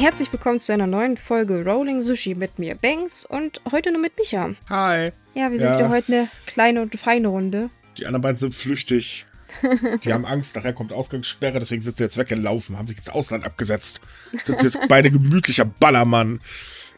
Herzlich 0.00 0.32
willkommen 0.32 0.60
zu 0.60 0.72
einer 0.72 0.86
neuen 0.86 1.18
Folge 1.18 1.62
Rolling 1.62 2.00
Sushi 2.00 2.34
mit 2.34 2.58
mir, 2.58 2.74
Banks, 2.74 3.26
und 3.26 3.60
heute 3.70 3.92
nur 3.92 4.00
mit 4.00 4.16
Micha. 4.18 4.54
Hi. 4.70 5.12
Ja, 5.34 5.50
wir 5.50 5.58
sind 5.58 5.68
Ja. 5.68 5.78
wieder 5.78 5.88
heute 5.90 6.12
eine 6.12 6.28
kleine 6.46 6.80
und 6.80 6.98
feine 6.98 7.28
Runde. 7.28 7.68
Die 7.98 8.06
anderen 8.06 8.22
beiden 8.22 8.38
sind 8.38 8.54
flüchtig. 8.54 9.26
Die 10.04 10.12
haben 10.14 10.24
Angst, 10.24 10.56
nachher 10.56 10.72
kommt 10.72 10.92
Ausgangssperre, 10.92 11.58
deswegen 11.58 11.82
sind 11.82 11.96
sie 11.98 12.04
jetzt 12.04 12.16
weggelaufen, 12.16 12.78
haben 12.78 12.86
sich 12.86 12.96
ins 12.96 13.10
Ausland 13.10 13.44
abgesetzt. 13.44 14.00
Sitzen 14.42 14.64
jetzt 14.64 14.78
beide 14.88 15.10
gemütlicher 15.10 15.64
Ballermann. 15.66 16.40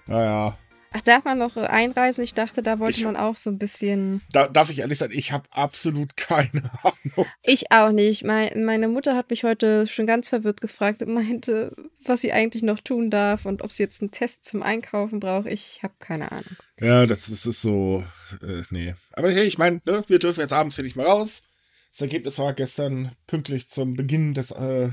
Naja, 0.07 0.57
Ach, 0.95 1.00
darf 1.00 1.24
man 1.24 1.38
noch 1.38 1.56
einreisen? 1.56 2.22
Ich 2.22 2.34
dachte, 2.34 2.62
da 2.62 2.79
wollte 2.79 2.98
Ich- 2.98 3.04
man 3.04 3.16
auch 3.16 3.36
so 3.36 3.50
ein 3.50 3.58
bisschen. 3.58 4.20
da 4.32 4.46
darf 4.48 4.70
ich 4.70 4.80
ehrlich 4.80 4.98
sein, 4.98 5.11
ich 5.12 5.32
habe 5.32 5.45
absolut 5.50 6.16
keine 6.16 6.70
Ahnung. 6.82 7.26
Ich 7.45 7.71
auch 7.72 7.90
nicht. 7.93 8.25
Mein, 8.25 8.64
meine 8.64 8.89
Mutter 8.89 9.16
hat 9.16 9.30
mich 9.30 9.44
heute 9.44 9.86
schon 9.86 10.07
ganz 10.07 10.29
verwirrt 10.29 10.61
gefragt 10.61 11.02
und 11.02 11.14
meinte, 11.14 11.75
was 12.04 12.21
sie 12.21 12.32
eigentlich 12.32 12.63
noch 12.63 12.80
tun 12.80 13.11
darf 13.11 13.46
und 13.46 13.63
ob 13.63 13.72
sie 13.72 13.82
jetzt 13.85 14.02
einen 14.02 14.11
Test 14.11 14.44
zum 14.44 14.63
Einkaufen 14.63 15.21
braucht. 15.21 15.46
Ich 15.46 15.80
habe 15.82 15.94
keine 15.99 16.30
Ahnung. 16.32 16.57
Ja, 16.80 17.07
das 17.07 17.29
ist, 17.29 17.46
das 17.46 17.46
ist 17.46 17.63
so, 17.63 18.04
äh, 18.43 18.63
nee. 18.71 18.94
Aber 19.13 19.30
hey, 19.30 19.44
ich 19.44 19.58
meine, 19.58 19.80
ne, 19.85 20.04
wir 20.08 20.18
dürfen 20.18 20.40
jetzt 20.40 20.52
abends 20.52 20.77
hier 20.77 20.85
nicht 20.85 20.96
mehr 20.96 21.07
raus. 21.07 21.44
Das 21.90 22.00
Ergebnis 22.00 22.38
war 22.38 22.52
gestern 22.54 23.13
pünktlich 23.27 23.68
zum 23.68 23.94
Beginn 23.96 24.35
des, 24.35 24.50
äh, 24.50 24.90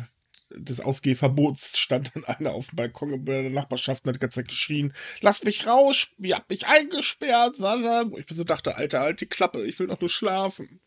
des 0.55 0.79
Ausgehverbots, 0.81 1.77
stand 1.79 2.11
dann 2.15 2.25
einer 2.25 2.51
auf 2.51 2.67
dem 2.67 2.75
Balkon 2.77 3.13
in 3.13 3.25
der 3.25 3.49
Nachbarschaft 3.49 4.03
und 4.03 4.09
hat 4.09 4.15
die 4.15 4.19
ganze 4.19 4.41
Zeit 4.41 4.47
geschrien, 4.49 4.93
lasst 5.21 5.45
mich 5.45 5.67
raus, 5.67 6.07
ihr 6.19 6.35
habt 6.35 6.49
mich 6.49 6.67
eingesperrt. 6.67 7.55
Wo 7.59 8.17
ich 8.17 8.29
mir 8.29 8.35
so 8.35 8.43
dachte, 8.43 8.75
Alter, 8.75 9.01
halt 9.01 9.21
die 9.21 9.25
Klappe, 9.27 9.63
ich 9.65 9.79
will 9.79 9.87
doch 9.87 9.99
nur 9.99 10.09
schlafen. 10.09 10.81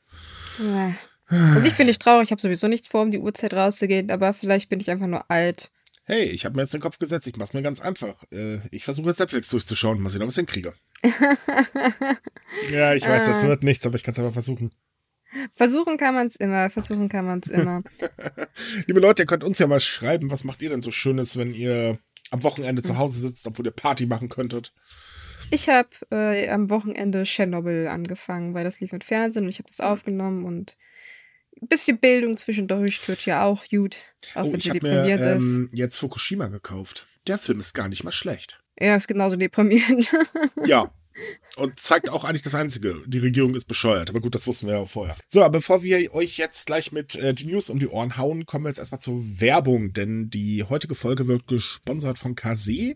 Ja. 0.58 0.94
Also 1.28 1.66
ich 1.66 1.76
bin 1.76 1.86
nicht 1.86 2.02
traurig, 2.02 2.26
ich 2.26 2.30
habe 2.30 2.42
sowieso 2.42 2.68
nicht 2.68 2.88
vor, 2.88 3.02
um 3.02 3.10
die 3.10 3.18
Uhrzeit 3.18 3.54
rauszugehen, 3.54 4.10
aber 4.10 4.34
vielleicht 4.34 4.68
bin 4.68 4.80
ich 4.80 4.90
einfach 4.90 5.06
nur 5.06 5.30
alt. 5.30 5.70
Hey, 6.04 6.24
ich 6.24 6.44
habe 6.44 6.56
mir 6.56 6.62
jetzt 6.62 6.74
den 6.74 6.80
Kopf 6.80 6.98
gesetzt, 6.98 7.26
ich 7.28 7.36
mach's 7.36 7.54
mir 7.54 7.62
ganz 7.62 7.80
einfach. 7.80 8.24
Äh, 8.32 8.58
ich 8.70 8.84
versuche 8.84 9.08
jetzt 9.08 9.20
Netflix 9.20 9.48
durchzuschauen, 9.50 10.00
mal 10.00 10.10
sehen, 10.10 10.20
ob 10.22 10.26
ich 10.28 10.32
es 10.32 10.36
hinkriege. 10.36 10.74
ja, 12.70 12.94
ich 12.94 13.06
weiß, 13.06 13.26
das 13.26 13.44
Ah. 13.44 13.48
wird 13.48 13.62
nichts, 13.62 13.86
aber 13.86 13.96
ich 13.96 14.02
kann 14.02 14.12
es 14.12 14.18
einfach 14.18 14.32
versuchen. 14.32 14.72
Versuchen 15.54 15.96
kann 15.96 16.14
man 16.14 16.26
es 16.26 16.36
immer, 16.36 16.70
versuchen 16.70 17.08
kann 17.08 17.26
man 17.26 17.40
es 17.42 17.50
immer. 17.50 17.82
Liebe 18.86 19.00
Leute, 19.00 19.22
ihr 19.22 19.26
könnt 19.26 19.44
uns 19.44 19.58
ja 19.58 19.66
mal 19.66 19.80
schreiben, 19.80 20.30
was 20.30 20.44
macht 20.44 20.62
ihr 20.62 20.70
denn 20.70 20.82
so 20.82 20.90
Schönes, 20.90 21.36
wenn 21.36 21.52
ihr 21.52 21.98
am 22.30 22.42
Wochenende 22.42 22.82
zu 22.82 22.98
Hause 22.98 23.20
sitzt, 23.20 23.46
obwohl 23.46 23.66
ihr 23.66 23.72
Party 23.72 24.06
machen 24.06 24.28
könntet? 24.28 24.72
Ich 25.50 25.68
habe 25.68 25.88
äh, 26.10 26.48
am 26.48 26.70
Wochenende 26.70 27.24
Chernobyl 27.24 27.86
angefangen, 27.88 28.54
weil 28.54 28.64
das 28.64 28.80
lief 28.80 28.92
im 28.92 29.00
Fernsehen 29.00 29.44
und 29.44 29.50
ich 29.50 29.58
habe 29.58 29.68
das 29.68 29.80
aufgenommen 29.80 30.44
und 30.44 30.76
ein 31.60 31.68
bisschen 31.68 31.98
Bildung 31.98 32.36
zwischendurch 32.36 33.00
tut 33.00 33.24
ja 33.26 33.44
auch 33.44 33.66
gut, 33.68 34.14
auch 34.34 34.44
oh, 34.44 34.52
wenn 34.52 34.58
ich 34.58 34.64
sie 34.64 34.70
habe 34.70 35.04
mir 35.04 35.36
ist. 35.36 35.54
ähm, 35.54 35.70
jetzt 35.72 35.98
Fukushima 35.98 36.48
gekauft. 36.48 37.06
Der 37.26 37.38
Film 37.38 37.60
ist 37.60 37.74
gar 37.74 37.88
nicht 37.88 38.02
mal 38.02 38.12
schlecht. 38.12 38.62
Ja, 38.78 38.96
ist 38.96 39.08
genauso 39.08 39.36
deprimierend. 39.36 40.12
Ja. 40.66 40.90
Und 41.56 41.78
zeigt 41.78 42.08
auch 42.08 42.24
eigentlich 42.24 42.42
das 42.42 42.54
Einzige. 42.54 43.02
Die 43.06 43.18
Regierung 43.18 43.54
ist 43.54 43.66
bescheuert. 43.66 44.08
Aber 44.10 44.20
gut, 44.20 44.34
das 44.34 44.46
wussten 44.46 44.66
wir 44.66 44.74
ja 44.74 44.86
vorher. 44.86 45.14
So, 45.28 45.42
aber 45.42 45.58
bevor 45.58 45.82
wir 45.82 46.14
euch 46.14 46.38
jetzt 46.38 46.66
gleich 46.66 46.92
mit 46.92 47.16
äh, 47.16 47.34
die 47.34 47.46
News 47.46 47.68
um 47.68 47.78
die 47.78 47.88
Ohren 47.88 48.16
hauen, 48.16 48.46
kommen 48.46 48.64
wir 48.64 48.70
jetzt 48.70 48.78
erstmal 48.78 49.00
zur 49.00 49.22
Werbung. 49.40 49.92
Denn 49.92 50.30
die 50.30 50.64
heutige 50.64 50.94
Folge 50.94 51.28
wird 51.28 51.46
gesponsert 51.46 52.18
von 52.18 52.34
Kase. 52.34 52.94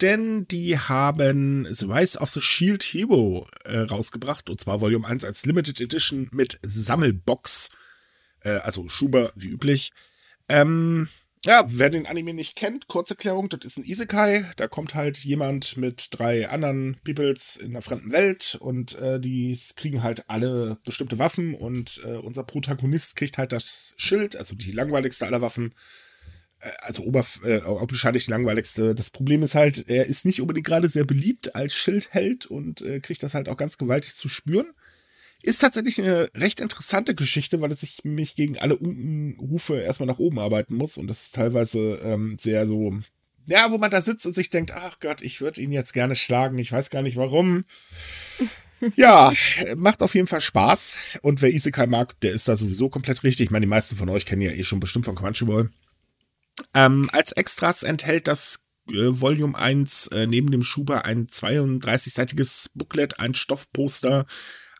Denn 0.00 0.46
die 0.48 0.78
haben 0.78 1.66
The 1.70 1.86
Rise 1.86 2.18
of 2.18 2.30
the 2.30 2.40
Shield 2.40 2.84
Hero 2.84 3.48
äh, 3.64 3.78
rausgebracht. 3.78 4.48
Und 4.50 4.60
zwar 4.60 4.80
Volume 4.80 5.06
1 5.06 5.24
als 5.24 5.44
Limited 5.46 5.80
Edition 5.80 6.28
mit 6.30 6.60
Sammelbox. 6.62 7.70
Äh, 8.40 8.58
also 8.58 8.88
Schuber 8.88 9.32
wie 9.34 9.48
üblich. 9.48 9.92
Ähm, 10.48 11.08
ja, 11.46 11.64
wer 11.68 11.90
den 11.90 12.06
Anime 12.06 12.34
nicht 12.34 12.56
kennt, 12.56 12.88
Kurzerklärung, 12.88 13.48
das 13.48 13.60
ist 13.64 13.78
ein 13.78 13.84
Isekai. 13.84 14.44
Da 14.56 14.66
kommt 14.66 14.94
halt 14.94 15.18
jemand 15.18 15.76
mit 15.76 16.08
drei 16.10 16.48
anderen 16.48 16.96
Peoples 17.04 17.56
in 17.56 17.70
einer 17.70 17.82
fremden 17.82 18.10
Welt 18.12 18.56
und 18.60 18.98
äh, 18.98 19.20
die 19.20 19.56
kriegen 19.76 20.02
halt 20.02 20.28
alle 20.28 20.78
bestimmte 20.84 21.18
Waffen 21.18 21.54
und 21.54 22.00
äh, 22.04 22.16
unser 22.16 22.42
Protagonist 22.42 23.14
kriegt 23.16 23.38
halt 23.38 23.52
das 23.52 23.94
Schild, 23.96 24.36
also 24.36 24.56
die 24.56 24.72
langweiligste 24.72 25.24
aller 25.26 25.40
Waffen. 25.40 25.72
Äh, 26.60 26.70
Also 26.82 27.04
oberf 27.04 27.40
äh, 27.44 27.60
augenscheinlich 27.60 28.24
die 28.24 28.30
langweiligste. 28.32 28.94
Das 28.94 29.10
Problem 29.10 29.42
ist 29.42 29.54
halt, 29.54 29.88
er 29.88 30.06
ist 30.06 30.24
nicht 30.24 30.40
unbedingt 30.40 30.66
gerade 30.66 30.88
sehr 30.88 31.04
beliebt 31.04 31.54
als 31.54 31.74
Schildheld 31.74 32.46
und 32.46 32.80
äh, 32.82 33.00
kriegt 33.00 33.22
das 33.22 33.34
halt 33.34 33.48
auch 33.48 33.56
ganz 33.56 33.78
gewaltig 33.78 34.14
zu 34.16 34.28
spüren. 34.28 34.72
Ist 35.46 35.60
tatsächlich 35.60 36.00
eine 36.00 36.28
recht 36.34 36.58
interessante 36.58 37.14
Geschichte, 37.14 37.60
weil 37.60 37.70
es 37.70 37.78
sich 37.78 38.00
mich 38.02 38.34
gegen 38.34 38.58
alle 38.58 38.76
Unkenrufe 38.76 39.78
erstmal 39.78 40.08
nach 40.08 40.18
oben 40.18 40.40
arbeiten 40.40 40.74
muss. 40.74 40.98
Und 40.98 41.06
das 41.06 41.22
ist 41.22 41.36
teilweise 41.36 42.00
ähm, 42.02 42.36
sehr 42.36 42.66
so, 42.66 42.98
ja, 43.46 43.70
wo 43.70 43.78
man 43.78 43.92
da 43.92 44.00
sitzt 44.00 44.26
und 44.26 44.32
sich 44.32 44.50
denkt, 44.50 44.72
ach 44.74 44.98
Gott, 44.98 45.22
ich 45.22 45.40
würde 45.40 45.60
ihn 45.60 45.70
jetzt 45.70 45.92
gerne 45.92 46.16
schlagen. 46.16 46.58
Ich 46.58 46.72
weiß 46.72 46.90
gar 46.90 47.02
nicht 47.02 47.16
warum. 47.16 47.64
ja, 48.96 49.32
macht 49.76 50.02
auf 50.02 50.16
jeden 50.16 50.26
Fall 50.26 50.40
Spaß. 50.40 50.96
Und 51.22 51.42
wer 51.42 51.54
Isekai 51.54 51.86
mag, 51.86 52.18
der 52.22 52.32
ist 52.32 52.48
da 52.48 52.56
sowieso 52.56 52.88
komplett 52.88 53.22
richtig. 53.22 53.44
Ich 53.44 53.50
meine, 53.52 53.66
die 53.66 53.70
meisten 53.70 53.94
von 53.94 54.08
euch 54.08 54.26
kennen 54.26 54.42
ja 54.42 54.50
eh 54.50 54.64
schon 54.64 54.80
bestimmt 54.80 55.04
von 55.04 55.14
Crunchyroll. 55.14 55.70
Ähm, 56.74 57.08
als 57.12 57.30
Extras 57.30 57.84
enthält 57.84 58.26
das 58.26 58.64
äh, 58.88 58.94
Volume 58.94 59.56
1 59.56 60.08
äh, 60.08 60.26
neben 60.26 60.50
dem 60.50 60.64
Schuber 60.64 61.04
ein 61.04 61.28
32-seitiges 61.28 62.70
Booklet, 62.74 63.20
ein 63.20 63.36
Stoffposter, 63.36 64.26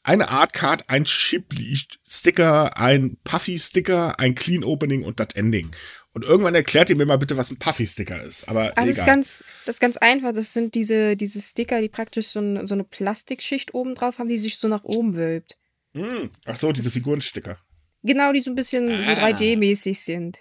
eine 0.07 0.29
Artcard, 0.29 0.89
ein 0.89 1.05
Chip-Sticker, 1.05 2.77
ein 2.79 3.17
Puffy-Sticker, 3.25 4.19
ein 4.21 4.35
Clean 4.35 4.65
Opening 4.65 5.03
und 5.03 5.21
das 5.21 5.35
Ending. 5.35 5.71
Und 6.13 6.25
irgendwann 6.25 6.55
erklärt 6.55 6.89
ihr 6.89 6.97
mir 6.97 7.07
mal 7.07 7.19
bitte, 7.19 7.37
was 7.37 7.51
ein 7.51 7.59
Puffy-Sticker 7.59 8.23
ist. 8.23 8.49
Aber 8.49 8.73
Also 8.77 8.89
das 8.91 8.99
ist 8.99 9.05
ganz, 9.07 9.45
das 9.67 9.77
ist 9.77 9.81
ganz 9.81 9.97
einfach. 9.99 10.33
Das 10.33 10.53
sind 10.53 10.75
diese, 10.75 11.17
diese 11.17 11.43
Sticker, 11.43 11.81
die 11.81 11.89
praktisch 11.89 12.29
so, 12.29 12.41
ein, 12.41 12.67
so 12.67 12.75
eine 12.75 12.85
Plastikschicht 12.85 13.75
oben 13.75 13.95
drauf 13.95 14.19
haben, 14.19 14.29
die 14.29 14.39
sich 14.39 14.59
so 14.59 14.69
nach 14.69 14.85
oben 14.85 15.15
wölbt. 15.17 15.59
Hm, 15.95 16.31
Ach 16.47 16.57
so, 16.57 16.73
diese 16.73 16.91
Figurensticker. 16.91 17.59
Genau, 18.03 18.33
die 18.33 18.41
so 18.41 18.51
ein 18.51 18.55
bisschen 18.55 18.87
so 18.87 19.11
Ah. 19.11 19.15
3D-mäßig 19.27 20.01
sind. 20.01 20.39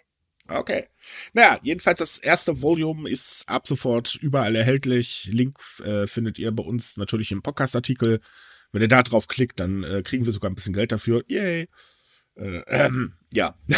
Okay. 0.47 0.86
Naja, 1.34 1.58
jedenfalls 1.64 2.00
das 2.00 2.20
erste 2.20 2.62
Volume 2.62 3.09
ist 3.09 3.44
ab 3.47 3.68
sofort 3.68 4.16
überall 4.22 4.56
erhältlich. 4.56 5.28
Link 5.32 5.58
äh, 5.84 6.06
findet 6.06 6.38
ihr 6.38 6.52
bei 6.52 6.64
uns 6.64 6.97
natürlich 6.97 7.32
im 7.32 7.42
Podcast-Artikel. 7.42 8.22
Wenn 8.75 8.81
ihr 8.81 8.90
da 8.90 9.03
drauf 9.03 9.30
klickt, 9.30 9.62
dann 9.62 9.86
äh, 9.86 10.03
kriegen 10.03 10.25
wir 10.25 10.34
sogar 10.34 10.52
ein 10.52 10.56
bisschen 10.56 10.74
Geld 10.74 10.91
dafür. 10.91 11.24
Yay. 11.30 11.69
Äh, 12.36 12.62
ähm, 12.68 13.13
ja. 13.31 13.56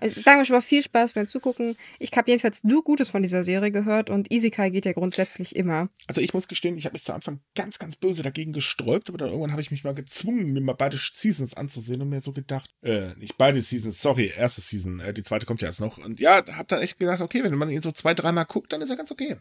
Also 0.00 0.18
ich 0.18 0.24
sage 0.24 0.38
mir 0.38 0.44
schon 0.44 0.56
mal 0.56 0.62
viel 0.62 0.82
Spaß 0.82 1.12
beim 1.12 1.28
Zugucken. 1.28 1.76
Ich 2.00 2.10
habe 2.16 2.28
jedenfalls 2.28 2.64
nur 2.64 2.82
Gutes 2.82 3.08
von 3.08 3.22
dieser 3.22 3.44
Serie 3.44 3.70
gehört 3.70 4.10
und 4.10 4.32
Isekai 4.32 4.70
geht 4.70 4.84
ja 4.84 4.92
grundsätzlich 4.94 5.54
immer. 5.54 5.88
Also 6.08 6.20
ich 6.20 6.34
muss 6.34 6.48
gestehen, 6.48 6.76
ich 6.76 6.86
habe 6.86 6.94
mich 6.94 7.04
zu 7.04 7.12
Anfang 7.12 7.38
ganz, 7.54 7.78
ganz 7.78 7.94
böse 7.94 8.24
dagegen 8.24 8.52
gesträubt, 8.52 9.08
aber 9.08 9.18
dann 9.18 9.28
irgendwann 9.28 9.52
habe 9.52 9.62
ich 9.62 9.70
mich 9.70 9.84
mal 9.84 9.94
gezwungen, 9.94 10.52
mir 10.52 10.60
mal 10.60 10.72
beide 10.72 10.96
Seasons 10.96 11.54
anzusehen 11.54 12.02
und 12.02 12.08
mir 12.08 12.20
so 12.20 12.32
gedacht, 12.32 12.68
äh, 12.82 13.14
nicht 13.14 13.38
beide 13.38 13.62
Seasons, 13.62 14.02
sorry, 14.02 14.32
erste 14.36 14.60
Season, 14.60 14.98
äh, 14.98 15.14
die 15.14 15.22
zweite 15.22 15.46
kommt 15.46 15.62
ja 15.62 15.68
erst 15.68 15.80
noch. 15.80 15.98
Und 15.98 16.18
ja, 16.18 16.44
habe 16.48 16.66
dann 16.66 16.82
echt 16.82 16.98
gedacht, 16.98 17.20
okay, 17.20 17.44
wenn 17.44 17.54
man 17.54 17.70
ihn 17.70 17.80
so 17.80 17.92
zwei, 17.92 18.12
dreimal 18.12 18.46
guckt, 18.46 18.72
dann 18.72 18.82
ist 18.82 18.90
er 18.90 18.96
ganz 18.96 19.12
okay. 19.12 19.36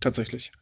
Tatsächlich. 0.00 0.52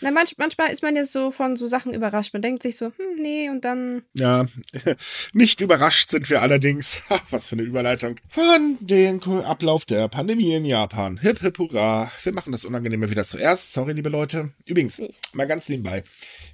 Na, 0.00 0.10
manch, 0.10 0.34
manchmal 0.38 0.70
ist 0.70 0.82
man 0.82 0.96
ja 0.96 1.04
so 1.04 1.30
von 1.30 1.56
so 1.56 1.66
Sachen 1.66 1.92
überrascht. 1.92 2.32
Man 2.32 2.42
denkt 2.42 2.62
sich 2.62 2.76
so, 2.76 2.86
hm, 2.86 3.22
nee, 3.22 3.48
und 3.48 3.64
dann. 3.64 4.02
Ja, 4.14 4.46
nicht 5.32 5.60
überrascht 5.60 6.10
sind 6.10 6.28
wir 6.30 6.42
allerdings, 6.42 7.02
was 7.30 7.48
für 7.48 7.56
eine 7.56 7.62
Überleitung, 7.62 8.16
von 8.28 8.78
dem 8.80 9.20
Ablauf 9.44 9.84
der 9.84 10.08
Pandemie 10.08 10.54
in 10.54 10.64
Japan. 10.64 11.18
Hip, 11.18 11.40
hip, 11.40 11.58
hurra. 11.58 12.10
Wir 12.22 12.32
machen 12.32 12.52
das 12.52 12.64
Unangenehme 12.64 13.10
wieder 13.10 13.26
zuerst. 13.26 13.72
Sorry, 13.72 13.92
liebe 13.92 14.08
Leute. 14.08 14.52
Übrigens, 14.66 15.02
mal 15.32 15.46
ganz 15.46 15.68
nebenbei. 15.68 16.04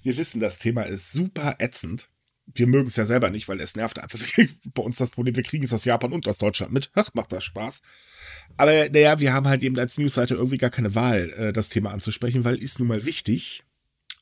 Wir 0.03 0.17
wissen, 0.17 0.41
das 0.41 0.59
Thema 0.59 0.83
ist 0.83 1.13
super 1.13 1.57
ätzend. 1.59 2.09
Wir 2.47 2.67
mögen 2.67 2.89
es 2.89 2.97
ja 2.97 3.05
selber 3.05 3.31
nicht, 3.31 3.49
weil 3.49 3.61
es 3.61 3.75
nervt 3.75 3.99
einfach. 3.99 4.19
Bei 4.75 4.83
uns 4.83 4.97
das 4.97 5.11
Problem, 5.11 5.37
wir 5.37 5.43
kriegen 5.43 5.65
es 5.65 5.73
aus 5.73 5.85
Japan 5.85 6.13
und 6.13 6.29
aus 6.29 6.39
Deutschland 6.39 6.73
mit. 6.73 6.91
Ach, 6.95 7.11
macht 7.15 7.33
das 7.33 7.45
Spaß. 7.45 7.83
Aber 8.57 8.73
naja, 8.91 9.19
wir 9.19 9.33
haben 9.33 9.49
halt 9.49 9.63
eben 9.63 9.79
als 9.79 9.99
Newsseite 9.99 10.35
irgendwie 10.35 10.59
gar 10.59 10.71
keine 10.71 10.95
Wahl, 10.95 11.31
äh, 11.37 11.53
das 11.53 11.71
Thema 11.71 11.91
anzusprechen, 11.91 12.45
weil 12.45 12.57
ist 12.57 12.79
nun 12.79 12.89
mal 12.89 13.05
wichtig. 13.05 13.65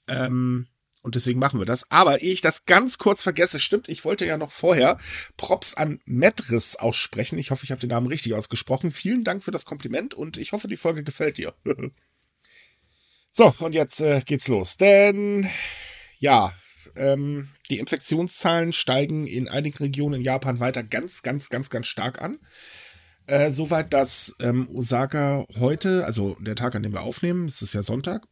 Ähm, 0.08 0.66
und 1.02 1.16
deswegen 1.16 1.40
machen 1.40 1.58
wir 1.58 1.66
das. 1.66 1.90
Aber 1.90 2.22
ehe 2.22 2.32
ich 2.32 2.40
das 2.40 2.64
ganz 2.64 2.96
kurz 2.96 3.22
vergesse, 3.22 3.58
stimmt, 3.58 3.88
ich 3.88 4.04
wollte 4.04 4.24
ja 4.24 4.38
noch 4.38 4.52
vorher 4.52 4.98
Props 5.36 5.74
an 5.74 6.00
Medris 6.04 6.76
aussprechen. 6.76 7.38
Ich 7.38 7.50
hoffe, 7.50 7.64
ich 7.64 7.72
habe 7.72 7.80
den 7.80 7.90
Namen 7.90 8.06
richtig 8.06 8.34
ausgesprochen. 8.34 8.92
Vielen 8.92 9.24
Dank 9.24 9.42
für 9.42 9.50
das 9.50 9.64
Kompliment 9.64 10.14
und 10.14 10.36
ich 10.36 10.52
hoffe, 10.52 10.68
die 10.68 10.76
Folge 10.76 11.02
gefällt 11.02 11.38
dir. 11.38 11.54
so, 13.32 13.52
und 13.58 13.74
jetzt 13.74 14.00
äh, 14.00 14.22
geht's 14.24 14.46
los. 14.46 14.76
Denn 14.76 15.50
ja, 16.18 16.54
ähm, 16.96 17.48
die 17.70 17.78
Infektionszahlen 17.78 18.72
steigen 18.72 19.26
in 19.26 19.48
einigen 19.48 19.78
Regionen 19.78 20.20
in 20.20 20.22
Japan 20.22 20.60
weiter 20.60 20.82
ganz, 20.82 21.22
ganz, 21.22 21.48
ganz, 21.48 21.70
ganz 21.70 21.86
stark 21.86 22.20
an. 22.22 22.38
Äh, 23.26 23.50
Soweit, 23.50 23.92
dass 23.92 24.34
ähm, 24.40 24.68
Osaka 24.74 25.46
heute, 25.58 26.04
also 26.04 26.36
der 26.40 26.56
Tag, 26.56 26.74
an 26.74 26.82
dem 26.82 26.92
wir 26.92 27.02
aufnehmen, 27.02 27.46
es 27.46 27.62
ist 27.62 27.74
ja 27.74 27.82
Sonntag, 27.82 28.26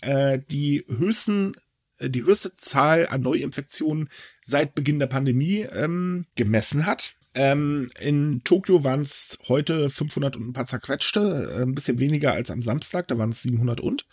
äh, 0.00 0.38
die 0.50 0.84
höchsten, 0.88 1.52
äh, 1.98 2.08
die 2.08 2.22
höchste 2.22 2.54
Zahl 2.54 3.08
an 3.08 3.22
Neuinfektionen 3.22 4.08
seit 4.42 4.74
Beginn 4.74 4.98
der 4.98 5.08
Pandemie 5.08 5.66
ähm, 5.72 6.26
gemessen 6.36 6.86
hat. 6.86 7.16
Ähm, 7.34 7.88
in 8.00 8.42
Tokio 8.44 8.82
waren 8.84 9.02
es 9.02 9.38
heute 9.48 9.90
500 9.90 10.36
und 10.36 10.48
ein 10.48 10.52
paar 10.54 10.66
zerquetschte, 10.66 11.52
äh, 11.54 11.62
ein 11.62 11.74
bisschen 11.74 11.98
weniger 11.98 12.32
als 12.32 12.50
am 12.50 12.62
Samstag, 12.62 13.08
da 13.08 13.18
waren 13.18 13.30
es 13.30 13.42
700 13.42 13.80
und. 13.80 14.06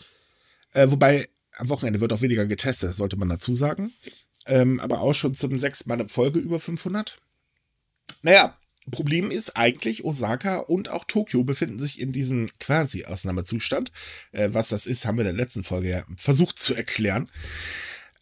Äh, 0.74 0.92
wobei 0.92 1.30
am 1.58 1.70
Wochenende 1.70 2.02
wird 2.02 2.14
auch 2.14 2.22
weniger 2.22 2.46
getestet, 2.46 2.96
sollte 2.96 3.18
man 3.18 3.30
dazu 3.30 3.56
sagen. 3.56 3.92
Ähm, 4.46 4.80
aber 4.80 5.02
auch 5.02 5.14
schon 5.14 5.34
zum 5.34 5.56
sechsten 5.56 5.90
Mal 5.90 6.02
in 6.02 6.10
Folge 6.10 6.40
über 6.40 6.60
500. 6.60 7.18
Naja, 8.22 8.58
Problem 8.92 9.32
ist 9.32 9.56
eigentlich, 9.56 10.04
Osaka 10.04 10.58
und 10.58 10.90
auch 10.90 11.06
Tokio 11.06 11.44
befinden 11.44 11.80
sich 11.80 12.02
in 12.02 12.12
diesem 12.12 12.48
quasi 12.60 13.06
Ausnahmezustand. 13.06 13.92
Äh, 14.32 14.50
was 14.52 14.70
das 14.70 14.86
ist, 14.86 15.06
haben 15.06 15.18
wir 15.18 15.26
in 15.26 15.36
der 15.36 15.46
letzten 15.46 15.64
Folge 15.64 15.90
ja 15.90 16.06
versucht 16.18 16.60
zu 16.60 16.76
erklären. 16.76 17.30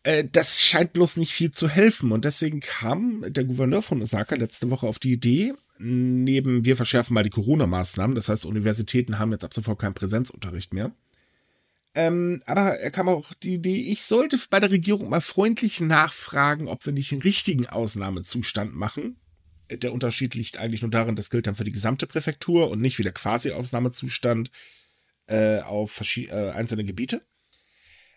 Äh, 0.04 0.26
das 0.32 0.64
scheint 0.64 0.94
bloß 0.94 1.18
nicht 1.18 1.34
viel 1.34 1.52
zu 1.52 1.68
helfen. 1.68 2.12
Und 2.12 2.26
deswegen 2.26 2.60
kam 2.60 3.26
der 3.28 3.46
Gouverneur 3.46 3.82
von 3.82 4.02
Osaka 4.02 4.36
letzte 4.36 4.70
Woche 4.70 4.86
auf 4.86 5.00
die 5.00 5.14
Idee, 5.14 5.54
neben 5.82 6.64
wir 6.64 6.76
verschärfen 6.76 7.14
mal 7.14 7.24
die 7.24 7.32
Corona-Maßnahmen, 7.32 8.16
das 8.16 8.30
heißt, 8.30 8.46
Universitäten 8.46 9.18
haben 9.18 9.32
jetzt 9.32 9.44
ab 9.44 9.54
sofort 9.54 9.80
keinen 9.80 9.96
Präsenzunterricht 9.96 10.74
mehr. 10.74 10.92
Ähm, 11.94 12.42
aber 12.46 12.80
er 12.80 12.92
kam 12.92 13.10
auch 13.10 13.34
die 13.44 13.56
Idee, 13.56 13.92
ich 13.92 14.04
sollte 14.04 14.40
bei 14.50 14.60
der 14.60 14.72
Regierung 14.72 15.10
mal 15.10 15.22
freundlich 15.22 15.82
nachfragen, 15.82 16.68
ob 16.68 16.86
wir 16.86 16.94
nicht 16.94 17.12
einen 17.12 17.22
richtigen 17.22 17.68
Ausnahmezustand 17.68 18.74
machen. 18.74 19.18
Der 19.70 19.94
Unterschied 19.94 20.36
liegt 20.36 20.58
eigentlich 20.58 20.82
nur 20.82 20.92
darin, 20.92 21.16
das 21.16 21.30
gilt 21.30 21.48
dann 21.48 21.56
für 21.56 21.64
die 21.64 21.72
gesamte 21.72 22.08
Präfektur 22.08 22.70
und 22.70 22.82
nicht 22.82 22.98
wie 22.98 23.04
der 23.04 23.14
Quasi-Ausnahmezustand 23.14 24.52
äh, 25.28 25.60
auf 25.60 26.02
äh, 26.18 26.52
einzelne 26.52 26.86
Gebiete. 26.86 27.22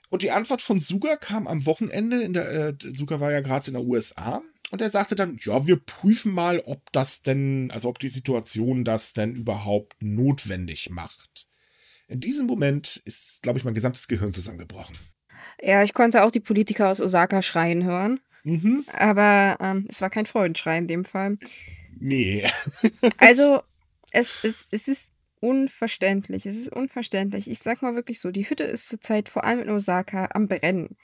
Und 0.08 0.22
die 0.22 0.30
Antwort 0.30 0.62
von 0.62 0.78
Suga 0.78 1.16
kam 1.16 1.48
am 1.48 1.66
Wochenende. 1.66 2.28
Der, 2.30 2.50
äh, 2.50 2.74
Suga 2.90 3.18
war 3.18 3.32
ja 3.32 3.40
gerade 3.40 3.68
in 3.68 3.74
der 3.74 3.82
USA. 3.84 4.42
Und 4.70 4.80
er 4.80 4.90
sagte 4.90 5.14
dann, 5.14 5.38
ja, 5.40 5.66
wir 5.66 5.76
prüfen 5.76 6.32
mal, 6.32 6.60
ob 6.60 6.92
das 6.92 7.22
denn, 7.22 7.70
also 7.72 7.88
ob 7.88 7.98
die 7.98 8.08
Situation 8.08 8.84
das 8.84 9.12
denn 9.12 9.34
überhaupt 9.34 9.96
notwendig 10.00 10.90
macht. 10.90 11.48
In 12.08 12.20
diesem 12.20 12.46
Moment 12.46 13.02
ist, 13.04 13.42
glaube 13.42 13.58
ich, 13.58 13.64
mein 13.64 13.74
gesamtes 13.74 14.08
Gehirn 14.08 14.32
zusammengebrochen. 14.32 14.96
Ja, 15.60 15.82
ich 15.82 15.94
konnte 15.94 16.24
auch 16.24 16.30
die 16.30 16.40
Politiker 16.40 16.90
aus 16.90 17.00
Osaka 17.00 17.42
schreien 17.42 17.84
hören. 17.84 18.20
Mhm. 18.44 18.84
Aber 18.92 19.56
ähm, 19.60 19.86
es 19.88 20.02
war 20.02 20.10
kein 20.10 20.26
Freudenschrei 20.26 20.78
in 20.78 20.86
dem 20.86 21.04
Fall. 21.04 21.38
Nee. 21.98 22.46
also, 23.18 23.62
es, 24.12 24.40
es, 24.42 24.68
es 24.70 24.88
ist 24.88 25.12
unverständlich. 25.40 26.46
Es 26.46 26.56
ist 26.56 26.68
unverständlich. 26.68 27.50
Ich 27.50 27.58
sag 27.58 27.82
mal 27.82 27.94
wirklich 27.94 28.20
so, 28.20 28.30
die 28.30 28.48
Hütte 28.48 28.64
ist 28.64 28.88
zurzeit 28.88 29.28
vor 29.28 29.44
allem 29.44 29.60
in 29.60 29.70
Osaka 29.70 30.28
am 30.32 30.48
Brennen. 30.48 30.96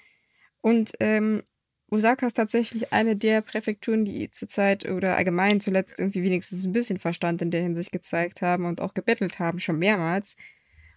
Und 0.61 0.93
ähm, 1.01 1.43
Osaka 1.91 2.27
ist 2.27 2.35
tatsächlich 2.35 2.93
eine 2.93 3.17
der 3.17 3.41
Präfekturen, 3.41 4.05
die 4.05 4.31
zurzeit 4.31 4.89
oder 4.89 5.17
allgemein 5.17 5.61
zuletzt 5.61 5.99
irgendwie 5.99 6.23
wenigstens 6.23 6.65
ein 6.65 6.73
bisschen 6.73 6.99
Verstand 6.99 7.43
in 7.43 7.51
der 7.51 7.63
Hinsicht 7.63 7.91
gezeigt 7.91 8.43
haben 8.43 8.65
und 8.67 8.81
auch 8.81 8.95
gebettelt 8.95 9.39
haben, 9.39 9.59
schon 9.59 9.79
mehrmals. 9.79 10.37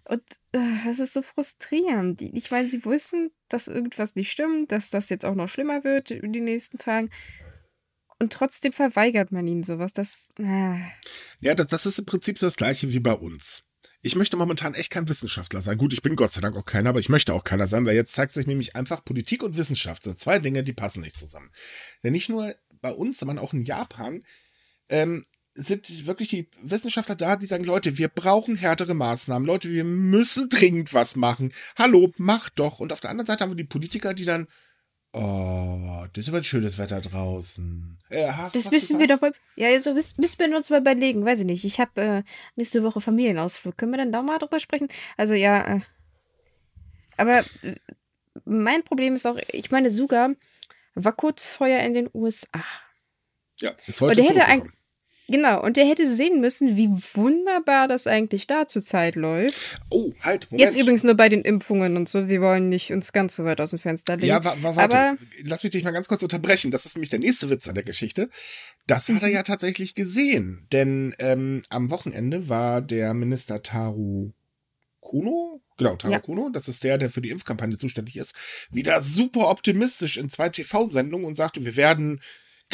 Und 0.06 0.24
äh, 0.52 0.90
ist 0.90 1.14
so 1.14 1.22
frustrierend. 1.22 2.22
Ich 2.22 2.52
meine, 2.52 2.68
sie 2.68 2.84
wissen, 2.86 3.32
dass 3.48 3.68
irgendwas 3.68 4.16
nicht 4.16 4.32
stimmt, 4.32 4.72
dass 4.72 4.90
das 4.90 5.10
jetzt 5.10 5.26
auch 5.26 5.36
noch 5.36 5.48
schlimmer 5.48 5.84
wird 5.84 6.12
in 6.12 6.34
den 6.34 6.44
nächsten 6.44 6.78
Tagen. 6.78 7.10
Und 8.20 8.34
trotzdem 8.34 8.74
verweigert 8.74 9.32
man 9.32 9.48
ihnen 9.48 9.64
sowas. 9.64 9.94
Das. 9.94 10.32
Äh. 10.40 10.78
Ja, 11.40 11.56
das, 11.56 11.68
das 11.68 11.86
ist 11.86 12.00
im 12.00 12.06
Prinzip 12.06 12.38
so 12.38 12.46
das 12.46 12.58
gleiche 12.58 12.92
wie 12.92 13.00
bei 13.00 13.14
uns. 13.14 13.64
Ich 14.02 14.18
möchte 14.18 14.36
momentan 14.36 14.74
echt 14.74 14.92
kein 14.92 15.08
Wissenschaftler 15.08 15.62
sein. 15.62 15.78
Gut, 15.78 15.94
ich 15.94 16.02
bin 16.02 16.18
Gott 16.18 16.34
sei 16.34 16.42
Dank 16.42 16.58
auch 16.58 16.66
keiner, 16.66 16.90
aber 16.90 17.00
ich 17.00 17.08
möchte 17.08 17.34
auch 17.34 17.46
keiner 17.46 17.68
sein, 17.68 17.86
weil 17.86 17.96
jetzt 17.96 18.14
zeigt 18.14 18.34
sich 18.34 18.48
nämlich 18.48 18.76
einfach, 18.76 19.06
Politik 19.06 19.44
und 19.44 19.56
Wissenschaft 19.56 20.04
sind 20.04 20.20
zwei 20.20 20.40
Dinge, 20.40 20.64
die 20.64 20.74
passen 20.74 21.02
nicht 21.02 21.18
zusammen. 21.18 21.52
Denn 22.04 22.12
nicht 22.12 22.28
nur 22.28 22.54
bei 22.82 22.92
uns, 22.92 23.20
sondern 23.20 23.40
auch 23.40 23.54
in 23.54 23.64
Japan 23.64 24.24
ähm, 24.90 25.24
sind 25.56 26.08
wirklich 26.08 26.30
die 26.30 26.48
Wissenschaftler 26.62 27.16
da, 27.16 27.36
die 27.36 27.46
sagen, 27.46 27.64
Leute, 27.64 27.98
wir 27.98 28.08
brauchen 28.08 28.56
härtere 28.56 28.94
Maßnahmen. 28.94 29.46
Leute, 29.46 29.70
wir 29.70 29.84
müssen 29.84 30.50
dringend 30.50 30.94
was 30.94 31.16
machen. 31.16 31.54
Hallo, 31.78 32.12
mach 32.18 32.50
doch. 32.50 32.80
Und 32.80 32.92
auf 32.92 33.00
der 33.00 33.12
anderen 33.12 33.28
Seite 33.28 33.44
haben 33.44 33.52
wir 33.52 33.56
die 33.56 33.64
Politiker, 33.64 34.14
die 34.14 34.26
dann, 34.26 34.48
oh, 35.12 36.06
das 36.14 36.26
ist 36.26 36.30
aber 36.30 36.40
ein 36.40 36.44
schönes 36.44 36.78
Wetter 36.80 37.02
draußen. 37.02 38.00
Äh, 38.10 38.32
das 38.52 38.72
müssen 38.72 39.00
wir 39.00 39.08
doch 39.08 39.22
mal, 39.22 39.32
ja, 39.56 39.80
so 39.80 39.94
müssen 39.94 40.40
wir 40.40 40.58
uns 40.58 40.70
mal 40.72 40.82
überlegen, 40.82 41.24
weiß 41.24 41.42
ich 41.42 41.46
nicht. 41.46 41.66
Ich 41.66 41.80
habe 41.80 42.02
äh, 42.02 42.24
nächste 42.56 42.84
Woche 42.84 43.00
Familienausflug. 43.00 43.78
Können 43.78 43.92
wir 43.92 44.00
dann 44.00 44.12
da 44.12 44.24
mal 44.24 44.40
drüber 44.40 44.60
sprechen? 44.60 44.88
Also 45.18 45.36
ja, 45.36 45.76
äh, 45.76 45.80
aber 47.16 47.44
äh, 47.62 47.76
mein 48.46 48.84
Problem 48.84 49.16
ist 49.16 49.28
auch, 49.28 49.38
ich 49.50 49.70
meine, 49.70 49.92
Suga 49.92 50.32
war 50.96 51.14
kurz 51.14 51.46
vorher 51.46 51.86
in 51.86 51.94
den 51.94 52.10
USA. 52.12 52.64
Ja, 53.60 53.72
ist 53.86 54.02
heute 54.02 54.10
Und 54.10 54.18
der 54.18 54.26
hätte 54.26 54.46
eigentlich 54.46 54.74
Genau, 55.30 55.64
und 55.64 55.78
der 55.78 55.86
hätte 55.86 56.06
sehen 56.06 56.42
müssen, 56.42 56.76
wie 56.76 56.90
wunderbar 57.14 57.88
das 57.88 58.08
eigentlich 58.08 58.46
da 58.46 58.68
zurzeit 58.68 59.16
läuft. 59.16 59.80
Oh, 59.90 60.12
halt, 60.22 60.52
Moment. 60.52 60.62
Jetzt 60.62 60.82
übrigens 60.82 61.04
nur 61.04 61.16
bei 61.16 61.30
den 61.30 61.44
Impfungen 61.44 61.96
und 61.96 62.10
so. 62.10 62.28
Wir 62.28 62.42
wollen 62.42 62.68
nicht 62.68 62.92
uns 62.92 63.14
ganz 63.14 63.38
so 63.38 63.46
weit 63.46 63.62
aus 63.62 63.70
dem 63.70 63.80
Fenster 63.80 64.18
legen. 64.18 64.28
Ja, 64.28 64.44
wa 64.44 64.56
wa 64.62 64.76
warte. 64.76 64.98
Aber 64.98 65.18
Lass 65.44 65.64
mich 65.64 65.72
dich 65.72 65.84
mal 65.84 65.92
ganz 65.92 66.10
kurz 66.10 66.24
unterbrechen. 66.24 66.72
Das 66.72 66.86
ist 66.86 66.96
nämlich 66.96 67.10
der 67.10 67.20
nächste 67.20 67.50
Witz 67.50 67.70
an 67.70 67.76
der 67.76 67.84
Geschichte. 67.84 68.28
Das 68.86 69.08
hat 69.08 69.22
er 69.22 69.30
mhm. 69.30 69.34
ja 69.34 69.44
tatsächlich 69.44 69.96
gesehen. 69.96 70.68
Denn 70.74 71.16
ähm, 71.20 71.62
am 71.70 71.90
Wochenende 71.90 72.50
war 72.50 72.82
der 72.82 73.14
Minister 73.14 73.64
Taru 73.64 74.32
Kuno, 75.00 75.62
genau, 75.78 75.96
Taro 75.96 76.14
ja. 76.14 76.20
Kuno, 76.20 76.50
das 76.50 76.68
ist 76.68 76.84
der, 76.84 76.98
der 76.98 77.10
für 77.10 77.22
die 77.22 77.30
Impfkampagne 77.30 77.78
zuständig 77.78 78.18
ist, 78.18 78.36
wieder 78.72 79.00
super 79.02 79.50
optimistisch 79.50 80.18
in 80.18 80.30
zwei 80.30 80.50
TV-Sendungen 80.50 81.28
und 81.28 81.36
sagte, 81.36 81.66
wir 81.66 81.76
werden 81.76 82.22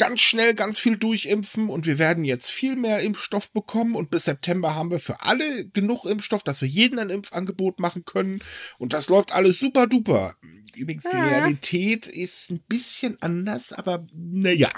ganz 0.00 0.22
schnell 0.22 0.54
ganz 0.54 0.78
viel 0.78 0.96
durchimpfen 0.96 1.68
und 1.68 1.84
wir 1.84 1.98
werden 1.98 2.24
jetzt 2.24 2.50
viel 2.50 2.74
mehr 2.74 3.00
Impfstoff 3.00 3.52
bekommen 3.52 3.94
und 3.94 4.10
bis 4.10 4.24
September 4.24 4.74
haben 4.74 4.90
wir 4.90 4.98
für 4.98 5.20
alle 5.20 5.68
genug 5.68 6.06
Impfstoff, 6.06 6.42
dass 6.42 6.62
wir 6.62 6.68
jeden 6.68 6.98
ein 6.98 7.10
Impfangebot 7.10 7.78
machen 7.80 8.06
können 8.06 8.42
und 8.78 8.94
das 8.94 9.10
läuft 9.10 9.34
alles 9.34 9.58
super 9.58 9.86
duper. 9.86 10.36
Übrigens, 10.74 11.02
die 11.02 11.18
Realität 11.18 12.06
ist 12.06 12.50
ein 12.50 12.62
bisschen 12.66 13.20
anders, 13.20 13.74
aber 13.74 14.06
naja. 14.14 14.70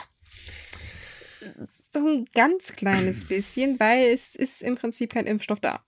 So 1.65 2.01
ein 2.05 2.27
ganz 2.35 2.73
kleines 2.73 3.25
bisschen, 3.25 3.79
weil 3.79 4.07
es 4.07 4.35
ist 4.35 4.61
im 4.61 4.75
Prinzip 4.75 5.13
kein 5.13 5.27
Impfstoff 5.27 5.61
da. 5.61 5.85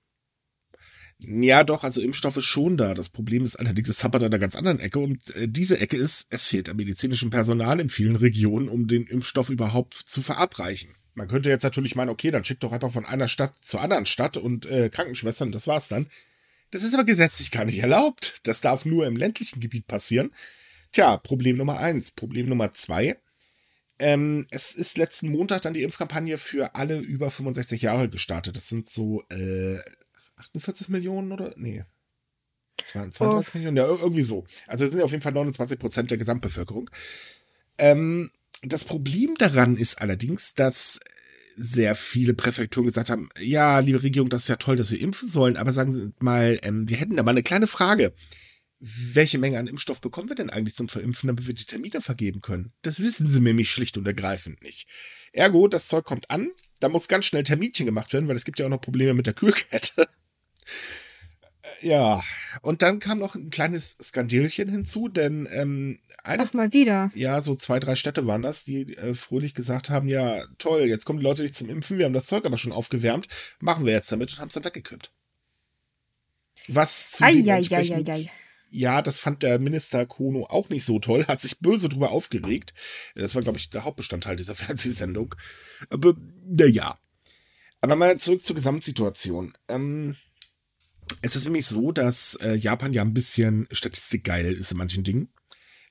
Ja, 1.27 1.65
doch, 1.65 1.85
also 1.85 2.01
Impfstoff 2.01 2.37
ist 2.37 2.45
schon 2.45 2.77
da. 2.77 2.95
Das 2.95 3.09
Problem 3.09 3.45
ist 3.45 3.57
allerdings, 3.57 3.89
es 3.89 4.05
happert 4.05 4.23
an 4.23 4.27
einer 4.27 4.39
ganz 4.39 4.57
anderen 4.57 4.81
Ecke 4.81 4.99
und 4.99 5.35
äh, 5.37 5.49
diese 5.49 5.81
Ecke 5.81 5.97
ist, 5.97 6.27
es 6.31 6.47
fehlt 6.47 6.69
am 6.69 6.77
medizinischen 6.77 7.31
Personal 7.31 7.81
in 7.81 7.89
vielen 7.89 8.17
Regionen, 8.17 8.69
um 8.69 8.87
den 8.87 9.07
Impfstoff 9.07 9.51
überhaupt 9.51 9.95
zu 9.95 10.23
verabreichen. 10.23 10.91
Man 11.15 11.29
könnte 11.29 11.49
jetzt 11.49 11.63
natürlich 11.63 11.95
meinen, 11.95 12.11
okay, 12.11 12.31
dann 12.31 12.45
schickt 12.45 12.65
doch 12.65 12.73
einfach 12.73 12.93
von 12.93 13.05
einer 13.07 13.29
Stadt 13.29 13.55
zur 13.61 13.81
anderen 13.81 14.07
Stadt 14.07 14.37
und 14.37 14.67
äh, 14.67 14.91
Krankenschwestern, 14.91 15.53
das 15.53 15.67
war's 15.67 15.89
dann. 15.89 16.07
Das 16.71 16.83
ist 16.83 16.95
aber 16.95 17.05
gesetzlich 17.05 17.53
gar 17.53 17.65
nicht 17.65 17.79
erlaubt. 17.79 18.41
Das 18.43 18.61
darf 18.61 18.85
nur 18.85 19.07
im 19.07 19.17
ländlichen 19.17 19.61
Gebiet 19.61 19.87
passieren. 19.87 20.33
Tja, 20.93 21.17
Problem 21.17 21.57
Nummer 21.57 21.79
eins. 21.79 22.11
Problem 22.11 22.49
Nummer 22.49 22.73
zwei. 22.73 23.17
Ähm, 24.01 24.47
es 24.51 24.75
ist 24.75 24.99
letzten 24.99 25.29
Montag 25.29 25.63
dann 25.63 25.75
die 25.75 25.83
Impfkampagne 25.83 26.37
für 26.37 26.75
alle 26.75 26.99
über 26.99 27.31
65 27.31 27.83
Jahre 27.83 28.09
gestartet. 28.09 28.57
Das 28.57 28.69
sind 28.69 28.89
so 28.89 29.23
äh, 29.31 29.79
48 30.37 30.89
Millionen 30.89 31.33
oder? 31.33 31.55
Nee. 31.57 31.85
32 32.83 33.55
oh. 33.55 33.59
Millionen? 33.59 33.77
Ja, 33.77 33.87
irgendwie 33.87 34.23
so. 34.23 34.45
Also 34.67 34.87
sind 34.87 34.99
ja 34.99 35.05
auf 35.05 35.11
jeden 35.11 35.23
Fall 35.23 35.33
29 35.33 35.79
Prozent 35.79 36.11
der 36.11 36.19
Gesamtbevölkerung. 36.19 36.91
Ähm, 37.79 38.31
das 38.63 38.85
Problem 38.85 39.35
daran 39.37 39.77
ist 39.77 40.01
allerdings, 40.01 40.55
dass 40.55 41.01
sehr 41.57 41.95
viele 41.95 42.35
Präfekturen 42.35 42.87
gesagt 42.87 43.11
haben, 43.11 43.29
ja, 43.39 43.79
liebe 43.79 44.03
Regierung, 44.03 44.29
das 44.29 44.43
ist 44.43 44.49
ja 44.49 44.57
toll, 44.57 44.77
dass 44.77 44.91
wir 44.91 45.01
impfen 45.01 45.29
sollen, 45.29 45.57
aber 45.57 45.73
sagen 45.73 45.93
Sie 45.93 46.13
mal, 46.19 46.59
ähm, 46.63 46.89
wir 46.89 46.97
hätten 46.97 47.17
da 47.17 47.23
mal 47.23 47.31
eine 47.31 47.43
kleine 47.43 47.67
Frage. 47.67 48.13
Welche 48.81 49.39
Menge 49.39 49.59
an 49.59 49.67
Impfstoff 49.67 50.01
bekommen 50.01 50.29
wir 50.29 50.37
denn 50.37 50.51
eigentlich 50.51 50.75
zum 50.75 50.89
Verimpfen, 50.89 51.29
damit 51.29 51.47
wir 51.47 51.55
die 51.55 51.65
Termine 51.65 52.01
vergeben 52.01 52.41
können? 52.41 52.73
Das 52.83 53.01
wissen 53.01 53.29
sie 53.29 53.41
nämlich 53.41 53.71
schlicht 53.71 53.97
und 53.97 54.07
ergreifend 54.07 54.63
nicht. 54.63 54.89
Ergo, 55.33 55.69
das 55.69 55.87
Zeug 55.87 56.05
kommt 56.05 56.29
an, 56.29 56.51
da 56.81 56.89
muss 56.89 57.09
ganz 57.09 57.25
schnell 57.25 57.45
Terminchen 57.45 57.87
gemacht 57.87 58.13
werden, 58.13 58.29
weil 58.29 58.37
es 58.37 58.45
gibt 58.45 58.59
ja 58.59 58.67
auch 58.67 58.71
noch 58.71 58.81
Probleme 58.81 59.15
mit 59.15 59.27
der 59.27 59.35
Kühlkette. 59.35 60.09
Äh, 61.63 61.89
ja, 61.89 62.23
und 62.63 62.83
dann 62.83 62.99
kam 62.99 63.19
noch 63.19 63.35
ein 63.35 63.51
kleines 63.51 63.97
Skandilchen 64.03 64.69
hinzu, 64.69 65.09
denn 65.09 65.49
ähm, 65.51 65.99
eine, 66.23 66.45
Ach, 66.45 66.53
mal 66.55 66.73
wieder. 66.73 67.11
Ja, 67.15 67.41
so 67.41 67.55
zwei, 67.55 67.81
drei 67.81 67.97
Städte 67.97 68.27
waren 68.27 68.43
das, 68.43 68.65
die 68.65 68.97
äh, 68.97 69.15
fröhlich 69.15 69.55
gesagt 69.55 69.91
haben, 69.91 70.09
ja, 70.09 70.45
toll, 70.59 70.83
jetzt 70.83 71.05
kommen 71.05 71.19
die 71.19 71.25
Leute 71.25 71.43
nicht 71.43 71.55
zum 71.55 71.69
Impfen, 71.69 71.99
wir 71.99 72.07
haben 72.07 72.15
das 72.15 72.27
Zeug 72.27 72.45
aber 72.47 72.57
schon 72.57 72.73
aufgewärmt, 72.73 73.29
machen 73.61 73.85
wir 73.85 73.93
jetzt 73.93 74.11
damit 74.11 74.33
und 74.33 74.41
haben 74.41 74.49
es 74.49 74.55
dann 74.55 74.65
weggekippt. 74.65 75.13
Was 76.69 77.13
zu 77.13 77.25
ei, 77.25 77.33
ei, 77.47 77.63
ei, 77.71 78.05
ei, 78.09 78.31
ja, 78.77 79.03
das 79.03 79.19
fand 79.19 79.45
der 79.45 79.61
Minister 79.61 80.05
Kono 80.05 80.47
auch 80.47 80.69
nicht 80.69 80.85
so 80.85 80.99
toll, 80.99 81.27
hat 81.29 81.41
sich 81.41 81.61
böse 81.61 81.89
drüber 81.89 82.11
aufgeregt. 82.11 82.75
Das 83.15 83.37
war, 83.37 83.43
glaube 83.43 83.59
ich, 83.59 83.71
der 83.71 83.85
Hauptbestandteil 83.85 84.35
dieser 84.35 84.55
Fernsehsendung. 84.57 85.37
Aber, 85.91 86.15
naja. 86.45 86.99
Aber 87.81 87.95
mal 87.95 88.19
zurück 88.19 88.45
zur 88.45 88.57
Gesamtsituation. 88.57 89.53
Ähm, 89.69 90.17
es 91.23 91.37
ist 91.37 91.45
nämlich 91.45 91.67
so, 91.67 91.93
dass 91.93 92.37
äh, 92.37 92.55
Japan 92.55 92.93
ja 92.93 93.03
ein 93.03 93.15
bisschen 93.15 93.67
statistikgeil 93.71 94.53
ist 94.53 94.73
in 94.73 94.79
manchen 94.79 95.05
Dingen. 95.05 95.29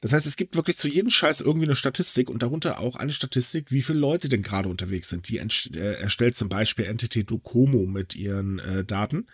Das 0.02 0.12
heißt, 0.12 0.26
es 0.26 0.36
gibt 0.36 0.56
wirklich 0.56 0.78
zu 0.78 0.90
jedem 0.90 1.10
Scheiß 1.10 1.40
irgendwie 1.40 1.66
eine 1.66 1.76
Statistik 1.76 2.30
und 2.30 2.44
darunter 2.44 2.80
auch 2.80 2.98
eine 2.98 3.14
Statistik, 3.14 3.72
wie 3.72 3.82
viele 3.82 4.00
Leute 4.00 4.28
denn 4.28 4.42
gerade 4.42 4.68
unterwegs 4.68 5.08
sind. 5.08 5.30
Die 5.30 5.38
äh, 5.38 5.94
erstellt 6.02 6.36
zum 6.36 6.50
Beispiel 6.50 6.86
Entity 6.86 7.24
Docomo 7.24 7.86
mit 7.86 8.14
ihren 8.14 8.60
äh, 8.60 8.84
Daten. 8.84 9.28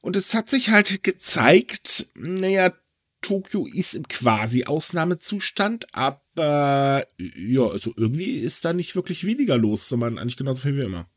Und 0.00 0.14
es 0.14 0.34
hat 0.34 0.48
sich 0.48 0.70
halt 0.70 1.02
gezeigt, 1.02 2.06
naja, 2.14 2.72
Tokio 3.22 3.66
ist 3.66 3.94
im 3.94 4.06
quasi 4.06 4.64
Ausnahmezustand, 4.64 5.92
aber 5.92 7.04
ja, 7.18 7.66
also 7.66 7.92
irgendwie 7.96 8.36
ist 8.36 8.64
da 8.64 8.72
nicht 8.72 8.94
wirklich 8.94 9.24
weniger 9.24 9.58
los, 9.58 9.88
sondern 9.88 10.18
eigentlich 10.18 10.36
genauso 10.36 10.62
viel 10.62 10.76
wie 10.76 10.82
immer. 10.82 11.10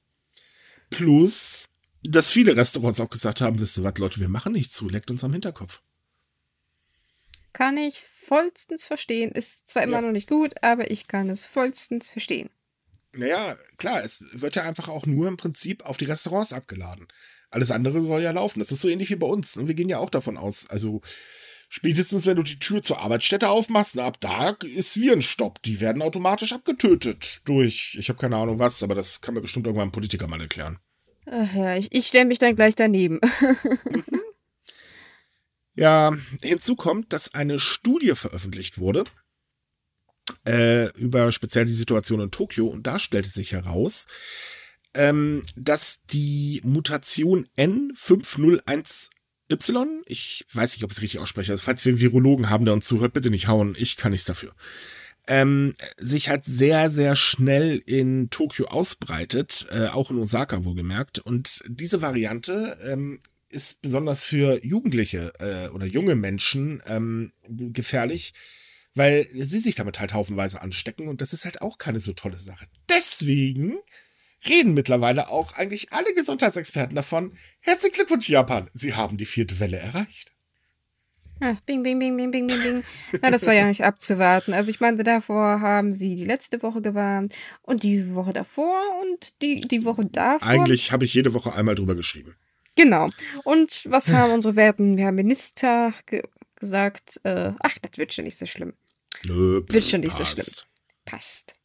Plus, 0.89 1.69
dass 2.03 2.31
viele 2.31 2.55
Restaurants 2.55 2.99
auch 2.99 3.09
gesagt 3.09 3.41
haben, 3.41 3.59
wisst 3.59 3.77
ihr 3.77 3.83
was, 3.83 3.97
Leute, 3.97 4.19
wir 4.19 4.29
machen 4.29 4.53
nicht 4.53 4.73
zu, 4.73 4.89
leckt 4.89 5.11
uns 5.11 5.23
am 5.23 5.33
Hinterkopf. 5.33 5.81
Kann 7.53 7.77
ich 7.77 8.01
vollstens 8.01 8.87
verstehen. 8.87 9.31
Ist 9.31 9.69
zwar 9.69 9.83
immer 9.83 9.97
ja. 9.97 10.01
noch 10.01 10.11
nicht 10.11 10.29
gut, 10.29 10.63
aber 10.63 10.89
ich 10.89 11.07
kann 11.07 11.29
es 11.29 11.45
vollstens 11.45 12.11
verstehen. 12.11 12.49
Naja, 13.13 13.57
klar, 13.77 14.03
es 14.03 14.23
wird 14.31 14.55
ja 14.55 14.63
einfach 14.63 14.87
auch 14.87 15.05
nur 15.05 15.27
im 15.27 15.35
Prinzip 15.35 15.83
auf 15.83 15.97
die 15.97 16.05
Restaurants 16.05 16.53
abgeladen. 16.53 17.07
Alles 17.49 17.71
andere 17.71 18.03
soll 18.03 18.21
ja 18.21 18.31
laufen. 18.31 18.59
Das 18.59 18.71
ist 18.71 18.79
so 18.79 18.87
ähnlich 18.87 19.09
wie 19.09 19.15
bei 19.15 19.27
uns. 19.27 19.57
Und 19.57 19.67
wir 19.67 19.75
gehen 19.75 19.89
ja 19.89 19.97
auch 19.97 20.09
davon 20.09 20.37
aus. 20.37 20.69
Also 20.69 21.01
spätestens, 21.67 22.25
wenn 22.25 22.37
du 22.37 22.43
die 22.43 22.59
Tür 22.59 22.81
zur 22.81 22.99
Arbeitsstätte 22.99 23.49
aufmachst, 23.49 23.95
na, 23.95 24.05
ab 24.05 24.17
da 24.21 24.51
ist 24.61 24.95
Virenstopp. 24.95 25.61
Die 25.63 25.81
werden 25.81 26.01
automatisch 26.01 26.53
abgetötet 26.53 27.41
durch, 27.43 27.97
ich 27.99 28.07
habe 28.07 28.19
keine 28.19 28.37
Ahnung 28.37 28.59
was, 28.59 28.81
aber 28.81 28.95
das 28.95 29.19
kann 29.19 29.33
mir 29.33 29.41
bestimmt 29.41 29.65
irgendwann 29.65 29.89
ein 29.89 29.93
Politiker 29.93 30.27
mal 30.27 30.39
erklären. 30.39 30.79
Ach 31.31 31.53
ja, 31.53 31.77
ich, 31.77 31.91
ich 31.91 32.07
stelle 32.07 32.25
mich 32.25 32.39
dann 32.39 32.55
gleich 32.55 32.75
daneben. 32.75 33.19
Ja, 35.73 36.11
hinzu 36.41 36.75
kommt, 36.75 37.13
dass 37.13 37.33
eine 37.33 37.57
Studie 37.57 38.13
veröffentlicht 38.13 38.77
wurde 38.77 39.05
äh, 40.45 40.91
über 40.97 41.31
speziell 41.31 41.65
die 41.65 41.73
Situation 41.73 42.19
in 42.19 42.31
Tokio 42.31 42.67
und 42.67 42.87
da 42.87 42.99
stellte 42.99 43.29
sich 43.29 43.53
heraus, 43.53 44.07
ähm, 44.93 45.43
dass 45.55 45.99
die 46.11 46.59
Mutation 46.63 47.47
N501Y, 47.57 50.01
ich 50.05 50.45
weiß 50.51 50.75
nicht, 50.75 50.83
ob 50.83 50.91
ich 50.91 50.97
es 50.97 51.01
richtig 51.01 51.21
ausspreche, 51.21 51.53
also 51.53 51.63
falls 51.63 51.85
wir 51.85 51.91
einen 51.91 52.01
Virologen 52.01 52.49
haben, 52.49 52.65
der 52.65 52.73
uns 52.73 52.85
zuhört, 52.85 53.13
bitte 53.13 53.29
nicht 53.29 53.47
hauen, 53.47 53.75
ich 53.77 53.95
kann 53.95 54.11
nichts 54.11 54.27
dafür. 54.27 54.53
Ähm, 55.31 55.73
sich 55.95 56.27
halt 56.27 56.43
sehr, 56.43 56.89
sehr 56.89 57.15
schnell 57.15 57.81
in 57.85 58.29
Tokio 58.31 58.65
ausbreitet, 58.65 59.65
äh, 59.71 59.87
auch 59.87 60.11
in 60.11 60.17
Osaka 60.17 60.65
wohlgemerkt. 60.65 61.19
Und 61.19 61.63
diese 61.67 62.01
Variante 62.01 62.77
ähm, 62.83 63.21
ist 63.47 63.81
besonders 63.81 64.25
für 64.25 64.63
Jugendliche 64.65 65.31
äh, 65.39 65.69
oder 65.69 65.85
junge 65.85 66.15
Menschen 66.15 66.83
ähm, 66.85 67.31
gefährlich, 67.47 68.33
weil 68.93 69.27
sie 69.33 69.59
sich 69.59 69.75
damit 69.75 70.01
halt 70.01 70.13
haufenweise 70.13 70.61
anstecken 70.61 71.07
und 71.07 71.21
das 71.21 71.31
ist 71.31 71.45
halt 71.45 71.61
auch 71.61 71.77
keine 71.77 72.01
so 72.01 72.11
tolle 72.11 72.39
Sache. 72.39 72.65
Deswegen 72.89 73.77
reden 74.47 74.73
mittlerweile 74.73 75.29
auch 75.29 75.53
eigentlich 75.53 75.93
alle 75.93 76.13
Gesundheitsexperten 76.13 76.95
davon. 76.95 77.37
Herzlichen 77.61 77.95
Glückwunsch, 77.95 78.27
Japan. 78.27 78.69
Sie 78.73 78.95
haben 78.95 79.17
die 79.17 79.25
vierte 79.25 79.59
Welle 79.59 79.77
erreicht. 79.77 80.30
Ach, 81.43 81.59
bing, 81.61 81.81
bing, 81.81 81.97
bing, 81.97 82.15
bing, 82.15 82.29
bing, 82.29 82.47
bing, 82.47 82.61
bing. 82.61 82.83
Na, 83.21 83.31
das 83.31 83.47
war 83.47 83.53
ja 83.53 83.65
nicht 83.65 83.83
abzuwarten. 83.83 84.53
Also 84.53 84.69
ich 84.69 84.79
meine, 84.79 85.03
davor 85.03 85.59
haben 85.59 85.91
sie 85.91 86.15
die 86.15 86.23
letzte 86.23 86.61
Woche 86.61 86.83
gewarnt 86.83 87.33
und 87.63 87.81
die 87.81 88.13
Woche 88.13 88.31
davor 88.31 88.79
und 89.01 89.33
die, 89.41 89.61
die 89.61 89.83
Woche 89.83 90.05
davor. 90.05 90.47
Eigentlich 90.47 90.91
habe 90.91 91.05
ich 91.05 91.15
jede 91.15 91.33
Woche 91.33 91.53
einmal 91.55 91.73
drüber 91.73 91.95
geschrieben. 91.95 92.35
Genau. 92.75 93.09
Und 93.43 93.85
was 93.89 94.11
haben 94.11 94.33
unsere 94.33 94.55
werten 94.55 94.99
Herr 94.99 95.11
Minister 95.11 95.93
ge 96.05 96.21
gesagt? 96.59 97.19
Äh, 97.23 97.53
ach, 97.59 97.77
das 97.81 97.97
wird 97.97 98.13
schon 98.13 98.25
nicht 98.25 98.37
so 98.37 98.45
schlimm. 98.45 98.73
Nö, 99.25 99.63
wird 99.67 99.83
schon 99.83 100.01
nicht 100.01 100.15
passt. 100.17 100.35
so 100.35 100.41
schlimm. 100.43 100.55
Passt. 101.05 101.55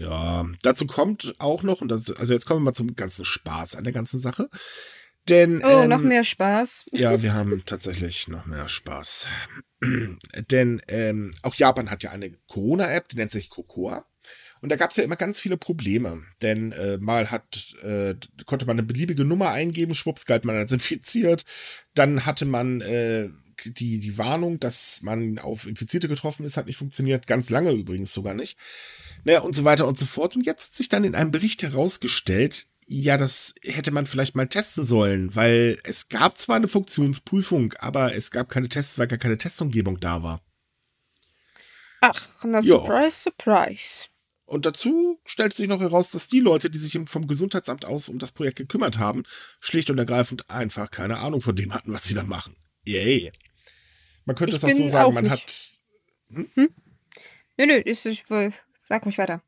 Ja, 0.00 0.44
dazu 0.62 0.86
kommt 0.86 1.34
auch 1.38 1.62
noch, 1.62 1.82
und 1.82 1.88
das, 1.88 2.10
also 2.10 2.32
jetzt 2.32 2.46
kommen 2.46 2.60
wir 2.60 2.70
mal 2.70 2.74
zum 2.74 2.96
ganzen 2.96 3.24
Spaß 3.24 3.76
an 3.76 3.84
der 3.84 3.92
ganzen 3.92 4.18
Sache. 4.18 4.48
Denn, 5.30 5.62
oh, 5.64 5.82
ähm, 5.82 5.88
noch 5.88 6.02
mehr 6.02 6.24
Spaß. 6.24 6.86
Ja, 6.92 7.22
wir 7.22 7.32
haben 7.32 7.62
tatsächlich 7.64 8.28
noch 8.28 8.46
mehr 8.46 8.68
Spaß. 8.68 9.28
Denn 10.50 10.82
ähm, 10.88 11.32
auch 11.42 11.54
Japan 11.54 11.90
hat 11.90 12.02
ja 12.02 12.10
eine 12.10 12.32
Corona-App, 12.48 13.08
die 13.08 13.16
nennt 13.16 13.30
sich 13.30 13.48
Cocoa. 13.48 14.04
Und 14.60 14.70
da 14.70 14.76
gab 14.76 14.90
es 14.90 14.96
ja 14.96 15.04
immer 15.04 15.16
ganz 15.16 15.40
viele 15.40 15.56
Probleme, 15.56 16.20
denn 16.42 16.72
äh, 16.72 16.98
mal 16.98 17.30
hat 17.30 17.74
äh, 17.82 18.14
konnte 18.44 18.66
man 18.66 18.78
eine 18.78 18.86
beliebige 18.86 19.24
Nummer 19.24 19.52
eingeben, 19.52 19.94
schwupps 19.94 20.26
galt 20.26 20.44
man 20.44 20.54
als 20.56 20.72
infiziert. 20.72 21.46
Dann 21.94 22.26
hatte 22.26 22.44
man 22.44 22.82
äh, 22.82 23.30
die, 23.64 24.00
die 24.00 24.18
Warnung, 24.18 24.60
dass 24.60 25.00
man 25.02 25.38
auf 25.38 25.66
Infizierte 25.66 26.08
getroffen 26.08 26.44
ist, 26.44 26.56
hat 26.56 26.66
nicht 26.66 26.76
funktioniert. 26.76 27.26
Ganz 27.26 27.50
lange 27.50 27.72
übrigens 27.72 28.12
sogar 28.12 28.34
nicht. 28.34 28.58
Naja, 29.24 29.40
und 29.40 29.54
so 29.54 29.64
weiter 29.64 29.86
und 29.86 29.98
so 29.98 30.06
fort. 30.06 30.36
Und 30.36 30.44
jetzt 30.44 30.70
hat 30.70 30.76
sich 30.76 30.88
dann 30.88 31.04
in 31.04 31.14
einem 31.14 31.30
Bericht 31.30 31.62
herausgestellt, 31.62 32.66
ja, 32.92 33.16
das 33.16 33.54
hätte 33.62 33.92
man 33.92 34.04
vielleicht 34.04 34.34
mal 34.34 34.48
testen 34.48 34.84
sollen, 34.84 35.36
weil 35.36 35.78
es 35.84 36.08
gab 36.08 36.36
zwar 36.36 36.56
eine 36.56 36.66
Funktionsprüfung, 36.66 37.72
aber 37.74 38.16
es 38.16 38.32
gab 38.32 38.48
keine 38.48 38.68
Tests, 38.68 38.98
weil 38.98 39.06
gar 39.06 39.16
keine 39.16 39.38
Testumgebung 39.38 40.00
da 40.00 40.24
war. 40.24 40.42
Ach, 42.00 42.28
na 42.42 42.60
surprise, 42.60 43.20
surprise. 43.20 44.06
Und 44.44 44.66
dazu 44.66 45.20
stellt 45.24 45.54
sich 45.54 45.68
noch 45.68 45.78
heraus, 45.78 46.10
dass 46.10 46.26
die 46.26 46.40
Leute, 46.40 46.68
die 46.68 46.78
sich 46.78 46.98
vom 47.06 47.28
Gesundheitsamt 47.28 47.84
aus 47.84 48.08
um 48.08 48.18
das 48.18 48.32
Projekt 48.32 48.56
gekümmert 48.56 48.98
haben, 48.98 49.22
schlicht 49.60 49.88
und 49.90 49.98
ergreifend 49.98 50.50
einfach 50.50 50.90
keine 50.90 51.18
Ahnung 51.18 51.42
von 51.42 51.54
dem 51.54 51.72
hatten, 51.72 51.92
was 51.92 52.02
sie 52.02 52.14
da 52.14 52.24
machen. 52.24 52.56
Yay. 52.84 53.30
Man 54.24 54.34
könnte 54.34 54.56
es 54.56 54.64
auch 54.64 54.70
so 54.70 54.88
sagen, 54.88 55.10
auch 55.10 55.12
man 55.12 55.24
nicht. 55.24 55.32
hat. 55.32 55.70
Hm? 56.30 56.50
Hm? 56.54 56.68
Nö, 57.56 57.66
nö, 57.66 57.74
ist, 57.74 58.04
ich, 58.06 58.24
sag 58.26 59.06
ruhig 59.06 59.18
weiter. 59.18 59.40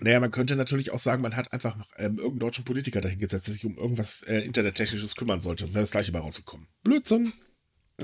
Naja, 0.00 0.20
man 0.20 0.30
könnte 0.30 0.56
natürlich 0.56 0.92
auch 0.92 0.98
sagen, 0.98 1.22
man 1.22 1.36
hat 1.36 1.52
einfach 1.52 1.76
noch 1.76 1.90
ähm, 1.96 2.16
irgendeinen 2.16 2.38
deutschen 2.40 2.64
Politiker 2.64 3.00
dahingesetzt, 3.00 3.46
der 3.46 3.54
sich 3.54 3.64
um 3.64 3.76
irgendwas 3.76 4.22
äh, 4.22 4.40
Internettechnisches 4.40 5.14
kümmern 5.16 5.40
sollte 5.40 5.64
und 5.64 5.74
wäre 5.74 5.82
das 5.82 5.90
gleiche 5.90 6.12
bei 6.12 6.20
rausgekommen. 6.20 6.68
Blödsinn. 6.82 7.32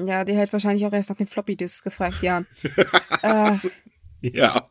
Ja, 0.05 0.25
der 0.25 0.37
hätte 0.37 0.53
wahrscheinlich 0.53 0.85
auch 0.85 0.93
erst 0.93 1.09
nach 1.09 1.17
den 1.17 1.27
Floppy-Disks 1.27 1.83
gefragt, 1.83 2.23
ja. 2.23 2.45
äh, 3.23 3.57
ja. 4.21 4.71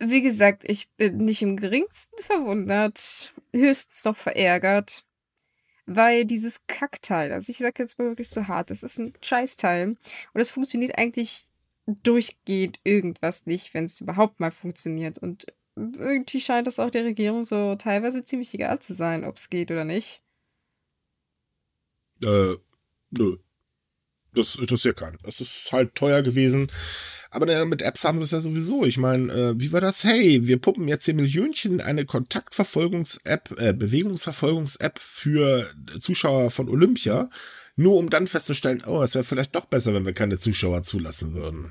Wie 0.00 0.22
gesagt, 0.22 0.64
ich 0.66 0.90
bin 0.96 1.18
nicht 1.18 1.42
im 1.42 1.58
geringsten 1.58 2.16
verwundert, 2.22 3.34
höchstens 3.54 4.04
noch 4.06 4.16
verärgert, 4.16 5.04
weil 5.84 6.24
dieses 6.24 6.62
Kackteil, 6.66 7.32
also 7.32 7.50
ich 7.50 7.58
sag 7.58 7.78
jetzt 7.78 7.98
mal 7.98 8.08
wirklich 8.08 8.30
so 8.30 8.48
hart, 8.48 8.70
das 8.70 8.82
ist 8.82 8.98
ein 8.98 9.12
Scheißteil 9.20 9.88
und 9.88 10.40
es 10.40 10.48
funktioniert 10.48 10.96
eigentlich 10.98 11.46
durchgehend 11.86 12.80
irgendwas 12.84 13.44
nicht, 13.46 13.74
wenn 13.74 13.84
es 13.84 14.00
überhaupt 14.00 14.40
mal 14.40 14.50
funktioniert 14.50 15.18
und 15.18 15.46
irgendwie 15.98 16.40
scheint 16.40 16.68
es 16.68 16.78
auch 16.78 16.90
der 16.90 17.04
Regierung 17.04 17.44
so 17.44 17.74
teilweise 17.76 18.22
ziemlich 18.22 18.52
egal 18.54 18.78
zu 18.80 18.94
sein, 18.94 19.24
ob 19.24 19.36
es 19.36 19.50
geht 19.50 19.70
oder 19.70 19.84
nicht. 19.84 20.22
Äh, 22.22 22.56
nö. 23.10 23.36
Das 24.34 24.56
interessiert 24.56 24.96
keinen. 24.96 25.18
Es 25.24 25.40
ist 25.40 25.72
halt 25.72 25.94
teuer 25.94 26.22
gewesen. 26.22 26.70
Aber 27.32 27.64
mit 27.64 27.82
Apps 27.82 28.04
haben 28.04 28.18
sie 28.18 28.24
es 28.24 28.32
ja 28.32 28.40
sowieso. 28.40 28.84
Ich 28.84 28.98
meine, 28.98 29.32
äh, 29.32 29.54
wie 29.56 29.72
war 29.72 29.80
das? 29.80 30.02
Hey, 30.02 30.46
wir 30.46 30.60
puppen 30.60 30.88
jetzt 30.88 31.04
hier 31.04 31.14
Millionchen 31.14 31.80
eine 31.80 32.04
Kontaktverfolgungs-App, 32.04 33.54
äh, 33.58 33.72
Bewegungsverfolgungs-App 33.72 34.98
für 34.98 35.72
Zuschauer 36.00 36.50
von 36.50 36.68
Olympia, 36.68 37.30
nur 37.76 37.96
um 37.96 38.10
dann 38.10 38.26
festzustellen, 38.26 38.82
oh, 38.84 39.02
es 39.02 39.14
wäre 39.14 39.24
vielleicht 39.24 39.54
doch 39.54 39.66
besser, 39.66 39.94
wenn 39.94 40.04
wir 40.04 40.12
keine 40.12 40.38
Zuschauer 40.38 40.82
zulassen 40.82 41.34
würden. 41.34 41.70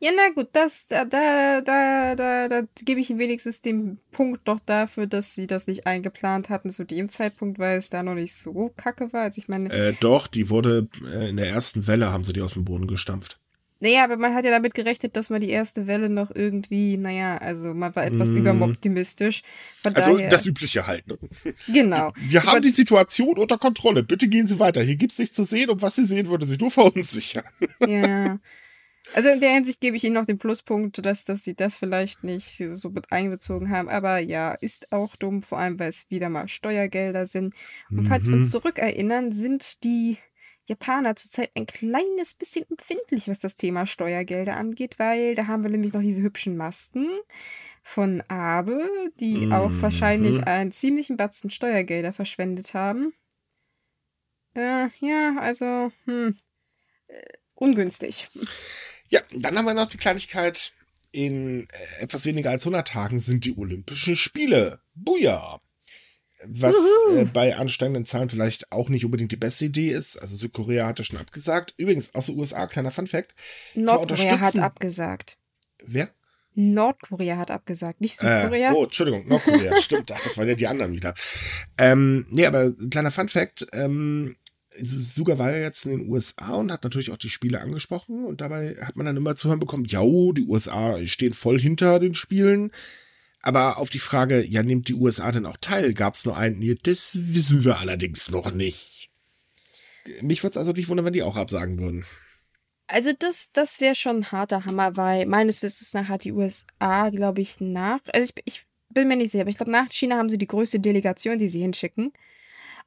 Ja, 0.00 0.10
na 0.14 0.30
gut, 0.32 0.48
das, 0.52 0.86
da, 0.86 1.04
da, 1.04 1.60
da, 1.60 2.14
da, 2.14 2.46
da 2.46 2.62
gebe 2.84 3.00
ich 3.00 3.18
wenigstens 3.18 3.60
den 3.60 3.98
Punkt 4.12 4.46
noch 4.46 4.60
dafür, 4.60 5.06
dass 5.06 5.34
sie 5.34 5.46
das 5.46 5.66
nicht 5.66 5.86
eingeplant 5.86 6.50
hatten 6.50 6.70
zu 6.70 6.84
dem 6.84 7.08
Zeitpunkt, 7.08 7.58
weil 7.58 7.78
es 7.78 7.90
da 7.90 8.02
noch 8.02 8.14
nicht 8.14 8.34
so 8.34 8.72
kacke 8.76 9.12
war. 9.12 9.22
Also 9.22 9.40
ich 9.40 9.48
meine. 9.48 9.70
Äh, 9.70 9.94
doch, 9.98 10.28
die 10.28 10.50
wurde 10.50 10.88
äh, 11.04 11.30
in 11.30 11.36
der 11.36 11.48
ersten 11.48 11.86
Welle 11.86 12.12
haben 12.12 12.22
sie 12.22 12.32
die 12.32 12.42
aus 12.42 12.54
dem 12.54 12.64
Boden 12.64 12.86
gestampft. 12.86 13.40
Naja, 13.80 14.02
aber 14.02 14.16
man 14.16 14.34
hat 14.34 14.44
ja 14.44 14.50
damit 14.50 14.74
gerechnet, 14.74 15.16
dass 15.16 15.30
man 15.30 15.40
die 15.40 15.50
erste 15.50 15.86
Welle 15.86 16.08
noch 16.08 16.32
irgendwie, 16.34 16.96
naja, 16.96 17.38
also 17.38 17.74
man 17.74 17.94
war 17.94 18.04
etwas 18.04 18.30
mm. 18.30 18.38
überoptimistisch. 18.38 19.42
Von 19.82 19.94
also 19.94 20.16
daher, 20.16 20.30
das 20.30 20.46
Übliche 20.46 20.86
halt. 20.88 21.06
Ne? 21.06 21.16
Genau. 21.68 22.12
Wir 22.16 22.42
haben 22.42 22.48
aber, 22.48 22.60
die 22.60 22.70
Situation 22.70 23.38
unter 23.38 23.56
Kontrolle. 23.56 24.02
Bitte 24.02 24.26
gehen 24.26 24.46
Sie 24.46 24.58
weiter. 24.58 24.82
Hier 24.82 24.96
gibt 24.96 25.12
es 25.12 25.18
nichts 25.20 25.36
zu 25.36 25.44
sehen 25.44 25.70
und 25.70 25.80
was 25.80 25.94
Sie 25.94 26.06
sehen, 26.06 26.28
würde 26.28 26.44
Sie 26.44 26.56
nur 26.56 26.72
verunsichern. 26.72 27.44
Ja. 27.86 28.38
Also 29.14 29.30
in 29.30 29.40
der 29.40 29.52
Hinsicht 29.54 29.80
gebe 29.80 29.96
ich 29.96 30.04
Ihnen 30.04 30.14
noch 30.14 30.26
den 30.26 30.38
Pluspunkt, 30.38 31.04
dass, 31.04 31.24
dass 31.24 31.42
Sie 31.44 31.54
das 31.54 31.76
vielleicht 31.76 32.24
nicht 32.24 32.62
so 32.70 32.90
mit 32.90 33.10
einbezogen 33.10 33.70
haben. 33.70 33.88
Aber 33.88 34.18
ja, 34.18 34.52
ist 34.52 34.92
auch 34.92 35.16
dumm, 35.16 35.42
vor 35.42 35.58
allem 35.58 35.78
weil 35.78 35.88
es 35.88 36.10
wieder 36.10 36.28
mal 36.28 36.48
Steuergelder 36.48 37.26
sind. 37.26 37.54
Und 37.90 38.06
falls 38.06 38.26
wir 38.26 38.34
uns 38.34 38.48
mhm. 38.48 38.52
zurückerinnern, 38.52 39.32
sind 39.32 39.82
die 39.84 40.18
Japaner 40.68 41.16
zurzeit 41.16 41.50
ein 41.54 41.66
kleines 41.66 42.34
bisschen 42.34 42.66
empfindlich, 42.68 43.28
was 43.28 43.38
das 43.38 43.56
Thema 43.56 43.86
Steuergelder 43.86 44.56
angeht, 44.56 44.98
weil 44.98 45.34
da 45.34 45.46
haben 45.46 45.62
wir 45.62 45.70
nämlich 45.70 45.94
noch 45.94 46.02
diese 46.02 46.22
hübschen 46.22 46.56
Masken 46.56 47.08
von 47.82 48.22
Abe, 48.28 48.86
die 49.18 49.46
mhm. 49.46 49.52
auch 49.52 49.70
wahrscheinlich 49.80 50.46
einen 50.46 50.70
ziemlichen 50.70 51.16
Batzen 51.16 51.50
Steuergelder 51.50 52.12
verschwendet 52.12 52.74
haben. 52.74 53.14
Äh, 54.54 54.88
ja, 55.00 55.36
also, 55.38 55.90
hm, 56.04 56.36
äh, 57.06 57.22
ungünstig. 57.54 58.28
Ja, 59.08 59.20
dann 59.32 59.56
haben 59.56 59.64
wir 59.64 59.74
noch 59.74 59.88
die 59.88 59.98
Kleinigkeit. 59.98 60.72
In 61.10 61.66
äh, 61.98 62.02
etwas 62.02 62.26
weniger 62.26 62.50
als 62.50 62.64
100 62.64 62.86
Tagen 62.86 63.20
sind 63.20 63.46
die 63.46 63.56
Olympischen 63.56 64.14
Spiele. 64.14 64.80
Buja! 64.94 65.58
Was 66.44 66.76
äh, 67.14 67.24
bei 67.24 67.56
ansteigenden 67.56 68.04
Zahlen 68.04 68.28
vielleicht 68.28 68.70
auch 68.70 68.88
nicht 68.88 69.04
unbedingt 69.04 69.32
die 69.32 69.36
beste 69.36 69.64
Idee 69.64 69.90
ist. 69.90 70.20
Also 70.20 70.36
Südkorea 70.36 70.86
hat 70.86 70.98
das 70.98 71.06
schon 71.06 71.18
abgesagt. 71.18 71.74
Übrigens, 71.78 72.14
aus 72.14 72.26
den 72.26 72.38
USA, 72.38 72.66
kleiner 72.66 72.90
Fun-Fact. 72.90 73.34
Nordkorea 73.74 74.38
hat 74.38 74.58
abgesagt. 74.58 75.38
Wer? 75.82 76.10
Nordkorea 76.54 77.36
hat 77.36 77.50
abgesagt, 77.50 78.00
nicht 78.00 78.18
Südkorea. 78.18 78.72
Äh, 78.72 78.74
oh, 78.74 78.84
Entschuldigung, 78.84 79.28
Nordkorea, 79.28 79.76
stimmt. 79.80 80.12
Ach, 80.12 80.20
das 80.20 80.36
waren 80.36 80.48
ja 80.48 80.54
die 80.54 80.66
anderen 80.66 80.92
wieder. 80.92 81.14
Ähm, 81.78 82.26
nee, 82.30 82.46
aber 82.46 82.72
kleiner 82.90 83.10
Fun-Fact. 83.10 83.68
Ähm, 83.72 84.36
Suga 84.80 85.38
war 85.38 85.50
ja 85.50 85.58
jetzt 85.58 85.86
in 85.86 85.98
den 85.98 86.08
USA 86.08 86.54
und 86.54 86.72
hat 86.72 86.84
natürlich 86.84 87.10
auch 87.10 87.16
die 87.16 87.30
Spiele 87.30 87.60
angesprochen 87.60 88.24
und 88.24 88.40
dabei 88.40 88.76
hat 88.80 88.96
man 88.96 89.06
dann 89.06 89.16
immer 89.16 89.36
zu 89.36 89.48
hören 89.48 89.60
bekommen, 89.60 89.84
ja, 89.86 90.00
die 90.00 90.46
USA 90.46 90.98
stehen 91.06 91.34
voll 91.34 91.58
hinter 91.58 91.98
den 91.98 92.14
Spielen. 92.14 92.70
Aber 93.42 93.78
auf 93.78 93.88
die 93.88 93.98
Frage, 93.98 94.44
ja, 94.44 94.62
nimmt 94.62 94.88
die 94.88 94.94
USA 94.94 95.30
denn 95.30 95.46
auch 95.46 95.56
teil, 95.60 95.94
gab 95.94 96.14
es 96.14 96.24
nur 96.24 96.36
einen, 96.36 96.58
nee, 96.58 96.76
das 96.82 97.12
wissen 97.14 97.64
wir 97.64 97.78
allerdings 97.78 98.30
noch 98.30 98.52
nicht. 98.52 99.10
Mich 100.22 100.42
würde 100.42 100.52
es 100.52 100.58
also 100.58 100.72
nicht 100.72 100.88
wundern, 100.88 101.06
wenn 101.06 101.12
die 101.12 101.22
auch 101.22 101.36
absagen 101.36 101.78
würden. 101.78 102.04
Also 102.88 103.12
das, 103.16 103.50
das 103.52 103.80
wäre 103.80 103.94
schon 103.94 104.18
ein 104.18 104.32
harter 104.32 104.64
Hammer, 104.64 104.96
weil 104.96 105.26
meines 105.26 105.62
Wissens 105.62 105.92
nach 105.92 106.08
hat 106.08 106.24
die 106.24 106.32
USA, 106.32 107.10
glaube 107.10 107.42
ich, 107.42 107.60
nach, 107.60 108.00
also 108.12 108.32
ich, 108.34 108.42
ich 108.44 108.66
bin 108.88 109.08
mir 109.08 109.16
nicht 109.16 109.30
sicher, 109.30 109.42
aber 109.42 109.50
ich 109.50 109.56
glaube, 109.56 109.70
nach 109.70 109.90
China 109.90 110.16
haben 110.16 110.30
sie 110.30 110.38
die 110.38 110.46
größte 110.46 110.80
Delegation, 110.80 111.38
die 111.38 111.48
sie 111.48 111.60
hinschicken. 111.60 112.12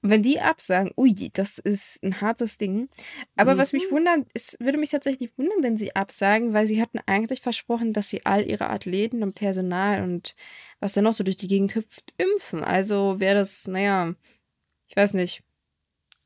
Und 0.01 0.09
wenn 0.09 0.23
die 0.23 0.39
absagen, 0.39 0.91
ui, 0.97 1.29
das 1.31 1.59
ist 1.59 2.03
ein 2.03 2.21
hartes 2.21 2.57
Ding. 2.57 2.89
Aber 3.35 3.53
mhm. 3.53 3.57
was 3.59 3.73
mich 3.73 3.85
mhm. 3.89 3.95
wundert, 3.95 4.27
es 4.33 4.57
würde 4.59 4.79
mich 4.79 4.89
tatsächlich 4.89 5.37
wundern, 5.37 5.61
wenn 5.61 5.77
sie 5.77 5.95
absagen, 5.95 6.53
weil 6.53 6.65
sie 6.65 6.81
hatten 6.81 6.99
eigentlich 7.05 7.41
versprochen, 7.41 7.93
dass 7.93 8.09
sie 8.09 8.25
all 8.25 8.45
ihre 8.47 8.69
Athleten 8.69 9.21
und 9.21 9.35
Personal 9.35 10.01
und 10.01 10.35
was 10.79 10.93
da 10.93 11.01
noch 11.01 11.13
so 11.13 11.23
durch 11.23 11.37
die 11.37 11.47
Gegend 11.47 11.75
hüpft, 11.75 12.13
impfen. 12.17 12.63
Also 12.63 13.19
wäre 13.19 13.35
das, 13.35 13.67
naja, 13.67 14.15
ich 14.87 14.95
weiß 14.95 15.13
nicht. 15.13 15.43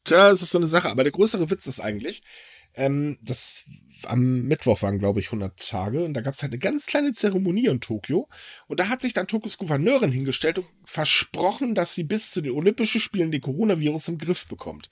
Tja, 0.05 0.32
es 0.32 0.41
ist 0.41 0.51
so 0.51 0.60
eine 0.60 0.67
Sache. 0.67 0.89
Aber 0.89 1.03
der 1.03 1.12
größere 1.12 1.50
Witz 1.50 1.67
ist 1.67 1.82
eigentlich, 1.82 2.24
ähm, 2.75 3.17
das 3.22 3.65
am 4.05 4.43
Mittwoch 4.43 4.81
waren, 4.81 5.00
glaube 5.00 5.19
ich, 5.19 5.27
100 5.27 5.57
Tage. 5.59 6.03
Und 6.03 6.13
da 6.13 6.21
gab 6.21 6.33
es 6.33 6.41
halt 6.41 6.51
eine 6.51 6.59
ganz 6.59 6.85
kleine 6.85 7.13
Zeremonie 7.13 7.67
in 7.67 7.81
Tokio. 7.81 8.27
Und 8.67 8.79
da 8.79 8.89
hat 8.89 9.01
sich 9.01 9.13
dann 9.13 9.27
Tokios 9.27 9.57
Gouverneurin 9.57 10.12
hingestellt 10.12 10.59
und 10.59 10.67
versprochen, 10.85 11.75
dass 11.75 11.93
sie 11.93 12.03
bis 12.03 12.31
zu 12.31 12.41
den 12.41 12.53
Olympischen 12.53 13.01
Spielen 13.01 13.31
den 13.31 13.41
Coronavirus 13.41 14.09
im 14.09 14.17
Griff 14.17 14.47
bekommt. 14.47 14.89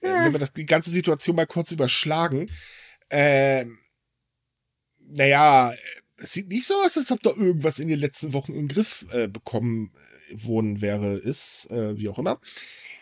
Äh, 0.00 0.08
ja. 0.08 0.24
Wenn 0.24 0.32
wir 0.32 0.40
das, 0.40 0.52
die 0.52 0.66
ganze 0.66 0.90
Situation 0.90 1.36
mal 1.36 1.46
kurz 1.46 1.72
überschlagen. 1.72 2.50
Äh, 3.08 3.66
naja, 4.98 5.72
es 6.18 6.32
sieht 6.32 6.48
nicht 6.48 6.66
so 6.66 6.74
aus, 6.74 6.96
als 6.96 7.12
ob 7.12 7.22
da 7.22 7.30
irgendwas 7.30 7.78
in 7.78 7.88
den 7.88 7.98
letzten 7.98 8.32
Wochen 8.32 8.54
im 8.54 8.68
Griff 8.68 9.06
äh, 9.10 9.28
bekommen 9.28 9.92
worden 10.32 10.80
wäre, 10.80 11.16
ist, 11.16 11.70
äh, 11.70 11.96
wie 11.96 12.08
auch 12.08 12.18
immer. 12.18 12.40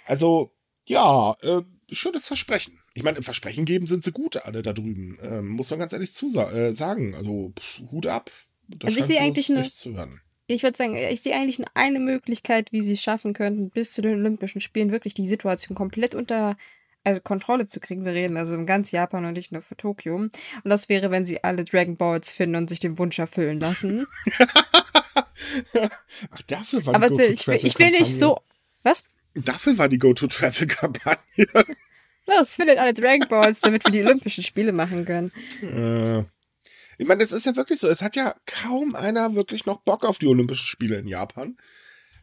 Also, 0.05 0.53
ja, 0.87 1.35
äh, 1.43 1.63
schönes 1.91 2.27
Versprechen. 2.27 2.79
Ich 2.95 3.03
meine, 3.03 3.19
im 3.19 3.25
Versprechen 3.25 3.65
geben 3.65 3.87
sind 3.87 4.05
sie 4.05 4.13
gut, 4.13 4.37
alle 4.45 4.63
da 4.63 4.73
drüben. 4.73 5.19
Ähm, 5.21 5.49
muss 5.49 5.71
man 5.71 5.81
ganz 5.81 5.93
ehrlich 5.93 6.13
zu 6.13 6.27
äh, 6.39 6.73
sagen. 6.73 7.15
Also, 7.15 7.53
pff, 7.59 7.83
Hut 7.91 8.07
ab. 8.07 8.31
Das 8.69 8.89
also 8.89 9.01
ich 9.01 9.07
sehe 9.07 9.21
eigentlich 9.21 9.49
nur, 9.49 9.65
ich 10.47 10.63
würde 10.63 10.77
sagen, 10.77 10.95
ich 10.95 11.21
sehe 11.21 11.35
eigentlich 11.35 11.59
nur 11.59 11.69
eine 11.75 11.99
Möglichkeit, 11.99 12.73
wie 12.73 12.81
sie 12.81 12.93
es 12.93 13.03
schaffen 13.03 13.35
könnten, 13.35 13.71
bis 13.71 13.93
zu 13.93 14.01
den 14.01 14.15
Olympischen 14.15 14.61
Spielen 14.61 14.93
wirklich 14.93 15.15
die 15.15 15.27
Situation 15.27 15.77
komplett 15.77 16.15
unter 16.15 16.57
also 17.05 17.21
Kontrolle 17.21 17.67
zu 17.67 17.81
kriegen. 17.81 18.05
Wir 18.05 18.13
reden 18.13 18.37
also 18.37 18.55
in 18.55 18.67
ganz 18.67 18.91
Japan 18.91 19.25
und 19.25 19.35
nicht 19.35 19.53
nur 19.53 19.63
für 19.63 19.77
Tokio. 19.77 20.17
Und 20.17 20.33
das 20.65 20.89
wäre, 20.89 21.11
wenn 21.11 21.27
sie 21.27 21.45
alle 21.45 21.65
Dragon 21.65 21.97
Balls 21.97 22.33
finden 22.33 22.57
und 22.57 22.71
sich 22.71 22.81
den 22.81 22.99
Wunsch 22.99 23.19
erfüllen 23.19 23.61
lassen. 23.61 24.07
Ach, 26.31 26.43
dafür 26.47 26.87
war 26.87 26.95
Aber 26.95 27.11
die 27.11 27.23
ich, 27.23 27.47
ich 27.47 27.79
will 27.79 27.91
nicht 27.91 28.19
so. 28.19 28.41
Was? 28.83 29.05
Dafür 29.35 29.77
war 29.79 29.89
die 29.89 29.99
Go-To-Travel-Kampagne. 29.99 31.47
Los, 32.27 32.55
findet 32.57 32.79
alle 32.79 32.95
Dragon 32.95 33.29
Balls, 33.29 33.61
damit 33.61 33.85
wir 33.85 33.93
die 33.93 34.03
Olympischen 34.03 34.45
Spiele 34.45 34.73
machen 34.73 35.05
können. 35.05 35.31
Äh, 35.63 36.21
ich 36.99 37.07
meine, 37.07 37.21
das 37.21 37.33
ist 37.33 37.47
ja 37.47 37.57
wirklich 37.57 37.81
so. 37.81 37.89
Es 37.89 38.03
hat 38.03 38.17
ja 38.17 38.35
kaum 38.47 38.95
einer 38.95 39.35
wirklich 39.35 39.67
noch 39.67 39.81
Bock 39.83 40.05
auf 40.05 40.19
die 40.19 40.27
Olympischen 40.27 40.67
Spiele 40.67 40.97
in 40.97 41.09
Japan. 41.09 41.57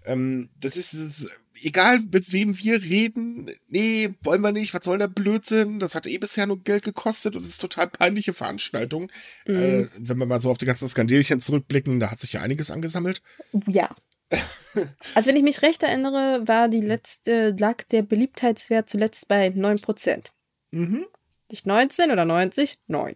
Ähm, 0.06 0.50
das 0.60 0.78
ist, 0.78 0.94
das 0.94 1.28
egal 1.64 2.00
mit 2.00 2.32
wem 2.32 2.58
wir 2.58 2.82
reden. 2.82 3.52
Nee, 3.68 4.14
wollen 4.24 4.42
wir 4.42 4.52
nicht. 4.52 4.74
Was 4.74 4.86
soll 4.86 4.98
der 4.98 5.08
Blödsinn? 5.08 5.80
Das 5.80 5.96
hat 5.96 6.08
eh 6.08 6.18
bisher 6.18 6.48
nur 6.48 6.64
Geld 6.64 6.84
gekostet 6.84 7.36
und 7.36 7.46
ist 7.46 7.60
total 7.60 7.88
peinliche 7.88 8.34
Veranstaltung. 8.34 9.12
Mhm. 9.46 9.56
Äh, 9.56 9.88
wenn 9.98 10.18
wir 10.18 10.26
mal 10.26 10.40
so 10.42 10.50
auf 10.50 10.58
die 10.58 10.66
ganzen 10.66 10.88
Skandelchen 10.88 11.40
zurückblicken, 11.40 12.00
da 12.00 12.12
hat 12.12 12.20
sich 12.20 12.34
ja 12.34 12.42
einiges 12.42 12.72
angesammelt. 12.72 13.22
Ja. 13.68 13.90
also 15.16 15.30
wenn 15.30 15.36
ich 15.36 15.44
mich 15.44 15.62
recht 15.62 15.84
erinnere, 15.84 16.48
war 16.48 16.70
die 16.70 16.82
letzte, 16.82 17.56
lag 17.58 17.84
der 17.92 18.02
Beliebtheitswert 18.02 18.90
zuletzt 18.90 19.28
bei 19.28 19.48
9%. 19.48 20.28
Mhm. 20.72 21.06
Nicht 21.50 21.66
19 21.66 22.12
oder 22.12 22.26
90? 22.26 22.76
9. 22.88 23.16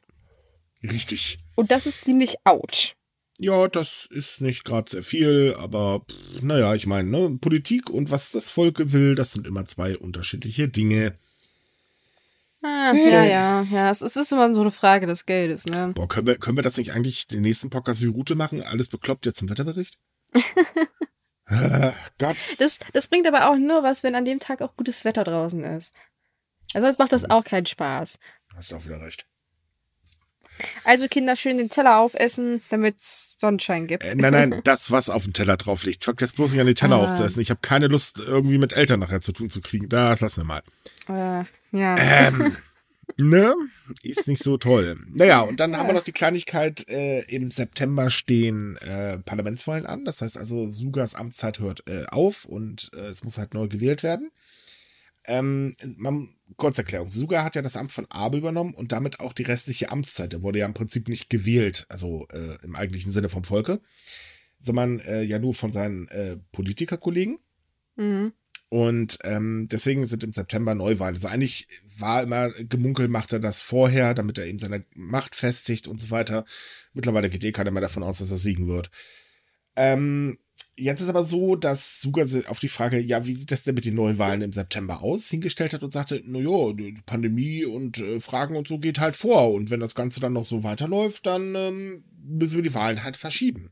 Richtig. 0.84 1.39
Und 1.56 1.71
das 1.71 1.86
ist 1.86 2.04
ziemlich 2.04 2.36
ouch. 2.43 2.95
Ja, 3.38 3.67
das 3.67 4.08
ist 4.12 4.39
nicht 4.39 4.63
gerade 4.63 4.89
sehr 4.89 5.04
viel, 5.04 5.56
aber 5.58 6.06
pff, 6.10 6.41
naja, 6.41 6.73
ich 6.73 6.88
meine, 6.88 7.10
ne, 7.10 7.38
Politik 7.39 7.89
und 7.89 8.10
was 8.10 8.32
das 8.32 8.49
Volk 8.49 8.93
will, 8.93 9.15
das 9.15 9.34
sind 9.34 9.45
immer 9.45 9.65
zwei 9.65 9.97
unterschiedliche 9.97 10.69
Dinge. 10.69 11.17
Ah, 12.62 12.93
ja, 12.93 13.23
ja, 13.23 13.62
ja. 13.69 13.89
Es 13.91 14.01
ist 14.01 14.32
immer 14.32 14.54
so 14.54 14.62
eine 14.62 14.71
Frage 14.71 15.06
des 15.06 15.25
Geldes, 15.25 15.65
ne? 15.65 15.91
Boah, 15.93 16.08
können 16.08 16.28
wir, 16.28 16.38
können 16.38 16.58
wir 16.58 16.63
das 16.63 16.78
nicht 16.78 16.93
eigentlich 16.93 17.28
den 17.28 17.41
nächsten 17.41 17.69
Podcast 17.69 18.01
wie 18.01 18.08
Route 18.08 18.36
machen? 18.36 18.63
Alles 18.63 18.88
bekloppt 18.88 19.25
jetzt 19.25 19.41
im 19.41 19.49
Wetterbericht? 19.49 19.99
Äh, 21.48 21.91
Gott. 22.19 22.38
Das, 22.60 22.80
das 22.93 23.08
bringt 23.08 23.28
aber 23.28 23.50
auch 23.50 23.58
nur 23.58 23.84
was, 23.84 24.04
wenn 24.04 24.15
an 24.15 24.26
dem 24.26 24.39
Tag 24.39 24.62
auch 24.62 24.76
gutes 24.76 25.06
Wetter 25.06 25.24
draußen 25.24 25.63
ist. 25.63 25.93
Also 26.74 26.88
sonst 26.88 27.00
macht 27.00 27.12
das 27.12 27.30
auch 27.30 27.43
keinen 27.43 27.65
Spaß. 27.65 28.19
Hast 28.56 28.74
auch 28.74 28.86
wieder 28.86 29.02
recht. 29.02 29.26
Also 30.84 31.08
Kinder 31.08 31.36
schön 31.36 31.58
den 31.58 31.69
Teller 31.69 31.98
aufessen, 31.98 32.62
damit 32.69 33.00
es 33.00 33.36
Sonnenschein 33.39 33.88
gibt. 33.88 34.04
Äh, 34.04 34.15
nein, 34.15 34.32
nein, 34.32 34.62
das, 34.63 34.91
was 34.91 35.10
auf 35.10 35.24
dem 35.24 35.34
Teller 35.34 35.58
drauf 35.58 35.84
liegt. 35.84 36.06
Jetzt 36.19 36.36
bloß 36.36 36.52
nicht 36.52 36.62
an 36.62 36.67
den 36.67 36.76
Teller 36.76 36.98
ah. 36.98 37.04
aufzuessen. 37.04 37.41
Ich 37.41 37.50
habe 37.50 37.60
keine 37.62 37.88
Lust, 37.88 38.19
irgendwie 38.19 38.58
mit 38.58 38.74
Eltern 38.74 39.02
nachher 39.02 39.21
zu 39.21 39.34
tun 39.34 39.50
zu 39.50 39.62
kriegen. 39.62 39.89
Das 39.89 40.21
lassen 40.21 40.41
wir 40.41 40.45
mal. 40.45 40.63
Äh, 41.10 41.78
ja. 41.78 41.95
Ähm, 41.98 42.56
ne? 43.18 43.54
Ist 44.04 44.28
nicht 44.28 44.44
so 44.44 44.58
toll. 44.58 44.98
Naja, 45.10 45.41
und 45.41 45.60
dann 45.60 45.72
ja. 45.72 45.78
haben 45.78 45.88
wir 45.88 45.94
noch 45.94 46.04
die 46.04 46.12
Kleinigkeit, 46.12 46.88
äh, 46.89 47.22
im 47.34 47.52
September 47.52 48.10
stehen 48.10 48.78
äh, 48.78 49.20
Parlamentswahlen 49.20 49.86
an. 49.86 50.06
Das 50.06 50.22
heißt 50.22 50.38
also, 50.38 50.68
Sugas 50.68 51.15
Amtszeit 51.15 51.60
hört 51.60 51.88
äh, 51.88 52.06
auf 52.08 52.46
und 52.46 52.91
äh, 52.94 53.08
es 53.08 53.24
muss 53.24 53.38
halt 53.38 53.54
neu 53.54 53.68
gewählt 53.68 54.04
werden. 54.04 54.32
Ähm, 55.28 55.74
man, 55.98 56.36
Kurzerklärung. 56.58 57.10
Suga 57.10 57.44
hat 57.44 57.56
ja 57.56 57.62
das 57.62 57.78
Amt 57.78 57.91
von 57.91 58.06
Abe 58.10 58.38
übernommen 58.38 58.74
und 58.74 58.91
damit 58.91 59.20
auch 59.20 59.34
die 59.34 59.44
restliche 59.44 59.91
Amtszeit. 59.91 60.34
Er 60.34 60.44
wurde 60.44 60.60
ja 60.60 60.65
im 60.65 60.76
Prinzip 60.76 61.08
nicht 61.08 61.30
gewählt, 61.30 61.86
also 61.89 62.28
äh, 62.32 62.58
im 62.63 62.76
eigentlichen 62.76 63.12
Sinne 63.12 63.30
vom 63.30 63.44
Volke, 63.44 63.82
sondern 64.60 65.00
äh, 65.00 65.24
ja 65.24 65.39
nur 65.39 65.56
von 65.56 65.72
seinen 65.72 66.08
Politikerkollegen. 66.52 67.39
Mhm. 67.96 68.34
Und 68.69 69.19
ähm, 69.23 69.67
deswegen 69.71 70.06
sind 70.08 70.23
im 70.23 70.34
September 70.34 70.75
Neuwahlen. 70.75 71.15
Also 71.15 71.28
eigentlich 71.28 71.67
war 71.97 72.23
immer 72.23 72.49
gemunkelt, 72.49 73.10
macht 73.10 73.32
er 73.32 73.39
das 73.39 73.62
vorher, 73.62 74.13
damit 74.13 74.38
er 74.38 74.47
eben 74.47 74.60
seine 74.60 74.84
Macht 74.95 75.36
festigt 75.36 75.88
und 75.88 75.99
so 75.99 76.10
weiter. 76.10 76.45
Mittlerweile 76.93 77.30
geht 77.30 77.45
eh 77.45 77.51
keiner 77.51 77.71
mehr 77.71 77.82
davon 77.82 78.04
aus, 78.04 78.17
dass 78.17 78.32
er 78.32 78.38
siegen 78.38 78.67
wird. 78.67 78.89
Ähm, 79.75 80.38
Jetzt 80.78 80.99
ist 80.99 81.10
aber 81.10 81.23
so, 81.23 81.56
dass 81.56 82.01
Suga 82.01 82.25
auf 82.47 82.60
die 82.60 82.67
Frage, 82.67 82.99
ja, 82.99 83.25
wie 83.25 83.34
sieht 83.34 83.51
das 83.51 83.63
denn 83.63 83.75
mit 83.75 83.86
den 83.86 83.95
Neuwahlen 83.95 84.41
im 84.41 84.51
September 84.51 85.01
aus, 85.01 85.30
hingestellt 85.30 85.73
hat 85.73 85.84
und 85.84 85.91
sagte, 85.91 86.21
naja, 86.25 86.73
die 86.73 87.01
Pandemie 87.06 87.63
und 87.63 87.97
äh, 87.99 88.19
Fragen 88.19 88.58
und 88.58 88.67
so 88.67 88.78
geht 88.78 88.99
halt 88.99 89.15
vor. 89.15 89.54
Und 89.54 89.69
wenn 89.69 89.80
das 89.80 89.95
Ganze 89.95 90.19
dann 90.19 90.34
noch 90.34 90.45
so 90.45 90.63
weiterläuft, 90.63 91.25
dann 91.25 91.56
ähm, 91.56 92.04
müssen 92.21 92.58
wir 92.58 92.63
die 92.63 92.73
Wahlen 92.73 93.04
halt 93.04 93.15
verschieben. 93.15 93.71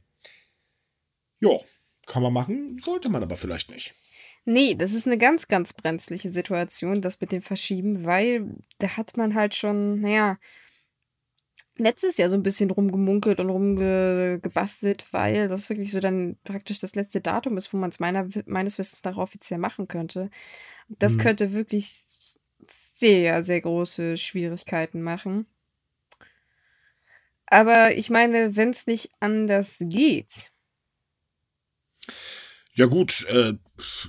Ja, 1.41 1.59
kann 2.05 2.23
man 2.23 2.31
machen, 2.31 2.79
sollte 2.81 3.09
man 3.09 3.21
aber 3.23 3.35
vielleicht 3.35 3.69
nicht. 3.69 3.93
Nee, 4.45 4.75
das 4.75 4.93
ist 4.93 5.07
eine 5.07 5.17
ganz, 5.17 5.47
ganz 5.47 5.73
brenzliche 5.73 6.29
Situation, 6.29 7.01
das 7.01 7.21
mit 7.21 7.31
dem 7.31 7.41
Verschieben, 7.41 8.05
weil 8.05 8.45
da 8.79 8.97
hat 8.97 9.15
man 9.15 9.35
halt 9.35 9.55
schon, 9.55 10.01
naja, 10.01 10.37
letztes 11.77 12.17
Jahr 12.17 12.29
so 12.29 12.35
ein 12.35 12.43
bisschen 12.43 12.69
rumgemunkelt 12.69 13.39
und 13.39 13.49
rumgebastelt, 13.49 15.05
weil 15.11 15.47
das 15.47 15.69
wirklich 15.69 15.91
so 15.91 15.99
dann 15.99 16.37
praktisch 16.43 16.79
das 16.79 16.95
letzte 16.95 17.21
Datum 17.21 17.57
ist, 17.57 17.73
wo 17.73 17.77
man 17.77 17.89
es 17.89 17.99
meines 17.99 18.77
Wissens 18.77 19.03
nach 19.03 19.17
offiziell 19.17 19.59
machen 19.59 19.87
könnte. 19.87 20.29
Das 20.89 21.15
mhm. 21.15 21.19
könnte 21.19 21.53
wirklich 21.53 21.89
sehr, 22.67 23.43
sehr 23.43 23.61
große 23.61 24.17
Schwierigkeiten 24.17 25.01
machen. 25.01 25.47
Aber 27.45 27.95
ich 27.95 28.09
meine, 28.09 28.55
wenn 28.55 28.69
es 28.69 28.87
nicht 28.87 29.11
anders 29.19 29.77
geht. 29.79 30.51
Ja, 32.75 32.87
gut, 32.87 33.25
äh, 33.29 33.53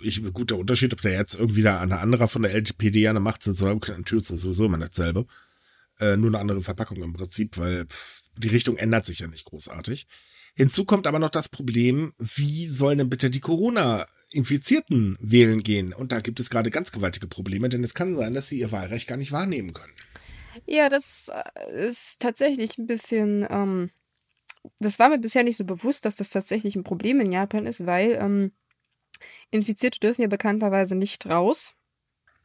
ich, 0.03 0.23
gut, 0.33 0.51
der 0.51 0.59
Unterschied, 0.59 0.93
ob 0.93 1.03
der 1.03 1.13
jetzt 1.13 1.35
irgendwie 1.35 1.63
da 1.63 1.81
eine 1.81 1.99
andere 1.99 2.29
von 2.29 2.43
der 2.43 2.55
LTPD 2.55 3.09
an 3.09 3.17
der 3.17 3.21
Macht 3.21 3.43
sitzt 3.43 3.63
oder 3.63 3.75
natürlich 3.75 4.31
ist 4.31 4.41
sowieso 4.41 4.67
immer 4.67 4.79
dasselbe. 4.79 5.27
Äh, 6.01 6.17
nur 6.17 6.31
eine 6.31 6.39
andere 6.39 6.63
Verpackung 6.63 7.03
im 7.03 7.13
Prinzip, 7.13 7.59
weil 7.59 7.87
die 8.37 8.49
Richtung 8.49 8.77
ändert 8.77 9.05
sich 9.05 9.21
ja 9.21 9.27
nicht 9.27 9.45
großartig. 9.45 10.07
Hinzu 10.57 10.85
kommt 10.85 11.07
aber 11.07 11.19
noch 11.19 11.31
das 11.31 11.49
Problem, 11.49 12.15
wie 12.19 12.69
sollen 12.69 12.99
denn 12.99 13.11
bitte 13.11 13.29
die 13.29 13.41
Corona-Infizierten 13.41 15.17
wählen 15.21 15.63
gehen? 15.63 15.93
Und 15.93 16.13
da 16.13 16.21
gibt 16.21 16.39
es 16.41 16.49
gerade 16.49 16.71
ganz 16.71 16.93
gewaltige 16.93 17.27
Probleme, 17.27 17.69
denn 17.69 17.83
es 17.83 17.95
kann 17.95 18.15
sein, 18.15 18.35
dass 18.35 18.49
sie 18.49 18.61
ihr 18.61 18.73
Wahlrecht 18.73 19.09
gar 19.09 19.17
nicht 19.17 19.33
wahrnehmen 19.33 19.73
können. 19.73 19.93
Ja, 20.67 20.89
das 20.89 21.31
äh, 21.33 21.87
ist 21.87 22.21
tatsächlich 22.21 22.79
ein 22.79 22.87
bisschen, 22.87 23.47
ähm, 23.51 23.91
das 24.79 24.99
war 24.99 25.09
mir 25.09 25.19
bisher 25.19 25.45
nicht 25.45 25.57
so 25.57 25.65
bewusst, 25.65 26.05
dass 26.05 26.17
das 26.17 26.31
tatsächlich 26.31 26.77
ein 26.77 26.85
Problem 26.85 27.21
in 27.21 27.33
Japan 27.33 27.67
ist, 27.67 27.87
weil 27.87 28.13
ähm, 28.13 28.53
Infizierte 29.51 30.01
dürfen 30.01 30.23
ja 30.23 30.29
bekannterweise 30.29 30.97
nicht 30.97 31.27
raus. 31.27 31.75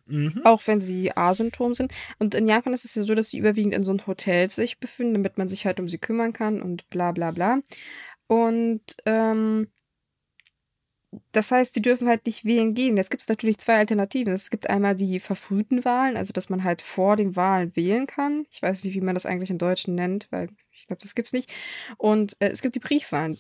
Mhm. 0.06 0.42
Auch 0.44 0.66
wenn 0.66 0.82
sie 0.82 1.16
asymptom 1.16 1.76
sind. 1.76 1.94
Und 2.18 2.34
in 2.34 2.48
Japan 2.48 2.74
ist 2.74 2.84
es 2.84 2.96
ja 2.96 3.04
so, 3.04 3.14
dass 3.14 3.30
sie 3.30 3.38
überwiegend 3.38 3.76
in 3.76 3.84
so 3.84 3.92
einem 3.92 4.08
Hotel 4.08 4.50
sich 4.50 4.80
befinden, 4.80 5.14
damit 5.14 5.38
man 5.38 5.48
sich 5.48 5.66
halt 5.66 5.80
um 5.80 5.88
sie 5.88 6.00
kümmern 6.00 6.34
kann 6.34 6.62
und 6.62 6.90
bla 6.90 7.12
bla 7.12 7.32
bla. 7.32 7.60
Und 8.28 8.82
ähm, 9.06 9.68
das 11.32 11.52
heißt, 11.52 11.76
die 11.76 11.82
dürfen 11.82 12.08
halt 12.08 12.26
nicht 12.26 12.46
wählen 12.46 12.74
gehen. 12.74 12.98
Jetzt 12.98 13.10
gibt 13.10 13.22
es 13.22 13.30
natürlich 13.30 13.58
zwei 13.58 13.78
Alternativen. 13.78 14.34
Es 14.34 14.50
gibt 14.50 14.70
einmal 14.70 14.96
die 14.96 15.20
verfrühten 15.20 15.84
Wahlen, 15.84 16.18
also 16.18 16.34
dass 16.34 16.50
man 16.50 16.64
halt 16.64 16.82
vor 16.82 17.16
den 17.16 17.36
Wahlen 17.36 17.76
wählen 17.76 18.06
kann. 18.06 18.46
Ich 18.52 18.62
weiß 18.62 18.84
nicht, 18.84 18.94
wie 18.94 19.02
man 19.02 19.16
das 19.16 19.26
eigentlich 19.26 19.50
im 19.50 19.58
Deutschen 19.58 19.96
nennt, 19.96 20.28
weil 20.32 20.50
ich 20.72 20.86
glaube, 20.86 21.02
das 21.02 21.16
gibt 21.16 21.28
es 21.28 21.34
nicht. 21.34 21.52
Und 21.98 22.36
äh, 22.40 22.50
es 22.50 22.62
gibt 22.62 22.76
die 22.76 22.80
Briefwahlen. 22.80 23.40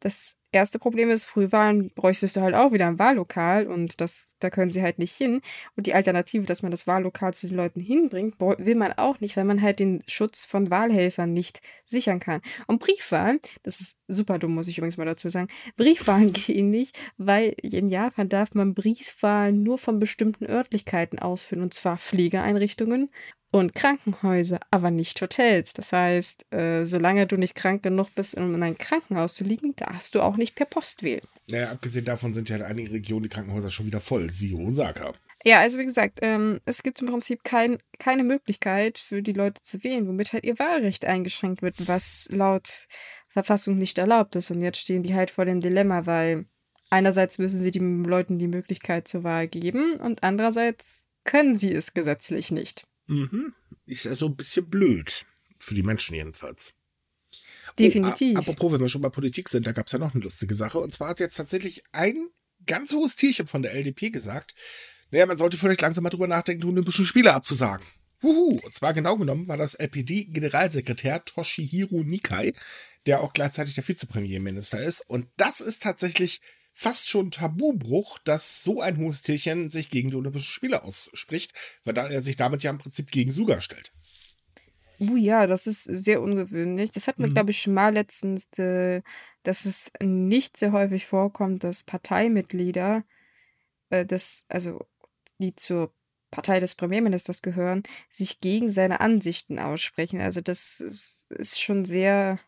Das 0.00 0.38
erste 0.52 0.78
Problem 0.78 1.10
ist, 1.10 1.24
Frühwahlen 1.24 1.90
bräuchtest 1.94 2.36
du 2.36 2.40
halt 2.40 2.54
auch 2.54 2.72
wieder 2.72 2.86
ein 2.86 2.98
Wahllokal 2.98 3.66
und 3.66 4.00
das, 4.00 4.34
da 4.40 4.50
können 4.50 4.70
sie 4.70 4.82
halt 4.82 4.98
nicht 4.98 5.14
hin. 5.14 5.40
Und 5.76 5.86
die 5.86 5.94
Alternative, 5.94 6.44
dass 6.44 6.62
man 6.62 6.70
das 6.70 6.86
Wahllokal 6.86 7.34
zu 7.34 7.48
den 7.48 7.56
Leuten 7.56 7.80
hinbringt, 7.80 8.40
will 8.40 8.74
man 8.74 8.92
auch 8.94 9.20
nicht, 9.20 9.36
weil 9.36 9.44
man 9.44 9.62
halt 9.62 9.78
den 9.78 10.02
Schutz 10.06 10.44
von 10.44 10.70
Wahlhelfern 10.70 11.32
nicht 11.32 11.60
sichern 11.84 12.20
kann. 12.20 12.40
Und 12.66 12.80
Briefwahlen, 12.80 13.40
das 13.62 13.80
ist 13.80 13.98
super 14.08 14.38
dumm, 14.38 14.54
muss 14.54 14.68
ich 14.68 14.78
übrigens 14.78 14.96
mal 14.96 15.06
dazu 15.06 15.28
sagen, 15.28 15.48
Briefwahlen 15.76 16.32
gehen 16.34 16.70
nicht, 16.70 16.98
weil 17.16 17.54
in 17.62 17.88
Japan 17.88 18.28
darf 18.28 18.54
man 18.54 18.74
Briefwahlen 18.74 19.62
nur 19.62 19.78
von 19.78 19.98
bestimmten 19.98 20.46
Örtlichkeiten 20.46 21.18
ausführen, 21.18 21.62
und 21.62 21.74
zwar 21.74 21.98
Pflegeeinrichtungen 21.98 23.10
und 23.50 23.74
Krankenhäuser, 23.74 24.60
aber 24.70 24.90
nicht 24.90 25.20
Hotels. 25.20 25.72
Das 25.72 25.92
heißt, 25.92 26.52
äh, 26.52 26.84
solange 26.84 27.26
du 27.26 27.36
nicht 27.36 27.54
krank 27.54 27.82
genug 27.82 28.14
bist, 28.14 28.36
um 28.36 28.54
in 28.54 28.62
ein 28.62 28.76
Krankenhaus 28.76 29.34
zu 29.34 29.44
liegen, 29.44 29.74
darfst 29.76 30.14
du 30.14 30.20
auch 30.20 30.36
nicht 30.36 30.54
per 30.54 30.66
Post 30.66 31.02
wählen. 31.02 31.26
Naja, 31.50 31.70
abgesehen 31.70 32.04
davon 32.04 32.34
sind 32.34 32.48
ja 32.48 32.56
in 32.56 32.62
einigen 32.62 32.92
Regionen 32.92 33.24
die 33.24 33.28
Krankenhäuser 33.28 33.70
schon 33.70 33.86
wieder 33.86 34.00
voll. 34.00 34.30
Siehe 34.30 34.56
Osaka. 34.56 35.14
Ja, 35.44 35.60
also 35.60 35.78
wie 35.78 35.86
gesagt, 35.86 36.18
ähm, 36.22 36.58
es 36.64 36.82
gibt 36.82 37.00
im 37.00 37.06
Prinzip 37.06 37.44
kein, 37.44 37.78
keine 37.98 38.24
Möglichkeit 38.24 38.98
für 38.98 39.22
die 39.22 39.32
Leute 39.32 39.62
zu 39.62 39.84
wählen, 39.84 40.08
womit 40.08 40.32
halt 40.32 40.44
ihr 40.44 40.58
Wahlrecht 40.58 41.04
eingeschränkt 41.04 41.62
wird, 41.62 41.86
was 41.86 42.26
laut 42.30 42.88
Verfassung 43.28 43.78
nicht 43.78 43.98
erlaubt 43.98 44.34
ist. 44.34 44.50
Und 44.50 44.60
jetzt 44.60 44.78
stehen 44.78 45.04
die 45.04 45.14
halt 45.14 45.30
vor 45.30 45.44
dem 45.44 45.60
Dilemma, 45.60 46.04
weil 46.04 46.46
einerseits 46.90 47.38
müssen 47.38 47.60
sie 47.60 47.70
den 47.70 48.04
Leuten 48.04 48.38
die 48.38 48.48
Möglichkeit 48.48 49.06
zur 49.06 49.22
Wahl 49.22 49.46
geben 49.46 50.00
und 50.00 50.24
andererseits 50.24 51.06
können 51.24 51.56
sie 51.56 51.72
es 51.72 51.94
gesetzlich 51.94 52.50
nicht. 52.50 52.86
Mhm. 53.06 53.54
Ist 53.86 54.04
ja 54.04 54.14
so 54.14 54.26
ein 54.26 54.36
bisschen 54.36 54.68
blöd. 54.68 55.26
Für 55.58 55.74
die 55.74 55.82
Menschen 55.82 56.14
jedenfalls. 56.14 56.74
Definitiv. 57.78 58.36
Oh, 58.36 58.40
apropos, 58.40 58.72
wenn 58.72 58.80
wir 58.80 58.88
schon 58.88 59.02
bei 59.02 59.08
Politik 59.08 59.48
sind, 59.48 59.66
da 59.66 59.72
gab 59.72 59.86
es 59.86 59.92
ja 59.92 59.98
noch 59.98 60.14
eine 60.14 60.22
lustige 60.22 60.54
Sache. 60.54 60.78
Und 60.78 60.92
zwar 60.92 61.10
hat 61.10 61.20
jetzt 61.20 61.36
tatsächlich 61.36 61.82
ein 61.92 62.28
ganz 62.66 62.92
hohes 62.92 63.16
Tierchen 63.16 63.46
von 63.46 63.62
der 63.62 63.74
LDP 63.74 64.10
gesagt, 64.10 64.54
naja, 65.10 65.26
man 65.26 65.38
sollte 65.38 65.56
vielleicht 65.56 65.82
langsam 65.82 66.04
mal 66.04 66.10
drüber 66.10 66.26
nachdenken, 66.26 66.62
die 66.62 66.68
Olympischen 66.68 67.06
Spiele 67.06 67.34
abzusagen. 67.34 67.86
Uhu. 68.22 68.58
Und 68.62 68.74
zwar 68.74 68.92
genau 68.92 69.16
genommen 69.16 69.46
war 69.46 69.56
das 69.56 69.74
LPD-Generalsekretär 69.74 71.24
Toshihiro 71.24 72.02
Nikai, 72.02 72.54
der 73.04 73.20
auch 73.20 73.32
gleichzeitig 73.32 73.74
der 73.74 73.86
Vizepremierminister 73.86 74.82
ist. 74.82 75.02
Und 75.08 75.28
das 75.36 75.60
ist 75.60 75.82
tatsächlich 75.82 76.40
fast 76.78 77.08
schon 77.08 77.30
Tabubruch, 77.30 78.18
dass 78.18 78.62
so 78.62 78.82
ein 78.82 78.98
hohes 78.98 79.22
Tierchen 79.22 79.70
sich 79.70 79.88
gegen 79.88 80.10
die 80.10 80.16
Olympischen 80.16 80.52
Spiele 80.52 80.84
ausspricht, 80.84 81.54
weil 81.84 81.96
er 81.96 82.22
sich 82.22 82.36
damit 82.36 82.62
ja 82.62 82.70
im 82.70 82.76
Prinzip 82.76 83.10
gegen 83.10 83.32
Suga 83.32 83.62
stellt. 83.62 83.94
Uh, 85.00 85.16
ja, 85.16 85.46
das 85.46 85.66
ist 85.66 85.84
sehr 85.84 86.20
ungewöhnlich. 86.20 86.90
Das 86.90 87.08
hatten 87.08 87.22
wir, 87.22 87.30
mhm. 87.30 87.34
glaube 87.34 87.50
ich, 87.50 87.62
schon 87.62 87.72
mal 87.72 87.94
letztens, 87.94 88.46
äh, 88.58 89.00
dass 89.42 89.64
es 89.64 89.90
nicht 90.02 90.58
sehr 90.58 90.72
häufig 90.72 91.06
vorkommt, 91.06 91.64
dass 91.64 91.82
Parteimitglieder, 91.82 93.04
äh, 93.88 94.04
das, 94.04 94.44
also 94.48 94.86
die 95.38 95.56
zur 95.56 95.94
Partei 96.30 96.60
des 96.60 96.74
Premierministers 96.74 97.40
gehören, 97.40 97.84
sich 98.10 98.40
gegen 98.40 98.70
seine 98.70 99.00
Ansichten 99.00 99.58
aussprechen. 99.58 100.20
Also 100.20 100.42
das 100.42 100.80
ist 101.30 101.60
schon 101.60 101.86
sehr 101.86 102.38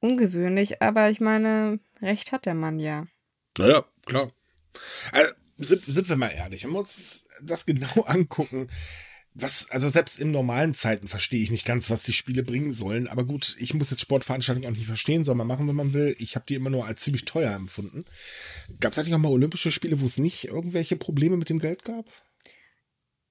ungewöhnlich, 0.00 0.82
aber 0.82 1.10
ich 1.10 1.20
meine, 1.20 1.78
Recht 2.02 2.32
hat 2.32 2.46
der 2.46 2.54
Mann 2.54 2.80
ja. 2.80 3.06
Naja, 3.58 3.84
klar. 4.06 4.32
Also, 5.12 5.34
sind, 5.58 5.84
sind 5.84 6.08
wir 6.08 6.16
mal 6.16 6.28
ehrlich, 6.28 6.64
wenn 6.64 6.72
wir 6.72 6.78
uns 6.80 7.24
das 7.42 7.66
genau 7.66 8.02
angucken, 8.06 8.68
was, 9.32 9.70
also 9.70 9.88
selbst 9.88 10.18
in 10.18 10.32
normalen 10.32 10.74
Zeiten 10.74 11.06
verstehe 11.06 11.42
ich 11.42 11.52
nicht 11.52 11.64
ganz, 11.64 11.88
was 11.88 12.02
die 12.02 12.12
Spiele 12.12 12.42
bringen 12.42 12.72
sollen. 12.72 13.06
Aber 13.06 13.24
gut, 13.24 13.54
ich 13.60 13.74
muss 13.74 13.90
jetzt 13.90 14.00
Sportveranstaltungen 14.00 14.68
auch 14.68 14.76
nicht 14.76 14.86
verstehen, 14.86 15.22
soll 15.22 15.36
man 15.36 15.46
machen, 15.46 15.68
wenn 15.68 15.76
man 15.76 15.92
will. 15.92 16.16
Ich 16.18 16.34
habe 16.34 16.44
die 16.48 16.56
immer 16.56 16.70
nur 16.70 16.86
als 16.86 17.02
ziemlich 17.02 17.26
teuer 17.26 17.54
empfunden. 17.54 18.04
Gab 18.80 18.92
es 18.92 18.98
eigentlich 18.98 19.14
auch 19.14 19.18
mal 19.18 19.30
Olympische 19.30 19.70
Spiele, 19.70 20.00
wo 20.00 20.06
es 20.06 20.18
nicht 20.18 20.48
irgendwelche 20.48 20.96
Probleme 20.96 21.36
mit 21.36 21.48
dem 21.48 21.60
Geld 21.60 21.84
gab? 21.84 22.06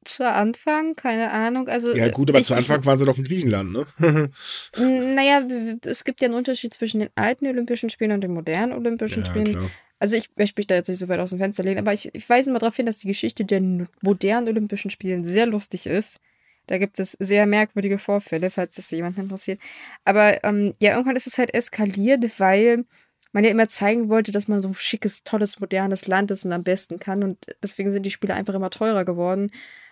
Zu 0.05 0.25
Anfang, 0.31 0.93
keine 0.93 1.31
Ahnung. 1.31 1.67
Also, 1.67 1.93
ja, 1.93 2.09
gut, 2.09 2.29
aber 2.29 2.39
ich, 2.39 2.47
zu 2.47 2.55
Anfang 2.55 2.79
ich, 2.79 2.85
waren 2.85 2.97
sie 2.97 3.05
doch 3.05 3.17
in 3.17 3.25
Griechenland, 3.25 3.73
ne? 3.73 4.31
naja, 4.77 5.45
es 5.83 6.05
gibt 6.05 6.21
ja 6.21 6.27
einen 6.27 6.35
Unterschied 6.35 6.73
zwischen 6.73 7.01
den 7.01 7.09
alten 7.15 7.45
Olympischen 7.47 7.89
Spielen 7.89 8.13
und 8.13 8.21
den 8.21 8.33
modernen 8.33 8.71
Olympischen 8.71 9.23
ja, 9.23 9.29
Spielen. 9.29 9.51
Klar. 9.51 9.69
Also 9.99 10.15
ich 10.15 10.29
möchte 10.37 10.59
mich 10.59 10.67
da 10.67 10.75
jetzt 10.75 10.87
nicht 10.87 10.97
so 10.97 11.09
weit 11.09 11.19
aus 11.19 11.31
dem 11.31 11.39
Fenster 11.39 11.63
lehnen, 11.63 11.79
aber 11.79 11.93
ich, 11.93 12.13
ich 12.15 12.29
weise 12.29 12.51
mal 12.51 12.59
darauf 12.59 12.75
hin, 12.75 12.85
dass 12.85 12.99
die 12.99 13.07
Geschichte 13.07 13.43
der 13.43 13.61
modernen 14.01 14.47
Olympischen 14.47 14.91
Spielen 14.91 15.25
sehr 15.25 15.45
lustig 15.45 15.85
ist. 15.85 16.19
Da 16.67 16.77
gibt 16.77 16.99
es 16.99 17.13
sehr 17.19 17.45
merkwürdige 17.45 17.97
Vorfälle, 17.97 18.49
falls 18.51 18.75
das 18.75 18.91
jemanden 18.91 19.21
interessiert. 19.21 19.59
Aber 20.05 20.43
ähm, 20.43 20.73
ja, 20.79 20.91
irgendwann 20.91 21.15
ist 21.15 21.27
es 21.27 21.37
halt 21.37 21.53
eskaliert, 21.53 22.39
weil 22.39 22.85
man 23.31 23.43
ja 23.43 23.49
immer 23.49 23.67
zeigen 23.67 24.09
wollte, 24.09 24.31
dass 24.31 24.47
man 24.47 24.61
so 24.61 24.69
ein 24.69 24.75
schickes, 24.75 25.23
tolles, 25.23 25.59
modernes 25.59 26.07
Land 26.07 26.31
ist 26.31 26.45
und 26.45 26.53
am 26.53 26.63
besten 26.63 26.99
kann. 26.99 27.23
Und 27.23 27.55
deswegen 27.61 27.91
sind 27.91 28.03
die 28.05 28.11
Spiele 28.11 28.35
einfach 28.35 28.53
immer 28.53 28.69
teurer 28.69 29.03
geworden. 29.03 29.51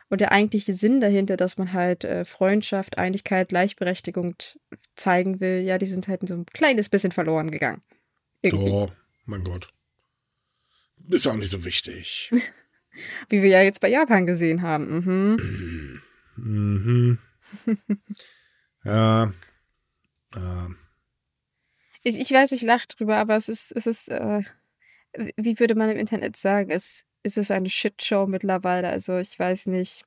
Und 0.10 0.22
der 0.22 0.32
eigentliche 0.32 0.74
Sinn 0.74 1.02
dahinter, 1.02 1.36
dass 1.36 1.58
man 1.58 1.74
halt 1.74 2.04
äh, 2.04 2.24
Freundschaft, 2.24 2.98
Einigkeit, 2.98 3.50
Gleichberechtigung 3.50 4.36
zeigen 4.96 5.40
will, 5.42 5.62
ja, 5.62 5.78
die 5.78 5.86
sind 5.86 6.08
halt 6.08 6.28
so 6.28 6.36
ein 6.36 6.46
kleines 6.46 6.90
bisschen 6.90 7.12
verloren 7.12 7.52
gegangen. 7.52 7.82
Irgendwie. 8.42 8.72
Oh, 8.72 8.90
mein 9.26 9.44
Gott. 9.44 9.70
Ist 11.10 11.28
auch 11.28 11.36
nicht 11.36 11.50
so 11.50 11.64
wichtig. 11.64 12.32
Wie 13.30 13.44
wir 13.44 13.50
ja 13.50 13.62
jetzt 13.62 13.80
bei 13.80 13.90
Japan 13.90 14.26
gesehen 14.26 14.62
haben. 14.62 14.98
Mhm. 14.98 16.02
mhm. 16.36 17.18
ja. 18.84 19.32
ja. 20.36 20.70
Ich, 22.04 22.20
ich 22.20 22.32
weiß, 22.32 22.52
ich 22.54 22.62
lache 22.62 22.88
drüber, 22.88 23.18
aber 23.18 23.36
es 23.36 23.50
ist, 23.50 23.72
es 23.72 23.86
ist, 23.86 24.10
äh, 24.10 24.42
wie 25.36 25.60
würde 25.60 25.76
man 25.76 25.90
im 25.90 25.98
Internet 25.98 26.38
sagen, 26.38 26.72
es, 26.72 27.06
es 27.24 27.38
ist 27.38 27.52
eine 27.52 27.70
Shitshow 27.70 28.26
mittlerweile. 28.28 28.90
Also 28.90 29.18
ich 29.18 29.38
weiß 29.38 29.68
nicht. 29.68 30.07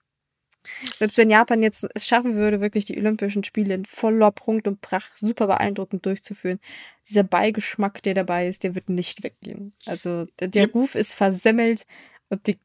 Selbst 0.98 1.16
wenn 1.16 1.30
Japan 1.30 1.62
jetzt 1.62 1.86
es 1.94 2.06
schaffen 2.06 2.34
würde, 2.34 2.60
wirklich 2.60 2.84
die 2.84 2.98
Olympischen 2.98 3.44
Spiele 3.44 3.74
in 3.74 3.84
voller 3.84 4.30
Punkt 4.30 4.68
und 4.68 4.80
Pracht 4.80 5.16
super 5.16 5.46
beeindruckend 5.46 6.04
durchzuführen, 6.04 6.60
dieser 7.08 7.22
Beigeschmack, 7.22 8.02
der 8.02 8.14
dabei 8.14 8.46
ist, 8.46 8.62
der 8.62 8.74
wird 8.74 8.88
nicht 8.88 9.22
weggehen. 9.22 9.72
Also 9.86 10.26
der, 10.38 10.48
der 10.48 10.66
ja. 10.66 10.68
Ruf 10.72 10.94
ist 10.94 11.14
versemmelt 11.14 11.86
und 12.28 12.46
die 12.46 12.58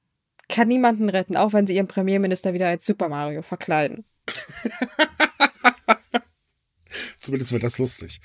kann 0.49 0.67
niemanden 0.67 1.09
retten, 1.09 1.37
auch 1.37 1.53
wenn 1.53 1.67
sie 1.67 1.75
ihren 1.75 1.87
Premierminister 1.87 2.53
wieder 2.53 2.67
als 2.67 2.85
Super 2.85 3.09
Mario 3.09 3.41
verkleiden. 3.41 4.05
Zumindest 7.19 7.51
wird 7.51 7.63
das 7.63 7.79
lustig. 7.79 8.19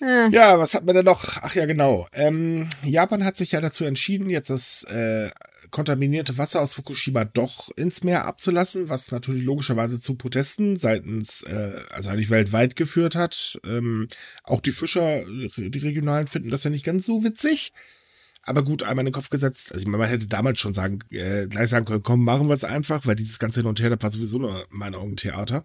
Ja. 0.00 0.28
ja, 0.28 0.58
was 0.58 0.74
hat 0.74 0.84
man 0.84 0.94
denn 0.94 1.04
noch? 1.04 1.38
Ach 1.40 1.54
ja, 1.54 1.64
genau. 1.64 2.06
Ähm, 2.12 2.68
Japan 2.82 3.24
hat 3.24 3.36
sich 3.36 3.52
ja 3.52 3.60
dazu 3.60 3.84
entschieden, 3.84 4.28
jetzt 4.28 4.50
das 4.50 4.84
äh, 4.84 5.30
kontaminierte 5.70 6.38
Wasser 6.38 6.60
aus 6.60 6.74
Fukushima 6.74 7.24
doch 7.24 7.70
ins 7.76 8.04
Meer 8.04 8.24
abzulassen, 8.24 8.88
was 8.88 9.10
natürlich 9.10 9.42
logischerweise 9.42 10.00
zu 10.00 10.16
Protesten 10.16 10.76
seitens, 10.76 11.42
äh, 11.42 11.82
also 11.90 12.10
eigentlich 12.10 12.30
weltweit 12.30 12.76
geführt 12.76 13.14
hat. 13.14 13.58
Ähm, 13.64 14.08
auch 14.44 14.60
die 14.60 14.72
Fischer, 14.72 15.24
die 15.24 15.78
Regionalen 15.78 16.26
finden 16.26 16.50
das 16.50 16.64
ja 16.64 16.70
nicht 16.70 16.84
ganz 16.84 17.06
so 17.06 17.24
witzig. 17.24 17.72
Aber 18.42 18.62
gut, 18.62 18.84
einmal 18.84 19.02
in 19.02 19.06
den 19.06 19.14
Kopf 19.14 19.28
gesetzt. 19.28 19.72
Also 19.72 19.88
man 19.88 20.00
hätte 20.08 20.26
damals 20.26 20.60
schon 20.60 20.72
sagen, 20.72 21.00
äh, 21.10 21.48
gleich 21.48 21.68
sagen 21.68 21.84
können, 21.84 22.04
komm, 22.04 22.24
machen 22.24 22.48
wir 22.48 22.54
es 22.54 22.62
einfach, 22.62 23.04
weil 23.04 23.16
dieses 23.16 23.40
ganze 23.40 23.60
Hin 23.60 23.66
und 23.66 23.80
Her, 23.80 23.90
das 23.90 24.02
war 24.02 24.10
sowieso 24.10 24.38
nur 24.38 24.70
in 24.70 24.78
meinen 24.78 24.94
Augen 24.94 25.16
Theater. 25.16 25.64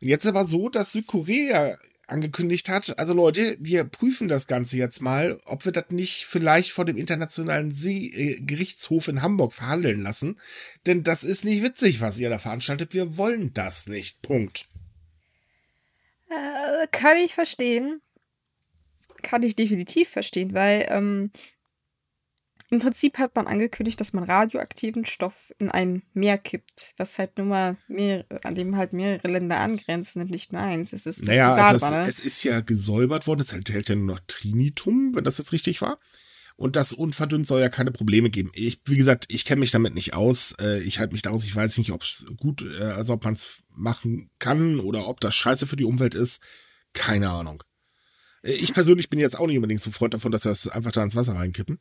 Und 0.00 0.08
jetzt 0.08 0.26
aber 0.26 0.44
so, 0.44 0.68
dass 0.68 0.92
Südkorea 0.92 1.76
angekündigt 2.08 2.68
hat, 2.68 2.98
also 2.98 3.12
Leute, 3.12 3.56
wir 3.60 3.84
prüfen 3.84 4.28
das 4.28 4.46
Ganze 4.46 4.78
jetzt 4.78 5.00
mal, 5.00 5.40
ob 5.44 5.64
wir 5.64 5.72
das 5.72 5.90
nicht 5.90 6.24
vielleicht 6.26 6.72
vor 6.72 6.84
dem 6.84 6.96
Internationalen 6.96 7.70
Seegerichtshof 7.70 9.08
in 9.08 9.22
Hamburg 9.22 9.52
verhandeln 9.52 10.02
lassen. 10.02 10.40
Denn 10.86 11.02
das 11.02 11.22
ist 11.22 11.44
nicht 11.44 11.62
witzig, 11.62 12.00
was 12.00 12.18
ihr 12.18 12.30
da 12.30 12.38
veranstaltet. 12.38 12.94
Wir 12.94 13.16
wollen 13.16 13.52
das 13.52 13.86
nicht. 13.86 14.22
Punkt. 14.22 14.66
Äh, 16.30 16.86
kann 16.90 17.16
ich 17.18 17.34
verstehen. 17.34 18.00
Kann 19.22 19.42
ich 19.42 19.56
definitiv 19.56 20.08
verstehen, 20.08 20.54
weil 20.54 20.86
ähm, 20.88 21.30
im 22.70 22.80
Prinzip 22.80 23.18
hat 23.18 23.34
man 23.34 23.46
angekündigt, 23.46 23.98
dass 24.00 24.12
man 24.12 24.24
radioaktiven 24.24 25.06
Stoff 25.06 25.52
in 25.58 25.70
ein 25.70 26.02
Meer 26.12 26.36
kippt, 26.36 26.94
was 26.98 27.18
halt 27.18 27.38
nur 27.38 27.46
mal 27.46 27.76
mehr, 27.88 28.26
an 28.44 28.54
dem 28.54 28.76
halt 28.76 28.92
mehrere 28.92 29.28
Länder 29.28 29.58
angrenzen 29.58 30.20
und 30.20 30.30
nicht 30.30 30.52
nur 30.52 30.60
eins. 30.60 30.92
Es 30.92 31.06
ist 31.06 31.24
naja, 31.24 31.54
also 31.54 31.86
es, 31.86 32.18
es, 32.18 32.20
ist 32.20 32.44
ja 32.44 32.60
gesäubert 32.60 33.26
worden, 33.26 33.40
es 33.40 33.52
enthält 33.52 33.88
ja 33.88 33.94
nur 33.94 34.16
noch 34.16 34.20
Trinitum, 34.26 35.14
wenn 35.14 35.24
das 35.24 35.38
jetzt 35.38 35.52
richtig 35.52 35.80
war. 35.80 35.98
Und 36.56 36.74
das 36.74 36.92
unverdünnt 36.92 37.46
soll 37.46 37.60
ja 37.60 37.68
keine 37.68 37.92
Probleme 37.92 38.30
geben. 38.30 38.50
Ich, 38.52 38.80
wie 38.84 38.96
gesagt, 38.96 39.26
ich 39.28 39.44
kenne 39.44 39.60
mich 39.60 39.70
damit 39.70 39.94
nicht 39.94 40.14
aus. 40.14 40.56
Äh, 40.60 40.82
ich 40.82 40.98
halte 40.98 41.12
mich 41.12 41.22
daraus. 41.22 41.44
Ich 41.44 41.54
weiß 41.54 41.78
nicht, 41.78 41.92
ob 41.92 42.02
es 42.02 42.26
gut, 42.36 42.62
äh, 42.62 42.82
also 42.82 43.12
ob 43.12 43.24
man 43.24 43.34
es 43.34 43.62
machen 43.70 44.28
kann 44.40 44.80
oder 44.80 45.06
ob 45.06 45.20
das 45.20 45.36
scheiße 45.36 45.68
für 45.68 45.76
die 45.76 45.84
Umwelt 45.84 46.16
ist. 46.16 46.42
Keine 46.94 47.30
Ahnung. 47.30 47.62
Äh, 48.42 48.54
ich 48.54 48.74
persönlich 48.74 49.08
bin 49.08 49.20
jetzt 49.20 49.38
auch 49.38 49.46
nicht 49.46 49.56
unbedingt 49.56 49.80
so 49.80 49.92
Freund 49.92 50.14
davon, 50.14 50.32
dass 50.32 50.44
wir 50.44 50.50
das 50.50 50.66
einfach 50.66 50.90
da 50.90 51.04
ins 51.04 51.14
Wasser 51.14 51.34
reinkippen. 51.34 51.78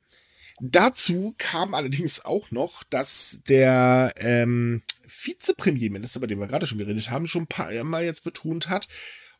Dazu 0.60 1.36
kam 1.38 1.74
allerdings 1.76 2.26
auch 2.26 2.50
noch, 2.50 2.84
dass 2.84 3.42
der 3.48 4.14
ähm, 4.18 4.82
Vizepremierminister, 5.06 6.18
über 6.18 6.28
den 6.28 6.40
wir 6.40 6.48
gerade 6.48 6.66
schon 6.66 6.80
geredet 6.80 7.12
haben, 7.12 7.28
schon 7.28 7.44
ein 7.44 7.48
paar 7.48 7.72
Mal 7.84 8.06
jetzt 8.06 8.24
betont 8.24 8.68
hat, 8.70 8.88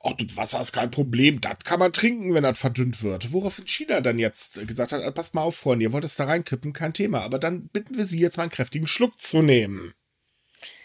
ach, 0.04 0.14
das 0.14 0.38
Wasser 0.38 0.62
ist 0.62 0.74
kein 0.74 0.92
Problem, 0.92 1.42
das 1.42 1.60
kann 1.64 1.80
man 1.80 1.92
trinken, 1.92 2.34
wenn 2.34 2.44
das 2.44 2.60
verdünnt 2.60 3.02
wird. 3.02 3.34
Woraufhin 3.34 3.66
China 3.66 4.02
dann 4.02 4.20
jetzt 4.20 4.66
gesagt 4.68 4.92
hat, 4.92 5.16
passt 5.16 5.34
mal 5.34 5.42
auf, 5.42 5.56
Freunde, 5.56 5.84
ihr 5.84 5.94
wollt 5.94 6.06
es 6.06 6.16
da 6.16 6.26
reinkippen, 6.26 6.74
kein 6.74 6.94
Thema. 6.94 7.22
Aber 7.22 7.40
dann 7.40 7.68
bitten 7.70 7.98
wir 7.98 8.06
Sie 8.06 8.20
jetzt 8.20 8.38
mal 8.38 8.44
einen 8.44 8.52
kräftigen 8.52 8.88
Schluck 8.88 9.18
zu 9.20 9.42
nehmen. 9.42 9.94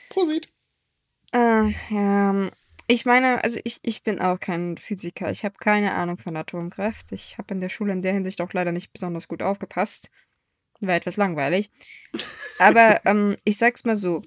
Prosit. 0.09 0.49
Äh, 1.33 1.69
ja, 1.91 2.51
ich 2.93 3.07
meine, 3.07 3.43
also 3.43 3.59
ich, 3.65 3.81
ich 3.83 4.03
bin 4.03 4.21
auch 4.21 4.39
kein 4.39 4.77
Physiker. 4.77 5.31
Ich 5.31 5.47
habe 5.47 5.55
keine 5.59 5.95
Ahnung 5.95 6.19
von 6.19 6.37
Atomkraft. 6.37 7.11
Ich 7.13 7.39
habe 7.39 7.55
in 7.55 7.61
der 7.61 7.71
Schule 7.71 7.93
in 7.93 8.03
der 8.03 8.13
Hinsicht 8.13 8.41
auch 8.43 8.53
leider 8.53 8.71
nicht 8.71 8.93
besonders 8.93 9.29
gut 9.29 9.43
aufgepasst. 9.43 10.11
War 10.81 10.95
etwas 10.95 11.17
langweilig. 11.17 11.71
Aber 12.59 13.01
ähm, 13.07 13.37
ich 13.45 13.57
sag's 13.57 13.85
mal 13.85 13.97
so: 13.97 14.21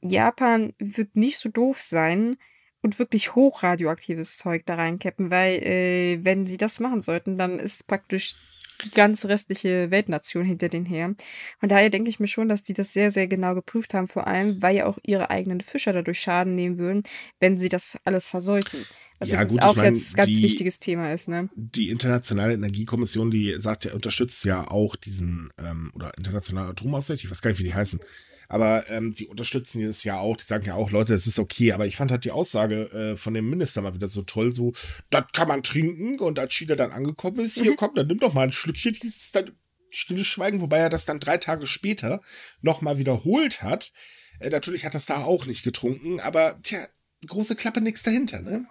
Japan 0.00 0.72
wird 0.78 1.14
nicht 1.14 1.36
so 1.36 1.50
doof 1.50 1.82
sein 1.82 2.38
und 2.80 2.98
wirklich 2.98 3.34
hochradioaktives 3.34 4.38
Zeug 4.38 4.64
da 4.64 4.76
reinkippen, 4.76 5.30
weil, 5.30 5.62
äh, 5.62 6.24
wenn 6.24 6.46
sie 6.46 6.56
das 6.56 6.80
machen 6.80 7.02
sollten, 7.02 7.36
dann 7.36 7.58
ist 7.58 7.86
praktisch 7.86 8.36
die 8.84 8.90
ganze 8.90 9.28
restliche 9.28 9.90
Weltnation 9.90 10.44
hinter 10.44 10.68
denen 10.68 10.86
her. 10.86 11.14
Von 11.58 11.68
daher 11.68 11.90
denke 11.90 12.08
ich 12.08 12.20
mir 12.20 12.26
schon, 12.26 12.48
dass 12.48 12.62
die 12.62 12.72
das 12.72 12.92
sehr, 12.92 13.10
sehr 13.10 13.26
genau 13.26 13.54
geprüft 13.54 13.94
haben, 13.94 14.08
vor 14.08 14.26
allem, 14.26 14.62
weil 14.62 14.76
ja 14.76 14.86
auch 14.86 14.98
ihre 15.02 15.30
eigenen 15.30 15.60
Fischer 15.60 15.92
dadurch 15.92 16.20
Schaden 16.20 16.54
nehmen 16.54 16.78
würden, 16.78 17.02
wenn 17.40 17.58
sie 17.58 17.68
das 17.68 17.96
alles 18.04 18.28
verseuchen. 18.28 18.84
Was 19.18 19.30
ja, 19.30 19.44
gut, 19.44 19.62
auch 19.62 19.72
ich 19.72 19.76
mein, 19.76 19.94
jetzt 19.94 20.14
ein 20.14 20.16
ganz 20.16 20.36
die, 20.36 20.42
wichtiges 20.42 20.78
Thema 20.78 21.12
ist, 21.12 21.28
ne? 21.28 21.48
Die 21.54 21.90
Internationale 21.90 22.54
Energiekommission, 22.54 23.30
die 23.30 23.54
sagt 23.58 23.84
ja, 23.84 23.94
unterstützt 23.94 24.44
ja 24.44 24.68
auch 24.68 24.96
diesen, 24.96 25.50
ähm, 25.58 25.92
oder 25.94 26.16
Internationale 26.18 26.70
Atomaufsicht, 26.70 27.24
ich 27.24 27.30
weiß 27.30 27.42
gar 27.42 27.50
nicht, 27.50 27.60
wie 27.60 27.64
die 27.64 27.74
heißen, 27.74 28.00
aber 28.48 28.88
ähm, 28.90 29.14
die 29.14 29.26
unterstützen 29.26 29.82
es 29.82 30.04
ja 30.04 30.18
auch, 30.18 30.36
die 30.36 30.44
sagen 30.44 30.66
ja 30.66 30.74
auch, 30.74 30.90
Leute, 30.90 31.12
das 31.12 31.26
ist 31.26 31.38
okay. 31.38 31.72
Aber 31.72 31.86
ich 31.86 31.96
fand 31.96 32.10
halt 32.10 32.24
die 32.24 32.30
Aussage 32.30 32.90
äh, 32.92 33.16
von 33.16 33.34
dem 33.34 33.48
Minister 33.48 33.82
mal 33.82 33.94
wieder 33.94 34.08
so 34.08 34.22
toll, 34.22 34.52
so, 34.52 34.72
das 35.10 35.24
kann 35.32 35.48
man 35.48 35.62
trinken 35.62 36.18
und 36.18 36.38
als 36.38 36.54
China 36.54 36.74
dann 36.74 36.92
angekommen 36.92 37.40
ist, 37.40 37.58
hier 37.58 37.72
mhm. 37.72 37.76
komm, 37.76 37.94
dann 37.94 38.06
nimm 38.06 38.18
doch 38.18 38.34
mal 38.34 38.42
ein 38.42 38.52
Schlückchen, 38.52 38.96
dieses 39.02 39.30
dann 39.32 39.52
stilles 39.90 40.26
Schweigen, 40.26 40.60
wobei 40.60 40.78
er 40.78 40.90
das 40.90 41.04
dann 41.04 41.20
drei 41.20 41.36
Tage 41.36 41.66
später 41.66 42.20
nochmal 42.60 42.98
wiederholt 42.98 43.62
hat. 43.62 43.92
Äh, 44.40 44.50
natürlich 44.50 44.84
hat 44.84 44.94
das 44.94 45.06
da 45.06 45.24
auch 45.24 45.46
nicht 45.46 45.62
getrunken, 45.62 46.20
aber 46.20 46.60
tja, 46.62 46.78
große 47.26 47.56
Klappe, 47.56 47.80
nichts 47.80 48.02
dahinter, 48.02 48.42
ne? 48.42 48.66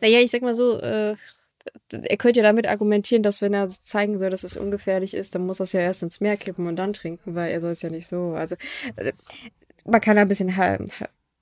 Naja, 0.00 0.20
ich 0.20 0.30
sag 0.30 0.42
mal 0.42 0.54
so, 0.54 0.78
äh, 0.80 1.16
er 1.90 2.16
könnte 2.16 2.40
ja 2.40 2.44
damit 2.44 2.66
argumentieren, 2.66 3.22
dass 3.22 3.42
wenn 3.42 3.54
er 3.54 3.68
zeigen 3.68 4.18
soll, 4.18 4.30
dass 4.30 4.44
es 4.44 4.56
ungefährlich 4.56 5.14
ist, 5.14 5.34
dann 5.34 5.46
muss 5.46 5.60
er 5.60 5.64
es 5.64 5.72
ja 5.72 5.80
erst 5.80 6.02
ins 6.02 6.20
Meer 6.20 6.36
kippen 6.36 6.66
und 6.66 6.76
dann 6.76 6.92
trinken, 6.92 7.34
weil 7.34 7.52
er 7.52 7.60
soll 7.60 7.72
es 7.72 7.82
ja 7.82 7.90
nicht 7.90 8.06
so. 8.06 8.32
Also, 8.32 8.56
also 8.96 9.10
man 9.84 10.00
kann 10.00 10.16
da 10.16 10.22
ein 10.22 10.28
bisschen, 10.28 10.52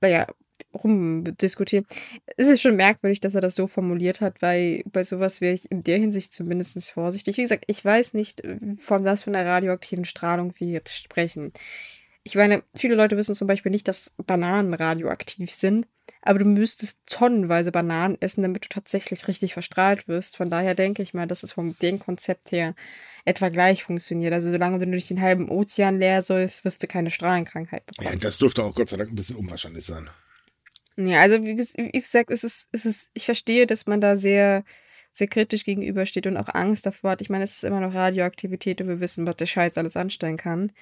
naja, 0.00 0.26
rumdiskutieren. 0.74 1.86
Es 2.36 2.48
ist 2.48 2.60
schon 2.62 2.76
merkwürdig, 2.76 3.20
dass 3.20 3.34
er 3.34 3.40
das 3.40 3.54
so 3.54 3.66
formuliert 3.66 4.20
hat, 4.20 4.42
weil 4.42 4.82
bei 4.92 5.02
sowas 5.02 5.40
wäre 5.40 5.54
ich 5.54 5.70
in 5.70 5.82
der 5.82 5.98
Hinsicht 5.98 6.32
zumindest 6.32 6.92
vorsichtig. 6.92 7.36
Wie 7.36 7.42
gesagt, 7.42 7.64
ich 7.66 7.84
weiß 7.84 8.14
nicht, 8.14 8.42
von 8.78 9.04
was 9.04 9.24
für 9.24 9.30
einer 9.30 9.46
radioaktiven 9.46 10.04
Strahlung 10.04 10.52
wir 10.58 10.68
jetzt 10.68 10.96
sprechen. 10.96 11.52
Ich 12.22 12.36
meine, 12.36 12.62
viele 12.74 12.94
Leute 12.94 13.16
wissen 13.16 13.34
zum 13.34 13.48
Beispiel 13.48 13.72
nicht, 13.72 13.88
dass 13.88 14.12
Bananen 14.26 14.74
radioaktiv 14.74 15.50
sind 15.50 15.86
aber 16.22 16.38
du 16.38 16.44
müsstest 16.44 17.00
tonnenweise 17.06 17.72
Bananen 17.72 18.16
essen, 18.20 18.42
damit 18.42 18.64
du 18.64 18.68
tatsächlich 18.68 19.26
richtig 19.26 19.54
verstrahlt 19.54 20.06
wirst. 20.06 20.36
Von 20.36 20.50
daher 20.50 20.74
denke 20.74 21.02
ich 21.02 21.14
mal, 21.14 21.26
dass 21.26 21.42
es 21.42 21.52
vom 21.52 21.76
dem 21.78 21.98
Konzept 21.98 22.52
her 22.52 22.74
etwa 23.24 23.48
gleich 23.48 23.84
funktioniert. 23.84 24.32
Also 24.32 24.50
solange 24.50 24.78
du 24.78 24.86
nicht 24.86 25.08
den 25.10 25.20
halben 25.20 25.48
Ozean 25.48 25.98
leer 25.98 26.22
sollst, 26.22 26.64
wirst 26.64 26.82
du 26.82 26.86
keine 26.86 27.10
Strahlenkrankheit 27.10 27.86
bekommen. 27.86 28.12
Ja, 28.12 28.16
das 28.16 28.38
dürfte 28.38 28.64
auch 28.64 28.74
Gott 28.74 28.88
sei 28.88 28.96
Dank 28.96 29.10
ein 29.10 29.14
bisschen 29.14 29.36
unwahrscheinlich 29.36 29.84
sein. 29.84 30.10
Ja, 30.96 31.20
also 31.20 31.42
wie, 31.42 31.56
wie 31.56 31.98
gesagt, 31.98 32.30
es 32.30 32.44
ist, 32.44 32.68
es 32.72 32.84
ist, 32.84 33.10
ich 33.14 33.24
verstehe, 33.24 33.66
dass 33.66 33.86
man 33.86 34.00
da 34.00 34.16
sehr, 34.16 34.64
sehr 35.12 35.28
kritisch 35.28 35.64
gegenübersteht 35.64 36.26
und 36.26 36.36
auch 36.36 36.48
Angst 36.54 36.84
davor 36.84 37.12
hat. 37.12 37.22
Ich 37.22 37.30
meine, 37.30 37.44
es 37.44 37.56
ist 37.56 37.64
immer 37.64 37.80
noch 37.80 37.94
Radioaktivität 37.94 38.80
und 38.80 38.88
wir 38.88 39.00
wissen, 39.00 39.26
was 39.26 39.36
der 39.36 39.46
Scheiß 39.46 39.78
alles 39.78 39.96
anstellen 39.96 40.36
kann. 40.36 40.72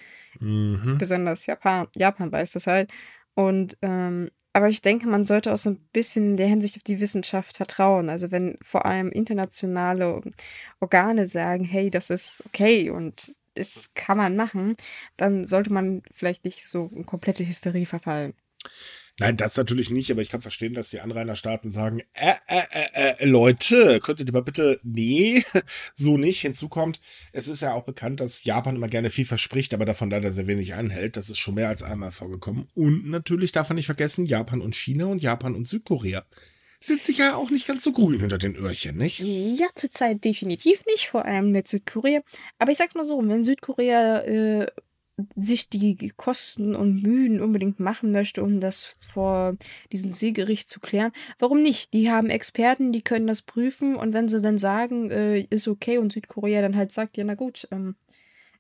Mhm. 0.41 0.99
Besonders 0.99 1.47
Japan, 1.47 1.87
Japan 1.95 2.33
weiß 2.33 2.53
das 2.53 2.67
halt. 2.67 2.91
Und 3.35 3.79
ähm, 3.83 4.31
aber 4.59 4.69
ich 4.69 4.83
denke, 4.83 5.07
man 5.07 5.25
sollte 5.25 5.53
auch 5.53 5.57
so 5.57 5.71
ein 5.71 5.79
bisschen 5.93 6.31
in 6.31 6.37
der 6.37 6.49
Hinsicht 6.49 6.77
auf 6.77 6.83
die 6.83 6.99
Wissenschaft 6.99 7.57
vertrauen. 7.57 8.09
Also 8.09 8.33
wenn 8.33 8.59
vor 8.61 8.87
allem 8.87 9.13
internationale 9.13 10.21
Organe 10.81 11.29
sagen, 11.29 11.63
hey, 11.63 11.91
das 11.91 12.11
ist 12.11 12.43
okay 12.45 12.91
und 12.91 13.37
das 13.55 13.95
kann 13.95 14.19
man 14.19 14.35
machen, 14.35 14.75
dann 15.17 15.45
sollte 15.45 15.73
man 15.73 16.03
vielleicht 16.13 16.45
nicht 16.45 16.67
so 16.67 16.91
in 16.93 17.07
komplette 17.07 17.47
Hysterie 17.47 17.87
verfallen. 17.87 18.35
Nein, 19.21 19.37
das 19.37 19.57
natürlich 19.57 19.91
nicht, 19.91 20.11
aber 20.13 20.23
ich 20.23 20.29
kann 20.29 20.43
verstehen, 20.43 20.75
dass 20.75 20.91
die 20.91 21.01
Anrainerstaaten 21.01 21.73
sagen, 21.73 22.03
äh, 22.15 22.35
äh, 22.47 22.63
äh, 22.71 23.15
äh, 23.19 23.25
Leute, 23.25 23.99
könntet 24.01 24.29
ihr 24.29 24.33
mal 24.33 24.43
bitte, 24.43 24.79
nee, 24.85 25.43
so 25.95 26.17
nicht. 26.17 26.41
Hinzu 26.41 26.69
kommt, 26.69 27.01
es 27.33 27.49
ist 27.49 27.63
ja 27.63 27.73
auch 27.73 27.85
bekannt, 27.85 28.21
dass 28.21 28.45
Japan 28.45 28.77
immer 28.77 28.89
gerne 28.89 29.11
viel 29.11 29.25
verspricht, 29.25 29.75
aber 29.75 29.85
davon 29.85 30.11
leider 30.11 30.33
sehr 30.33 30.47
wenig 30.47 30.75
anhält. 30.75 31.17
Das 31.17 31.31
ist 31.31 31.39
schon 31.39 31.55
mehr 31.55 31.69
als 31.69 31.83
einmal 31.83 32.13
vorgekommen. 32.13 32.69
Und 32.75 33.09
natürlich 33.09 33.51
darf 33.51 33.69
man 33.69 33.77
nicht 33.77 33.87
vergessen, 33.87 34.25
Japan 34.25 34.61
und 34.61 34.77
China 34.77 35.07
und 35.07 35.21
Japan 35.21 35.57
und 35.57 35.67
Südkorea 35.67 36.25
sind 36.81 37.03
sich 37.03 37.19
ja 37.19 37.35
auch 37.35 37.51
nicht 37.51 37.67
ganz 37.67 37.83
so 37.83 37.93
grün 37.93 38.21
hinter 38.21 38.39
den 38.39 38.55
Öhrchen, 38.55 38.97
nicht? 38.97 39.19
Ja, 39.19 39.67
zurzeit 39.75 40.25
definitiv 40.25 40.85
nicht, 40.87 41.09
vor 41.09 41.25
allem 41.25 41.51
mit 41.51 41.67
Südkorea. 41.67 42.21
Aber 42.59 42.71
ich 42.71 42.79
sag's 42.79 42.95
mal 42.95 43.05
so, 43.05 43.21
wenn 43.21 43.43
Südkorea 43.43 44.21
äh, 44.21 44.67
sich 45.37 45.69
die 45.69 46.13
Kosten 46.17 46.75
und 46.75 47.03
Mühen 47.03 47.41
unbedingt 47.41 47.81
machen 47.81 48.13
möchte, 48.13 48.43
um 48.43 48.61
das 48.61 48.97
vor 49.01 49.57
diesem 49.93 50.13
Seegericht 50.13 50.69
zu 50.69 50.81
klären. 50.81 51.13
Warum 51.39 51.63
nicht? 51.63 51.93
Die 51.93 52.11
haben 52.11 52.31
Experten, 52.31 52.93
die 52.93 53.03
können 53.03 53.27
das 53.27 53.43
prüfen 53.43 53.97
und 53.97 54.13
wenn 54.13 54.29
sie 54.29 54.41
dann 54.41 54.59
sagen, 54.59 55.11
äh, 55.11 55.41
ist 55.51 55.69
okay 55.69 55.99
und 55.99 56.13
Südkorea 56.13 56.63
dann 56.63 56.77
halt 56.77 56.93
sagt, 56.93 57.17
ja, 57.17 57.25
na 57.25 57.35
gut, 57.35 57.69
ähm, 57.71 57.97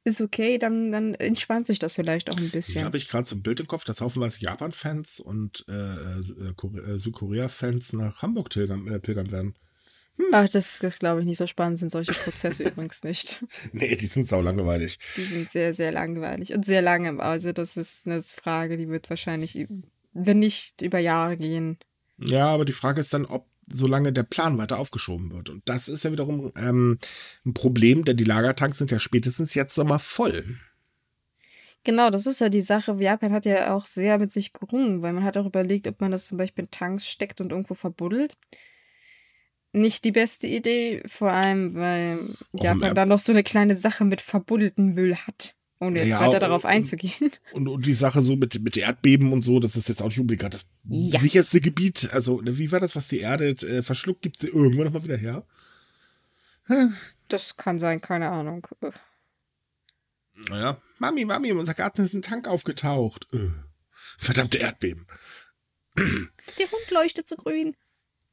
ist 0.04 0.20
okay, 0.20 0.58
dann, 0.58 0.92
dann 0.92 1.14
entspannt 1.14 1.66
sich 1.66 1.78
das 1.78 1.94
vielleicht 1.94 2.32
auch 2.32 2.38
ein 2.38 2.50
bisschen. 2.50 2.76
Jetzt 2.76 2.84
habe 2.84 2.96
ich 2.96 3.08
gerade 3.08 3.28
so 3.28 3.36
ein 3.36 3.42
Bild 3.42 3.60
im 3.60 3.66
Kopf, 3.66 3.84
dass 3.84 4.00
haufenweise 4.00 4.40
Japan-Fans 4.40 5.20
und 5.20 5.64
äh, 5.68 5.72
äh, 5.72 6.92
äh 6.92 6.98
Südkorea-Fans 6.98 7.92
nach 7.92 8.22
Hamburg 8.22 8.50
pilgern, 8.50 8.86
äh, 8.88 8.98
pilgern 8.98 9.30
werden. 9.30 9.54
Hm. 10.18 10.26
Ach, 10.32 10.48
das, 10.48 10.80
das 10.80 10.98
glaube 10.98 11.20
ich 11.20 11.26
nicht 11.26 11.38
so 11.38 11.46
spannend, 11.46 11.78
sind 11.78 11.92
solche 11.92 12.12
Prozesse 12.12 12.62
übrigens 12.68 13.04
nicht. 13.04 13.44
Nee, 13.72 13.96
die 13.96 14.06
sind 14.06 14.26
sau 14.26 14.40
langweilig. 14.40 14.98
Die 15.16 15.22
sind 15.22 15.50
sehr, 15.50 15.72
sehr 15.72 15.92
langweilig 15.92 16.52
und 16.52 16.66
sehr 16.66 16.82
lange. 16.82 17.20
Also, 17.20 17.52
das 17.52 17.76
ist 17.76 18.06
eine 18.06 18.20
Frage, 18.20 18.76
die 18.76 18.88
wird 18.88 19.08
wahrscheinlich, 19.08 19.66
wenn 20.12 20.38
nicht, 20.40 20.82
über 20.82 20.98
Jahre 20.98 21.36
gehen. 21.36 21.78
Ja, 22.18 22.48
aber 22.48 22.64
die 22.64 22.72
Frage 22.72 23.00
ist 23.00 23.14
dann, 23.14 23.26
ob 23.26 23.46
solange 23.70 24.12
der 24.12 24.22
Plan 24.22 24.58
weiter 24.58 24.78
aufgeschoben 24.78 25.30
wird. 25.30 25.50
Und 25.50 25.68
das 25.68 25.88
ist 25.88 26.02
ja 26.02 26.10
wiederum 26.10 26.52
ähm, 26.56 26.98
ein 27.44 27.54
Problem, 27.54 28.04
denn 28.04 28.16
die 28.16 28.24
Lagertanks 28.24 28.78
sind 28.78 28.90
ja 28.90 28.98
spätestens 28.98 29.54
jetzt 29.54 29.74
Sommer 29.74 29.98
voll. 29.98 30.56
Genau, 31.84 32.08
das 32.10 32.26
ist 32.26 32.40
ja 32.40 32.48
die 32.48 32.62
Sache. 32.62 32.96
Japan 32.98 33.32
hat 33.32 33.44
ja 33.44 33.74
auch 33.74 33.86
sehr 33.86 34.18
mit 34.18 34.32
sich 34.32 34.54
gerungen, 34.54 35.02
weil 35.02 35.12
man 35.12 35.22
hat 35.22 35.36
auch 35.36 35.46
überlegt, 35.46 35.86
ob 35.86 36.00
man 36.00 36.10
das 36.10 36.26
zum 36.26 36.38
Beispiel 36.38 36.64
in 36.64 36.70
Tanks 36.70 37.08
steckt 37.08 37.42
und 37.42 37.52
irgendwo 37.52 37.74
verbuddelt 37.74 38.38
nicht 39.78 40.04
die 40.04 40.12
beste 40.12 40.46
Idee, 40.46 41.02
vor 41.06 41.32
allem 41.32 41.74
weil 41.74 42.18
Japan 42.52 42.94
da 42.94 43.06
noch 43.06 43.18
so 43.18 43.32
eine 43.32 43.42
kleine 43.42 43.76
Sache 43.76 44.04
mit 44.04 44.20
verbuddelten 44.20 44.94
Müll 44.94 45.16
hat. 45.16 45.54
ohne 45.80 46.00
jetzt 46.00 46.10
ja, 46.10 46.20
weiter 46.20 46.40
darauf 46.40 46.64
einzugehen. 46.64 47.30
Und, 47.52 47.68
und 47.68 47.86
die 47.86 47.94
Sache 47.94 48.20
so 48.20 48.36
mit, 48.36 48.60
mit 48.62 48.76
Erdbeben 48.76 49.32
und 49.32 49.42
so, 49.42 49.60
das 49.60 49.76
ist 49.76 49.88
jetzt 49.88 50.02
auch 50.02 50.08
nicht 50.08 50.18
unbedingt 50.18 50.52
das 50.52 50.66
ja. 50.84 51.20
sicherste 51.20 51.60
Gebiet. 51.60 52.10
Also, 52.12 52.40
ne, 52.40 52.58
wie 52.58 52.72
war 52.72 52.80
das, 52.80 52.96
was 52.96 53.08
die 53.08 53.20
Erde 53.20 53.50
äh, 53.50 53.82
verschluckt, 53.82 54.22
gibt 54.22 54.40
sie 54.40 54.48
irgendwann 54.48 54.86
nochmal 54.86 55.04
wieder 55.04 55.16
her? 55.16 55.46
Das 57.28 57.56
kann 57.56 57.78
sein, 57.78 58.00
keine 58.00 58.30
Ahnung. 58.30 58.66
Naja, 60.48 60.80
Mami, 60.98 61.24
Mami, 61.24 61.52
unser 61.52 61.74
Garten 61.74 62.02
ist 62.02 62.12
ein 62.12 62.22
Tank 62.22 62.46
aufgetaucht. 62.46 63.26
Verdammte 64.18 64.58
Erdbeben. 64.58 65.06
Der 65.96 66.70
Hund 66.70 66.90
leuchtet 66.90 67.28
so 67.28 67.36
grün. 67.36 67.76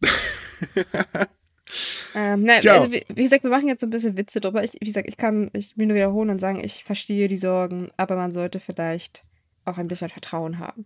ähm, 2.15 2.43
nein, 2.43 2.67
also 2.67 2.91
wie, 2.91 3.03
wie, 3.07 3.23
gesagt, 3.23 3.43
wir 3.43 3.49
machen 3.49 3.67
jetzt 3.67 3.81
so 3.81 3.87
ein 3.87 3.91
bisschen 3.91 4.17
Witze 4.17 4.39
drüber. 4.39 4.63
Ich, 4.63 4.73
wie 4.73 4.85
gesagt, 4.85 5.07
ich 5.07 5.17
kann 5.17 5.49
ich 5.53 5.77
will 5.77 5.87
nur 5.87 5.95
wiederholen 5.95 6.29
und 6.29 6.39
sagen, 6.39 6.63
ich 6.63 6.83
verstehe 6.83 7.27
die 7.27 7.37
Sorgen, 7.37 7.89
aber 7.97 8.15
man 8.15 8.31
sollte 8.31 8.59
vielleicht 8.59 9.23
auch 9.65 9.77
ein 9.77 9.87
bisschen 9.87 10.09
Vertrauen 10.09 10.59
haben. 10.59 10.85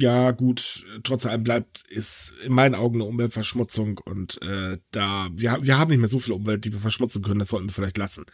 Ja, 0.00 0.30
gut, 0.30 0.86
trotz 1.02 1.26
allem 1.26 1.42
bleibt, 1.42 1.82
ist 1.90 2.32
in 2.44 2.52
meinen 2.52 2.76
Augen 2.76 2.96
eine 2.96 3.04
Umweltverschmutzung 3.04 3.98
und 3.98 4.40
äh, 4.42 4.78
da, 4.92 5.28
wir, 5.32 5.58
wir 5.60 5.76
haben 5.76 5.90
nicht 5.90 5.98
mehr 5.98 6.08
so 6.08 6.20
viel 6.20 6.34
Umwelt, 6.34 6.64
die 6.64 6.72
wir 6.72 6.78
verschmutzen 6.78 7.22
können, 7.22 7.40
das 7.40 7.48
sollten 7.48 7.66
wir 7.66 7.72
vielleicht 7.72 7.98
lassen. 7.98 8.24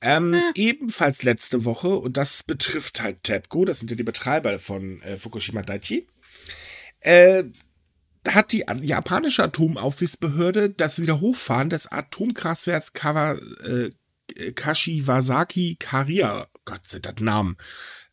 Ähm, 0.00 0.34
ah. 0.34 0.52
Ebenfalls 0.54 1.24
letzte 1.24 1.64
Woche, 1.64 1.88
und 1.88 2.16
das 2.16 2.44
betrifft 2.44 3.02
halt 3.02 3.24
TEPCO, 3.24 3.64
das 3.64 3.80
sind 3.80 3.90
ja 3.90 3.96
die 3.96 4.04
Betreiber 4.04 4.60
von 4.60 5.02
äh, 5.02 5.16
Fukushima 5.16 5.62
Daiichi, 5.62 6.06
äh, 7.00 7.42
hat 8.28 8.52
die 8.52 8.64
japanische 8.82 9.44
Atomaufsichtsbehörde 9.44 10.70
das 10.70 11.00
Wiederhochfahren 11.00 11.70
des 11.70 11.86
Atomkraftwerks 11.86 12.92
Kawa, 12.92 13.38
äh, 13.64 13.90
Kashiwazaki 14.52 15.76
Karia, 15.78 16.46
Gott 16.64 16.86
sei 16.86 16.98
Dank 17.00 17.20
Namen, 17.20 17.56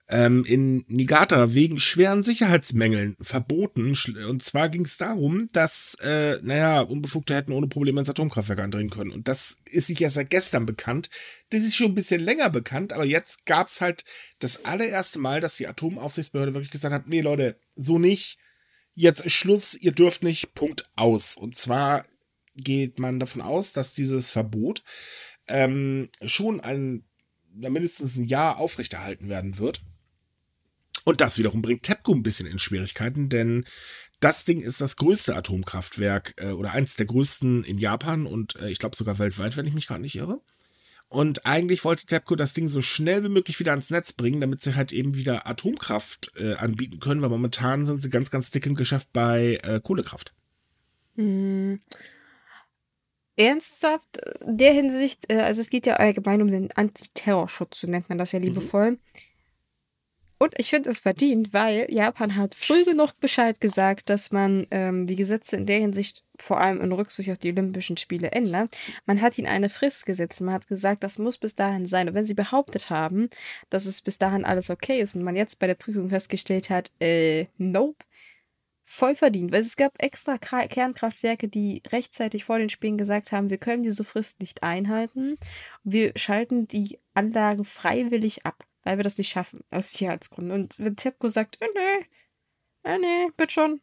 ähm, 0.10 0.46
in 0.46 0.86
Niigata 0.88 1.54
wegen 1.54 1.80
schweren 1.80 2.24
Sicherheitsmängeln 2.24 3.18
verboten. 3.20 3.94
Und 4.28 4.42
zwar 4.42 4.70
ging 4.70 4.86
es 4.86 4.98
darum, 4.98 5.50
dass, 5.52 5.96
äh, 6.02 6.40
naja, 6.42 6.82
Unbefugte 6.82 7.36
hätten 7.36 7.52
ohne 7.52 7.68
Probleme 7.68 8.00
ins 8.00 8.10
Atomkraftwerk 8.10 8.60
eindringen 8.60 8.90
können. 8.90 9.12
Und 9.12 9.28
das 9.28 9.58
ist 9.66 9.88
sich 9.88 10.00
ja 10.00 10.10
seit 10.10 10.30
gestern 10.30 10.66
bekannt. 10.66 11.10
Das 11.50 11.62
ist 11.62 11.76
schon 11.76 11.92
ein 11.92 11.96
bisschen 11.96 12.22
länger 12.22 12.50
bekannt, 12.50 12.94
aber 12.94 13.06
jetzt 13.06 13.46
gab 13.46 13.68
es 13.68 13.82
halt 13.82 14.06
das 14.40 14.64
allererste 14.66 15.20
Mal, 15.20 15.42
dass 15.42 15.58
die 15.58 15.68
Atomaufsichtsbehörde 15.68 16.54
wirklich 16.54 16.72
gesagt 16.72 16.94
hat, 16.94 17.08
nee 17.08 17.22
Leute, 17.22 17.60
so 17.76 18.00
nicht 18.00 18.38
jetzt 18.98 19.30
Schluss, 19.30 19.76
ihr 19.76 19.92
dürft 19.92 20.24
nicht, 20.24 20.56
Punkt 20.56 20.90
aus. 20.96 21.38
Und 21.38 21.56
zwar 21.56 22.04
geht 22.56 23.00
man 23.00 23.20
davon 23.20 23.42
aus, 23.42 23.72
dass 23.72 23.94
dieses 23.94 24.32
Verbot 24.32 24.84
ähm, 25.48 26.10
schon 26.24 26.60
ein, 26.60 27.06
mindestens 27.54 28.18
ein 28.18 28.26
Jahr 28.26 28.58
aufrechterhalten 28.58 29.30
werden 29.30 29.60
wird. 29.60 29.82
Und 31.06 31.22
das 31.22 31.38
wiederum 31.38 31.62
bringt 31.62 31.84
TEPCO 31.84 32.12
ein 32.12 32.24
bisschen 32.24 32.48
in 32.48 32.60
Schwierigkeiten, 32.60 33.30
denn 33.30 33.66
das 34.20 34.46
Ding 34.46 34.62
ist 34.62 34.82
das 34.82 34.96
größte 34.96 35.36
Atomkraftwerk 35.36 36.34
äh, 36.38 36.50
oder 36.50 36.72
eins 36.72 36.96
der 36.96 37.06
größten 37.06 37.64
in 37.64 37.78
Japan 37.78 38.26
und 38.26 38.56
äh, 38.56 38.70
ich 38.70 38.80
glaube 38.80 38.98
sogar 38.98 39.20
weltweit, 39.20 39.56
wenn 39.56 39.68
ich 39.68 39.76
mich 39.76 39.88
gerade 39.88 40.02
nicht 40.02 40.16
irre. 40.16 40.42
Und 41.10 41.46
eigentlich 41.46 41.86
wollte 41.86 42.06
TEPCO 42.06 42.36
das 42.36 42.54
Ding 42.54 42.68
so 42.68 42.82
schnell 42.82 43.24
wie 43.24 43.30
möglich 43.30 43.60
wieder 43.60 43.72
ans 43.72 43.90
Netz 43.90 44.12
bringen, 44.12 44.42
damit 44.42 44.62
sie 44.62 44.76
halt 44.76 44.92
eben 44.92 45.16
wieder 45.16 45.48
Atomkraft 45.48 46.34
äh, 46.36 46.56
anbieten 46.56 47.00
können, 47.00 47.22
weil 47.22 47.30
momentan 47.30 47.86
sind 47.86 48.02
sie 48.02 48.10
ganz, 48.10 48.30
ganz 48.30 48.52
dick 48.52 48.66
im 48.66 48.76
Geschäft 48.76 49.14
bei 49.14 49.58
äh, 49.64 49.80
Kohlekraft. 49.82 50.34
Hm. 51.16 51.80
Ernsthaft, 53.38 54.18
in 54.42 54.58
der 54.58 54.74
Hinsicht, 54.74 55.32
äh, 55.32 55.38
also 55.38 55.62
es 55.62 55.70
geht 55.70 55.86
ja 55.86 55.96
allgemein 55.96 56.42
um 56.42 56.52
den 56.52 56.72
Antiterrorschutz, 56.72 57.80
so 57.80 57.88
nennt 57.88 58.10
man 58.10 58.18
das 58.18 58.32
ja 58.34 58.40
mhm. 58.40 58.46
liebevoll. 58.46 58.92
Mhm. 58.92 59.00
Und 60.40 60.54
ich 60.58 60.70
finde 60.70 60.90
es 60.90 61.00
verdient, 61.00 61.54
weil 61.54 61.88
Japan 61.90 62.36
hat 62.36 62.54
früh 62.54 62.86
genug 62.86 63.20
Bescheid 63.20 63.60
gesagt, 63.60 64.10
dass 64.10 64.32
man 64.32 64.68
ähm, 64.72 65.08
die 65.08 65.16
Gesetze 65.16 65.56
in 65.56 65.66
der 65.66 65.80
Hinsicht 65.80 66.24
vor 66.40 66.62
allem 66.62 66.80
in 66.82 66.92
Rücksicht 66.92 67.32
auf 67.32 67.40
die 67.40 67.52
Olympischen 67.52 67.98
Spiele 67.98 68.32
ändert. 68.32 68.78
Man 69.08 69.22
hat 69.22 69.38
ihnen 69.38 69.48
eine 69.48 69.70
Frist 69.70 70.06
gesetzt. 70.06 70.42
Man 70.42 70.54
hat 70.54 70.68
gesagt, 70.68 71.04
das 71.04 71.18
muss 71.18 71.40
bis 71.40 71.56
dahin 71.56 71.88
sein. 71.88 72.08
Und 72.08 72.14
wenn 72.14 72.26
sie 72.26 72.36
behauptet 72.36 72.92
haben, 72.92 73.30
dass 73.72 73.88
es 73.88 74.02
bis 74.04 74.20
dahin 74.20 74.46
alles 74.46 74.70
okay 74.70 75.02
ist 75.02 75.16
und 75.16 75.24
man 75.24 75.36
jetzt 75.36 75.58
bei 75.60 75.66
der 75.66 75.76
Prüfung 75.76 76.10
festgestellt 76.10 76.70
hat, 76.70 76.92
äh, 77.00 77.48
nope, 77.58 78.06
voll 78.84 79.16
verdient. 79.16 79.52
Weil 79.52 79.62
es 79.62 79.76
gab 79.76 80.02
extra 80.02 80.38
Kernkraftwerke, 80.38 81.48
die 81.48 81.82
rechtzeitig 81.92 82.46
vor 82.46 82.60
den 82.60 82.70
Spielen 82.70 82.98
gesagt 82.98 83.32
haben, 83.32 83.50
wir 83.50 83.58
können 83.58 83.84
diese 83.84 84.04
Frist 84.04 84.40
nicht 84.40 84.62
einhalten. 84.62 85.38
Wir 85.84 86.14
schalten 86.16 86.68
die 86.68 87.00
Anlagen 87.16 87.66
freiwillig 87.66 88.46
ab 88.46 88.64
weil 88.88 88.98
wir 88.98 89.04
das 89.04 89.18
nicht 89.18 89.30
schaffen, 89.30 89.64
aus 89.72 89.92
Sicherheitsgründen. 89.92 90.52
Und 90.52 90.80
wenn 90.80 90.96
Tepco 90.96 91.28
sagt, 91.28 91.58
äh, 91.62 91.68
nee, 91.76 92.06
äh, 92.84 92.98
nee, 92.98 93.32
bitte 93.36 93.54
schon, 93.54 93.82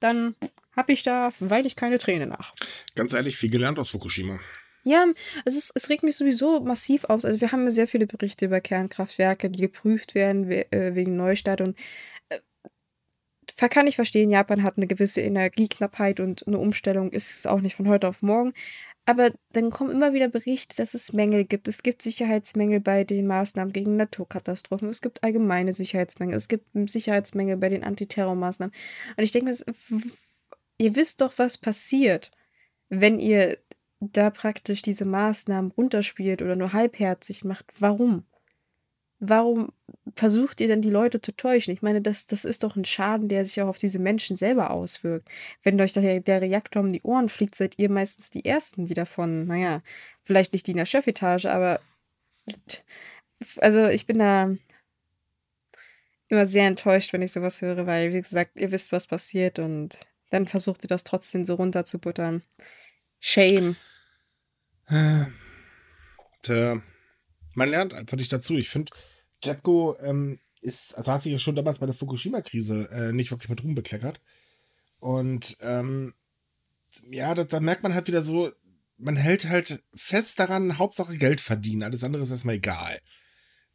dann 0.00 0.34
habe 0.76 0.92
ich 0.92 1.02
da, 1.04 1.30
weil 1.38 1.66
ich 1.66 1.76
keine 1.76 1.98
Träne 1.98 2.26
nach. 2.26 2.54
Ganz 2.94 3.14
ehrlich, 3.14 3.36
viel 3.36 3.50
gelernt 3.50 3.78
aus 3.78 3.90
Fukushima. 3.90 4.40
Ja, 4.82 5.06
es, 5.46 5.56
ist, 5.56 5.72
es 5.74 5.88
regt 5.88 6.02
mich 6.02 6.16
sowieso 6.16 6.60
massiv 6.60 7.04
aus. 7.04 7.24
Also 7.24 7.40
wir 7.40 7.52
haben 7.52 7.70
sehr 7.70 7.86
viele 7.86 8.06
Berichte 8.06 8.44
über 8.46 8.60
Kernkraftwerke, 8.60 9.48
die 9.48 9.60
geprüft 9.60 10.14
werden 10.14 10.48
we 10.48 10.70
äh, 10.72 10.94
wegen 10.94 11.16
Neustart 11.16 11.62
und 11.62 11.78
äh, 12.28 12.40
kann 13.70 13.86
ich 13.86 13.96
verstehen, 13.96 14.30
Japan 14.30 14.62
hat 14.62 14.76
eine 14.76 14.86
gewisse 14.86 15.22
Energieknappheit 15.22 16.20
und 16.20 16.46
eine 16.46 16.58
Umstellung 16.58 17.12
ist 17.12 17.46
auch 17.46 17.62
nicht 17.62 17.76
von 17.76 17.88
heute 17.88 18.08
auf 18.08 18.20
morgen. 18.20 18.52
Aber 19.06 19.32
dann 19.52 19.70
kommen 19.70 19.90
immer 19.90 20.14
wieder 20.14 20.28
Berichte, 20.28 20.76
dass 20.76 20.94
es 20.94 21.12
Mängel 21.12 21.44
gibt. 21.44 21.68
Es 21.68 21.82
gibt 21.82 22.00
Sicherheitsmängel 22.00 22.80
bei 22.80 23.04
den 23.04 23.26
Maßnahmen 23.26 23.72
gegen 23.72 23.96
Naturkatastrophen. 23.96 24.88
Es 24.88 25.02
gibt 25.02 25.22
allgemeine 25.22 25.74
Sicherheitsmängel. 25.74 26.36
Es 26.36 26.48
gibt 26.48 26.66
Sicherheitsmängel 26.88 27.58
bei 27.58 27.68
den 27.68 27.84
Antiterrormaßnahmen. 27.84 28.74
Und 29.16 29.22
ich 29.22 29.32
denke, 29.32 29.54
ihr 30.78 30.96
wisst 30.96 31.20
doch, 31.20 31.34
was 31.36 31.58
passiert, 31.58 32.30
wenn 32.88 33.20
ihr 33.20 33.58
da 34.00 34.30
praktisch 34.30 34.82
diese 34.82 35.04
Maßnahmen 35.04 35.72
runterspielt 35.72 36.40
oder 36.40 36.56
nur 36.56 36.72
halbherzig 36.72 37.44
macht. 37.44 37.66
Warum? 37.78 38.24
Warum 39.28 39.72
versucht 40.16 40.60
ihr 40.60 40.68
denn 40.68 40.82
die 40.82 40.90
Leute 40.90 41.20
zu 41.20 41.32
täuschen? 41.32 41.72
Ich 41.72 41.82
meine, 41.82 42.00
das, 42.00 42.26
das 42.26 42.44
ist 42.44 42.62
doch 42.62 42.76
ein 42.76 42.84
Schaden, 42.84 43.28
der 43.28 43.44
sich 43.44 43.60
auch 43.62 43.68
auf 43.68 43.78
diese 43.78 43.98
Menschen 43.98 44.36
selber 44.36 44.70
auswirkt. 44.70 45.28
Wenn 45.62 45.80
euch 45.80 45.92
der, 45.92 46.20
der 46.20 46.40
Reaktor 46.40 46.82
um 46.82 46.92
die 46.92 47.02
Ohren 47.02 47.28
fliegt, 47.28 47.54
seid 47.54 47.78
ihr 47.78 47.90
meistens 47.90 48.30
die 48.30 48.44
Ersten, 48.44 48.86
die 48.86 48.94
davon, 48.94 49.46
naja, 49.46 49.82
vielleicht 50.22 50.52
nicht 50.52 50.66
die 50.66 50.72
in 50.72 50.76
der 50.76 50.86
Chefetage, 50.86 51.46
aber 51.46 51.80
also 53.58 53.88
ich 53.88 54.06
bin 54.06 54.18
da 54.18 54.54
immer 56.28 56.46
sehr 56.46 56.66
enttäuscht, 56.66 57.12
wenn 57.12 57.22
ich 57.22 57.32
sowas 57.32 57.60
höre, 57.62 57.86
weil, 57.86 58.12
wie 58.12 58.20
gesagt, 58.20 58.56
ihr 58.56 58.72
wisst, 58.72 58.92
was 58.92 59.06
passiert 59.06 59.58
und 59.58 59.98
dann 60.30 60.46
versucht 60.46 60.84
ihr 60.84 60.88
das 60.88 61.04
trotzdem 61.04 61.46
so 61.46 61.54
runterzubuttern. 61.54 62.42
Shame. 63.20 63.76
Tja, 66.42 66.82
man 67.54 67.68
lernt 67.68 67.94
einfach 67.94 68.16
nicht 68.16 68.32
dazu. 68.32 68.56
Ich 68.56 68.68
finde, 68.68 68.92
Jetco 69.44 69.96
ähm, 70.00 70.38
ist, 70.60 70.96
also 70.96 71.12
hat 71.12 71.22
sich 71.22 71.32
ja 71.32 71.38
schon 71.38 71.56
damals 71.56 71.78
bei 71.78 71.86
der 71.86 71.94
Fukushima-Krise 71.94 72.88
äh, 72.90 73.12
nicht 73.12 73.30
wirklich 73.30 73.50
mit 73.50 73.62
Ruhm 73.62 73.74
bekleckert. 73.74 74.20
Und 74.98 75.56
ähm, 75.60 76.14
ja, 77.10 77.34
da, 77.34 77.44
da 77.44 77.60
merkt 77.60 77.82
man 77.82 77.94
halt 77.94 78.08
wieder 78.08 78.22
so, 78.22 78.50
man 78.96 79.16
hält 79.16 79.48
halt 79.48 79.82
fest 79.94 80.38
daran, 80.38 80.78
Hauptsache 80.78 81.16
Geld 81.16 81.40
verdienen, 81.40 81.82
alles 81.82 82.04
andere 82.04 82.22
ist 82.22 82.30
erstmal 82.30 82.56
egal. 82.56 83.00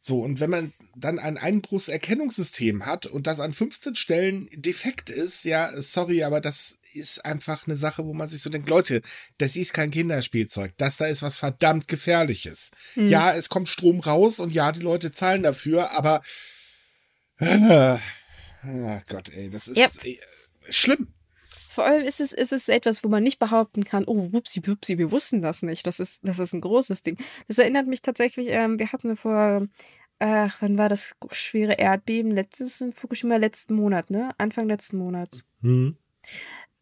So, 0.02 0.22
und 0.22 0.40
wenn 0.40 0.48
man 0.48 0.72
dann 0.96 1.18
ein 1.18 1.36
Einbruchserkennungssystem 1.36 2.86
hat 2.86 3.04
und 3.04 3.26
das 3.26 3.38
an 3.38 3.52
15 3.52 3.96
Stellen 3.96 4.48
defekt 4.54 5.10
ist, 5.10 5.44
ja, 5.44 5.70
sorry, 5.82 6.24
aber 6.24 6.40
das 6.40 6.78
ist 6.94 7.22
einfach 7.26 7.66
eine 7.66 7.76
Sache, 7.76 8.06
wo 8.06 8.14
man 8.14 8.26
sich 8.26 8.40
so 8.40 8.48
denkt, 8.48 8.66
Leute, 8.66 9.02
das 9.36 9.56
ist 9.56 9.74
kein 9.74 9.90
Kinderspielzeug, 9.90 10.72
das 10.78 10.96
da 10.96 11.04
ist 11.04 11.20
was 11.20 11.36
verdammt 11.36 11.86
gefährliches. 11.86 12.70
Mhm. 12.94 13.10
Ja, 13.10 13.34
es 13.34 13.50
kommt 13.50 13.68
Strom 13.68 14.00
raus 14.00 14.40
und 14.40 14.54
ja, 14.54 14.72
die 14.72 14.80
Leute 14.80 15.12
zahlen 15.12 15.42
dafür, 15.42 15.90
aber 15.90 16.22
äh, 17.36 17.98
oh 18.66 19.00
Gott, 19.06 19.28
ey, 19.28 19.50
das 19.50 19.68
ist 19.68 19.76
yep. 19.76 19.92
äh, 20.02 20.18
schlimm. 20.70 21.08
Vor 21.80 21.86
allem 21.86 22.04
ist 22.04 22.20
es, 22.20 22.34
ist 22.34 22.52
es 22.52 22.68
etwas, 22.68 23.02
wo 23.04 23.08
man 23.08 23.22
nicht 23.22 23.38
behaupten 23.38 23.84
kann, 23.84 24.04
oh, 24.06 24.30
wupsi, 24.34 24.60
wupsi, 24.66 24.98
wir 24.98 25.10
wussten 25.10 25.40
das 25.40 25.62
nicht. 25.62 25.86
Das 25.86 25.98
ist, 25.98 26.28
das 26.28 26.38
ist 26.38 26.52
ein 26.52 26.60
großes 26.60 27.02
Ding. 27.02 27.16
Das 27.48 27.56
erinnert 27.56 27.86
mich 27.86 28.02
tatsächlich, 28.02 28.48
ähm, 28.50 28.78
wir 28.78 28.92
hatten 28.92 29.16
vor, 29.16 29.66
ach, 30.18 30.56
wann 30.60 30.76
war 30.76 30.90
das 30.90 31.14
schwere 31.30 31.78
Erdbeben? 31.78 32.32
Letztes 32.32 32.82
in 32.82 32.92
Fukushima, 32.92 33.36
letzten 33.36 33.76
Monat, 33.76 34.10
ne? 34.10 34.32
Anfang 34.36 34.68
letzten 34.68 34.98
Monats. 34.98 35.46
Mhm. 35.62 35.96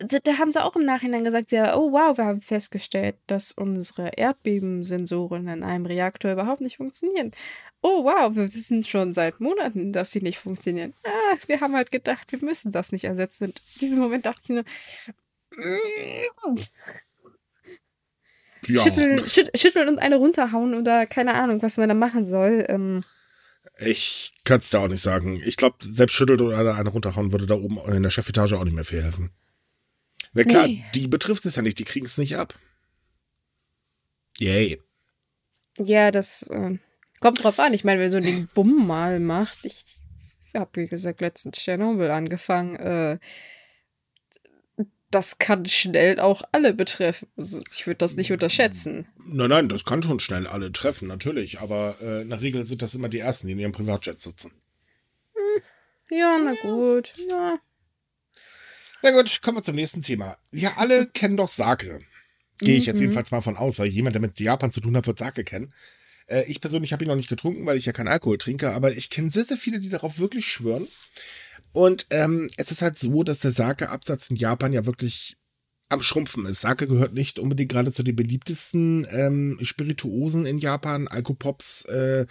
Da, 0.01 0.19
da 0.23 0.39
haben 0.39 0.53
sie 0.53 0.63
auch 0.63 0.77
im 0.77 0.85
Nachhinein 0.85 1.25
gesagt, 1.25 1.51
ja, 1.51 1.77
oh 1.77 1.91
wow, 1.91 2.17
wir 2.17 2.25
haben 2.25 2.41
festgestellt, 2.41 3.17
dass 3.27 3.51
unsere 3.51 4.11
Erdbebensensoren 4.17 5.49
in 5.49 5.65
einem 5.65 5.87
Reaktor 5.87 6.33
überhaupt 6.33 6.61
nicht 6.61 6.77
funktionieren 6.77 7.33
oh 7.81 8.05
wow, 8.05 8.35
wir 8.35 8.53
wissen 8.55 8.85
schon 8.85 9.15
seit 9.15 9.41
Monaten, 9.41 9.93
dass 9.93 10.11
sie 10.11 10.21
nicht 10.21 10.39
funktionieren. 10.39 10.95
Ah, 11.05 11.37
wir 11.47 11.61
haben 11.61 11.75
halt 11.75 11.91
gedacht, 11.91 12.31
wir 12.33 12.41
müssen 12.41 12.73
das 12.73 12.93
nicht 12.93 13.05
ersetzen. 13.05 13.45
Und 13.45 13.59
in 13.75 13.79
diesem 13.81 14.01
Moment 14.01 14.27
dachte 14.27 14.41
ich 14.43 14.49
nur, 14.49 14.65
ja. 18.67 18.83
schütteln, 18.83 19.29
schüt, 19.29 19.51
schütteln 19.57 19.89
und 19.89 19.99
eine 19.99 20.17
runterhauen 20.17 20.75
oder 20.75 21.07
keine 21.07 21.35
Ahnung, 21.35 21.63
was 21.63 21.77
man 21.77 21.89
da 21.89 21.95
machen 21.95 22.27
soll. 22.27 22.65
Ähm. 22.69 23.05
Ich 23.79 24.33
kann 24.45 24.59
es 24.59 24.71
da 24.71 24.81
auch 24.81 24.89
nicht 24.89 25.03
sagen. 25.03 25.41
Ich 25.45 25.57
glaube, 25.57 25.77
selbst 25.81 26.15
schüttelt 26.15 26.41
oder 26.41 26.75
eine 26.75 26.89
runterhauen 26.89 27.33
würde 27.33 27.47
da 27.47 27.55
oben 27.55 27.79
in 27.93 28.03
der 28.03 28.11
Chefetage 28.11 28.55
auch 28.55 28.65
nicht 28.65 28.75
mehr 28.75 28.85
viel 28.85 29.03
helfen. 29.03 29.31
Na 30.39 30.45
klar, 30.45 30.68
nee. 30.68 30.84
die 30.95 31.09
betrifft 31.09 31.45
es 31.47 31.57
ja 31.57 31.62
nicht, 31.62 31.80
die 31.80 31.84
kriegen 31.84 32.07
es 32.07 32.16
nicht 32.16 32.36
ab. 32.36 32.55
Yay. 34.39 34.80
Ja, 35.78 36.12
das 36.12 36.43
äh, 36.43 36.78
kommt 37.20 37.43
drauf 37.43 37.59
an. 37.59 37.74
Ich 37.74 37.82
meine, 37.82 38.01
wenn 38.01 38.11
so 38.11 38.18
ein 38.18 38.49
Bumm 38.55 38.86
mal 38.86 39.18
macht, 39.18 39.64
ich 39.64 39.84
habe, 40.55 40.70
wie 40.74 40.86
gesagt, 40.86 41.20
letztens 41.20 41.59
Tschernobyl 41.59 42.11
angefangen, 42.11 42.76
äh, 42.76 43.18
das 45.11 45.39
kann 45.39 45.66
schnell 45.66 46.20
auch 46.20 46.43
alle 46.53 46.72
betreffen. 46.72 47.28
Also 47.36 47.61
ich 47.68 47.89
würde 47.89 47.99
das 47.99 48.14
nicht 48.14 48.30
unterschätzen. 48.30 49.09
Nein, 49.16 49.51
nein, 49.51 49.68
das 49.68 49.84
kann 49.84 50.05
schon 50.05 50.20
schnell 50.20 50.47
alle 50.47 50.70
treffen, 50.70 51.09
natürlich. 51.09 51.59
Aber 51.61 51.97
äh, 52.01 52.22
in 52.22 52.28
der 52.28 52.41
Regel 52.41 52.64
sind 52.64 52.82
das 52.82 52.95
immer 52.95 53.09
die 53.09 53.18
Ersten, 53.18 53.49
die 53.49 53.55
in 53.55 53.59
ihrem 53.59 53.72
Privatjet 53.72 54.20
sitzen. 54.20 54.53
Hm, 55.34 55.62
ja, 56.16 56.39
na 56.45 56.55
gut. 56.62 57.12
Ja. 57.28 57.59
Na 59.03 59.11
gut, 59.13 59.41
kommen 59.43 59.59
wir 59.59 59.63
zum 59.63 59.77
nächsten 59.77 60.03
Thema. 60.03 60.37
Wir 60.51 60.79
alle 60.79 61.07
kennen 61.07 61.37
doch 61.37 61.49
Sake. 61.49 62.01
Gehe 62.61 62.77
ich 62.77 62.87
jetzt 62.87 62.97
mhm. 62.97 63.03
jedenfalls 63.03 63.31
mal 63.31 63.41
von 63.41 63.57
aus, 63.57 63.79
weil 63.79 63.87
jemand, 63.87 64.15
der 64.15 64.23
mit 64.23 64.41
Japan 64.41 64.73
zu 64.73 64.81
tun 64.81 64.97
hat, 64.97 65.07
wird 65.07 65.19
Sake 65.19 65.45
kennen. 65.45 65.73
Äh, 66.27 66.45
ich 66.49 66.61
persönlich 66.61 66.93
habe 66.93 67.05
ihn 67.05 67.09
noch 67.09 67.17
nicht 67.17 67.29
getrunken, 67.29 67.67
weil 67.67 67.77
ich 67.77 67.87
ja 67.87 67.93
keinen 67.93 68.09
Alkohol 68.09 68.39
trinke, 68.39 68.73
aber 68.73 68.93
ich 68.93 69.11
kenne 69.11 69.31
sehr, 69.31 69.45
sehr 69.45 69.57
viele, 69.57 69.79
die 69.79 69.89
darauf 69.89 70.19
wirklich 70.19 70.47
schwören. 70.47 70.87
Und 71.73 72.07
ähm, 72.11 72.49
es 72.57 72.73
ist 72.73 72.83
halt 72.83 72.99
so, 72.99 73.23
dass 73.23 73.41
der 73.41 73.53
Sake-Absatz 73.53 74.31
in 74.31 74.37
Japan 74.37 74.73
ja 74.73 74.87
wirklich 74.87 75.37
am 75.89 76.03
Schrumpfen 76.03 76.45
ist. 76.47 76.61
Sake 76.61 76.87
gehört 76.87 77.15
nicht 77.15 77.39
unbedingt 77.39 77.71
gerade 77.71 77.93
zu 77.93 78.03
den 78.03 78.17
beliebtesten 78.17 79.07
ähm, 79.11 79.59
Spirituosen 79.63 80.45
in 80.45 80.59
Japan. 80.59 81.09
Alkopops, 81.09 81.85
äh, 81.87 82.27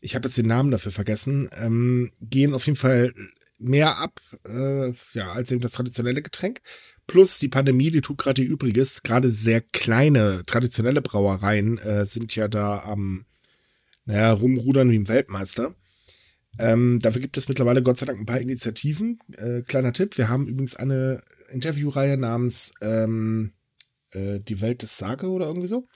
ich 0.00 0.14
habe 0.14 0.28
jetzt 0.28 0.36
den 0.36 0.46
Namen 0.46 0.70
dafür 0.70 0.92
vergessen, 0.92 1.48
ähm, 1.52 2.12
gehen 2.20 2.52
auf 2.52 2.66
jeden 2.66 2.76
Fall 2.76 3.12
mehr 3.60 3.98
ab, 3.98 4.20
äh, 4.48 4.92
ja, 5.12 5.32
als 5.32 5.52
eben 5.52 5.60
das 5.60 5.72
traditionelle 5.72 6.22
Getränk. 6.22 6.60
Plus 7.06 7.38
die 7.38 7.48
Pandemie, 7.48 7.90
die 7.90 8.00
tut 8.00 8.18
gerade 8.18 8.42
ihr 8.42 8.48
Übriges. 8.48 9.02
Gerade 9.02 9.30
sehr 9.30 9.60
kleine 9.60 10.42
traditionelle 10.46 11.02
Brauereien 11.02 11.78
äh, 11.78 12.04
sind 12.04 12.34
ja 12.34 12.48
da 12.48 12.80
am, 12.80 13.26
naja, 14.04 14.32
rumrudern 14.32 14.90
wie 14.90 14.96
im 14.96 15.08
Weltmeister. 15.08 15.74
Ähm, 16.58 16.98
dafür 17.00 17.20
gibt 17.20 17.36
es 17.36 17.48
mittlerweile 17.48 17.82
Gott 17.82 17.98
sei 17.98 18.06
Dank 18.06 18.18
ein 18.18 18.26
paar 18.26 18.40
Initiativen. 18.40 19.18
Äh, 19.36 19.62
kleiner 19.62 19.92
Tipp, 19.92 20.18
wir 20.18 20.28
haben 20.28 20.46
übrigens 20.46 20.76
eine 20.76 21.22
Interviewreihe 21.50 22.16
namens 22.16 22.72
ähm, 22.80 23.52
äh, 24.10 24.40
Die 24.40 24.60
Welt 24.60 24.82
des 24.82 24.96
Sake 24.98 25.28
oder 25.28 25.46
irgendwie 25.46 25.68
so. 25.68 25.86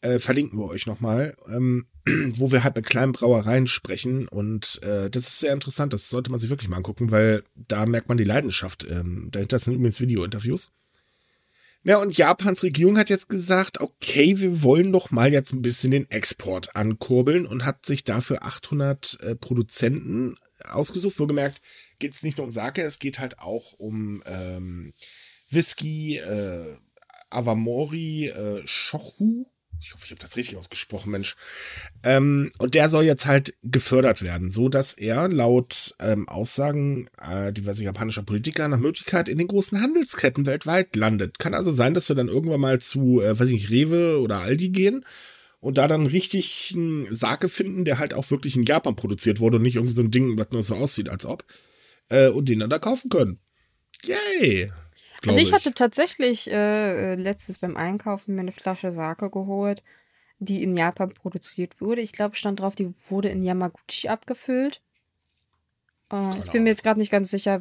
Äh, 0.00 0.18
verlinken 0.18 0.58
wir 0.58 0.66
euch 0.66 0.86
nochmal, 0.86 1.36
ähm, 1.48 1.86
wo 2.34 2.52
wir 2.52 2.64
halt 2.64 2.76
mit 2.76 2.86
kleinen 2.86 3.12
Brauereien 3.12 3.66
sprechen. 3.66 4.28
Und 4.28 4.82
äh, 4.82 5.10
das 5.10 5.28
ist 5.28 5.40
sehr 5.40 5.52
interessant, 5.52 5.92
das 5.92 6.10
sollte 6.10 6.30
man 6.30 6.40
sich 6.40 6.50
wirklich 6.50 6.68
mal 6.68 6.76
angucken, 6.76 7.10
weil 7.10 7.42
da 7.54 7.86
merkt 7.86 8.08
man 8.08 8.18
die 8.18 8.24
Leidenschaft. 8.24 8.86
Ähm, 8.88 9.28
dahinter 9.30 9.58
sind 9.58 9.74
übrigens 9.74 10.00
Video-Interviews. 10.00 10.70
Ja, 11.86 11.98
und 11.98 12.16
Japans 12.16 12.62
Regierung 12.62 12.96
hat 12.96 13.10
jetzt 13.10 13.28
gesagt, 13.28 13.80
okay, 13.80 14.38
wir 14.38 14.62
wollen 14.62 14.90
doch 14.90 15.10
mal 15.10 15.32
jetzt 15.32 15.52
ein 15.52 15.60
bisschen 15.60 15.90
den 15.90 16.10
Export 16.10 16.76
ankurbeln 16.76 17.44
und 17.44 17.66
hat 17.66 17.84
sich 17.84 18.04
dafür 18.04 18.42
800 18.42 19.20
äh, 19.20 19.34
Produzenten 19.34 20.36
ausgesucht. 20.66 21.18
Wohlgemerkt 21.18 21.60
geht 21.98 22.14
es 22.14 22.22
nicht 22.22 22.38
nur 22.38 22.46
um 22.46 22.52
Sake, 22.52 22.80
es 22.80 22.98
geht 22.98 23.18
halt 23.18 23.38
auch 23.38 23.74
um 23.74 24.22
ähm, 24.24 24.94
Whisky, 25.50 26.16
äh, 26.16 26.76
Awamori, 27.28 28.28
äh, 28.28 28.62
Shochu, 28.66 29.44
ich 29.84 29.92
hoffe, 29.92 30.04
ich 30.06 30.10
habe 30.10 30.20
das 30.20 30.36
richtig 30.36 30.56
ausgesprochen, 30.56 31.10
Mensch. 31.10 31.36
Ähm, 32.02 32.50
und 32.56 32.74
der 32.74 32.88
soll 32.88 33.04
jetzt 33.04 33.26
halt 33.26 33.54
gefördert 33.62 34.22
werden, 34.22 34.50
so 34.50 34.70
dass 34.70 34.94
er 34.94 35.28
laut 35.28 35.94
ähm, 35.98 36.26
Aussagen 36.26 37.08
äh, 37.20 37.52
diverser 37.52 37.84
japanischer 37.84 38.22
Politiker 38.22 38.66
nach 38.68 38.78
Möglichkeit 38.78 39.28
in 39.28 39.36
den 39.36 39.46
großen 39.46 39.82
Handelsketten 39.82 40.46
weltweit 40.46 40.96
landet. 40.96 41.38
Kann 41.38 41.52
also 41.52 41.70
sein, 41.70 41.92
dass 41.92 42.08
wir 42.08 42.16
dann 42.16 42.28
irgendwann 42.28 42.60
mal 42.60 42.80
zu, 42.80 43.20
äh, 43.20 43.38
weiß 43.38 43.48
ich 43.48 43.54
nicht, 43.54 43.70
Rewe 43.70 44.20
oder 44.20 44.38
Aldi 44.38 44.70
gehen 44.70 45.04
und 45.60 45.76
da 45.76 45.86
dann 45.86 46.06
richtig 46.06 46.72
einen 46.74 47.14
Sake 47.14 47.50
finden, 47.50 47.84
der 47.84 47.98
halt 47.98 48.14
auch 48.14 48.30
wirklich 48.30 48.56
in 48.56 48.64
Japan 48.64 48.96
produziert 48.96 49.38
wurde 49.38 49.58
und 49.58 49.62
nicht 49.62 49.76
irgendwie 49.76 49.94
so 49.94 50.02
ein 50.02 50.10
Ding, 50.10 50.38
was 50.38 50.50
nur 50.50 50.62
so 50.62 50.76
aussieht, 50.76 51.10
als 51.10 51.26
ob. 51.26 51.44
Äh, 52.08 52.28
und 52.28 52.48
den 52.48 52.60
dann 52.60 52.70
da 52.70 52.78
kaufen 52.78 53.10
können. 53.10 53.38
Yay! 54.04 54.70
Also 55.26 55.38
ich, 55.38 55.48
ich 55.48 55.54
hatte 55.54 55.72
tatsächlich 55.72 56.50
äh, 56.50 57.12
äh, 57.12 57.14
letztens 57.14 57.58
beim 57.58 57.76
Einkaufen 57.76 58.34
mir 58.34 58.42
eine 58.42 58.52
Flasche 58.52 58.90
Sake 58.90 59.30
geholt, 59.30 59.82
die 60.38 60.62
in 60.62 60.76
Japan 60.76 61.12
produziert 61.12 61.80
wurde. 61.80 62.00
Ich 62.00 62.12
glaube, 62.12 62.36
stand 62.36 62.60
drauf, 62.60 62.74
die 62.74 62.94
wurde 63.08 63.28
in 63.28 63.42
Yamaguchi 63.42 64.08
abgefüllt. 64.08 64.82
Äh, 66.12 66.38
ich 66.38 66.50
bin 66.50 66.64
mir 66.64 66.70
jetzt 66.70 66.82
gerade 66.82 67.00
nicht 67.00 67.12
ganz 67.12 67.30
sicher. 67.30 67.60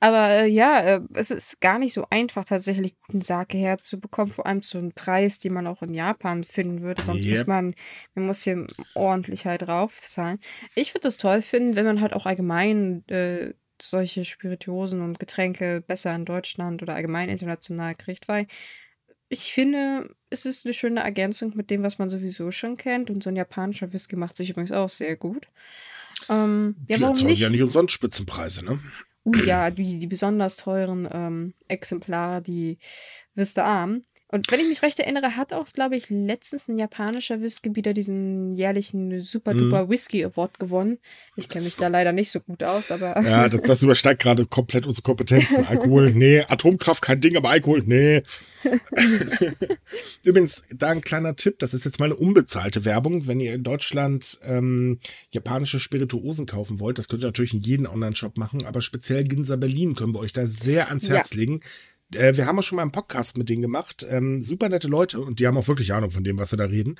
Aber 0.00 0.28
äh, 0.30 0.46
ja, 0.46 0.80
äh, 0.80 1.00
es 1.14 1.30
ist 1.30 1.60
gar 1.60 1.78
nicht 1.78 1.92
so 1.92 2.06
einfach, 2.10 2.44
tatsächlich 2.44 2.96
guten 3.00 3.22
Sake 3.22 3.58
herzubekommen, 3.58 4.32
vor 4.32 4.46
allem 4.46 4.62
zu 4.62 4.78
einem 4.78 4.92
Preis, 4.92 5.38
den 5.38 5.54
man 5.54 5.66
auch 5.66 5.82
in 5.82 5.94
Japan 5.94 6.44
finden 6.44 6.82
würde. 6.82 7.02
Sonst 7.02 7.24
yep. 7.24 7.38
muss 7.38 7.46
man, 7.46 7.74
man 8.14 8.26
muss 8.26 8.42
hier 8.44 8.66
ordentlich 8.94 9.46
halt 9.46 9.62
drauf 9.62 9.96
zahlen. 9.96 10.38
Ich 10.74 10.94
würde 10.94 11.08
es 11.08 11.18
toll 11.18 11.42
finden, 11.42 11.76
wenn 11.76 11.86
man 11.86 12.00
halt 12.00 12.14
auch 12.14 12.26
allgemein 12.26 13.06
äh, 13.08 13.54
solche 13.82 14.24
Spirituosen 14.24 15.02
und 15.02 15.18
Getränke 15.18 15.82
besser 15.86 16.14
in 16.14 16.24
Deutschland 16.24 16.82
oder 16.82 16.94
allgemein 16.94 17.28
international 17.28 17.94
kriegt, 17.94 18.28
weil 18.28 18.46
ich 19.28 19.52
finde, 19.52 20.08
es 20.30 20.46
ist 20.46 20.64
eine 20.64 20.74
schöne 20.74 21.00
Ergänzung 21.00 21.52
mit 21.54 21.70
dem, 21.70 21.82
was 21.82 21.98
man 21.98 22.08
sowieso 22.08 22.50
schon 22.50 22.76
kennt. 22.76 23.10
Und 23.10 23.22
so 23.22 23.28
ein 23.28 23.36
japanischer 23.36 23.92
Whisky 23.92 24.16
macht 24.16 24.36
sich 24.36 24.50
übrigens 24.50 24.72
auch 24.72 24.88
sehr 24.88 25.16
gut. 25.16 25.48
Ähm, 26.28 26.76
ja, 26.88 27.00
warum 27.00 27.26
nicht? 27.26 27.40
ja 27.40 27.50
nicht 27.50 27.62
umsonst 27.62 27.92
Spitzenpreise, 27.92 28.64
ne? 28.64 28.78
Uh, 29.24 29.34
ja, 29.44 29.70
die, 29.70 29.98
die 29.98 30.06
besonders 30.06 30.56
teuren 30.56 31.08
ähm, 31.12 31.54
Exemplare, 31.68 32.40
die 32.40 32.78
Vista 33.34 33.64
Arm. 33.64 34.02
Und 34.30 34.50
wenn 34.50 34.60
ich 34.60 34.68
mich 34.68 34.82
recht 34.82 34.98
erinnere, 34.98 35.36
hat 35.36 35.54
auch, 35.54 35.68
glaube 35.72 35.96
ich, 35.96 36.10
letztens 36.10 36.68
ein 36.68 36.76
japanischer 36.76 37.40
Whisky 37.40 37.74
wieder 37.74 37.94
diesen 37.94 38.52
jährlichen 38.52 39.22
Super 39.22 39.54
Duper 39.54 39.86
mhm. 39.86 39.90
Whisky 39.90 40.22
Award 40.22 40.58
gewonnen. 40.58 40.98
Ich 41.36 41.48
kenne 41.48 41.64
mich 41.64 41.76
da 41.76 41.88
leider 41.88 42.12
nicht 42.12 42.30
so 42.30 42.40
gut 42.40 42.62
aus, 42.62 42.90
aber. 42.90 43.18
Ja, 43.22 43.48
das, 43.48 43.62
das 43.62 43.82
übersteigt 43.82 44.20
gerade 44.20 44.44
komplett 44.44 44.86
unsere 44.86 45.02
Kompetenzen. 45.02 45.64
Alkohol, 45.66 46.12
nee. 46.12 46.42
Atomkraft, 46.42 47.00
kein 47.00 47.22
Ding, 47.22 47.38
aber 47.38 47.48
Alkohol, 47.48 47.82
nee. 47.86 48.22
Übrigens, 50.26 50.62
da 50.74 50.90
ein 50.90 51.00
kleiner 51.00 51.34
Tipp, 51.34 51.58
das 51.60 51.72
ist 51.72 51.86
jetzt 51.86 51.98
mal 51.98 52.06
eine 52.06 52.16
unbezahlte 52.16 52.84
Werbung. 52.84 53.26
Wenn 53.26 53.40
ihr 53.40 53.54
in 53.54 53.62
Deutschland 53.62 54.40
ähm, 54.44 54.98
japanische 55.30 55.80
Spirituosen 55.80 56.44
kaufen 56.44 56.80
wollt, 56.80 56.98
das 56.98 57.08
könnt 57.08 57.22
ihr 57.22 57.28
natürlich 57.28 57.54
in 57.54 57.62
jedem 57.62 57.86
Online-Shop 57.86 58.36
machen, 58.36 58.66
aber 58.66 58.82
speziell 58.82 59.24
Ginza 59.24 59.56
Berlin 59.56 59.94
können 59.94 60.12
wir 60.12 60.20
euch 60.20 60.34
da 60.34 60.46
sehr 60.46 60.88
ans 60.88 61.08
Herz 61.08 61.30
ja. 61.30 61.38
legen 61.38 61.60
äh, 62.14 62.36
wir 62.36 62.46
haben 62.46 62.58
auch 62.58 62.62
schon 62.62 62.76
mal 62.76 62.82
einen 62.82 62.92
Podcast 62.92 63.36
mit 63.36 63.48
denen 63.48 63.62
gemacht. 63.62 64.06
Ähm, 64.08 64.42
super 64.42 64.68
nette 64.68 64.88
Leute 64.88 65.20
und 65.20 65.40
die 65.40 65.46
haben 65.46 65.56
auch 65.56 65.68
wirklich 65.68 65.92
Ahnung 65.92 66.10
von 66.10 66.24
dem, 66.24 66.38
was 66.38 66.50
sie 66.50 66.56
da 66.56 66.64
reden. 66.64 66.96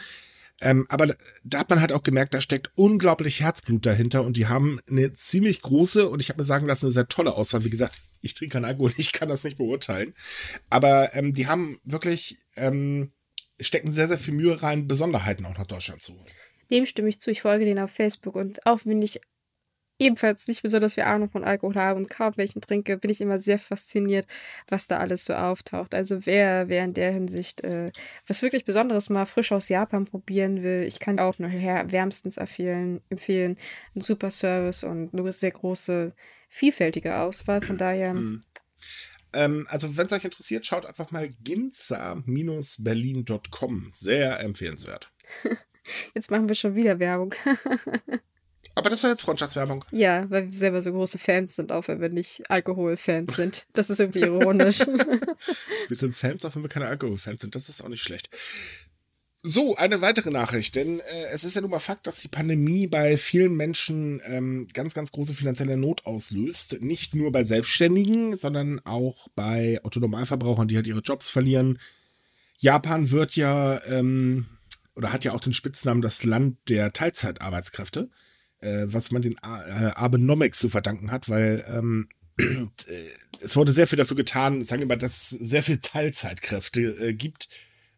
Ähm, 0.60 0.86
aber 0.88 1.14
da 1.44 1.58
hat 1.60 1.70
man 1.70 1.80
halt 1.80 1.92
auch 1.92 2.02
gemerkt, 2.02 2.34
da 2.34 2.40
steckt 2.40 2.72
unglaublich 2.74 3.40
Herzblut 3.40 3.86
dahinter 3.86 4.24
und 4.24 4.36
die 4.36 4.48
haben 4.48 4.80
eine 4.90 5.12
ziemlich 5.12 5.62
große 5.62 6.08
und 6.08 6.20
ich 6.20 6.30
habe 6.30 6.40
mir 6.40 6.44
sagen 6.44 6.66
lassen, 6.66 6.86
eine 6.86 6.92
sehr 6.92 7.06
tolle 7.06 7.34
Auswahl. 7.34 7.64
Wie 7.64 7.70
gesagt, 7.70 8.00
ich 8.22 8.34
trinke 8.34 8.54
keinen 8.54 8.64
Alkohol, 8.64 8.92
ich 8.96 9.12
kann 9.12 9.28
das 9.28 9.44
nicht 9.44 9.58
beurteilen. 9.58 10.14
Aber 10.68 11.14
ähm, 11.14 11.32
die 11.32 11.46
haben 11.46 11.78
wirklich, 11.84 12.38
ähm, 12.56 13.12
stecken 13.60 13.92
sehr, 13.92 14.08
sehr 14.08 14.18
viel 14.18 14.34
Mühe 14.34 14.60
rein, 14.62 14.88
Besonderheiten 14.88 15.46
auch 15.46 15.56
nach 15.56 15.66
Deutschland 15.66 16.02
zu 16.02 16.14
holen. 16.14 16.26
Dem 16.70 16.86
stimme 16.86 17.08
ich 17.08 17.20
zu. 17.20 17.30
Ich 17.30 17.42
folge 17.42 17.64
denen 17.64 17.82
auf 17.82 17.90
Facebook 17.90 18.34
und 18.34 18.66
auch 18.66 18.80
wenn 18.84 19.00
ich 19.00 19.20
ebenfalls 19.98 20.48
nicht 20.48 20.62
besonders 20.62 20.94
viel 20.94 21.04
Ahnung 21.04 21.30
von 21.30 21.44
Alkohol 21.44 21.76
habe 21.76 21.98
und 21.98 22.08
kaum 22.08 22.32
welchen 22.36 22.60
trinke, 22.60 22.96
bin 22.96 23.10
ich 23.10 23.20
immer 23.20 23.38
sehr 23.38 23.58
fasziniert, 23.58 24.26
was 24.68 24.86
da 24.86 24.98
alles 24.98 25.24
so 25.24 25.34
auftaucht. 25.34 25.94
Also 25.94 26.26
wer, 26.26 26.68
wer 26.68 26.84
in 26.84 26.94
der 26.94 27.12
Hinsicht 27.12 27.62
äh, 27.62 27.90
was 28.26 28.42
wirklich 28.42 28.64
Besonderes 28.64 29.10
mal 29.10 29.26
frisch 29.26 29.52
aus 29.52 29.68
Japan 29.68 30.04
probieren 30.04 30.62
will, 30.62 30.84
ich 30.84 31.00
kann 31.00 31.18
auch 31.18 31.38
nur 31.38 31.50
wärmstens 31.50 32.36
empfehlen, 32.36 33.00
empfehlen. 33.08 33.56
Ein 33.94 34.00
super 34.00 34.30
Service 34.30 34.84
und 34.84 35.12
eine 35.12 35.32
sehr 35.32 35.50
große, 35.50 36.14
vielfältige 36.48 37.18
Auswahl. 37.18 37.60
Von 37.60 37.76
daher. 37.76 38.14
Mhm. 38.14 38.44
Ähm, 39.32 39.66
also, 39.68 39.96
wenn 39.96 40.06
es 40.06 40.12
euch 40.12 40.24
interessiert, 40.24 40.64
schaut 40.64 40.86
einfach 40.86 41.10
mal 41.10 41.28
ginza-berlin.com. 41.28 43.90
Sehr 43.92 44.40
empfehlenswert. 44.40 45.12
Jetzt 46.14 46.30
machen 46.30 46.48
wir 46.48 46.54
schon 46.54 46.74
wieder 46.74 46.98
Werbung. 46.98 47.34
Aber 48.78 48.90
das 48.90 49.02
war 49.02 49.10
jetzt 49.10 49.22
Freundschaftswerbung. 49.22 49.84
Ja, 49.90 50.30
weil 50.30 50.44
wir 50.44 50.52
selber 50.52 50.80
so 50.80 50.92
große 50.92 51.18
Fans 51.18 51.56
sind, 51.56 51.72
auch 51.72 51.88
wenn 51.88 52.00
wir 52.00 52.10
nicht 52.10 52.48
Alkoholfans 52.48 53.34
sind. 53.34 53.66
Das 53.72 53.90
ist 53.90 53.98
irgendwie 53.98 54.20
ironisch. 54.20 54.78
wir 55.88 55.96
sind 55.96 56.14
Fans, 56.14 56.44
auch 56.44 56.54
wenn 56.54 56.62
wir 56.62 56.68
keine 56.68 56.86
Alkoholfans 56.86 57.40
sind. 57.40 57.56
Das 57.56 57.68
ist 57.68 57.82
auch 57.82 57.88
nicht 57.88 58.02
schlecht. 58.02 58.30
So, 59.42 59.74
eine 59.74 60.00
weitere 60.00 60.30
Nachricht, 60.30 60.76
denn 60.76 61.00
äh, 61.00 61.24
es 61.32 61.42
ist 61.42 61.56
ja 61.56 61.60
nun 61.60 61.72
mal 61.72 61.80
Fakt, 61.80 62.06
dass 62.06 62.20
die 62.20 62.28
Pandemie 62.28 62.86
bei 62.86 63.16
vielen 63.16 63.56
Menschen 63.56 64.20
ähm, 64.24 64.68
ganz, 64.72 64.94
ganz 64.94 65.10
große 65.10 65.34
finanzielle 65.34 65.76
Not 65.76 66.06
auslöst. 66.06 66.80
Nicht 66.80 67.16
nur 67.16 67.32
bei 67.32 67.42
Selbstständigen, 67.42 68.38
sondern 68.38 68.80
auch 68.84 69.26
bei 69.34 69.80
Autonomalverbrauchern, 69.82 70.68
die 70.68 70.76
halt 70.76 70.86
ihre 70.86 71.00
Jobs 71.00 71.28
verlieren. 71.28 71.80
Japan 72.58 73.10
wird 73.10 73.34
ja 73.34 73.80
ähm, 73.86 74.46
oder 74.94 75.12
hat 75.12 75.24
ja 75.24 75.32
auch 75.32 75.40
den 75.40 75.52
Spitznamen 75.52 76.02
das 76.02 76.24
Land 76.24 76.58
der 76.68 76.92
Teilzeitarbeitskräfte, 76.92 78.10
äh, 78.60 78.86
was 78.86 79.10
man 79.10 79.22
den 79.22 79.34
äh, 79.34 79.92
Abenomics 79.94 80.58
zu 80.58 80.68
verdanken 80.68 81.10
hat, 81.10 81.28
weil 81.28 81.64
ähm, 81.68 82.08
äh, 82.38 82.66
es 83.40 83.56
wurde 83.56 83.72
sehr 83.72 83.86
viel 83.86 83.98
dafür 83.98 84.16
getan, 84.16 84.64
sagen 84.64 84.80
wir 84.80 84.86
mal, 84.86 84.96
dass 84.96 85.32
es 85.32 85.48
sehr 85.48 85.62
viel 85.62 85.78
Teilzeitkräfte 85.78 86.80
äh, 86.80 87.14
gibt. 87.14 87.48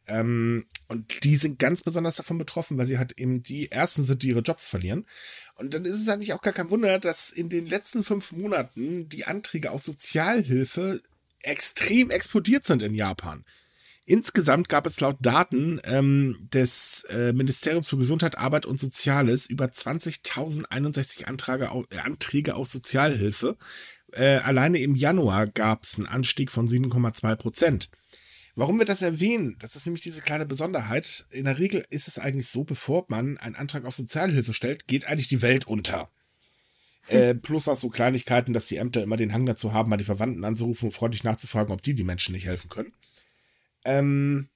Ähm, 0.06 0.66
und 0.88 1.24
die 1.24 1.36
sind 1.36 1.58
ganz 1.58 1.82
besonders 1.82 2.16
davon 2.16 2.38
betroffen, 2.38 2.78
weil 2.78 2.86
sie 2.86 2.98
halt 2.98 3.18
eben 3.18 3.42
die 3.42 3.70
ersten 3.70 4.02
sind, 4.02 4.22
die 4.22 4.28
ihre 4.28 4.40
Jobs 4.40 4.68
verlieren. 4.68 5.06
Und 5.54 5.74
dann 5.74 5.84
ist 5.84 6.00
es 6.00 6.08
eigentlich 6.08 6.32
auch 6.32 6.42
gar 6.42 6.52
kein 6.52 6.70
Wunder, 6.70 6.98
dass 6.98 7.30
in 7.30 7.48
den 7.48 7.66
letzten 7.66 8.02
fünf 8.02 8.32
Monaten 8.32 9.08
die 9.08 9.26
Anträge 9.26 9.70
auf 9.70 9.84
Sozialhilfe 9.84 11.02
extrem 11.42 12.10
explodiert 12.10 12.64
sind 12.64 12.82
in 12.82 12.94
Japan. 12.94 13.44
Insgesamt 14.10 14.68
gab 14.68 14.88
es 14.88 14.98
laut 14.98 15.18
Daten 15.20 15.80
ähm, 15.84 16.36
des 16.52 17.04
äh, 17.10 17.32
Ministeriums 17.32 17.88
für 17.88 17.96
Gesundheit, 17.96 18.36
Arbeit 18.36 18.66
und 18.66 18.80
Soziales 18.80 19.46
über 19.46 19.66
20.061 19.66 21.26
Anträge, 21.26 21.70
äh, 21.90 21.98
Anträge 21.98 22.56
auf 22.56 22.66
Sozialhilfe. 22.66 23.56
Äh, 24.10 24.38
alleine 24.38 24.80
im 24.80 24.96
Januar 24.96 25.46
gab 25.46 25.84
es 25.84 25.94
einen 25.94 26.08
Anstieg 26.08 26.50
von 26.50 26.66
7,2 26.66 27.36
Prozent. 27.36 27.90
Warum 28.56 28.80
wir 28.80 28.84
das 28.84 29.00
erwähnen, 29.00 29.54
das 29.60 29.76
ist 29.76 29.86
nämlich 29.86 30.02
diese 30.02 30.22
kleine 30.22 30.44
Besonderheit. 30.44 31.26
In 31.30 31.44
der 31.44 31.60
Regel 31.60 31.86
ist 31.90 32.08
es 32.08 32.18
eigentlich 32.18 32.48
so, 32.48 32.64
bevor 32.64 33.04
man 33.06 33.38
einen 33.38 33.54
Antrag 33.54 33.84
auf 33.84 33.94
Sozialhilfe 33.94 34.54
stellt, 34.54 34.88
geht 34.88 35.06
eigentlich 35.06 35.28
die 35.28 35.42
Welt 35.42 35.68
unter. 35.68 36.10
Äh, 37.06 37.36
plus 37.36 37.68
auch 37.68 37.76
so 37.76 37.90
Kleinigkeiten, 37.90 38.54
dass 38.54 38.66
die 38.66 38.76
Ämter 38.78 39.04
immer 39.04 39.16
den 39.16 39.32
Hang 39.32 39.46
dazu 39.46 39.72
haben, 39.72 39.88
mal 39.88 39.98
die 39.98 40.04
Verwandten 40.04 40.44
anzurufen 40.44 40.86
und 40.86 40.94
freundlich 40.94 41.22
nachzufragen, 41.22 41.72
ob 41.72 41.84
die 41.84 41.94
die 41.94 42.02
Menschen 42.02 42.32
nicht 42.32 42.46
helfen 42.46 42.70
können. 42.70 42.92
Ähm, 43.84 44.48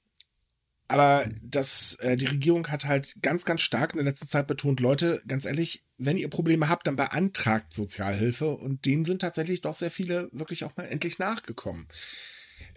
aber 0.89 1.27
das, 1.43 1.97
äh, 2.01 2.17
die 2.17 2.27
Regierung 2.27 2.69
hat 2.69 2.85
halt 2.85 3.17
ganz, 3.23 3.45
ganz 3.45 3.63
stark 3.63 3.93
in 3.93 3.99
der 3.99 4.05
letzten 4.05 4.29
Zeit 4.29 4.47
betont, 4.47 4.81
Leute, 4.81 5.23
ganz 5.27 5.47
ehrlich, 5.47 5.83
wenn 5.97 6.19
ihr 6.19 6.29
Probleme 6.29 6.69
habt, 6.69 6.87
dann 6.87 6.97
beantragt 6.97 7.73
Sozialhilfe 7.73 8.51
und 8.51 8.85
dem 8.85 9.05
sind 9.05 9.21
tatsächlich 9.21 9.63
doch 9.63 9.75
sehr 9.75 9.91
viele 9.91 10.29
wirklich 10.33 10.65
auch 10.65 10.77
mal 10.77 10.85
endlich 10.85 11.19
nachgekommen. 11.19 11.87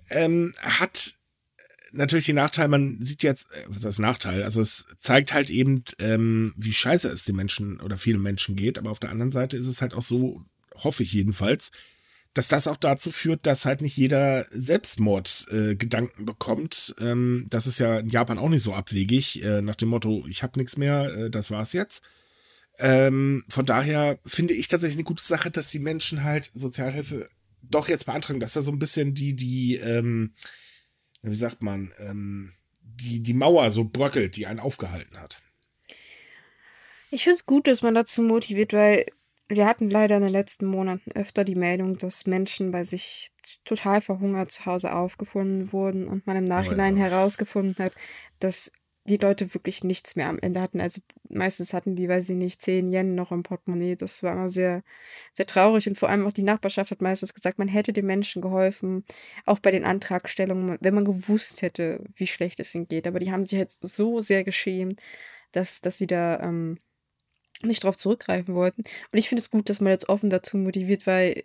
Ähm, 0.10 0.54
hat 0.62 1.18
natürlich 1.92 2.26
den 2.26 2.36
Nachteil, 2.36 2.70
man 2.70 3.02
sieht 3.02 3.24
jetzt, 3.24 3.52
äh, 3.52 3.66
was 3.68 3.84
ist 3.84 4.00
Nachteil? 4.00 4.44
Also 4.44 4.62
es 4.62 4.88
zeigt 5.00 5.34
halt 5.34 5.50
eben, 5.50 5.84
ähm, 6.00 6.54
wie 6.56 6.74
scheiße 6.74 7.10
es 7.10 7.26
den 7.26 7.36
Menschen 7.36 7.82
oder 7.82 7.98
vielen 7.98 8.22
Menschen 8.22 8.56
geht, 8.56 8.78
aber 8.78 8.92
auf 8.92 9.00
der 9.00 9.10
anderen 9.10 9.32
Seite 9.32 9.58
ist 9.58 9.68
es 9.68 9.82
halt 9.82 9.94
auch 9.94 10.02
so, 10.02 10.44
hoffe 10.76 11.04
ich 11.04 11.12
jedenfalls, 11.12 11.72
dass 12.38 12.50
das 12.50 12.68
auch 12.68 12.78
dazu 12.78 13.12
führt, 13.12 13.48
dass 13.48 13.66
halt 13.66 13.82
nicht 13.82 13.98
jeder 13.98 14.46
Selbstmordgedanken 14.52 16.22
äh, 16.22 16.26
bekommt. 16.26 16.94
Ähm, 17.00 17.48
das 17.50 17.66
ist 17.66 17.80
ja 17.80 17.98
in 17.98 18.10
Japan 18.10 18.38
auch 18.38 18.50
nicht 18.50 18.62
so 18.62 18.76
abwegig, 18.76 19.44
äh, 19.44 19.64
nach 19.64 19.74
dem 19.74 19.90
Motto, 19.90 20.24
ich 20.30 20.44
habe 20.44 20.60
nichts 20.60 20.78
mehr, 20.78 21.06
äh, 21.16 21.30
das 21.32 21.50
war's 21.50 21.74
jetzt. 21.74 22.04
Ähm, 22.78 23.44
von 23.50 23.66
daher 23.66 24.20
finde 24.24 24.54
ich 24.54 24.68
tatsächlich 24.68 24.98
eine 24.98 25.04
gute 25.04 25.24
Sache, 25.24 25.50
dass 25.50 25.72
die 25.72 25.80
Menschen 25.80 26.24
halt 26.24 26.52
Sozialhilfe 26.54 27.28
doch 27.64 27.90
jetzt 27.90 28.06
beantragen. 28.06 28.40
Das 28.40 28.52
ist 28.52 28.56
ja 28.56 28.62
so 28.62 28.72
ein 28.72 28.78
bisschen 28.78 29.16
die, 29.16 29.36
die, 29.36 29.78
ähm, 29.78 30.36
wie 31.24 31.34
sagt 31.34 31.64
man, 31.64 31.92
ähm, 31.98 32.54
die, 32.84 33.24
die 33.24 33.34
Mauer 33.34 33.72
so 33.72 33.84
bröckelt, 33.84 34.38
die 34.38 34.46
einen 34.46 34.60
aufgehalten 34.60 35.20
hat. 35.20 35.40
Ich 37.10 37.24
finde 37.24 37.38
es 37.38 37.48
gut, 37.48 37.66
dass 37.66 37.82
man 37.82 37.96
dazu 37.96 38.22
motiviert, 38.22 38.74
weil 38.74 39.08
wir 39.50 39.66
hatten 39.66 39.90
leider 39.90 40.18
in 40.18 40.24
den 40.24 40.32
letzten 40.32 40.66
Monaten 40.66 41.12
öfter 41.14 41.44
die 41.44 41.56
Meldung, 41.56 41.98
dass 41.98 42.28
Menschen 42.28 42.72
bei 42.72 42.84
sich 42.84 43.32
total 43.64 44.02
verhungert 44.02 44.52
zu 44.52 44.66
Hause 44.66 44.94
aufgefunden 44.94 45.72
wurden 45.72 46.08
und 46.08 46.28
man 46.28 46.38
im 46.38 46.46
Nachhinein 46.46 46.96
oh 46.96 46.98
herausgefunden 46.98 47.84
hat, 47.84 47.94
dass 48.40 48.72
die 49.08 49.18
Leute 49.18 49.54
wirklich 49.54 49.86
nichts 49.86 50.18
mehr 50.18 50.28
am 50.28 50.40
Ende 50.40 50.62
hatten. 50.62 50.82
Also 50.82 51.02
meistens 51.30 51.74
hatten 51.74 51.96
die, 51.96 52.10
weiß 52.10 52.30
ich 52.30 52.36
nicht, 52.36 52.62
10 52.62 52.92
Yen 52.92 53.16
noch 53.16 53.32
im 53.32 53.44
Portemonnaie. 53.44 53.96
Das 53.96 54.22
war 54.22 54.34
immer 54.34 54.50
sehr, 54.50 54.84
sehr 55.34 55.46
traurig. 55.46 55.88
Und 55.88 55.98
vor 55.98 56.10
allem 56.10 56.28
auch 56.28 56.34
die 56.34 56.44
Nachbarschaft 56.44 56.92
hat 56.92 57.02
meistens 57.02 57.34
gesagt, 57.34 57.58
man 57.58 57.70
hätte 57.70 57.94
den 57.94 58.06
Menschen 58.06 58.42
geholfen, 58.42 59.06
auch 59.46 59.60
bei 59.60 59.72
den 59.72 59.86
Antragstellungen, 59.86 60.78
wenn 60.82 60.94
man 60.94 61.06
gewusst 61.06 61.62
hätte, 61.62 62.04
wie 62.16 62.28
schlecht 62.28 62.60
es 62.60 62.76
ihnen 62.76 62.90
geht. 62.90 63.08
Aber 63.08 63.20
die 63.20 63.32
haben 63.32 63.46
sich 63.46 63.58
halt 63.58 63.72
so 63.82 64.20
sehr 64.20 64.44
geschämt, 64.44 65.02
dass, 65.54 65.80
dass 65.80 65.98
sie 65.98 66.08
da 66.08 66.42
ähm, 66.42 66.78
nicht 67.64 67.84
darauf 67.84 67.98
zurückgreifen 67.98 68.56
wollten. 68.56 68.84
Und 69.12 69.20
ich 69.20 69.30
finde 69.30 69.42
es 69.42 69.52
gut, 69.52 69.70
dass 69.70 69.82
man 69.82 69.92
jetzt 69.92 70.10
offen 70.10 70.30
dazu 70.30 70.58
motiviert, 70.58 71.08
weil 71.08 71.44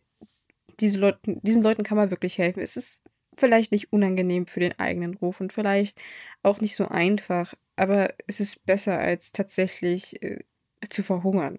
diese 0.80 0.98
Leute, 0.98 1.18
diesen 1.42 1.62
Leuten 1.62 1.84
kann 1.84 1.96
man 1.96 2.10
wirklich 2.10 2.38
helfen. 2.38 2.62
Es 2.62 2.76
ist 2.76 3.02
vielleicht 3.36 3.72
nicht 3.72 3.92
unangenehm 3.92 4.46
für 4.46 4.60
den 4.60 4.78
eigenen 4.78 5.14
Ruf 5.14 5.40
und 5.40 5.52
vielleicht 5.52 6.00
auch 6.42 6.60
nicht 6.60 6.76
so 6.76 6.88
einfach, 6.88 7.54
aber 7.76 8.12
es 8.26 8.40
ist 8.40 8.66
besser 8.66 8.98
als 8.98 9.32
tatsächlich 9.32 10.22
äh, 10.22 10.40
zu 10.90 11.02
verhungern 11.02 11.58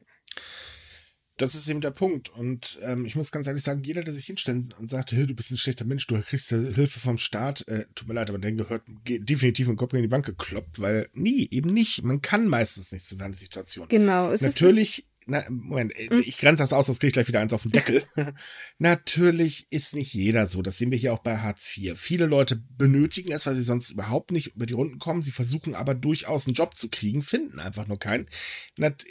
das 1.38 1.56
ist 1.56 1.68
eben 1.68 1.82
der 1.82 1.92
Punkt. 1.92 2.30
Und 2.30 2.80
ähm, 2.84 3.06
ich 3.06 3.16
muss 3.16 3.32
ganz 3.32 3.48
ehrlich 3.48 3.64
sagen, 3.64 3.84
jeder, 3.84 4.04
der 4.04 4.14
sich 4.14 4.26
hinstellt 4.26 4.78
und 4.80 4.90
sagt, 4.90 5.12
hey, 5.12 5.26
du 5.26 5.34
bist 5.34 5.52
ein 5.52 5.58
schlechter 5.58 5.86
Mensch, 5.86 6.06
du 6.08 6.20
kriegst 6.22 6.52
ja 6.52 6.58
Hilfe 6.58 7.00
vom 7.00 7.18
Staat, 7.18 7.68
äh, 7.68 7.86
tut 7.96 8.08
mir 8.08 8.14
leid, 8.14 8.30
aber 8.30 8.40
der 8.40 8.52
gehört 8.52 8.84
definitiv 9.08 9.68
im 9.68 9.76
Kopf 9.76 9.94
in 9.94 10.02
die 10.02 10.08
Bank 10.08 10.26
gekloppt, 10.26 10.80
weil 10.80 11.10
nie, 11.14 11.48
eben 11.52 11.74
nicht. 11.74 12.04
Man 12.04 12.22
kann 12.22 12.48
meistens 12.48 12.92
nichts 12.92 13.08
für 13.08 13.16
seine 13.16 13.36
Situation. 13.36 13.88
Genau. 13.88 14.32
Natürlich 14.32 15.08
na, 15.26 15.44
Moment, 15.50 15.98
äh, 15.98 16.10
hm? 16.10 16.24
ich 16.26 16.38
grenze 16.38 16.64
das 16.64 16.74
aus, 16.74 16.88
sonst 16.88 17.00
kriege 17.00 17.10
ich 17.10 17.14
gleich 17.14 17.28
wieder 17.28 17.40
eins 17.40 17.54
auf 17.54 17.64
den 17.64 17.72
Deckel. 17.72 18.04
Natürlich 18.78 19.68
ist 19.70 19.96
nicht 19.96 20.14
jeder 20.14 20.48
so. 20.48 20.62
Das 20.62 20.78
sehen 20.78 20.92
wir 20.92 20.98
hier 20.98 21.14
auch 21.14 21.20
bei 21.20 21.38
Hartz 21.38 21.78
IV. 21.78 22.00
Viele 22.00 22.26
Leute 22.26 22.62
benötigen 22.78 23.32
es, 23.32 23.46
weil 23.46 23.56
sie 23.56 23.62
sonst 23.62 23.92
überhaupt 23.92 24.32
nicht 24.32 24.56
über 24.56 24.66
die 24.66 24.74
Runden 24.74 25.00
kommen. 25.00 25.24
Sie 25.24 25.32
versuchen 25.32 25.76
aber 25.76 25.96
durchaus 25.96 26.48
einen 26.48 26.56
Job 26.56 26.76
zu 26.76 26.90
kriegen, 26.90 27.24
finden 27.24 27.60
einfach 27.60 27.88
nur 27.88 28.00
keinen. 28.00 28.28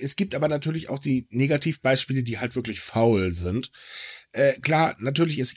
Es 0.01 0.17
gibt 0.17 0.35
aber 0.35 0.49
natürlich 0.49 0.89
auch 0.89 0.99
die 0.99 1.27
Negativbeispiele, 1.31 2.23
die 2.23 2.39
halt 2.39 2.57
wirklich 2.57 2.81
faul 2.81 3.35
sind. 3.35 3.71
Äh, 4.33 4.55
klar, 4.61 4.97
natürlich 4.99 5.39
ist 5.39 5.57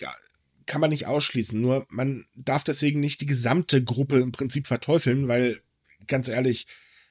kann 0.65 0.81
man 0.81 0.89
nicht 0.89 1.05
ausschließen. 1.05 1.59
Nur 1.59 1.85
man 1.89 2.25
darf 2.35 2.63
deswegen 2.63 2.99
nicht 2.99 3.21
die 3.21 3.25
gesamte 3.25 3.83
Gruppe 3.83 4.17
im 4.19 4.31
Prinzip 4.31 4.67
verteufeln, 4.67 5.27
weil 5.27 5.61
ganz 6.07 6.27
ehrlich, 6.27 6.67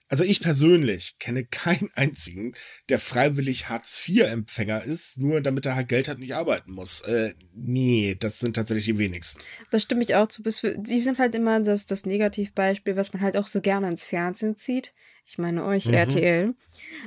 also 0.09 0.25
ich 0.25 0.41
persönlich 0.41 1.19
kenne 1.19 1.45
keinen 1.45 1.91
einzigen, 1.95 2.55
der 2.89 2.99
freiwillig 2.99 3.69
Hartz-IV-Empfänger 3.69 4.83
ist, 4.85 5.19
nur 5.19 5.41
damit 5.41 5.67
er 5.67 5.77
halt 5.77 5.89
Geld 5.89 6.09
hat 6.09 6.17
und 6.17 6.23
nicht 6.23 6.35
arbeiten 6.35 6.73
muss. 6.73 7.01
Äh, 7.03 7.35
nee, 7.55 8.17
das 8.19 8.39
sind 8.39 8.55
tatsächlich 8.55 8.85
die 8.87 8.99
wenigsten. 8.99 9.41
Das 9.71 9.83
stimme 9.83 10.03
ich 10.03 10.15
auch 10.15 10.29
zu. 10.29 10.43
Die 10.43 11.01
sind 11.01 11.19
halt 11.19 11.35
immer 11.35 11.61
das, 11.61 11.87
das 11.87 12.07
Negativbeispiel, 12.07 12.97
was 12.97 13.13
man 13.13 13.23
halt 13.23 13.37
auch 13.37 13.47
so 13.47 13.61
gerne 13.61 13.89
ins 13.89 14.05
Fernsehen 14.05 14.57
zieht. 14.57 14.93
Ich 15.27 15.39
meine 15.39 15.65
euch, 15.65 15.87
mhm. 15.87 15.95
RTL. 15.95 16.55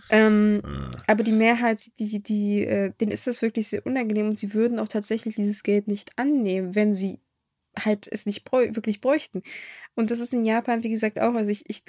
Ähm, 0.10 0.56
mhm. 0.56 0.92
Aber 1.06 1.24
die 1.24 1.32
Mehrheit, 1.32 1.92
die, 2.00 2.20
die, 2.22 2.64
äh, 2.64 2.92
denen 3.00 3.12
ist 3.12 3.28
das 3.28 3.44
wirklich 3.44 3.68
sehr 3.68 3.86
unangenehm 3.86 4.28
und 4.28 4.40
sie 4.40 4.54
würden 4.54 4.80
auch 4.80 4.88
tatsächlich 4.88 5.36
dieses 5.36 5.62
Geld 5.62 5.88
nicht 5.88 6.18
annehmen, 6.18 6.74
wenn 6.74 6.96
sie 6.96 7.20
halt 7.78 8.08
es 8.12 8.26
nicht 8.26 8.44
bräu 8.44 8.70
wirklich 8.74 9.02
bräuchten. 9.02 9.44
Und 9.94 10.10
das 10.10 10.20
ist 10.20 10.34
in 10.34 10.46
Japan, 10.46 10.84
wie 10.84 10.90
gesagt, 10.90 11.20
auch. 11.20 11.36
Also 11.36 11.52
ich, 11.52 11.70
ich 11.70 11.84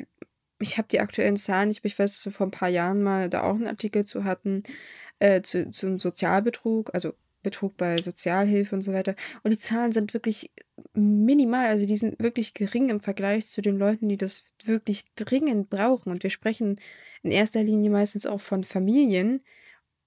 ich 0.60 0.78
habe 0.78 0.88
die 0.88 1.00
aktuellen 1.00 1.36
Zahlen 1.36 1.68
nicht, 1.68 1.80
aber 1.80 1.86
ich 1.86 1.98
weiß, 1.98 2.12
dass 2.12 2.24
wir 2.24 2.32
vor 2.32 2.46
ein 2.46 2.52
paar 2.52 2.68
Jahren 2.68 3.02
mal 3.02 3.28
da 3.28 3.42
auch 3.42 3.54
einen 3.54 3.66
Artikel 3.66 4.04
zu 4.04 4.24
hatten, 4.24 4.62
äh, 5.18 5.42
zu, 5.42 5.70
zum 5.70 5.98
Sozialbetrug, 5.98 6.94
also 6.94 7.14
Betrug 7.42 7.76
bei 7.76 7.98
Sozialhilfe 7.98 8.74
und 8.74 8.82
so 8.82 8.92
weiter. 8.92 9.14
Und 9.42 9.52
die 9.52 9.58
Zahlen 9.58 9.92
sind 9.92 10.12
wirklich 10.12 10.50
minimal, 10.92 11.66
also 11.66 11.86
die 11.86 11.96
sind 11.96 12.18
wirklich 12.18 12.52
gering 12.54 12.88
im 12.88 13.00
Vergleich 13.00 13.48
zu 13.48 13.62
den 13.62 13.78
Leuten, 13.78 14.08
die 14.08 14.16
das 14.16 14.44
wirklich 14.64 15.04
dringend 15.14 15.70
brauchen. 15.70 16.10
Und 16.10 16.22
wir 16.22 16.30
sprechen 16.30 16.80
in 17.22 17.30
erster 17.30 17.62
Linie 17.62 17.90
meistens 17.90 18.26
auch 18.26 18.40
von 18.40 18.64
Familien, 18.64 19.42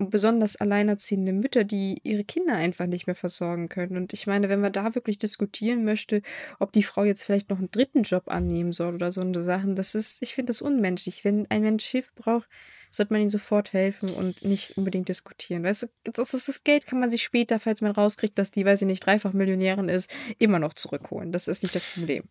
besonders 0.09 0.55
alleinerziehende 0.55 1.33
Mütter, 1.33 1.63
die 1.63 1.99
ihre 2.03 2.23
Kinder 2.23 2.53
einfach 2.55 2.87
nicht 2.87 3.07
mehr 3.07 3.15
versorgen 3.15 3.69
können. 3.69 3.97
Und 3.97 4.13
ich 4.13 4.27
meine, 4.27 4.49
wenn 4.49 4.61
man 4.61 4.73
da 4.73 4.95
wirklich 4.95 5.19
diskutieren 5.19 5.85
möchte, 5.85 6.21
ob 6.59 6.71
die 6.71 6.83
Frau 6.83 7.03
jetzt 7.03 7.23
vielleicht 7.23 7.49
noch 7.49 7.59
einen 7.59 7.71
dritten 7.71 8.03
Job 8.03 8.23
annehmen 8.27 8.73
soll 8.73 8.95
oder 8.95 9.11
so 9.11 9.21
eine 9.21 9.43
Sachen, 9.43 9.75
das 9.75 9.95
ist, 9.95 10.21
ich 10.21 10.33
finde 10.33 10.49
das 10.49 10.61
unmenschlich. 10.61 11.23
Wenn 11.23 11.49
ein 11.49 11.61
Mensch 11.61 11.85
Hilfe 11.85 12.11
braucht, 12.15 12.49
sollte 12.91 13.13
man 13.13 13.21
ihm 13.21 13.29
sofort 13.29 13.73
helfen 13.73 14.13
und 14.13 14.43
nicht 14.43 14.77
unbedingt 14.77 15.07
diskutieren. 15.07 15.63
Weißt 15.63 15.83
du, 15.83 15.87
das, 16.03 16.33
ist 16.33 16.49
das 16.49 16.63
Geld 16.63 16.85
kann 16.85 16.99
man 16.99 17.09
sich 17.09 17.23
später, 17.23 17.59
falls 17.59 17.81
man 17.81 17.91
rauskriegt, 17.91 18.37
dass 18.37 18.51
die, 18.51 18.65
weiß 18.65 18.81
ich 18.81 18.87
nicht, 18.87 19.05
dreifach 19.05 19.33
Millionärin 19.33 19.89
ist, 19.89 20.09
immer 20.39 20.59
noch 20.59 20.73
zurückholen. 20.73 21.31
Das 21.31 21.47
ist 21.47 21.63
nicht 21.63 21.75
das 21.75 21.85
Problem. 21.85 22.23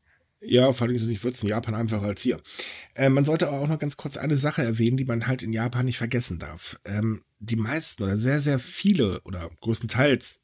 Ja, 0.42 0.72
vor 0.72 0.86
allem 0.86 0.96
ist 0.96 1.02
es 1.02 1.24
es 1.24 1.42
in 1.42 1.48
Japan 1.48 1.74
einfacher 1.74 2.06
als 2.06 2.22
hier. 2.22 2.40
Äh, 2.94 3.10
man 3.10 3.24
sollte 3.24 3.48
aber 3.48 3.60
auch 3.60 3.68
noch 3.68 3.78
ganz 3.78 3.96
kurz 3.96 4.16
eine 4.16 4.36
Sache 4.36 4.62
erwähnen, 4.62 4.96
die 4.96 5.04
man 5.04 5.26
halt 5.26 5.42
in 5.42 5.52
Japan 5.52 5.84
nicht 5.84 5.98
vergessen 5.98 6.38
darf. 6.38 6.80
Ähm, 6.86 7.22
die 7.40 7.56
meisten 7.56 8.02
oder 8.02 8.16
sehr, 8.16 8.40
sehr 8.40 8.58
viele 8.58 9.20
oder 9.22 9.48
größtenteils 9.60 10.40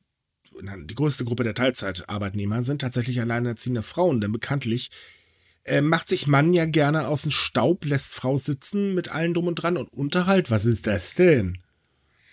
die 0.86 0.94
größte 0.94 1.26
Gruppe 1.26 1.44
der 1.44 1.54
Teilzeitarbeitnehmer 1.54 2.62
sind 2.62 2.80
tatsächlich 2.80 3.20
alleinerziehende 3.20 3.82
Frauen, 3.82 4.22
denn 4.22 4.32
bekanntlich 4.32 4.90
äh, 5.64 5.82
macht 5.82 6.08
sich 6.08 6.26
Mann 6.26 6.54
ja 6.54 6.64
gerne 6.64 7.08
aus 7.08 7.22
dem 7.22 7.30
Staub, 7.30 7.84
lässt 7.84 8.14
Frau 8.14 8.36
sitzen 8.36 8.94
mit 8.94 9.10
allen 9.10 9.34
drum 9.34 9.48
und 9.48 9.56
dran 9.56 9.76
und 9.76 9.92
Unterhalt. 9.92 10.50
Was 10.50 10.64
ist 10.64 10.86
das 10.86 11.14
denn? 11.14 11.58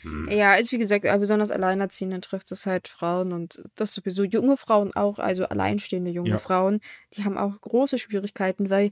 Hm. 0.04 0.30
Ja, 0.30 0.52
also 0.52 0.74
wie 0.74 0.78
gesagt, 0.80 1.06
äh, 1.06 1.18
besonders 1.18 1.52
Alleinerziehende 1.52 2.22
trifft 2.22 2.52
es 2.52 2.66
halt 2.66 2.88
Frauen 2.88 3.32
und 3.32 3.64
das 3.76 3.94
sowieso 3.94 4.24
junge 4.24 4.58
Frauen 4.58 4.94
auch, 4.96 5.18
also 5.18 5.46
alleinstehende 5.46 6.12
junge 6.12 6.30
ja. 6.30 6.38
Frauen, 6.38 6.80
die 7.16 7.24
haben 7.24 7.38
auch 7.38 7.60
große 7.60 7.98
Schwierigkeiten, 7.98 8.70
weil 8.70 8.92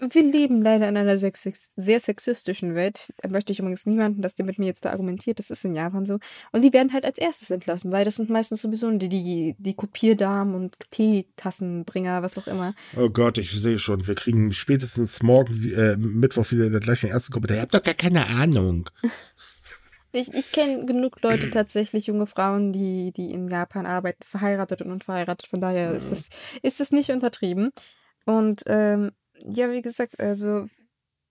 wir 0.00 0.22
leben 0.22 0.62
leider 0.62 0.88
in 0.88 0.96
einer 0.96 1.16
sehr, 1.16 2.00
sexistischen 2.00 2.74
Welt. 2.74 3.12
Da 3.18 3.28
möchte 3.28 3.52
ich 3.52 3.58
übrigens 3.58 3.86
niemanden, 3.86 4.22
dass 4.22 4.34
der 4.34 4.46
mit 4.46 4.58
mir 4.58 4.66
jetzt 4.66 4.84
da 4.84 4.90
argumentiert. 4.90 5.38
Das 5.38 5.50
ist 5.50 5.64
in 5.64 5.74
Japan 5.74 6.06
so. 6.06 6.18
Und 6.52 6.62
die 6.62 6.72
werden 6.72 6.92
halt 6.92 7.04
als 7.04 7.18
erstes 7.18 7.50
entlassen, 7.50 7.92
weil 7.92 8.04
das 8.04 8.16
sind 8.16 8.30
meistens 8.30 8.62
sowieso 8.62 8.90
die, 8.90 9.08
die, 9.08 9.56
die 9.58 9.74
Kopierdamen 9.74 10.54
und 10.54 10.76
Teetassenbringer, 10.90 12.22
was 12.22 12.38
auch 12.38 12.46
immer. 12.46 12.74
Oh 12.96 13.10
Gott, 13.10 13.38
ich 13.38 13.50
sehe 13.50 13.78
schon. 13.78 14.06
Wir 14.06 14.14
kriegen 14.14 14.52
spätestens 14.52 15.22
morgen, 15.22 15.72
äh, 15.72 15.96
Mittwoch 15.96 16.50
wieder 16.50 16.70
der 16.70 16.80
gleichen 16.80 17.10
ersten 17.10 17.32
Kommentar. 17.32 17.58
Ihr 17.58 17.62
habt 17.62 17.74
doch 17.74 17.82
gar 17.82 17.94
keine 17.94 18.26
Ahnung. 18.26 18.88
Ich, 20.12 20.34
ich 20.34 20.50
kenne 20.50 20.86
genug 20.86 21.22
Leute 21.22 21.50
tatsächlich, 21.50 22.08
junge 22.08 22.26
Frauen, 22.26 22.72
die, 22.72 23.12
die 23.12 23.30
in 23.30 23.46
Japan 23.48 23.86
arbeiten, 23.86 24.24
verheiratet 24.24 24.82
und 24.82 24.90
unverheiratet. 24.90 25.48
Von 25.48 25.60
daher 25.60 25.92
ist 25.92 26.10
das, 26.10 26.30
ist 26.62 26.80
das 26.80 26.90
nicht 26.90 27.10
untertrieben. 27.10 27.70
Und 28.24 28.64
ähm, 28.66 29.12
ja, 29.48 29.72
wie 29.72 29.82
gesagt, 29.82 30.20
also 30.20 30.66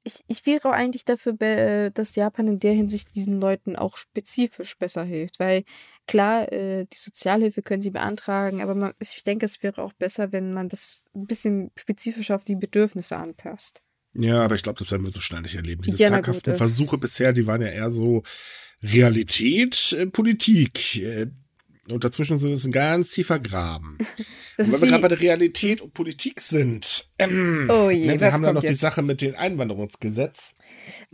ich, 0.03 0.21
ich 0.27 0.45
wäre 0.45 0.69
auch 0.69 0.73
eigentlich 0.73 1.05
dafür, 1.05 1.91
dass 1.91 2.15
Japan 2.15 2.47
in 2.47 2.59
der 2.59 2.73
Hinsicht 2.73 3.15
diesen 3.15 3.39
Leuten 3.39 3.75
auch 3.75 3.97
spezifisch 3.97 4.77
besser 4.77 5.03
hilft. 5.03 5.39
Weil 5.39 5.63
klar, 6.07 6.51
äh, 6.51 6.85
die 6.85 6.97
Sozialhilfe 6.97 7.61
können 7.61 7.81
sie 7.81 7.91
beantragen, 7.91 8.61
aber 8.61 8.75
man, 8.75 8.93
ich 8.99 9.23
denke, 9.23 9.45
es 9.45 9.61
wäre 9.61 9.81
auch 9.81 9.93
besser, 9.93 10.31
wenn 10.31 10.53
man 10.53 10.69
das 10.69 11.05
ein 11.13 11.25
bisschen 11.25 11.71
spezifischer 11.75 12.35
auf 12.35 12.43
die 12.43 12.55
Bedürfnisse 12.55 13.17
anpasst. 13.17 13.81
Ja, 14.15 14.41
aber 14.41 14.55
ich 14.55 14.63
glaube, 14.63 14.79
das 14.79 14.91
werden 14.91 15.03
wir 15.03 15.11
so 15.11 15.19
schnell 15.19 15.41
nicht 15.41 15.55
erleben. 15.55 15.83
Diese 15.83 15.97
ja, 15.97 16.07
zaghaften 16.07 16.55
Versuche 16.55 16.97
bisher, 16.97 17.31
die 17.31 17.45
waren 17.45 17.61
ja 17.61 17.67
eher 17.67 17.91
so 17.91 18.23
Realität, 18.83 19.93
äh, 19.97 20.07
Politik. 20.07 20.97
Äh, 20.97 21.27
und 21.91 22.03
dazwischen 22.03 22.37
sind 22.37 22.53
es 22.53 22.65
ein 22.65 22.71
ganz 22.71 23.11
tiefer 23.11 23.39
Graben. 23.39 23.97
Das 24.57 24.73
weil 24.73 24.81
wir 24.81 24.87
gerade 24.89 25.01
bei 25.03 25.07
der 25.07 25.21
Realität 25.21 25.79
und 25.79 25.93
Politik 25.93 26.41
sind. 26.41 27.05
Ähm, 27.17 27.69
oh 27.71 27.89
je, 27.89 28.07
ne, 28.07 28.19
wir 28.19 28.33
haben 28.33 28.43
ja 28.43 28.51
noch 28.51 28.61
jetzt? 28.61 28.71
die 28.71 28.75
Sache 28.75 29.01
mit 29.01 29.21
dem 29.21 29.33
Einwanderungsgesetz. 29.33 30.55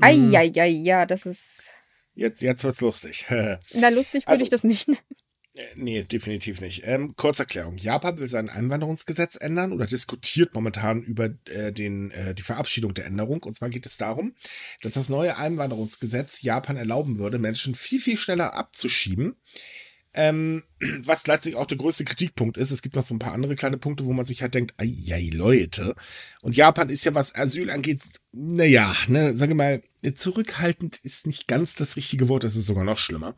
Eieiei, 0.01 0.49
hm. 0.49 0.84
ja, 0.84 1.05
das 1.05 1.28
ist. 1.28 1.69
Jetzt, 2.15 2.41
jetzt 2.41 2.63
wird's 2.63 2.82
lustig. 2.82 3.26
Na, 3.73 3.89
lustig 3.89 4.23
würde 4.23 4.32
also, 4.32 4.43
ich 4.43 4.49
das 4.49 4.63
nicht 4.63 4.88
nennen. 4.88 4.99
Äh, 5.55 5.63
nee, 5.76 6.03
definitiv 6.03 6.59
nicht. 6.59 6.84
Ähm, 6.86 7.15
Kurzerklärung. 7.15 7.78
Japan 7.78 8.19
will 8.19 8.28
sein 8.28 8.49
Einwanderungsgesetz 8.49 9.38
ändern 9.39 9.71
oder 9.71 9.88
diskutiert 9.88 10.53
momentan 10.53 11.01
über 11.01 11.30
äh, 11.45 11.71
den, 11.71 12.11
äh, 12.11 12.36
die 12.36 12.41
Verabschiedung 12.41 12.93
der 12.93 13.05
Änderung. 13.05 13.41
Und 13.43 13.55
zwar 13.55 13.69
geht 13.69 13.86
es 13.86 13.95
darum, 13.95 14.36
dass 14.82 14.93
das 14.93 15.07
neue 15.07 15.38
Einwanderungsgesetz 15.38 16.41
Japan 16.41 16.76
erlauben 16.76 17.19
würde, 17.19 17.39
Menschen 17.39 17.73
viel, 17.73 18.01
viel 18.01 18.17
schneller 18.17 18.53
abzuschieben. 18.53 19.38
Ähm, 20.16 20.63
was 21.03 21.24
gleichzeitig 21.24 21.57
auch 21.57 21.66
der 21.66 21.78
größte 21.78 22.05
Kritikpunkt 22.05 22.57
ist. 22.57 22.72
Es 22.72 22.82
gibt 22.82 22.95
noch 22.95 23.03
so 23.03 23.13
ein 23.13 23.20
paar 23.20 23.34
andere 23.34 23.55
kleine 23.55 23.78
Punkte, 23.78 24.05
wo 24.05 24.13
man 24.13 24.26
sich 24.26 24.41
halt 24.41 24.55
denkt, 24.55 24.74
ja 24.82 25.18
Leute. 25.32 25.95
Und 26.41 26.55
Japan 26.55 26.89
ist 26.89 27.05
ja, 27.05 27.13
was 27.13 27.36
Asyl 27.36 27.70
angeht, 27.70 28.01
naja, 28.32 28.95
ne, 29.07 29.36
sage 29.36 29.55
mal, 29.55 29.84
zurückhaltend 30.13 30.97
ist 30.99 31.28
nicht 31.28 31.47
ganz 31.47 31.76
das 31.76 31.95
richtige 31.95 32.30
Wort, 32.30 32.43
es 32.43 32.55
ist 32.55 32.68
sogar 32.68 32.84
noch 32.84 32.97
schlimmer. 32.97 33.36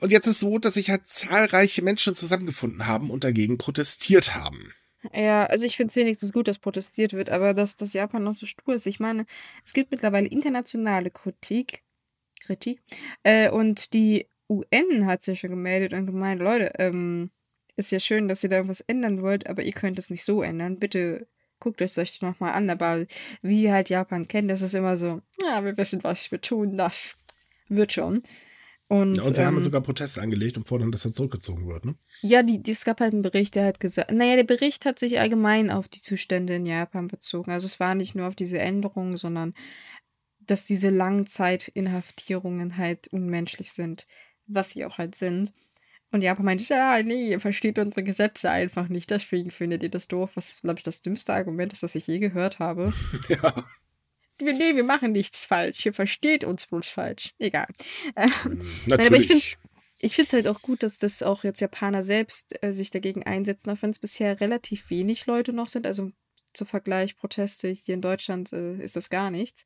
Und 0.00 0.12
jetzt 0.12 0.26
ist 0.26 0.40
so, 0.40 0.58
dass 0.58 0.74
sich 0.74 0.90
halt 0.90 1.06
zahlreiche 1.06 1.82
Menschen 1.82 2.14
zusammengefunden 2.14 2.86
haben 2.86 3.10
und 3.10 3.24
dagegen 3.24 3.58
protestiert 3.58 4.34
haben. 4.34 4.72
Ja, 5.12 5.46
also 5.46 5.66
ich 5.66 5.76
finde 5.76 5.90
es 5.90 5.96
wenigstens 5.96 6.32
gut, 6.32 6.46
dass 6.46 6.60
protestiert 6.60 7.12
wird, 7.12 7.30
aber 7.30 7.54
dass, 7.54 7.74
dass 7.74 7.92
Japan 7.92 8.22
noch 8.22 8.34
so 8.34 8.46
stur 8.46 8.74
ist. 8.74 8.86
Ich 8.86 9.00
meine, 9.00 9.26
es 9.64 9.72
gibt 9.72 9.90
mittlerweile 9.90 10.28
internationale 10.28 11.10
Kritik, 11.10 11.82
Kritik, 12.40 12.80
äh, 13.24 13.50
und 13.50 13.94
die 13.94 14.28
UN 14.52 15.06
hat 15.06 15.22
sich 15.22 15.40
schon 15.40 15.50
gemeldet 15.50 15.92
und 15.92 16.06
gemeint, 16.06 16.40
Leute, 16.40 16.72
ähm, 16.78 17.30
ist 17.76 17.90
ja 17.90 18.00
schön, 18.00 18.28
dass 18.28 18.42
ihr 18.42 18.50
da 18.50 18.56
irgendwas 18.56 18.80
ändern 18.82 19.22
wollt, 19.22 19.46
aber 19.46 19.62
ihr 19.62 19.72
könnt 19.72 19.98
es 19.98 20.10
nicht 20.10 20.24
so 20.24 20.42
ändern. 20.42 20.78
Bitte 20.78 21.26
guckt 21.58 21.80
es 21.80 21.96
euch 21.96 22.20
nochmal 22.22 22.52
an. 22.52 22.68
Aber 22.68 23.06
wie 23.40 23.70
halt 23.70 23.88
Japan 23.88 24.28
kennt, 24.28 24.50
das 24.50 24.62
ist 24.62 24.74
immer 24.74 24.96
so, 24.96 25.22
ja, 25.42 25.64
wir 25.64 25.76
wissen, 25.76 26.02
was 26.04 26.30
wir 26.30 26.40
tun, 26.40 26.76
das 26.76 27.16
wird 27.68 27.92
schon. 27.92 28.22
Und, 28.88 29.14
ja, 29.14 29.22
und 29.22 29.34
sie 29.34 29.40
ähm, 29.40 29.46
haben 29.46 29.60
sogar 29.60 29.80
Proteste 29.80 30.20
angelegt 30.20 30.58
und 30.58 30.68
fordern, 30.68 30.92
dass 30.92 31.06
er 31.06 31.14
zurückgezogen 31.14 31.66
wird, 31.66 31.86
ne? 31.86 31.94
Ja, 32.20 32.42
die, 32.42 32.62
die, 32.62 32.72
es 32.72 32.84
gab 32.84 33.00
halt 33.00 33.14
einen 33.14 33.22
Bericht, 33.22 33.54
der 33.54 33.64
hat 33.64 33.80
gesagt, 33.80 34.10
naja, 34.12 34.36
der 34.36 34.44
Bericht 34.44 34.84
hat 34.84 34.98
sich 34.98 35.18
allgemein 35.18 35.70
auf 35.70 35.88
die 35.88 36.02
Zustände 36.02 36.54
in 36.56 36.66
Japan 36.66 37.08
bezogen. 37.08 37.52
Also 37.52 37.66
es 37.66 37.80
war 37.80 37.94
nicht 37.94 38.14
nur 38.14 38.28
auf 38.28 38.34
diese 38.34 38.58
Änderungen, 38.58 39.16
sondern 39.16 39.54
dass 40.40 40.66
diese 40.66 40.90
Langzeitinhaftierungen 40.90 42.76
halt 42.76 43.08
unmenschlich 43.08 43.72
sind, 43.72 44.06
was 44.46 44.70
sie 44.70 44.84
auch 44.84 44.98
halt 44.98 45.14
sind. 45.14 45.52
Und 46.10 46.22
Japan 46.22 46.44
meinte, 46.44 46.64
ja, 46.74 47.02
nee, 47.02 47.30
ihr 47.30 47.40
versteht 47.40 47.78
unsere 47.78 48.04
Gesetze 48.04 48.50
einfach 48.50 48.88
nicht, 48.88 49.10
deswegen 49.10 49.50
findet 49.50 49.82
ihr 49.82 49.88
das 49.88 50.08
doof, 50.08 50.30
was, 50.34 50.60
glaube 50.60 50.78
ich, 50.78 50.84
das 50.84 51.00
dümmste 51.00 51.32
Argument 51.32 51.72
ist, 51.72 51.82
das 51.82 51.94
ich 51.94 52.06
je 52.06 52.18
gehört 52.18 52.58
habe. 52.58 52.92
ja 53.28 53.64
nee, 54.42 54.74
wir 54.74 54.84
machen 54.84 55.12
nichts 55.12 55.44
falsch. 55.44 55.86
Ihr 55.86 55.92
versteht 55.92 56.44
uns 56.44 56.66
bloß 56.66 56.88
falsch. 56.88 57.34
Egal. 57.38 57.68
Natürlich. 58.14 58.86
Nein, 58.86 59.06
aber 59.06 59.16
ich 59.16 59.26
finde 59.26 59.44
ich 60.04 60.16
finde 60.16 60.26
es 60.26 60.32
halt 60.32 60.48
auch 60.48 60.62
gut, 60.62 60.82
dass 60.82 60.98
das 60.98 61.22
auch 61.22 61.44
jetzt 61.44 61.60
Japaner 61.60 62.02
selbst 62.02 62.60
äh, 62.60 62.72
sich 62.72 62.90
dagegen 62.90 63.22
einsetzen, 63.22 63.70
auch 63.70 63.80
wenn 63.82 63.90
es 63.90 64.00
bisher 64.00 64.40
relativ 64.40 64.90
wenig 64.90 65.26
Leute 65.26 65.52
noch 65.52 65.68
sind. 65.68 65.86
Also 65.86 66.10
zum 66.52 66.66
Vergleich 66.66 67.16
Proteste 67.16 67.68
hier 67.68 67.94
in 67.94 68.00
Deutschland 68.00 68.52
äh, 68.52 68.82
ist 68.82 68.96
das 68.96 69.10
gar 69.10 69.30
nichts. 69.30 69.64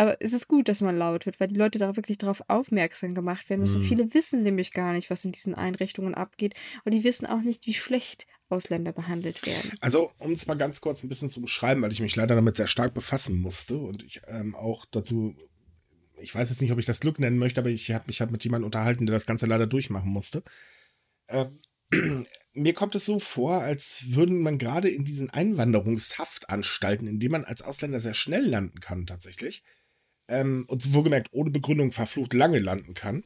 Aber 0.00 0.16
es 0.20 0.32
ist 0.32 0.48
gut, 0.48 0.66
dass 0.68 0.80
man 0.80 0.96
laut 0.96 1.26
wird, 1.26 1.40
weil 1.40 1.48
die 1.48 1.56
Leute 1.56 1.78
da 1.78 1.94
wirklich 1.94 2.16
darauf 2.16 2.42
aufmerksam 2.48 3.12
gemacht 3.12 3.50
werden 3.50 3.60
müssen. 3.60 3.82
Mhm. 3.82 3.86
Viele 3.86 4.14
wissen 4.14 4.42
nämlich 4.42 4.72
gar 4.72 4.94
nicht, 4.94 5.10
was 5.10 5.26
in 5.26 5.32
diesen 5.32 5.54
Einrichtungen 5.54 6.14
abgeht. 6.14 6.54
Und 6.86 6.92
die 6.92 7.04
wissen 7.04 7.26
auch 7.26 7.42
nicht, 7.42 7.66
wie 7.66 7.74
schlecht 7.74 8.26
Ausländer 8.48 8.92
behandelt 8.92 9.44
werden. 9.44 9.72
Also, 9.82 10.10
um 10.16 10.32
es 10.32 10.46
mal 10.46 10.56
ganz 10.56 10.80
kurz 10.80 11.04
ein 11.04 11.10
bisschen 11.10 11.28
zu 11.28 11.42
beschreiben, 11.42 11.82
weil 11.82 11.92
ich 11.92 12.00
mich 12.00 12.16
leider 12.16 12.34
damit 12.34 12.56
sehr 12.56 12.66
stark 12.66 12.94
befassen 12.94 13.42
musste 13.42 13.76
und 13.76 14.02
ich 14.02 14.22
ähm, 14.26 14.54
auch 14.54 14.86
dazu, 14.86 15.36
ich 16.18 16.34
weiß 16.34 16.48
jetzt 16.48 16.62
nicht, 16.62 16.72
ob 16.72 16.78
ich 16.78 16.86
das 16.86 17.00
Glück 17.00 17.20
nennen 17.20 17.36
möchte, 17.36 17.60
aber 17.60 17.68
ich 17.68 17.90
habe 17.90 18.04
mich 18.06 18.22
halt 18.22 18.30
mit 18.30 18.42
jemandem 18.42 18.64
unterhalten, 18.64 19.04
der 19.04 19.16
das 19.16 19.26
Ganze 19.26 19.44
leider 19.44 19.66
durchmachen 19.66 20.10
musste. 20.10 20.42
Ähm, 21.28 21.60
mir 22.54 22.72
kommt 22.72 22.94
es 22.94 23.04
so 23.04 23.18
vor, 23.18 23.60
als 23.60 24.14
würden 24.14 24.40
man 24.40 24.56
gerade 24.56 24.88
in 24.88 25.04
diesen 25.04 25.28
Einwanderungshaftanstalten, 25.28 27.06
in 27.06 27.20
denen 27.20 27.32
man 27.32 27.44
als 27.44 27.60
Ausländer 27.60 28.00
sehr 28.00 28.14
schnell 28.14 28.46
landen 28.46 28.80
kann, 28.80 29.04
tatsächlich, 29.04 29.62
ähm, 30.30 30.64
und 30.68 30.94
wohlgemerkt 30.94 31.28
ohne 31.32 31.50
Begründung 31.50 31.92
verflucht 31.92 32.32
lange 32.32 32.58
landen 32.58 32.94
kann. 32.94 33.24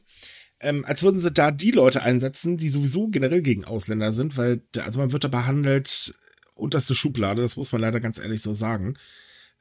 Ähm, 0.59 0.85
als 0.85 1.03
würden 1.03 1.19
sie 1.19 1.31
da 1.31 1.51
die 1.51 1.71
Leute 1.71 2.01
einsetzen, 2.01 2.57
die 2.57 2.69
sowieso 2.69 3.07
generell 3.09 3.41
gegen 3.41 3.65
Ausländer 3.65 4.11
sind, 4.11 4.37
weil 4.37 4.61
also 4.77 4.99
man 4.99 5.11
wird 5.11 5.23
da 5.23 5.27
behandelt 5.27 6.13
unterste 6.55 6.95
Schublade, 6.95 7.41
das 7.41 7.57
muss 7.57 7.71
man 7.71 7.81
leider 7.81 7.99
ganz 7.99 8.17
ehrlich 8.17 8.41
so 8.41 8.53
sagen. 8.53 8.97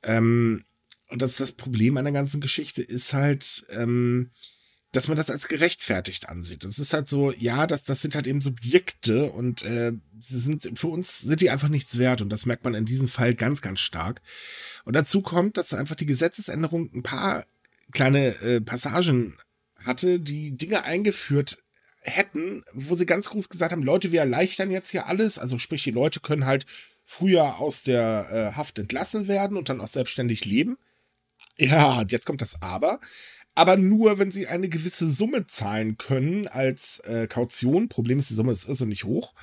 Ähm, 0.02 0.64
und 1.08 1.22
das 1.22 1.32
ist 1.32 1.40
das 1.40 1.52
Problem 1.52 1.96
an 1.96 2.04
der 2.04 2.12
ganzen 2.12 2.40
Geschichte, 2.40 2.82
ist 2.82 3.12
halt, 3.12 3.64
ähm, 3.70 4.30
dass 4.94 5.08
man 5.08 5.16
das 5.16 5.28
als 5.28 5.48
gerechtfertigt 5.48 6.28
ansieht. 6.28 6.64
Das 6.64 6.78
ist 6.78 6.92
halt 6.92 7.08
so, 7.08 7.32
ja, 7.32 7.66
das, 7.66 7.82
das 7.82 8.00
sind 8.00 8.14
halt 8.14 8.28
eben 8.28 8.40
Subjekte 8.40 9.30
und 9.30 9.62
äh, 9.62 9.92
sie 10.20 10.38
sind, 10.38 10.78
für 10.78 10.86
uns 10.86 11.20
sind 11.20 11.40
die 11.40 11.50
einfach 11.50 11.68
nichts 11.68 11.98
wert 11.98 12.20
und 12.20 12.28
das 12.28 12.46
merkt 12.46 12.62
man 12.62 12.74
in 12.74 12.84
diesem 12.84 13.08
Fall 13.08 13.34
ganz, 13.34 13.60
ganz 13.60 13.80
stark. 13.80 14.22
Und 14.84 14.94
dazu 14.94 15.20
kommt, 15.20 15.56
dass 15.56 15.74
einfach 15.74 15.96
die 15.96 16.06
Gesetzesänderung 16.06 16.90
ein 16.94 17.02
paar 17.02 17.44
kleine 17.90 18.40
äh, 18.40 18.60
Passagen 18.60 19.36
hatte, 19.76 20.20
die 20.20 20.56
Dinge 20.56 20.84
eingeführt 20.84 21.58
hätten, 22.02 22.62
wo 22.72 22.94
sie 22.94 23.06
ganz 23.06 23.30
groß 23.30 23.48
gesagt 23.48 23.72
haben, 23.72 23.82
Leute, 23.82 24.12
wir 24.12 24.20
erleichtern 24.20 24.70
jetzt 24.70 24.90
hier 24.90 25.06
alles. 25.06 25.40
Also 25.40 25.58
sprich, 25.58 25.82
die 25.82 25.90
Leute 25.90 26.20
können 26.20 26.46
halt 26.46 26.66
früher 27.04 27.58
aus 27.58 27.82
der 27.82 28.28
äh, 28.30 28.56
Haft 28.56 28.78
entlassen 28.78 29.26
werden 29.26 29.56
und 29.56 29.68
dann 29.68 29.80
auch 29.80 29.88
selbstständig 29.88 30.44
leben. 30.44 30.78
Ja, 31.58 32.04
jetzt 32.08 32.26
kommt 32.26 32.42
das 32.42 32.62
Aber 32.62 33.00
aber 33.54 33.76
nur, 33.76 34.18
wenn 34.18 34.30
sie 34.30 34.46
eine 34.46 34.68
gewisse 34.68 35.08
Summe 35.08 35.46
zahlen 35.46 35.96
können 35.96 36.46
als 36.48 37.00
äh, 37.00 37.26
Kaution. 37.26 37.88
Problem 37.88 38.18
ist, 38.18 38.30
die 38.30 38.34
Summe 38.34 38.52
ist 38.52 38.68
irrsinnig 38.68 39.04
hoch. 39.04 39.34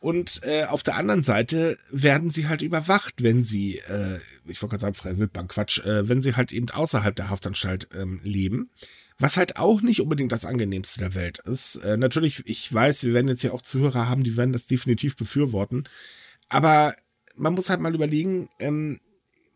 Und 0.00 0.42
äh, 0.44 0.64
auf 0.64 0.84
der 0.84 0.94
anderen 0.94 1.24
Seite 1.24 1.76
werden 1.90 2.30
sie 2.30 2.46
halt 2.46 2.62
überwacht, 2.62 3.14
wenn 3.18 3.42
sie, 3.42 3.78
äh, 3.78 4.20
ich 4.46 4.62
wollte 4.62 4.72
gerade 4.72 4.82
sagen, 4.82 4.94
freie 4.94 5.18
Wildbank, 5.18 5.50
Quatsch, 5.50 5.80
äh, 5.80 6.08
wenn 6.08 6.22
sie 6.22 6.36
halt 6.36 6.52
eben 6.52 6.70
außerhalb 6.70 7.16
der 7.16 7.30
Haftanstalt 7.30 7.88
ähm, 7.94 8.20
leben. 8.22 8.70
Was 9.18 9.36
halt 9.36 9.56
auch 9.56 9.82
nicht 9.82 10.00
unbedingt 10.00 10.30
das 10.30 10.44
angenehmste 10.44 11.00
der 11.00 11.16
Welt 11.16 11.40
ist. 11.40 11.76
Äh, 11.76 11.96
natürlich, 11.96 12.44
ich 12.46 12.72
weiß, 12.72 13.02
wir 13.02 13.12
werden 13.12 13.26
jetzt 13.26 13.42
ja 13.42 13.50
auch 13.50 13.62
Zuhörer 13.62 14.08
haben, 14.08 14.22
die 14.22 14.36
werden 14.36 14.52
das 14.52 14.66
definitiv 14.66 15.16
befürworten. 15.16 15.88
Aber 16.48 16.94
man 17.34 17.54
muss 17.54 17.68
halt 17.68 17.80
mal 17.80 17.94
überlegen, 17.94 18.48
ähm, 18.60 19.00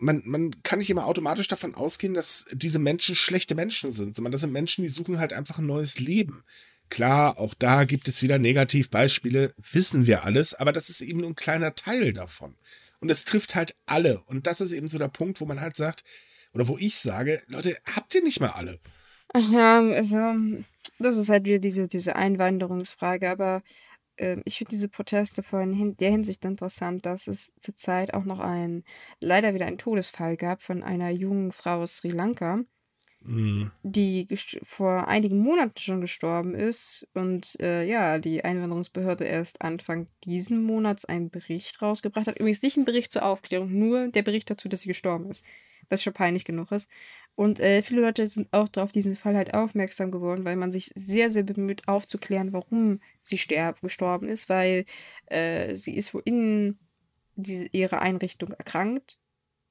man, 0.02 0.22
man 0.24 0.62
kann 0.62 0.80
nicht 0.80 0.90
immer 0.90 1.06
automatisch 1.06 1.48
davon 1.48 1.74
ausgehen, 1.74 2.14
dass 2.14 2.44
diese 2.52 2.78
Menschen 2.78 3.14
schlechte 3.14 3.54
Menschen 3.54 3.92
sind, 3.92 4.16
sondern 4.16 4.32
das 4.32 4.40
sind 4.40 4.52
Menschen, 4.52 4.82
die 4.82 4.90
suchen 4.90 5.18
halt 5.18 5.32
einfach 5.32 5.58
ein 5.58 5.66
neues 5.66 6.00
Leben. 6.00 6.44
Klar, 6.90 7.38
auch 7.38 7.54
da 7.54 7.84
gibt 7.84 8.08
es 8.08 8.20
wieder 8.20 8.38
Negativbeispiele, 8.38 9.54
wissen 9.56 10.06
wir 10.06 10.24
alles, 10.24 10.54
aber 10.54 10.72
das 10.72 10.90
ist 10.90 11.00
eben 11.00 11.20
nur 11.20 11.30
ein 11.30 11.36
kleiner 11.36 11.74
Teil 11.74 12.12
davon. 12.12 12.56
Und 13.00 13.10
es 13.10 13.24
trifft 13.24 13.54
halt 13.54 13.76
alle. 13.86 14.20
Und 14.26 14.46
das 14.46 14.60
ist 14.60 14.72
eben 14.72 14.88
so 14.88 14.98
der 14.98 15.08
Punkt, 15.08 15.40
wo 15.40 15.46
man 15.46 15.60
halt 15.60 15.76
sagt, 15.76 16.04
oder 16.52 16.68
wo 16.68 16.76
ich 16.76 16.96
sage, 16.96 17.40
Leute, 17.48 17.76
habt 17.94 18.14
ihr 18.14 18.22
nicht 18.22 18.40
mal 18.40 18.50
alle? 18.50 18.78
Ja, 19.34 19.80
also, 19.80 20.34
das 20.98 21.16
ist 21.16 21.30
halt 21.30 21.46
wieder 21.46 21.58
diese, 21.58 21.88
diese 21.88 22.16
Einwanderungsfrage, 22.16 23.30
aber 23.30 23.62
äh, 24.22 24.40
ich 24.44 24.58
finde 24.58 24.70
diese 24.70 24.88
Proteste 24.88 25.42
vor 25.42 25.60
in 25.60 25.96
der 25.96 26.10
Hinsicht 26.10 26.44
interessant, 26.44 27.06
dass 27.06 27.26
es 27.28 27.52
zurzeit 27.60 28.14
auch 28.14 28.24
noch 28.24 28.40
ein, 28.40 28.84
leider 29.20 29.54
wieder 29.54 29.66
einen 29.66 29.78
Todesfall 29.78 30.36
gab 30.36 30.62
von 30.62 30.82
einer 30.82 31.10
jungen 31.10 31.52
Frau 31.52 31.82
aus 31.82 31.96
Sri 31.98 32.10
Lanka, 32.10 32.64
Mhm. 33.24 33.70
die 33.84 34.28
vor 34.62 35.08
einigen 35.08 35.38
Monaten 35.38 35.78
schon 35.78 36.00
gestorben 36.00 36.54
ist 36.54 37.08
und 37.14 37.58
äh, 37.60 37.84
ja, 37.84 38.18
die 38.18 38.44
Einwanderungsbehörde 38.44 39.24
erst 39.24 39.60
Anfang 39.62 40.08
diesen 40.24 40.62
Monats 40.62 41.04
einen 41.04 41.30
Bericht 41.30 41.82
rausgebracht 41.82 42.28
hat. 42.28 42.38
Übrigens 42.38 42.62
nicht 42.62 42.76
ein 42.76 42.84
Bericht 42.84 43.12
zur 43.12 43.24
Aufklärung, 43.24 43.72
nur 43.76 44.08
der 44.08 44.22
Bericht 44.22 44.50
dazu, 44.50 44.68
dass 44.68 44.82
sie 44.82 44.88
gestorben 44.88 45.28
ist, 45.30 45.44
was 45.88 46.02
schon 46.02 46.12
peinlich 46.12 46.44
genug 46.44 46.72
ist. 46.72 46.90
Und 47.34 47.60
äh, 47.60 47.82
viele 47.82 48.02
Leute 48.02 48.26
sind 48.26 48.52
auch 48.52 48.68
auf 48.76 48.92
diesen 48.92 49.16
Fall 49.16 49.36
halt 49.36 49.54
aufmerksam 49.54 50.10
geworden, 50.10 50.44
weil 50.44 50.56
man 50.56 50.72
sich 50.72 50.90
sehr, 50.94 51.30
sehr 51.30 51.42
bemüht 51.42 51.88
aufzuklären, 51.88 52.52
warum 52.52 53.00
sie 53.22 53.38
sterb 53.38 53.80
gestorben 53.80 54.28
ist, 54.28 54.48
weil 54.48 54.84
äh, 55.26 55.74
sie 55.74 55.96
ist 55.96 56.14
wo 56.14 56.18
in 56.18 56.78
diese, 57.36 57.66
ihre 57.72 58.00
Einrichtung 58.00 58.52
erkrankt 58.52 59.18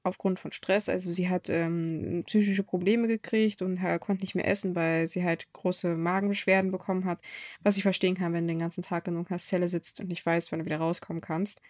aufgrund 0.02 0.40
von 0.40 0.52
Stress. 0.52 0.88
Also 0.88 1.12
sie 1.12 1.28
hat 1.28 1.48
ähm, 1.48 2.24
psychische 2.26 2.62
Probleme 2.64 3.06
gekriegt 3.08 3.62
und 3.62 3.78
äh, 3.82 3.98
konnte 3.98 4.22
nicht 4.22 4.34
mehr 4.34 4.48
essen, 4.48 4.74
weil 4.74 5.06
sie 5.06 5.24
halt 5.24 5.52
große 5.52 5.94
Magenbeschwerden 5.96 6.70
bekommen 6.72 7.04
hat. 7.04 7.20
Was 7.62 7.76
ich 7.76 7.82
verstehen 7.82 8.16
kann, 8.16 8.32
wenn 8.32 8.46
du 8.46 8.52
den 8.52 8.58
ganzen 8.60 8.82
Tag 8.82 9.06
in 9.06 9.14
so 9.14 9.24
einer 9.28 9.38
Zelle 9.38 9.68
sitzt 9.68 10.00
und 10.00 10.08
nicht 10.08 10.24
weißt, 10.26 10.50
wann 10.52 10.60
du 10.60 10.64
wieder 10.66 10.78
rauskommen 10.78 11.20
kannst. 11.20 11.62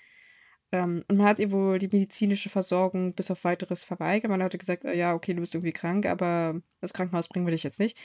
Ähm, 0.72 1.02
und 1.08 1.18
man 1.18 1.26
hat 1.26 1.38
ihr 1.38 1.52
wohl 1.52 1.78
die 1.78 1.88
medizinische 1.88 2.48
Versorgung 2.48 3.14
bis 3.14 3.30
auf 3.30 3.44
weiteres 3.44 3.84
verweigert. 3.84 4.30
Man 4.30 4.42
hatte 4.42 4.58
gesagt, 4.58 4.84
äh, 4.84 4.96
ja, 4.96 5.14
okay, 5.14 5.34
du 5.34 5.40
bist 5.40 5.54
irgendwie 5.54 5.72
krank, 5.72 6.06
aber 6.06 6.60
das 6.80 6.92
Krankenhaus 6.92 7.28
bringen 7.28 7.46
wir 7.46 7.52
dich 7.52 7.62
jetzt 7.62 7.78
nicht. 7.78 7.98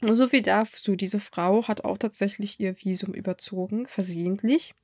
Und 0.00 0.14
so 0.14 0.28
viel 0.28 0.42
dazu. 0.42 0.94
Diese 0.94 1.18
Frau 1.18 1.66
hat 1.66 1.84
auch 1.84 1.98
tatsächlich 1.98 2.60
ihr 2.60 2.76
Visum 2.76 3.14
überzogen, 3.14 3.86
versehentlich. 3.86 4.74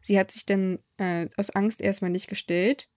Sie 0.00 0.18
hat 0.18 0.30
sich 0.30 0.46
dann 0.46 0.78
äh, 0.96 1.28
aus 1.36 1.50
Angst 1.50 1.82
erstmal 1.82 2.10
nicht 2.10 2.28
gestellt 2.28 2.88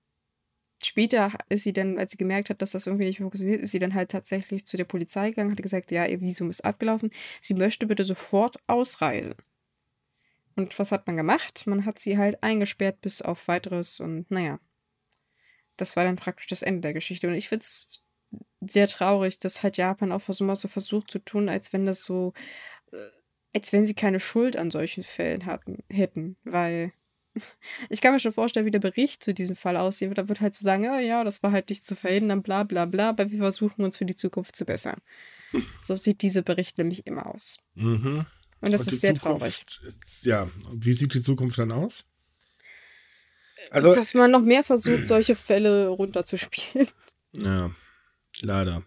später 0.86 1.32
ist 1.50 1.64
sie 1.64 1.74
dann, 1.74 1.98
als 1.98 2.12
sie 2.12 2.18
gemerkt 2.18 2.50
hat, 2.50 2.62
dass 2.62 2.72
das 2.72 2.88
irgendwie 2.88 3.06
nicht 3.06 3.20
funktioniert, 3.20 3.62
ist 3.62 3.72
sie 3.72 3.80
dann 3.80 3.94
halt 3.94 4.12
tatsächlich 4.12 4.66
zu 4.66 4.78
der 4.78 4.86
Polizei 4.86 5.30
gegangen, 5.30 5.52
hat 5.52 5.62
gesagt, 5.62 5.92
ja, 5.92 6.06
ihr 6.06 6.22
Visum 6.22 6.50
ist 6.50 6.66
abgelaufen, 6.66 7.12
sie 7.42 7.54
möchte 7.54 7.88
bitte 7.88 8.04
sofort 8.04 8.58
ausreisen. 8.68 9.36
Und 10.56 10.78
was 10.80 10.92
hat 10.92 11.08
man 11.08 11.18
gemacht? 11.18 11.66
Man 11.68 11.86
hat 11.86 12.00
sie 12.00 12.18
halt 12.18 12.44
eingesperrt 12.44 13.02
bis 13.02 13.22
auf 13.22 13.48
weiteres 13.48 14.00
und 14.00 14.30
naja, 14.30 14.60
das 15.78 15.96
war 15.96 16.04
dann 16.04 16.16
praktisch 16.16 16.48
das 16.48 16.62
Ende 16.62 16.82
der 16.82 16.94
Geschichte. 16.94 17.28
Und 17.28 17.36
ich 17.36 17.50
finde 17.50 17.64
es 17.64 18.04
sehr 18.62 18.88
traurig, 18.88 19.40
dass 19.40 19.64
halt 19.64 19.78
Japan 19.78 20.12
auch 20.12 20.22
so 20.22 20.56
so 20.56 20.68
versucht 20.68 21.12
zu 21.12 21.20
tun, 21.20 21.50
als 21.50 21.74
wenn 21.74 21.86
das 21.86 22.04
so, 22.04 22.34
äh, 22.92 23.10
als 23.54 23.74
wenn 23.74 23.86
sie 23.86 23.96
keine 23.96 24.20
Schuld 24.20 24.58
an 24.58 24.72
solchen 24.72 25.04
Fällen 25.04 25.46
hatten, 25.46 25.84
hätten, 25.90 26.38
weil 26.44 26.94
ich 27.90 28.02
kann 28.02 28.14
mir 28.14 28.20
schon 28.20 28.34
vorstellen, 28.34 28.66
wie 28.66 28.72
der 28.72 28.80
Bericht 28.80 29.24
zu 29.24 29.34
diesem 29.34 29.56
Fall 29.56 29.78
aussehen 29.78 30.10
wird. 30.10 30.18
Da 30.18 30.30
wird 30.30 30.42
halt 30.42 30.54
so 30.54 30.64
sagen, 30.64 30.84
ja, 30.84 31.00
ja, 31.00 31.24
das 31.24 31.44
war 31.44 31.52
halt 31.52 31.70
nicht 31.70 31.86
zu 31.86 31.96
verhindern, 31.96 32.44
bla 32.44 32.64
bla 32.64 32.86
bla, 32.86 33.10
aber 33.10 33.32
wir 33.32 33.40
versuchen 33.40 33.84
uns 33.84 33.98
für 33.98 34.06
die 34.06 34.16
Zukunft 34.16 34.56
zu 34.56 34.66
bessern. 34.66 35.02
So 35.82 35.98
sieht 35.98 36.22
dieser 36.22 36.44
Bericht 36.44 36.78
nämlich 36.78 37.06
immer 37.08 37.28
aus. 37.28 37.60
Mhm. 37.74 38.26
Und 38.62 38.72
das 38.72 38.82
Und 38.82 38.94
ist 38.94 39.02
sehr 39.02 39.16
Zukunft, 39.16 39.40
traurig. 39.42 39.66
Ja, 40.22 40.50
wie 40.72 40.94
sieht 40.94 41.14
die 41.14 41.22
Zukunft 41.22 41.58
dann 41.58 41.72
aus? 41.72 42.06
Also, 43.70 43.94
Dass 43.94 44.14
man 44.14 44.32
noch 44.32 44.42
mehr 44.42 44.64
versucht, 44.64 45.08
solche 45.08 45.36
Fälle 45.36 45.88
runterzuspielen. 45.88 46.88
ja, 47.36 47.72
leider. 48.42 48.84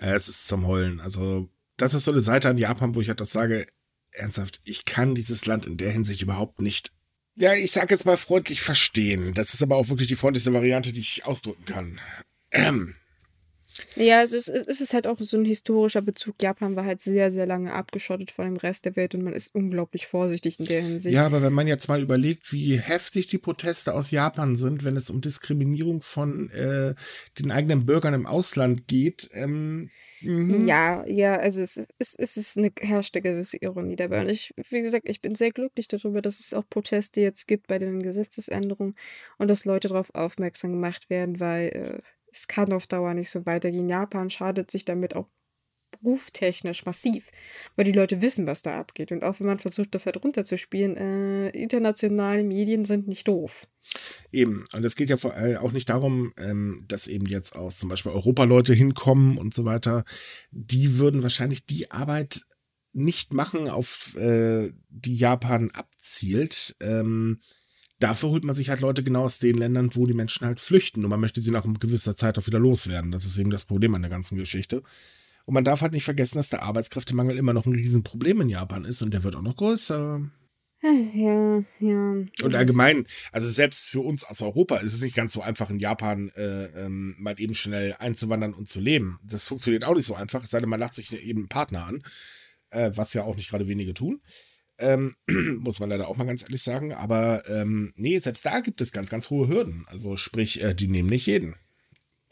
Äh, 0.00 0.14
es 0.14 0.28
ist 0.28 0.48
zum 0.48 0.66
Heulen. 0.66 1.00
Also, 1.00 1.48
das 1.76 1.94
ist 1.94 2.04
so 2.04 2.12
eine 2.12 2.20
Seite 2.20 2.48
an 2.48 2.58
Japan, 2.58 2.94
wo 2.94 3.00
ich 3.00 3.08
halt 3.08 3.20
das 3.20 3.32
sage, 3.32 3.66
ernsthaft, 4.12 4.60
ich 4.64 4.84
kann 4.84 5.14
dieses 5.14 5.46
Land 5.46 5.66
in 5.66 5.76
der 5.76 5.90
Hinsicht 5.90 6.22
überhaupt 6.22 6.60
nicht, 6.60 6.92
ja, 7.36 7.52
ich 7.54 7.72
sage 7.72 7.92
jetzt 7.92 8.06
mal 8.06 8.16
freundlich 8.16 8.60
verstehen. 8.60 9.34
Das 9.34 9.54
ist 9.54 9.62
aber 9.62 9.76
auch 9.76 9.88
wirklich 9.88 10.08
die 10.08 10.16
freundlichste 10.16 10.52
Variante, 10.52 10.92
die 10.92 11.00
ich 11.00 11.24
ausdrücken 11.24 11.64
kann. 11.64 12.00
Ähm, 12.52 12.94
Ja, 13.96 14.20
also 14.20 14.36
es, 14.36 14.48
ist- 14.48 14.68
es 14.68 14.80
ist 14.80 14.94
halt 14.94 15.06
auch 15.06 15.18
so 15.20 15.36
ein 15.36 15.44
historischer 15.44 16.02
Bezug. 16.02 16.36
Japan 16.42 16.76
war 16.76 16.84
halt 16.84 17.00
sehr, 17.00 17.30
sehr 17.30 17.46
lange 17.46 17.72
abgeschottet 17.72 18.30
von 18.30 18.44
dem 18.44 18.56
Rest 18.56 18.84
der 18.84 18.96
Welt 18.96 19.14
und 19.14 19.22
man 19.22 19.32
ist 19.32 19.54
unglaublich 19.54 20.06
vorsichtig 20.06 20.60
in 20.60 20.66
der 20.66 20.82
Hinsicht. 20.82 21.14
Ja, 21.14 21.26
aber 21.26 21.42
wenn 21.42 21.52
man 21.52 21.66
jetzt 21.66 21.88
mal 21.88 22.00
überlegt, 22.02 22.52
wie 22.52 22.78
heftig 22.78 23.26
die 23.28 23.38
Proteste 23.38 23.94
aus 23.94 24.10
Japan 24.10 24.56
sind, 24.56 24.84
wenn 24.84 24.96
es 24.96 25.10
um 25.10 25.20
Diskriminierung 25.20 26.02
von 26.02 26.50
äh, 26.50 26.94
den 27.38 27.50
eigenen 27.50 27.86
Bürgern 27.86 28.14
im 28.14 28.26
Ausland 28.26 28.86
geht, 28.86 29.28
ähm, 29.32 29.90
mhm. 30.20 30.66
Ja, 30.68 31.04
ja, 31.06 31.36
also 31.36 31.62
es, 31.62 31.76
ist- 31.76 31.92
es, 31.98 32.14
es 32.16 32.36
ist 32.36 32.56
eine 32.58 32.70
herrscht 32.80 33.14
eine 33.16 33.22
gewisse 33.22 33.56
Ironie 33.58 33.96
dabei. 33.96 34.22
Und 34.22 34.28
ich, 34.30 34.54
wie 34.70 34.80
gesagt, 34.82 35.08
ich 35.08 35.20
bin 35.20 35.34
sehr 35.34 35.50
glücklich 35.50 35.88
darüber, 35.88 36.22
dass 36.22 36.40
es 36.40 36.54
auch 36.54 36.64
Proteste 36.68 37.20
jetzt 37.20 37.46
gibt 37.48 37.66
bei 37.66 37.78
den 37.78 38.00
Gesetzesänderungen 38.02 38.94
und 39.38 39.48
dass 39.48 39.64
Leute 39.64 39.88
darauf 39.88 40.14
aufmerksam 40.14 40.72
gemacht 40.72 41.10
werden, 41.10 41.40
weil 41.40 41.68
äh, 41.68 42.02
es 42.34 42.48
kann 42.48 42.72
auf 42.72 42.86
Dauer 42.86 43.14
nicht 43.14 43.30
so 43.30 43.46
weitergehen. 43.46 43.88
Japan 43.88 44.30
schadet 44.30 44.70
sich 44.70 44.84
damit 44.84 45.14
auch 45.14 45.28
berufstechnisch 46.02 46.84
massiv, 46.84 47.30
weil 47.76 47.84
die 47.84 47.92
Leute 47.92 48.20
wissen, 48.20 48.46
was 48.46 48.62
da 48.62 48.78
abgeht. 48.78 49.12
Und 49.12 49.22
auch 49.22 49.38
wenn 49.38 49.46
man 49.46 49.58
versucht, 49.58 49.94
das 49.94 50.06
halt 50.06 50.22
runterzuspielen, 50.22 50.96
äh, 50.96 51.48
internationale 51.50 52.42
Medien 52.42 52.84
sind 52.84 53.06
nicht 53.06 53.28
doof. 53.28 53.68
Eben. 54.32 54.66
Und 54.72 54.84
es 54.84 54.96
geht 54.96 55.10
ja 55.10 55.16
vor 55.16 55.34
allem 55.34 55.58
auch 55.58 55.70
nicht 55.70 55.88
darum, 55.88 56.32
ähm, 56.36 56.84
dass 56.88 57.06
eben 57.06 57.26
jetzt 57.26 57.54
aus 57.54 57.78
zum 57.78 57.88
Beispiel 57.88 58.12
Europa-Leute 58.12 58.74
hinkommen 58.74 59.38
und 59.38 59.54
so 59.54 59.64
weiter. 59.64 60.04
Die 60.50 60.98
würden 60.98 61.22
wahrscheinlich 61.22 61.66
die 61.66 61.90
Arbeit 61.92 62.44
nicht 62.92 63.32
machen, 63.32 63.68
auf 63.68 64.16
äh, 64.16 64.72
die 64.88 65.16
Japan 65.16 65.70
abzielt. 65.70 66.76
Ähm, 66.80 67.40
dafür 67.98 68.30
holt 68.30 68.44
man 68.44 68.54
sich 68.54 68.70
halt 68.70 68.80
Leute 68.80 69.02
genau 69.02 69.24
aus 69.24 69.38
den 69.38 69.54
Ländern, 69.54 69.90
wo 69.94 70.06
die 70.06 70.14
Menschen 70.14 70.46
halt 70.46 70.60
flüchten. 70.60 71.04
Und 71.04 71.10
man 71.10 71.20
möchte 71.20 71.40
sie 71.40 71.50
nach 71.50 71.64
gewisser 71.80 72.16
Zeit 72.16 72.38
auch 72.38 72.46
wieder 72.46 72.58
loswerden. 72.58 73.10
Das 73.10 73.24
ist 73.24 73.38
eben 73.38 73.50
das 73.50 73.64
Problem 73.64 73.94
an 73.94 74.02
der 74.02 74.10
ganzen 74.10 74.36
Geschichte. 74.36 74.82
Und 75.46 75.54
man 75.54 75.64
darf 75.64 75.82
halt 75.82 75.92
nicht 75.92 76.04
vergessen, 76.04 76.38
dass 76.38 76.48
der 76.48 76.62
Arbeitskräftemangel 76.62 77.36
immer 77.36 77.52
noch 77.52 77.66
ein 77.66 77.74
Riesenproblem 77.74 78.42
in 78.42 78.48
Japan 78.48 78.84
ist 78.84 79.02
und 79.02 79.12
der 79.12 79.24
wird 79.24 79.36
auch 79.36 79.42
noch 79.42 79.56
größer. 79.56 80.22
Ja, 81.14 81.64
ja. 81.80 82.24
Und 82.42 82.54
allgemein, 82.54 83.06
also 83.32 83.48
selbst 83.48 83.88
für 83.88 84.00
uns 84.00 84.22
aus 84.22 84.42
Europa 84.42 84.76
ist 84.76 84.92
es 84.92 85.00
nicht 85.00 85.16
ganz 85.16 85.32
so 85.32 85.40
einfach, 85.40 85.70
in 85.70 85.78
Japan 85.78 86.28
äh, 86.36 86.66
ähm, 86.84 87.14
mal 87.18 87.40
eben 87.40 87.54
schnell 87.54 87.94
einzuwandern 87.98 88.52
und 88.52 88.68
zu 88.68 88.80
leben. 88.80 89.18
Das 89.22 89.48
funktioniert 89.48 89.84
auch 89.84 89.94
nicht 89.94 90.04
so 90.04 90.14
einfach, 90.14 90.44
es 90.44 90.50
sei 90.50 90.60
denn, 90.60 90.68
man 90.68 90.80
lacht 90.80 90.94
sich 90.94 91.10
eben 91.12 91.40
einen 91.40 91.48
Partner 91.48 91.86
an, 91.86 92.02
äh, 92.68 92.90
was 92.94 93.14
ja 93.14 93.22
auch 93.24 93.36
nicht 93.36 93.48
gerade 93.48 93.66
wenige 93.66 93.94
tun. 93.94 94.20
Ähm, 94.78 95.16
muss 95.60 95.80
man 95.80 95.88
leider 95.88 96.08
auch 96.08 96.16
mal 96.16 96.24
ganz 96.24 96.42
ehrlich 96.42 96.62
sagen. 96.62 96.92
Aber 96.92 97.42
ähm, 97.48 97.92
nee, 97.96 98.18
selbst 98.18 98.44
da 98.44 98.60
gibt 98.60 98.80
es 98.80 98.92
ganz, 98.92 99.08
ganz 99.10 99.30
hohe 99.30 99.48
Hürden. 99.48 99.84
Also 99.88 100.16
sprich, 100.16 100.62
äh, 100.62 100.74
die 100.74 100.88
nehmen 100.88 101.08
nicht 101.08 101.26
jeden. 101.26 101.54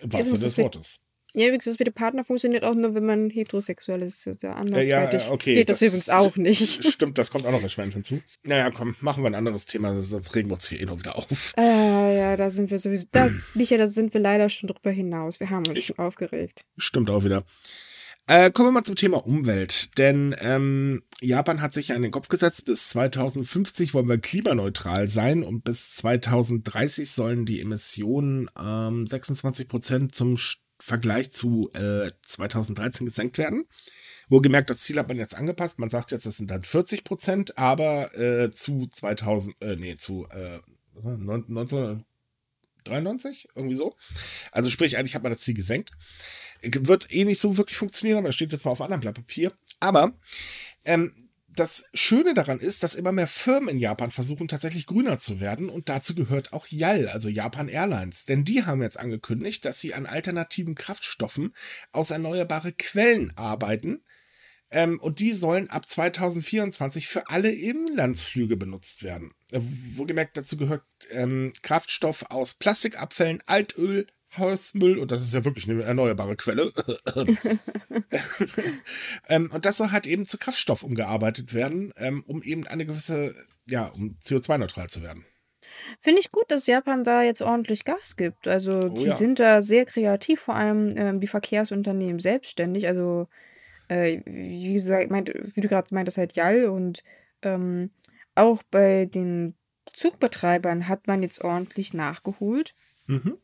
Im 0.00 0.10
Ja, 0.10 0.18
wahrsten 0.18 0.36
Sinne 0.38 0.44
des 0.48 0.58
Wortes. 0.58 1.00
Ja, 1.34 1.46
übrigens, 1.46 1.64
das 1.64 1.78
mit 1.78 1.86
dem 1.86 1.94
Partner 1.94 2.24
funktioniert 2.24 2.62
auch 2.62 2.74
nur, 2.74 2.94
wenn 2.94 3.06
man 3.06 3.30
heterosexuell 3.30 4.02
ist. 4.02 4.26
Oder 4.26 4.54
andersweitig 4.56 5.30
okay, 5.30 5.54
geht 5.54 5.70
das, 5.70 5.78
das- 5.78 5.88
übrigens 5.88 6.08
auch 6.10 6.36
nicht. 6.36 6.84
Stimmt, 6.92 7.16
das 7.16 7.30
kommt 7.30 7.46
auch 7.46 7.52
noch 7.52 7.62
erschwerend 7.62 7.94
hinzu. 7.94 8.20
Naja, 8.42 8.70
komm, 8.70 8.96
machen 9.00 9.22
wir 9.22 9.28
ein 9.30 9.34
anderes 9.34 9.64
Thema, 9.64 9.98
sonst 10.02 10.34
regen 10.34 10.50
wir 10.50 10.54
uns 10.54 10.68
hier 10.68 10.78
eh 10.80 10.84
noch 10.84 10.98
wieder 10.98 11.16
auf. 11.16 11.54
Äh, 11.56 12.18
ja, 12.18 12.36
da 12.36 12.50
sind 12.50 12.70
wir 12.70 12.78
sowieso. 12.78 13.06
Da, 13.12 13.30
Micha, 13.54 13.78
da 13.78 13.86
sind 13.86 14.12
wir 14.12 14.20
leider 14.20 14.50
schon 14.50 14.66
drüber 14.68 14.90
hinaus. 14.90 15.40
Wir 15.40 15.48
haben 15.48 15.66
uns 15.66 15.78
Ich- 15.78 15.86
schon 15.86 15.98
aufgeregt. 15.98 16.66
Stimmt 16.76 17.08
auch 17.08 17.24
wieder. 17.24 17.44
Äh, 18.28 18.52
kommen 18.52 18.68
wir 18.68 18.72
mal 18.72 18.84
zum 18.84 18.96
Thema 18.96 19.26
Umwelt. 19.26 19.98
Denn 19.98 20.34
ähm, 20.40 21.02
Japan 21.20 21.60
hat 21.60 21.74
sich 21.74 21.88
ja 21.88 21.96
in 21.96 22.02
den 22.02 22.12
Kopf 22.12 22.28
gesetzt, 22.28 22.64
bis 22.64 22.90
2050 22.90 23.94
wollen 23.94 24.08
wir 24.08 24.18
klimaneutral 24.18 25.08
sein 25.08 25.42
und 25.42 25.64
bis 25.64 25.94
2030 25.96 27.10
sollen 27.10 27.46
die 27.46 27.60
Emissionen 27.60 28.48
ähm, 28.58 29.06
26 29.06 29.68
Prozent 29.68 30.14
zum 30.14 30.38
Vergleich 30.78 31.32
zu 31.32 31.70
äh, 31.74 32.10
2013 32.22 33.06
gesenkt 33.06 33.38
werden. 33.38 33.64
Wohlgemerkt, 34.28 34.70
das 34.70 34.78
Ziel 34.78 34.98
hat 34.98 35.08
man 35.08 35.16
jetzt 35.16 35.36
angepasst. 35.36 35.78
Man 35.78 35.90
sagt 35.90 36.12
jetzt, 36.12 36.26
das 36.26 36.36
sind 36.36 36.50
dann 36.50 36.62
40 36.62 37.04
Prozent, 37.04 37.58
aber 37.58 38.16
äh, 38.18 38.50
zu 38.50 38.86
2000, 38.86 39.56
äh, 39.60 39.76
nee, 39.76 39.96
zu 39.96 40.26
äh, 40.30 40.60
was 40.94 41.18
war 42.90 43.00
das? 43.00 43.24
1993, 43.24 43.48
irgendwie 43.54 43.74
so. 43.74 43.96
Also 44.50 44.70
sprich, 44.70 44.96
eigentlich 44.96 45.14
hat 45.14 45.22
man 45.22 45.32
das 45.32 45.40
Ziel 45.40 45.54
gesenkt. 45.54 45.92
Wird 46.62 47.12
eh 47.12 47.24
nicht 47.24 47.40
so 47.40 47.56
wirklich 47.56 47.76
funktionieren, 47.76 48.18
aber 48.18 48.28
das 48.28 48.34
steht 48.34 48.52
jetzt 48.52 48.64
mal 48.64 48.72
auf 48.72 48.80
einem 48.80 48.92
anderen 48.92 49.00
Blatt 49.00 49.14
Papier. 49.14 49.52
Aber 49.80 50.12
ähm, 50.84 51.12
das 51.54 51.84
Schöne 51.92 52.34
daran 52.34 52.60
ist, 52.60 52.82
dass 52.82 52.94
immer 52.94 53.12
mehr 53.12 53.26
Firmen 53.26 53.68
in 53.68 53.78
Japan 53.78 54.10
versuchen, 54.10 54.48
tatsächlich 54.48 54.86
grüner 54.86 55.18
zu 55.18 55.40
werden. 55.40 55.68
Und 55.68 55.88
dazu 55.88 56.14
gehört 56.14 56.52
auch 56.52 56.66
YAL, 56.68 57.08
also 57.08 57.28
Japan 57.28 57.68
Airlines. 57.68 58.24
Denn 58.24 58.44
die 58.44 58.64
haben 58.64 58.82
jetzt 58.82 58.98
angekündigt, 58.98 59.64
dass 59.64 59.80
sie 59.80 59.94
an 59.94 60.06
alternativen 60.06 60.74
Kraftstoffen 60.74 61.54
aus 61.90 62.10
erneuerbare 62.10 62.72
Quellen 62.72 63.36
arbeiten. 63.36 64.02
Ähm, 64.72 64.98
und 64.98 65.20
die 65.20 65.32
sollen 65.32 65.68
ab 65.68 65.86
2024 65.86 67.06
für 67.06 67.28
alle 67.28 67.52
Inlandsflüge 67.52 68.56
benutzt 68.56 69.02
werden. 69.02 69.32
Äh, 69.50 69.60
wohlgemerkt 69.96 70.36
dazu 70.36 70.56
gehört 70.56 70.82
ähm, 71.10 71.52
Kraftstoff 71.62 72.24
aus 72.30 72.54
Plastikabfällen, 72.54 73.42
Altöl, 73.46 74.06
Hausmüll, 74.36 74.98
und 74.98 75.10
das 75.10 75.22
ist 75.22 75.34
ja 75.34 75.44
wirklich 75.44 75.68
eine 75.68 75.82
erneuerbare 75.82 76.36
Quelle. 76.36 76.72
ähm, 79.28 79.50
und 79.52 79.66
das 79.66 79.76
soll 79.76 79.90
halt 79.90 80.06
eben 80.06 80.24
zu 80.24 80.38
Kraftstoff 80.38 80.82
umgearbeitet 80.82 81.52
werden, 81.52 81.92
ähm, 81.96 82.24
um 82.26 82.42
eben 82.42 82.66
eine 82.66 82.86
gewisse, 82.86 83.34
ja, 83.68 83.88
um 83.88 84.16
CO2-neutral 84.22 84.88
zu 84.88 85.02
werden. 85.02 85.26
Finde 86.00 86.20
ich 86.20 86.32
gut, 86.32 86.44
dass 86.48 86.66
Japan 86.66 87.04
da 87.04 87.22
jetzt 87.22 87.42
ordentlich 87.42 87.84
Gas 87.84 88.16
gibt. 88.16 88.48
Also 88.48 88.84
Oh 88.84 88.88
die 88.88 89.04
ja. 89.04 89.14
sind 89.14 89.38
da 89.38 89.60
sehr 89.60 89.84
kreativ, 89.84 90.40
vor 90.40 90.54
allem 90.54 90.94
ähm, 90.96 91.20
die 91.20 91.28
Verkehrsunternehmen 91.28 92.18
selbstständig. 92.18 92.86
Also 92.88 93.28
äh, 93.92 94.22
wie 94.24 94.72
gesagt, 94.74 95.10
meint, 95.10 95.32
wie 95.34 95.60
du 95.60 95.68
gerade 95.68 95.94
meintest, 95.94 96.18
halt 96.18 96.34
JAL 96.34 96.64
und 96.66 97.02
ähm, 97.42 97.90
auch 98.34 98.62
bei 98.62 99.06
den 99.06 99.54
Zugbetreibern 99.92 100.88
hat 100.88 101.06
man 101.06 101.22
jetzt 101.22 101.42
ordentlich 101.44 101.92
nachgeholt. 101.92 102.74
Mhm. 103.06 103.36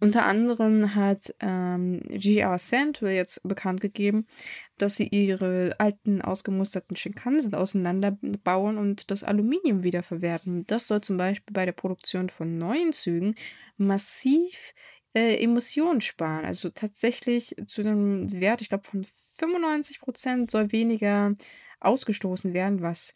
Unter 0.00 0.26
anderem 0.26 0.94
hat 0.94 1.34
ähm, 1.40 2.00
GR 2.08 2.56
Central 2.58 3.10
jetzt 3.10 3.40
bekannt 3.42 3.80
gegeben, 3.80 4.28
dass 4.76 4.94
sie 4.94 5.08
ihre 5.08 5.74
alten 5.78 6.22
ausgemusterten 6.22 6.94
Shinkansen 6.94 7.56
auseinanderbauen 7.56 8.78
und 8.78 9.10
das 9.10 9.24
Aluminium 9.24 9.82
wiederverwerten. 9.82 10.64
Das 10.68 10.86
soll 10.86 11.00
zum 11.00 11.16
Beispiel 11.16 11.52
bei 11.52 11.64
der 11.64 11.72
Produktion 11.72 12.28
von 12.28 12.58
neuen 12.58 12.92
Zügen 12.92 13.34
massiv 13.76 14.72
äh, 15.18 15.42
Emissionen 15.42 16.00
sparen. 16.00 16.44
Also 16.44 16.70
tatsächlich 16.70 17.56
zu 17.66 17.80
einem 17.80 18.30
Wert, 18.40 18.60
ich 18.60 18.68
glaube, 18.68 18.84
von 18.84 19.04
95 19.04 20.00
Prozent 20.00 20.50
soll 20.50 20.70
weniger 20.70 21.34
ausgestoßen 21.80 22.54
werden, 22.54 22.82
was 22.82 23.14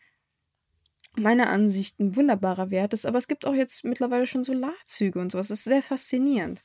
meiner 1.14 1.50
Ansicht 1.50 2.00
ein 2.00 2.16
wunderbarer 2.16 2.70
Wert 2.70 2.92
ist. 2.92 3.06
Aber 3.06 3.18
es 3.18 3.28
gibt 3.28 3.46
auch 3.46 3.54
jetzt 3.54 3.84
mittlerweile 3.84 4.26
schon 4.26 4.42
Solarzüge 4.42 5.20
und 5.20 5.30
sowas. 5.30 5.48
Das 5.48 5.60
ist 5.60 5.64
sehr 5.64 5.82
faszinierend. 5.82 6.62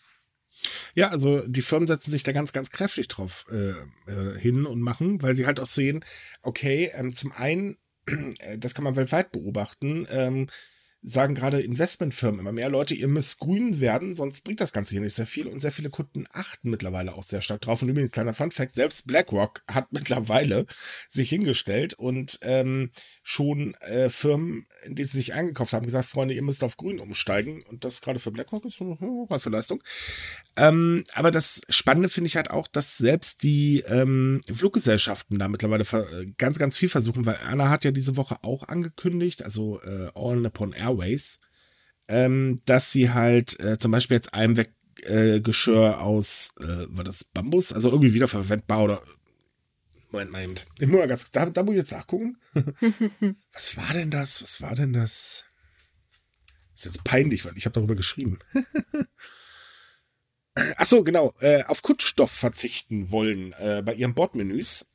Ja, 0.95 1.09
also 1.09 1.45
die 1.45 1.61
Firmen 1.61 1.85
setzen 1.85 2.09
sich 2.09 2.23
da 2.23 2.31
ganz, 2.31 2.51
ganz 2.51 2.71
kräftig 2.71 3.07
drauf 3.07 3.45
äh, 3.51 3.73
äh, 4.11 4.39
hin 4.39 4.65
und 4.65 4.81
machen, 4.81 5.21
weil 5.21 5.35
sie 5.35 5.45
halt 5.45 5.59
auch 5.59 5.67
sehen, 5.67 6.03
okay, 6.41 6.91
ähm, 6.95 7.13
zum 7.13 7.31
einen, 7.31 7.77
äh, 8.07 8.57
das 8.57 8.73
kann 8.73 8.83
man 8.83 8.95
weltweit 8.95 9.31
beobachten, 9.31 10.07
ähm, 10.09 10.47
sagen 11.01 11.35
gerade 11.35 11.61
Investmentfirmen 11.61 12.39
immer 12.39 12.51
mehr 12.51 12.69
Leute, 12.69 12.93
ihr 12.93 13.07
müsst 13.07 13.39
grün 13.39 13.79
werden, 13.79 14.15
sonst 14.15 14.43
bringt 14.43 14.59
das 14.59 14.73
Ganze 14.73 14.91
hier 14.91 15.01
nicht 15.01 15.13
sehr 15.13 15.27
viel 15.27 15.47
und 15.47 15.59
sehr 15.59 15.71
viele 15.71 15.89
Kunden 15.89 16.25
achten 16.31 16.69
mittlerweile 16.69 17.13
auch 17.13 17.23
sehr 17.23 17.41
stark 17.41 17.61
drauf. 17.61 17.81
Und 17.81 17.89
übrigens, 17.89 18.11
kleiner 18.11 18.33
Funfact, 18.33 18.71
selbst 18.71 19.07
BlackRock 19.07 19.63
hat 19.67 19.87
mittlerweile 19.91 20.65
sich 21.07 21.29
hingestellt 21.29 21.93
und 21.93 22.39
ähm, 22.41 22.91
schon 23.21 23.75
äh, 23.75 24.09
Firmen, 24.09 24.67
in 24.83 24.95
die 24.95 25.03
sie 25.03 25.17
sich 25.17 25.33
eingekauft 25.33 25.73
haben, 25.73 25.85
gesagt, 25.85 26.05
Freunde, 26.05 26.33
ihr 26.33 26.41
müsst 26.41 26.63
auf 26.63 26.77
grün 26.77 26.99
umsteigen 26.99 27.63
und 27.63 27.83
das 27.83 28.01
gerade 28.01 28.19
für 28.19 28.31
BlackRock 28.31 28.65
ist 28.65 28.81
eine 28.81 28.95
große 28.95 29.49
Leistung. 29.49 29.83
Ähm, 30.57 31.03
aber 31.13 31.29
das 31.29 31.61
Spannende 31.69 32.09
finde 32.09 32.27
ich 32.27 32.35
halt 32.35 32.49
auch, 32.49 32.67
dass 32.67 32.97
selbst 32.97 33.43
die 33.43 33.81
ähm, 33.87 34.41
Fluggesellschaften 34.51 35.37
da 35.37 35.47
mittlerweile 35.47 35.85
ver- 35.85 36.07
ganz, 36.37 36.57
ganz 36.57 36.75
viel 36.75 36.89
versuchen, 36.89 37.27
weil 37.27 37.37
Anna 37.45 37.69
hat 37.69 37.85
ja 37.85 37.91
diese 37.91 38.17
Woche 38.17 38.43
auch 38.43 38.67
angekündigt, 38.67 39.43
also 39.43 39.79
äh, 39.83 40.09
All 40.15 40.37
Nippon 40.37 40.73
Airways, 40.73 41.39
ähm, 42.07 42.61
dass 42.65 42.91
sie 42.91 43.11
halt 43.11 43.59
äh, 43.59 43.77
zum 43.77 43.91
Beispiel 43.91 44.17
jetzt 44.17 44.33
Einweggeschirr 44.33 45.35
äh, 45.35 45.41
Geschirr 45.41 46.01
aus, 46.01 46.55
äh, 46.59 46.87
war 46.89 47.03
das 47.03 47.23
Bambus, 47.23 47.71
also 47.71 47.91
irgendwie 47.91 48.15
wiederverwendbar 48.15 48.83
oder 48.83 49.03
Moment 50.09 50.31
mal 50.31 50.43
eben. 50.43 50.55
Ich 50.79 50.87
muss 50.87 50.97
mal 50.99 51.07
ganz, 51.07 51.29
da, 51.31 51.45
da 51.47 51.63
muss 51.63 51.73
ich 51.73 51.79
jetzt 51.79 51.91
nachgucken. 51.91 52.37
Was 53.53 53.77
war 53.77 53.93
denn 53.93 54.09
das? 54.09 54.41
Was 54.41 54.61
war 54.61 54.73
denn 54.73 54.93
das? 54.93 55.45
Das 56.73 56.85
ist 56.85 56.95
jetzt 56.95 57.03
peinlich, 57.03 57.45
weil 57.45 57.57
ich 57.57 57.65
habe 57.65 57.73
darüber 57.73 57.95
geschrieben. 57.95 58.39
Ach 60.77 60.85
so, 60.85 61.03
genau. 61.03 61.33
Äh, 61.39 61.63
auf 61.65 61.81
Kunststoff 61.81 62.31
verzichten 62.31 63.11
wollen 63.11 63.53
äh, 63.53 63.81
bei 63.85 63.93
ihren 63.93 64.13
Bordmenüs. 64.13 64.85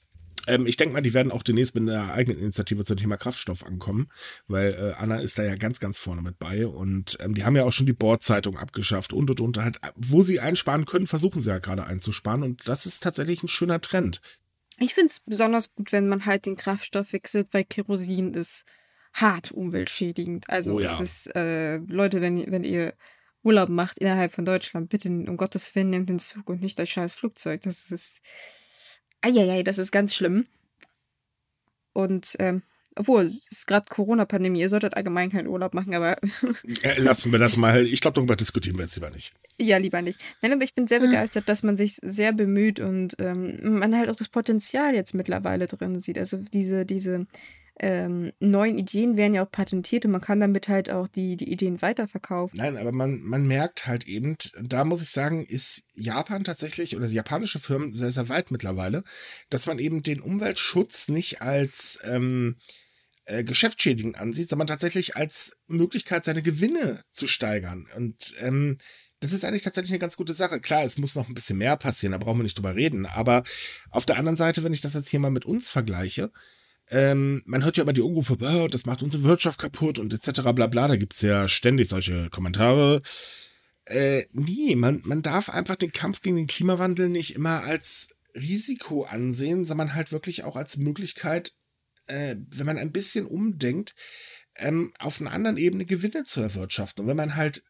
Ähm, 0.47 0.67
ich 0.67 0.77
denke 0.77 0.95
mal, 0.95 1.03
die 1.03 1.15
werden 1.15 1.31
auch 1.31 1.43
demnächst 1.43 1.75
mit 1.75 1.89
einer 1.89 2.13
eigenen 2.13 2.41
Initiative 2.41 2.85
zum 2.85 2.97
Thema 2.97 3.17
Kraftstoff 3.17 3.65
ankommen, 3.65 4.11
weil 4.49 4.73
äh, 4.73 5.01
Anna 5.01 5.21
ist 5.21 5.39
da 5.39 5.45
ja 5.45 5.55
ganz, 5.55 5.79
ganz 5.79 5.99
vorne 5.99 6.23
mit 6.23 6.39
bei. 6.39 6.67
Und 6.67 7.17
ähm, 7.21 7.35
die 7.35 7.45
haben 7.45 7.57
ja 7.57 7.65
auch 7.65 7.73
schon 7.73 7.87
die 7.87 7.93
Bordzeitung 7.93 8.59
abgeschafft 8.59 9.13
und 9.13 9.31
und 9.31 9.41
und 9.41 9.59
halt, 9.59 9.79
wo 9.95 10.23
sie 10.23 10.41
einsparen 10.41 10.85
können, 10.85 11.07
versuchen 11.07 11.41
sie 11.41 11.51
ja 11.51 11.59
gerade 11.59 11.85
einzusparen. 11.85 12.43
Und 12.43 12.67
das 12.67 12.87
ist 12.87 13.03
tatsächlich 13.03 13.43
ein 13.43 13.49
schöner 13.49 13.81
Trend. 13.81 14.21
Ich 14.79 14.95
finde 14.95 15.09
es 15.09 15.21
besonders 15.21 15.75
gut, 15.75 15.93
wenn 15.93 16.09
man 16.09 16.27
halt 16.27 16.47
den 16.47 16.57
Kraftstoff 16.57 17.13
wechselt, 17.13 17.49
weil 17.53 17.65
Kerosin 17.65 18.35
ist 18.35 18.65
hart 19.13 19.53
umweltschädigend. 19.53 20.49
Also 20.49 20.75
Oh 20.75 20.81
ja. 20.81 20.91
es 20.91 21.01
ist, 21.01 21.37
äh, 21.37 21.77
Leute, 21.77 22.21
wenn, 22.21 22.51
wenn 22.51 22.65
ihr 22.65 22.95
Urlaub 23.45 23.69
macht 23.69 23.99
innerhalb 23.99 24.33
von 24.33 24.45
Deutschland, 24.45 24.89
bitte 24.89 25.09
um 25.09 25.37
Gottes 25.37 25.75
Willen 25.75 25.91
nehmt 25.91 26.09
den 26.09 26.19
Zug 26.19 26.49
und 26.49 26.61
nicht 26.61 26.79
das 26.79 26.89
scheiß 26.89 27.15
Flugzeug. 27.15 27.63
Das 27.63 27.91
ist, 27.91 28.21
eieiei, 29.21 29.63
das 29.63 29.79
ist 29.79 29.91
ganz 29.93 30.15
schlimm. 30.15 30.47
Und, 31.93 32.37
ähm, 32.39 32.63
obwohl, 32.95 33.27
es 33.41 33.51
ist 33.51 33.67
gerade 33.67 33.87
Corona-Pandemie, 33.89 34.61
ihr 34.61 34.69
solltet 34.69 34.97
allgemein 34.97 35.31
keinen 35.31 35.47
Urlaub 35.49 35.75
machen, 35.75 35.95
aber 35.95 36.17
Äh, 36.83 37.01
lassen 37.01 37.33
wir 37.33 37.39
das 37.39 37.57
mal. 37.57 37.87
Ich 37.87 38.01
glaube, 38.01 38.15
darüber 38.15 38.37
diskutieren 38.37 38.77
wir 38.77 38.83
jetzt 38.83 38.97
lieber 38.97 39.11
nicht. 39.11 39.33
Ja, 39.59 39.79
lieber 39.79 40.03
nicht. 40.03 40.21
Nein, 40.41 40.53
aber 40.53 40.63
ich 40.63 40.75
bin 40.75 40.87
sehr 40.87 41.01
begeistert, 41.01 41.49
dass 41.49 41.63
man 41.63 41.77
sich 41.77 41.97
sehr 42.03 42.33
bemüht 42.33 42.81
und 42.81 43.17
ähm, 43.19 43.79
man 43.79 43.97
halt 43.97 44.11
auch 44.11 44.17
das 44.17 44.29
Potenzial 44.29 44.95
jetzt 44.95 45.15
mittlerweile 45.15 45.67
drin 45.67 46.01
sieht. 46.01 46.19
Also 46.19 46.39
diese, 46.53 46.85
diese 46.85 47.27
ähm, 47.81 48.33
neuen 48.39 48.77
Ideen 48.77 49.17
werden 49.17 49.35
ja 49.35 49.45
auch 49.45 49.51
patentiert 49.51 50.05
und 50.05 50.11
man 50.11 50.21
kann 50.21 50.41
damit 50.41 50.69
halt 50.69 50.91
auch 50.91 51.09
die, 51.09 51.37
die 51.37 51.51
Ideen 51.51 51.81
weiterverkaufen. 51.81 52.59
Nein, 52.59 52.77
aber 52.77 52.93
man, 52.93 53.21
man 53.23 53.47
merkt 53.47 53.87
halt 53.87 54.07
eben, 54.07 54.37
da 54.63 54.85
muss 54.85 55.03
ich 55.03 55.11
sagen, 55.11 55.45
ist 55.45 55.85
Japan 55.95 56.45
tatsächlich 56.45 56.97
oder 56.97 57.07
japanische 57.07 57.59
Firmen 57.59 57.95
sehr, 57.95 58.11
sehr 58.11 58.29
weit 58.29 58.51
mittlerweile, 58.51 59.05
dass 59.49 59.67
man 59.67 59.79
eben 59.79 60.03
den 60.03 60.21
Umweltschutz 60.21 61.09
nicht 61.09 61.41
als 61.41 61.99
ähm, 62.05 62.57
äh, 63.25 63.43
geschäftsschädigend 63.43 64.19
ansieht, 64.19 64.49
sondern 64.49 64.67
tatsächlich 64.67 65.17
als 65.17 65.57
Möglichkeit, 65.67 66.25
seine 66.25 66.43
Gewinne 66.43 67.05
zu 67.11 67.27
steigern. 67.27 67.89
Und 67.97 68.35
ähm, 68.39 68.77
das 69.21 69.33
ist 69.33 69.45
eigentlich 69.45 69.63
tatsächlich 69.63 69.93
eine 69.93 70.01
ganz 70.01 70.17
gute 70.17 70.35
Sache. 70.35 70.61
Klar, 70.61 70.85
es 70.85 70.99
muss 70.99 71.15
noch 71.15 71.29
ein 71.29 71.35
bisschen 71.35 71.57
mehr 71.57 71.77
passieren, 71.77 72.13
da 72.13 72.19
brauchen 72.19 72.39
wir 72.39 72.43
nicht 72.43 72.59
drüber 72.59 72.75
reden. 72.75 73.07
Aber 73.07 73.45
auf 73.91 74.05
der 74.05 74.19
anderen 74.19 74.37
Seite, 74.37 74.65
wenn 74.65 74.73
ich 74.75 74.81
das 74.81 74.95
jetzt 74.95 75.09
hier 75.09 75.21
mal 75.21 75.31
mit 75.31 75.47
uns 75.47 75.71
vergleiche, 75.71 76.33
ähm, 76.93 77.43
man 77.47 77.65
hört 77.65 77.77
ja 77.77 77.83
immer 77.83 77.95
die 77.95 78.03
Unrufe, 78.03 78.37
"Oh, 78.41 78.69
das 78.69 78.87
macht 78.87 79.03
unsere 79.03 79.25
Wirtschaft 79.25 79.59
kaputt 79.59 79.99
und 79.99 80.13
etc. 80.13 80.43
bla 80.55 80.67
bla. 80.67 80.89
Da 80.89 80.97
gibt's 80.97 81.23
ja 81.23 81.49
ständig 81.49 81.89
solche 81.89 82.29
Kommentare. 82.31 83.01
Äh, 83.87 84.27
nee, 84.33 84.77
man, 84.77 85.01
man 85.05 85.23
darf 85.23 85.49
einfach 85.49 85.77
den 85.77 85.93
Kampf 85.93 86.21
gegen 86.21 86.37
den 86.37 86.47
Klimawandel 86.47 87.09
nicht 87.09 87.35
immer 87.35 87.65
als 87.65 88.11
Risiko 88.35 89.05
ansehen, 89.05 89.65
sondern 89.65 89.95
halt 89.95 90.13
wirklich 90.13 90.45
auch 90.45 90.55
als 90.55 90.77
Möglichkeit, 90.77 91.53
äh, 92.07 92.37
wenn 92.51 92.67
man 92.67 92.79
ein 92.79 92.93
bisschen 92.93 93.27
umdenkt, 93.27 93.95
ähm, 94.57 94.93
auf 94.99 95.21
einer 95.21 95.33
anderen 95.33 95.57
Ebene 95.57 95.87
Gewinne 95.87 96.25
zu 96.25 96.43
erwirtschaften. 96.43 97.03
Und 97.03 97.09
wenn 97.09 97.17
man 97.17 97.37
halt 97.37 97.65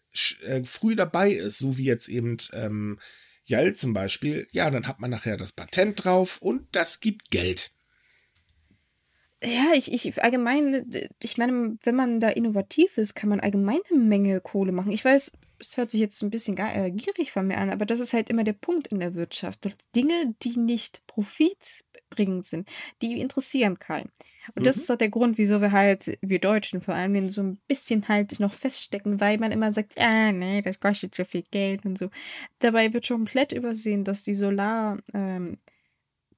äh, 0.45 0.65
früh 0.65 0.97
dabei 0.97 1.31
ist, 1.31 1.59
so 1.59 1.79
wie 1.79 1.85
jetzt 1.85 2.09
eben 2.09 2.37
ähm, 2.53 2.99
Jal 3.45 3.75
zum 3.75 3.93
Beispiel, 3.93 4.49
ja, 4.51 4.69
dann 4.71 4.89
hat 4.89 5.01
man 5.01 5.11
nachher 5.11 5.37
das 5.37 5.53
Patent 5.53 6.05
drauf 6.05 6.39
und 6.41 6.67
das 6.73 7.01
gibt 7.01 7.31
Geld. 7.31 7.71
Ja, 9.45 9.73
ich, 9.75 9.93
ich 9.93 10.23
allgemein, 10.23 10.89
ich 11.21 11.37
meine, 11.37 11.77
wenn 11.83 11.95
man 11.97 12.21
da 12.21 12.29
innovativ 12.29 12.97
ist, 12.97 13.15
kann 13.15 13.29
man 13.29 13.41
allgemein 13.41 13.81
eine 13.91 13.99
Menge 13.99 14.41
Kohle 14.41 14.71
machen. 14.71 14.93
Ich 14.93 15.05
weiß, 15.05 15.33
es 15.59 15.77
hört 15.77 15.91
sich 15.91 16.01
jetzt 16.01 16.23
ein 16.23 16.31
bisschen 16.31 16.57
äh, 16.59 16.91
gierig 16.93 17.33
von 17.33 17.47
mir 17.49 17.59
an, 17.59 17.71
aber 17.71 17.85
das 17.85 17.99
ist 18.01 18.13
halt 18.13 18.31
immer 18.31 18.45
der 18.45 18.53
Punkt 18.53 18.89
in 18.89 19.01
der 19.01 19.15
Wirtschaft. 19.15 19.67
Dinge, 19.97 20.35
die 20.43 20.59
nicht 20.59 21.05
profitbringend 21.09 22.47
sind, 22.47 22.69
die 23.01 23.21
interessieren 23.21 23.79
keinen. 23.81 24.11
Und 24.55 24.67
das 24.67 24.77
Mhm. 24.77 24.81
ist 24.83 24.91
auch 24.93 24.97
der 24.97 25.09
Grund, 25.09 25.39
wieso 25.39 25.61
wir 25.61 25.73
halt, 25.73 26.19
wir 26.21 26.39
Deutschen 26.39 26.81
vor 26.81 26.95
allem, 26.95 27.29
so 27.29 27.43
ein 27.43 27.59
bisschen 27.67 28.07
halt 28.09 28.39
noch 28.39 28.53
feststecken, 28.53 29.21
weil 29.21 29.39
man 29.39 29.51
immer 29.51 29.73
sagt, 29.73 29.99
ah, 29.99 30.31
nee, 30.31 30.63
das 30.63 30.79
kostet 30.79 31.15
so 31.17 31.25
viel 31.25 31.43
Geld 31.51 31.85
und 31.85 31.99
so. 31.99 32.11
Dabei 32.61 32.93
wird 32.93 33.07
schon 33.07 33.19
komplett 33.19 33.53
übersehen, 33.53 34.05
dass 34.05 34.23
die 34.23 34.35
Solar, 34.35 34.99
ähm, 35.15 35.59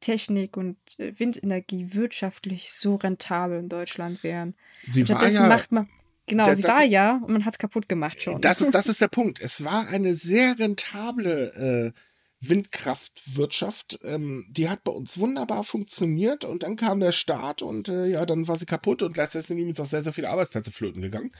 Technik 0.04 0.56
und 0.56 0.76
äh, 0.98 1.18
Windenergie 1.18 1.94
wirtschaftlich 1.94 2.70
so 2.72 2.96
rentabel 2.96 3.58
in 3.58 3.68
Deutschland 3.68 4.22
wären. 4.22 4.54
Sie 4.86 5.08
war 5.08 5.26
ja, 5.28 5.46
macht 5.46 5.72
man. 5.72 5.88
Genau, 6.26 6.46
Das- 6.46 6.58
sie 6.58 6.64
war 6.64 6.84
ist- 6.84 6.90
ja 6.90 7.20
und 7.24 7.32
man 7.32 7.44
hat 7.44 7.54
es 7.54 7.58
kaputt 7.58 7.88
gemacht 7.88 8.22
schon. 8.22 8.40
das 8.40 8.60
ist, 8.60 8.72
das 8.74 8.86
ist 8.92 9.00
der 9.00 9.08
Punkt. 9.08 9.40
Es 9.40 9.64
war 9.64 9.88
eine 9.88 10.14
sehr 10.14 10.58
rentable 10.58 11.92
äh, 11.94 11.98
Windkraftwirtschaft. 12.46 13.98
Ähm, 14.04 14.46
die 14.50 14.68
hat 14.68 14.84
bei 14.84 14.92
uns 14.92 15.18
wunderbar 15.18 15.64
funktioniert 15.64 16.44
und 16.44 16.62
dann 16.62 16.76
kam 16.76 17.00
der 17.00 17.12
Staat 17.12 17.62
und 17.62 17.88
äh, 17.88 18.06
ja, 18.06 18.26
dann 18.26 18.46
war 18.48 18.58
sie 18.58 18.66
kaputt 18.66 19.02
und 19.02 19.14
gleichzeitig 19.14 19.46
sind 19.46 19.58
übrigens 19.58 19.80
auch 19.80 19.86
sehr, 19.86 20.02
sehr 20.02 20.12
viele 20.12 20.30
Arbeitsplätze 20.30 20.70
flöten 20.70 21.02
gegangen. 21.02 21.32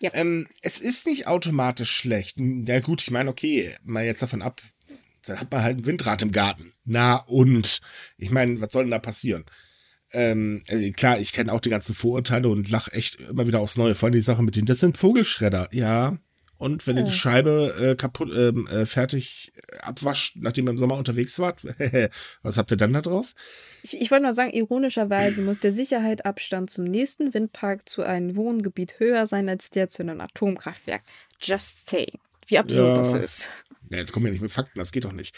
Ja. 0.00 0.10
Ähm, 0.12 0.46
es 0.60 0.80
ist 0.80 1.06
nicht 1.06 1.26
automatisch 1.26 1.90
schlecht. 1.90 2.36
Ja 2.38 2.80
gut, 2.80 3.00
ich 3.02 3.10
meine, 3.10 3.30
okay, 3.30 3.74
mal 3.84 4.04
jetzt 4.04 4.22
davon 4.22 4.42
ab, 4.42 4.60
dann 5.26 5.40
hat 5.40 5.50
man 5.50 5.62
halt 5.62 5.78
ein 5.78 5.86
Windrad 5.86 6.22
im 6.22 6.32
Garten. 6.32 6.72
Na 6.84 7.16
und? 7.26 7.80
Ich 8.18 8.30
meine, 8.30 8.60
was 8.60 8.72
soll 8.72 8.84
denn 8.84 8.90
da 8.90 8.98
passieren? 8.98 9.44
Ähm, 10.12 10.62
äh, 10.68 10.92
klar, 10.92 11.18
ich 11.18 11.32
kenne 11.32 11.52
auch 11.52 11.60
die 11.60 11.70
ganzen 11.70 11.94
Vorurteile 11.94 12.48
und 12.48 12.70
lach 12.70 12.88
echt 12.92 13.16
immer 13.16 13.46
wieder 13.46 13.60
aufs 13.60 13.76
Neue. 13.76 13.94
Vor 13.94 14.06
allem 14.06 14.14
die 14.14 14.20
Sache 14.20 14.42
mit 14.42 14.56
denen, 14.56 14.66
das 14.66 14.80
sind 14.80 14.96
Vogelschredder. 14.96 15.68
Ja, 15.72 16.18
Und 16.56 16.86
wenn 16.86 16.96
ihr 16.96 17.02
die 17.02 17.12
Scheibe 17.12 17.74
äh, 17.80 17.94
kaputt, 17.96 18.30
ähm, 18.34 18.68
äh, 18.68 18.86
fertig 18.86 19.52
abwascht, 19.80 20.36
nachdem 20.36 20.68
ihr 20.68 20.70
im 20.70 20.78
Sommer 20.78 20.96
unterwegs 20.96 21.38
wart, 21.40 21.64
was 22.42 22.58
habt 22.58 22.70
ihr 22.70 22.76
dann 22.76 22.92
da 22.92 23.02
drauf? 23.02 23.34
Ich, 23.82 24.00
ich 24.00 24.10
wollte 24.10 24.22
nur 24.22 24.32
sagen, 24.32 24.52
ironischerweise 24.52 25.42
muss 25.42 25.58
der 25.58 25.72
Sicherheitsabstand 25.72 26.70
zum 26.70 26.84
nächsten 26.84 27.34
Windpark 27.34 27.88
zu 27.88 28.02
einem 28.02 28.36
Wohngebiet 28.36 29.00
höher 29.00 29.26
sein 29.26 29.48
als 29.48 29.70
der 29.70 29.88
zu 29.88 30.02
einem 30.02 30.20
Atomkraftwerk. 30.20 31.02
Just 31.42 31.90
saying. 31.90 32.18
Wie 32.46 32.58
absurd 32.58 32.88
ja. 32.88 32.94
das 32.96 33.14
ist. 33.14 33.50
Ja, 33.90 33.98
jetzt 33.98 34.12
kommen 34.12 34.24
wir 34.24 34.32
nicht 34.32 34.40
mit 34.40 34.52
Fakten, 34.52 34.78
das 34.78 34.92
geht 34.92 35.04
doch 35.04 35.12
nicht. 35.12 35.36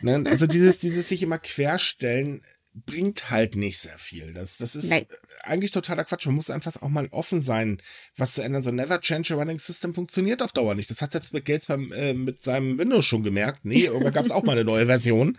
Ne? 0.00 0.24
Also 0.26 0.46
dieses, 0.46 0.78
dieses 0.78 1.08
sich 1.08 1.22
immer 1.22 1.38
querstellen 1.38 2.42
bringt 2.74 3.30
halt 3.30 3.54
nicht 3.54 3.78
sehr 3.78 3.98
viel. 3.98 4.32
Das, 4.32 4.56
das 4.56 4.74
ist 4.74 4.90
Nein. 4.90 5.06
eigentlich 5.42 5.70
totaler 5.70 6.04
Quatsch. 6.04 6.26
Man 6.26 6.34
muss 6.34 6.50
einfach 6.50 6.74
auch 6.82 6.88
mal 6.88 7.06
offen 7.12 7.40
sein, 7.40 7.80
was 8.16 8.34
zu 8.34 8.42
ändern. 8.42 8.62
So 8.62 8.72
Never 8.72 9.00
Change 9.00 9.34
a 9.34 9.36
Running 9.36 9.60
System 9.60 9.94
funktioniert 9.94 10.42
auf 10.42 10.52
Dauer 10.52 10.74
nicht. 10.74 10.90
Das 10.90 11.00
hat 11.00 11.12
selbst 11.12 11.32
mit 11.32 11.44
Gates 11.44 11.66
beim, 11.66 11.92
äh, 11.92 12.14
mit 12.14 12.42
seinem 12.42 12.76
Windows 12.76 13.06
schon 13.06 13.22
gemerkt. 13.22 13.64
Nee, 13.64 13.84
irgendwann 13.84 14.12
gab 14.12 14.24
es 14.24 14.32
auch 14.32 14.42
mal 14.42 14.52
eine 14.52 14.64
neue 14.64 14.86
Version. 14.86 15.38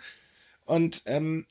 Und 0.64 1.02
ähm, 1.04 1.46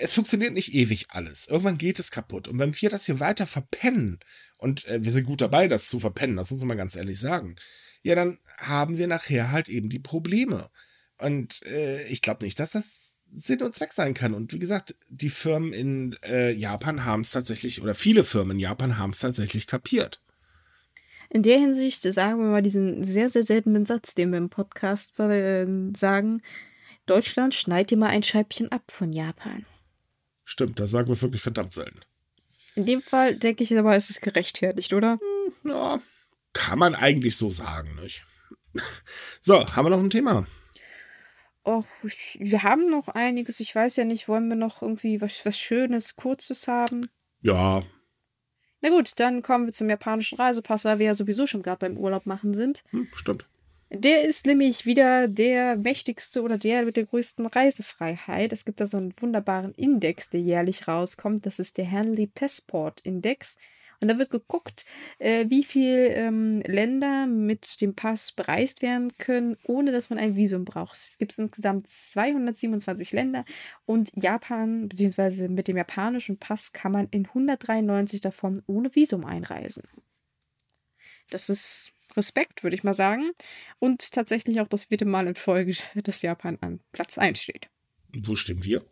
es 0.00 0.14
funktioniert 0.14 0.54
nicht 0.54 0.74
ewig 0.74 1.06
alles. 1.10 1.46
Irgendwann 1.46 1.78
geht 1.78 2.00
es 2.00 2.10
kaputt. 2.10 2.48
Und 2.48 2.58
wenn 2.58 2.74
wir 2.80 2.90
das 2.90 3.06
hier 3.06 3.20
weiter 3.20 3.46
verpennen, 3.46 4.18
und 4.58 4.86
äh, 4.86 5.04
wir 5.04 5.12
sind 5.12 5.24
gut 5.24 5.40
dabei, 5.40 5.68
das 5.68 5.88
zu 5.88 6.00
verpennen, 6.00 6.36
das 6.36 6.50
muss 6.50 6.62
man 6.64 6.76
ganz 6.76 6.96
ehrlich 6.96 7.20
sagen, 7.20 7.54
ja, 8.02 8.14
dann 8.14 8.38
haben 8.56 8.98
wir 8.98 9.06
nachher 9.06 9.50
halt 9.50 9.68
eben 9.68 9.88
die 9.88 9.98
Probleme. 9.98 10.70
Und 11.18 11.62
äh, 11.66 12.04
ich 12.04 12.22
glaube 12.22 12.44
nicht, 12.44 12.58
dass 12.58 12.72
das 12.72 13.16
Sinn 13.32 13.62
und 13.62 13.74
Zweck 13.74 13.92
sein 13.92 14.14
kann. 14.14 14.34
Und 14.34 14.52
wie 14.52 14.58
gesagt, 14.58 14.94
die 15.08 15.30
Firmen 15.30 15.72
in 15.72 16.16
äh, 16.22 16.52
Japan 16.52 17.04
haben 17.04 17.22
es 17.22 17.30
tatsächlich, 17.30 17.82
oder 17.82 17.94
viele 17.94 18.24
Firmen 18.24 18.52
in 18.52 18.60
Japan 18.60 18.98
haben 18.98 19.10
es 19.10 19.18
tatsächlich 19.18 19.66
kapiert. 19.66 20.20
In 21.30 21.42
der 21.42 21.58
Hinsicht 21.58 22.02
sagen 22.02 22.38
wir 22.38 22.50
mal 22.50 22.62
diesen 22.62 23.04
sehr, 23.04 23.28
sehr 23.28 23.42
seltenen 23.42 23.84
Satz, 23.84 24.14
den 24.14 24.30
wir 24.30 24.38
im 24.38 24.48
Podcast 24.48 25.18
äh, 25.20 25.66
sagen. 25.94 26.42
Deutschland 27.04 27.54
schneidet 27.54 27.90
dir 27.90 27.98
mal 27.98 28.08
ein 28.08 28.22
Scheibchen 28.22 28.72
ab 28.72 28.90
von 28.90 29.12
Japan. 29.12 29.66
Stimmt, 30.44 30.80
das 30.80 30.90
sagen 30.90 31.08
wir 31.08 31.20
wirklich 31.20 31.42
verdammt 31.42 31.74
selten. 31.74 32.00
In 32.74 32.86
dem 32.86 33.02
Fall 33.02 33.34
denke 33.34 33.64
ich 33.64 33.76
aber, 33.76 33.96
ist 33.96 34.08
es 34.08 34.20
gerechtfertigt, 34.20 34.92
oder? 34.94 35.18
Hm, 35.62 35.70
ja, 35.70 36.00
kann 36.58 36.80
man 36.80 36.96
eigentlich 36.96 37.36
so 37.36 37.50
sagen, 37.50 37.94
nicht? 38.02 38.24
So, 39.40 39.64
haben 39.64 39.86
wir 39.86 39.90
noch 39.90 40.00
ein 40.00 40.10
Thema? 40.10 40.44
Och, 41.64 41.86
wir 42.02 42.62
haben 42.64 42.90
noch 42.90 43.08
einiges. 43.08 43.60
Ich 43.60 43.74
weiß 43.74 43.96
ja 43.96 44.04
nicht, 44.04 44.28
wollen 44.28 44.48
wir 44.48 44.56
noch 44.56 44.82
irgendwie 44.82 45.20
was, 45.20 45.46
was 45.46 45.58
Schönes, 45.58 46.16
Kurzes 46.16 46.66
haben? 46.66 47.08
Ja. 47.42 47.84
Na 48.80 48.88
gut, 48.90 49.12
dann 49.20 49.42
kommen 49.42 49.66
wir 49.66 49.72
zum 49.72 49.88
japanischen 49.88 50.36
Reisepass, 50.36 50.84
weil 50.84 50.98
wir 50.98 51.06
ja 51.06 51.14
sowieso 51.14 51.46
schon 51.46 51.62
gerade 51.62 51.78
beim 51.78 51.96
Urlaub 51.96 52.26
machen 52.26 52.52
sind. 52.54 52.82
Hm, 52.90 53.08
stimmt. 53.14 53.46
Der 53.90 54.24
ist 54.24 54.44
nämlich 54.44 54.84
wieder 54.84 55.28
der 55.28 55.76
mächtigste 55.76 56.42
oder 56.42 56.58
der 56.58 56.82
mit 56.82 56.96
der 56.96 57.06
größten 57.06 57.46
Reisefreiheit. 57.46 58.52
Es 58.52 58.64
gibt 58.64 58.80
da 58.80 58.86
so 58.86 58.96
einen 58.96 59.14
wunderbaren 59.20 59.74
Index, 59.74 60.28
der 60.28 60.40
jährlich 60.40 60.88
rauskommt. 60.88 61.46
Das 61.46 61.58
ist 61.58 61.78
der 61.78 61.90
Hanley 61.90 62.26
Passport 62.26 63.00
Index. 63.00 63.56
Und 64.00 64.08
da 64.08 64.18
wird 64.18 64.30
geguckt, 64.30 64.84
äh, 65.18 65.46
wie 65.48 65.64
viele 65.64 66.14
ähm, 66.14 66.60
Länder 66.60 67.26
mit 67.26 67.80
dem 67.80 67.94
Pass 67.94 68.32
bereist 68.32 68.80
werden 68.82 69.16
können, 69.18 69.56
ohne 69.64 69.90
dass 69.90 70.08
man 70.08 70.18
ein 70.18 70.36
Visum 70.36 70.64
braucht. 70.64 70.96
Es 70.96 71.18
gibt 71.18 71.36
insgesamt 71.36 71.88
227 71.88 73.12
Länder 73.12 73.44
und 73.86 74.12
Japan, 74.14 74.88
beziehungsweise 74.88 75.48
mit 75.48 75.66
dem 75.66 75.76
japanischen 75.76 76.38
Pass 76.38 76.72
kann 76.72 76.92
man 76.92 77.08
in 77.10 77.26
193 77.26 78.20
davon 78.20 78.62
ohne 78.66 78.94
Visum 78.94 79.24
einreisen. 79.24 79.82
Das 81.30 81.48
ist 81.48 81.92
Respekt, 82.16 82.62
würde 82.62 82.76
ich 82.76 82.84
mal 82.84 82.94
sagen. 82.94 83.30
Und 83.78 84.12
tatsächlich 84.12 84.60
auch 84.60 84.68
das 84.68 84.84
vierte 84.84 85.04
Mal 85.04 85.26
in 85.26 85.34
Folge, 85.34 85.74
dass 86.02 86.22
Japan 86.22 86.58
an 86.60 86.80
Platz 86.92 87.18
1 87.18 87.40
steht. 87.40 87.68
Wo 88.16 88.36
stehen 88.36 88.62
wir? 88.64 88.84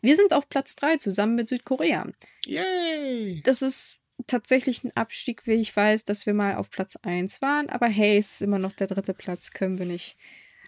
Wir 0.00 0.16
sind 0.16 0.32
auf 0.32 0.48
Platz 0.48 0.74
3 0.76 0.96
zusammen 0.96 1.36
mit 1.36 1.48
Südkorea. 1.48 2.06
Yay! 2.46 3.42
Das 3.44 3.62
ist 3.62 3.97
tatsächlich 4.26 4.84
ein 4.84 4.96
Abstieg, 4.96 5.46
wie 5.46 5.54
ich 5.54 5.74
weiß, 5.74 6.04
dass 6.04 6.26
wir 6.26 6.34
mal 6.34 6.56
auf 6.56 6.70
Platz 6.70 6.96
1 6.96 7.40
waren. 7.42 7.68
Aber 7.68 7.86
hey, 7.86 8.18
es 8.18 8.32
ist 8.32 8.42
immer 8.42 8.58
noch 8.58 8.72
der 8.72 8.86
dritte 8.86 9.14
Platz. 9.14 9.52
Können 9.52 9.78
wir 9.78 9.86
nicht. 9.86 10.16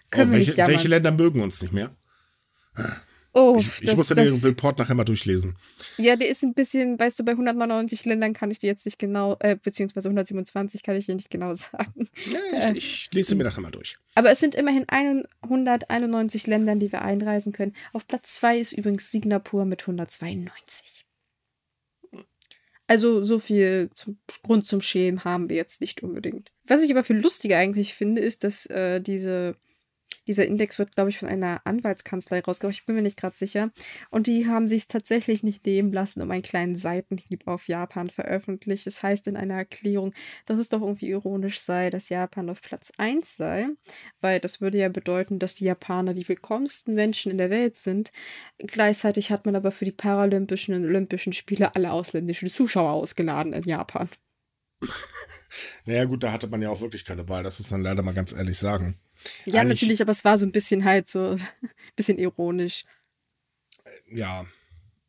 Können 0.09 0.31
oh, 0.31 0.33
wir 0.33 0.39
welche, 0.39 0.51
nicht 0.51 0.67
welche 0.67 0.87
Länder 0.87 1.11
mögen 1.11 1.41
uns 1.41 1.61
nicht 1.61 1.73
mehr? 1.73 1.95
Oh, 3.33 3.55
ich, 3.57 3.81
ich 3.81 3.89
das, 3.89 3.95
muss 3.95 4.09
ja 4.09 4.15
den 4.15 4.27
Report 4.27 4.77
nachher 4.77 4.93
mal 4.93 5.05
durchlesen. 5.05 5.55
Ja, 5.97 6.17
der 6.17 6.27
ist 6.27 6.43
ein 6.43 6.53
bisschen, 6.53 6.99
weißt 6.99 7.17
du, 7.17 7.23
bei 7.23 7.31
199 7.31 8.03
Ländern 8.03 8.33
kann 8.33 8.51
ich 8.51 8.59
dir 8.59 8.67
jetzt 8.67 8.85
nicht 8.85 8.99
genau, 8.99 9.37
äh, 9.39 9.55
beziehungsweise 9.55 10.09
127 10.09 10.83
kann 10.83 10.97
ich 10.97 11.05
dir 11.05 11.15
nicht 11.15 11.29
genau 11.29 11.53
sagen. 11.53 12.09
Ja, 12.25 12.71
ich, 12.71 12.77
ich 12.77 13.09
lese 13.13 13.35
mir 13.35 13.45
nachher 13.45 13.61
mal 13.61 13.71
durch. 13.71 13.95
Aber 14.15 14.31
es 14.31 14.41
sind 14.41 14.53
immerhin 14.53 14.85
191 15.41 16.47
Länder, 16.47 16.75
die 16.75 16.91
wir 16.91 17.03
einreisen 17.03 17.53
können. 17.53 17.73
Auf 17.93 18.05
Platz 18.05 18.35
2 18.35 18.57
ist 18.57 18.73
übrigens 18.73 19.11
Singapur 19.11 19.63
mit 19.63 19.81
192. 19.81 21.05
Also 22.91 23.23
so 23.23 23.39
viel 23.39 23.89
zum 23.95 24.17
Grund 24.43 24.67
zum 24.67 24.81
Schämen 24.81 25.23
haben 25.23 25.47
wir 25.47 25.55
jetzt 25.55 25.79
nicht 25.79 26.03
unbedingt. 26.03 26.51
Was 26.67 26.83
ich 26.83 26.91
aber 26.91 27.03
viel 27.03 27.19
lustiger 27.19 27.57
eigentlich 27.57 27.93
finde, 27.93 28.19
ist, 28.19 28.43
dass 28.43 28.65
äh, 28.65 28.99
diese 28.99 29.55
dieser 30.27 30.45
Index 30.45 30.79
wird, 30.79 30.95
glaube 30.95 31.09
ich, 31.09 31.17
von 31.17 31.27
einer 31.27 31.61
Anwaltskanzlei 31.65 32.41
rausgebracht. 32.41 32.77
Ich 32.77 32.85
bin 32.85 32.95
mir 32.95 33.01
nicht 33.01 33.19
gerade 33.19 33.35
sicher. 33.35 33.71
Und 34.09 34.27
die 34.27 34.47
haben 34.47 34.69
sich 34.69 34.87
tatsächlich 34.87 35.43
nicht 35.43 35.65
nehmen 35.65 35.91
lassen, 35.91 36.21
um 36.21 36.31
einen 36.31 36.43
kleinen 36.43 36.75
Seitenhieb 36.75 37.47
auf 37.47 37.67
Japan 37.67 38.09
veröffentlicht. 38.09 38.85
Das 38.85 39.03
heißt 39.03 39.27
in 39.27 39.37
einer 39.37 39.55
Erklärung, 39.55 40.13
dass 40.45 40.59
es 40.59 40.69
doch 40.69 40.81
irgendwie 40.81 41.09
ironisch 41.09 41.59
sei, 41.59 41.89
dass 41.89 42.09
Japan 42.09 42.49
auf 42.49 42.61
Platz 42.61 42.93
1 42.97 43.37
sei. 43.37 43.67
Weil 44.21 44.39
das 44.39 44.61
würde 44.61 44.77
ja 44.77 44.89
bedeuten, 44.89 45.39
dass 45.39 45.55
die 45.55 45.65
Japaner 45.65 46.13
die 46.13 46.27
willkommensten 46.27 46.95
Menschen 46.95 47.31
in 47.31 47.37
der 47.37 47.49
Welt 47.49 47.75
sind. 47.75 48.11
Gleichzeitig 48.59 49.31
hat 49.31 49.45
man 49.45 49.55
aber 49.55 49.71
für 49.71 49.85
die 49.85 49.91
Paralympischen 49.91 50.75
und 50.75 50.85
Olympischen 50.85 51.33
Spiele 51.33 51.75
alle 51.75 51.91
ausländischen 51.91 52.49
Zuschauer 52.49 52.91
ausgeladen 52.91 53.53
in 53.53 53.63
Japan. 53.63 54.09
Naja, 55.85 56.05
gut, 56.05 56.23
da 56.23 56.31
hatte 56.31 56.47
man 56.47 56.61
ja 56.61 56.69
auch 56.69 56.81
wirklich 56.81 57.05
keine 57.05 57.27
Wahl, 57.27 57.43
das 57.43 57.59
muss 57.59 57.71
man 57.71 57.81
leider 57.81 58.03
mal 58.03 58.13
ganz 58.13 58.33
ehrlich 58.33 58.57
sagen. 58.57 58.97
Ja, 59.45 59.61
Eigentlich, 59.61 59.81
natürlich, 59.81 60.01
aber 60.01 60.11
es 60.11 60.23
war 60.23 60.37
so 60.37 60.45
ein 60.45 60.51
bisschen 60.51 60.85
halt 60.85 61.09
so, 61.09 61.31
ein 61.31 61.47
bisschen 61.95 62.17
ironisch. 62.17 62.85
Ja, 64.09 64.45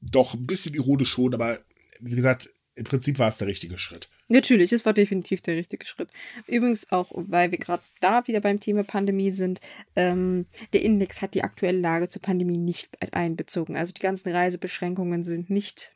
doch, 0.00 0.34
ein 0.34 0.46
bisschen 0.46 0.74
ironisch 0.74 1.10
schon, 1.10 1.34
aber 1.34 1.58
wie 2.00 2.14
gesagt, 2.14 2.48
im 2.74 2.84
Prinzip 2.84 3.18
war 3.18 3.28
es 3.28 3.36
der 3.36 3.48
richtige 3.48 3.78
Schritt. 3.78 4.08
Natürlich, 4.28 4.72
es 4.72 4.86
war 4.86 4.94
definitiv 4.94 5.42
der 5.42 5.56
richtige 5.56 5.84
Schritt. 5.84 6.08
Übrigens 6.46 6.90
auch, 6.90 7.12
weil 7.14 7.50
wir 7.50 7.58
gerade 7.58 7.82
da 8.00 8.26
wieder 8.26 8.40
beim 8.40 8.58
Thema 8.60 8.82
Pandemie 8.82 9.30
sind, 9.30 9.60
ähm, 9.94 10.46
der 10.72 10.82
Index 10.82 11.20
hat 11.20 11.34
die 11.34 11.44
aktuelle 11.44 11.78
Lage 11.78 12.08
zur 12.08 12.22
Pandemie 12.22 12.56
nicht 12.56 12.88
einbezogen. 13.12 13.76
Also 13.76 13.92
die 13.92 14.00
ganzen 14.00 14.30
Reisebeschränkungen 14.30 15.22
sind 15.22 15.50
nicht 15.50 15.94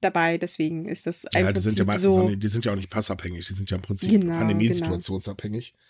dabei, 0.00 0.38
deswegen 0.38 0.88
ist 0.88 1.06
das 1.06 1.26
ein 1.26 1.44
Ja, 1.44 1.52
die 1.52 1.60
sind 1.60 1.78
ja 1.78 1.84
meistens 1.84 2.14
so, 2.14 2.28
nicht, 2.28 2.42
die 2.42 2.48
sind 2.48 2.64
ja 2.64 2.72
auch 2.72 2.76
nicht 2.76 2.90
passabhängig, 2.90 3.46
die 3.46 3.54
sind 3.54 3.70
ja 3.70 3.76
im 3.76 3.82
Prinzip 3.82 4.20
genau, 4.20 4.38
pandemiesituationsabhängig. 4.38 5.72
Genau. 5.72 5.82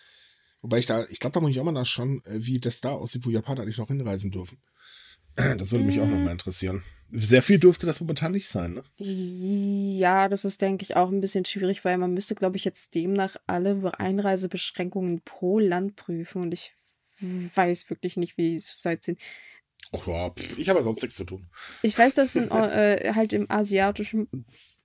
Wobei 0.62 0.78
ich 0.78 0.86
da, 0.86 1.06
ich 1.10 1.20
glaube, 1.20 1.34
da 1.34 1.40
muss 1.40 1.50
ich 1.50 1.60
auch 1.60 1.64
mal 1.64 1.72
nachschauen, 1.72 2.24
äh, 2.24 2.44
wie 2.44 2.58
das 2.58 2.80
da 2.80 2.90
aussieht, 2.90 3.26
wo 3.26 3.30
Japaner 3.30 3.62
eigentlich 3.62 3.78
noch 3.78 3.88
hinreisen 3.88 4.30
dürfen. 4.30 4.58
Das 5.58 5.70
würde 5.70 5.84
mich 5.84 6.00
auch 6.00 6.06
noch 6.06 6.18
mal 6.18 6.32
interessieren. 6.32 6.82
Sehr 7.12 7.42
viel 7.42 7.58
dürfte 7.58 7.86
das 7.86 8.00
momentan 8.00 8.32
nicht 8.32 8.48
sein, 8.48 8.72
ne? 8.74 8.82
Ja, 8.98 10.28
das 10.28 10.44
ist, 10.44 10.62
denke 10.62 10.82
ich, 10.82 10.96
auch 10.96 11.10
ein 11.10 11.20
bisschen 11.20 11.44
schwierig, 11.44 11.84
weil 11.84 11.98
man 11.98 12.14
müsste, 12.14 12.34
glaube 12.34 12.56
ich, 12.56 12.64
jetzt 12.64 12.94
demnach 12.94 13.36
alle 13.46 13.92
Einreisebeschränkungen 13.98 15.20
pro 15.20 15.58
Land 15.58 15.94
prüfen 15.94 16.40
und 16.40 16.52
ich 16.52 16.72
weiß 17.20 17.90
wirklich 17.90 18.16
nicht, 18.16 18.36
wie 18.36 18.54
die 18.54 18.58
zurzeit 18.58 19.04
sind. 19.04 19.20
Oh 19.92 20.02
ja, 20.06 20.30
pff, 20.30 20.58
ich 20.58 20.68
habe 20.68 20.78
ja 20.78 20.84
sonst 20.84 21.02
nichts 21.02 21.16
zu 21.16 21.24
tun. 21.24 21.46
Ich 21.82 21.98
weiß, 21.98 22.14
dass 22.14 22.36
in, 22.36 22.50
äh, 22.50 23.12
halt 23.14 23.32
im 23.32 23.50
asiatischen 23.50 24.28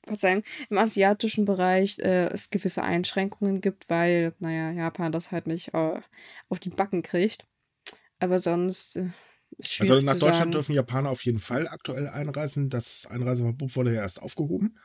Verzeihung, 0.05 0.43
im 0.69 0.77
asiatischen 0.77 1.45
Bereich 1.45 1.99
äh, 1.99 2.27
es 2.27 2.49
gewisse 2.49 2.83
Einschränkungen 2.83 3.61
gibt, 3.61 3.89
weil, 3.89 4.33
naja, 4.39 4.71
Japan 4.71 5.11
das 5.11 5.31
halt 5.31 5.47
nicht 5.47 5.73
äh, 5.73 5.99
auf 6.49 6.59
die 6.59 6.69
Backen 6.69 7.03
kriegt. 7.03 7.45
Aber 8.19 8.39
sonst 8.39 8.97
äh, 8.97 9.09
Also 9.79 9.95
nach 9.95 10.13
Deutschland 10.13 10.35
sagen. 10.35 10.51
dürfen 10.51 10.75
Japaner 10.75 11.09
auf 11.09 11.25
jeden 11.25 11.39
Fall 11.39 11.67
aktuell 11.67 12.07
einreisen. 12.07 12.69
Das 12.69 13.05
Einreiseverbot 13.05 13.75
wurde 13.75 13.93
ja 13.93 14.01
erst 14.01 14.21
aufgehoben. 14.21 14.77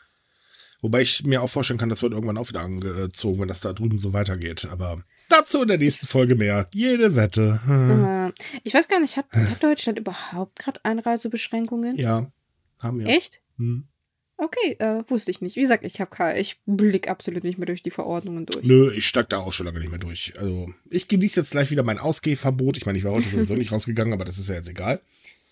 Wobei 0.87 1.03
ich 1.03 1.25
mir 1.25 1.43
auch 1.43 1.51
vorstellen 1.51 1.81
kann, 1.81 1.89
das 1.89 2.03
wird 2.03 2.13
irgendwann 2.13 2.39
auch 2.39 2.49
wieder 2.49 2.61
angezogen, 2.61 3.41
wenn 3.41 3.49
das 3.49 3.59
da 3.59 3.73
drüben 3.73 3.99
so 3.99 4.13
weitergeht. 4.13 4.69
Aber 4.71 5.03
dazu 5.29 5.63
in 5.63 5.67
der 5.67 5.79
nächsten 5.79 6.07
Folge 6.07 6.37
mehr. 6.37 6.69
Jede 6.73 7.17
Wette. 7.17 7.61
Hm. 7.67 8.33
Ich 8.63 8.73
weiß 8.73 8.87
gar 8.87 9.01
nicht, 9.01 9.17
hat, 9.17 9.27
hat 9.33 9.61
Deutschland 9.65 9.99
überhaupt 9.99 10.61
gerade 10.61 10.79
Einreisebeschränkungen? 10.85 11.97
Ja, 11.97 12.31
haben 12.79 13.01
wir. 13.01 13.09
Echt? 13.09 13.41
Hm. 13.59 13.89
Okay, 14.37 14.77
äh, 14.79 15.03
wusste 15.09 15.33
ich 15.33 15.41
nicht. 15.41 15.57
Wie 15.57 15.63
gesagt, 15.63 15.85
ich 15.85 16.01
habe 16.01 16.39
ich 16.39 16.61
blick 16.67 17.09
absolut 17.09 17.43
nicht 17.43 17.59
mehr 17.59 17.67
durch 17.67 17.83
die 17.83 17.91
Verordnungen 17.91 18.47
durch. 18.47 18.65
Nö, 18.65 18.93
ich 18.93 19.09
steig 19.09 19.29
da 19.31 19.39
auch 19.39 19.53
schon 19.53 19.67
lange 19.67 19.81
nicht 19.81 19.91
mehr 19.91 19.99
durch. 19.99 20.35
Also, 20.39 20.73
ich 20.89 21.09
genieße 21.09 21.41
jetzt 21.41 21.51
gleich 21.51 21.73
wieder 21.73 21.83
mein 21.83 21.99
Ausgehverbot. 21.99 22.77
Ich 22.77 22.87
meine, 22.87 22.97
ich 22.97 23.03
war 23.03 23.11
heute 23.11 23.29
sowieso 23.29 23.57
nicht 23.57 23.73
rausgegangen, 23.73 24.13
aber 24.13 24.25
das 24.25 24.39
ist 24.39 24.51
ja 24.51 24.55
jetzt 24.55 24.71
egal. 24.71 25.01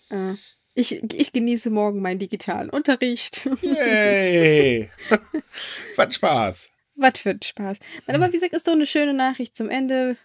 Äh, 0.09 0.35
ich, 0.75 1.01
ich 1.13 1.33
genieße 1.33 1.69
morgen 1.69 2.01
meinen 2.01 2.19
digitalen 2.19 2.69
Unterricht. 2.69 3.49
Yay! 3.61 4.89
Was 5.95 6.15
Spaß. 6.15 6.71
Was 6.97 7.19
für 7.19 7.31
ein 7.31 7.41
Spaß. 7.41 7.79
Nein, 8.05 8.15
aber 8.15 8.27
wie 8.31 8.35
gesagt, 8.35 8.53
ist 8.53 8.67
doch 8.67 8.73
eine 8.73 8.85
schöne 8.85 9.13
Nachricht 9.13 9.57
zum 9.57 9.69
Ende, 9.69 10.17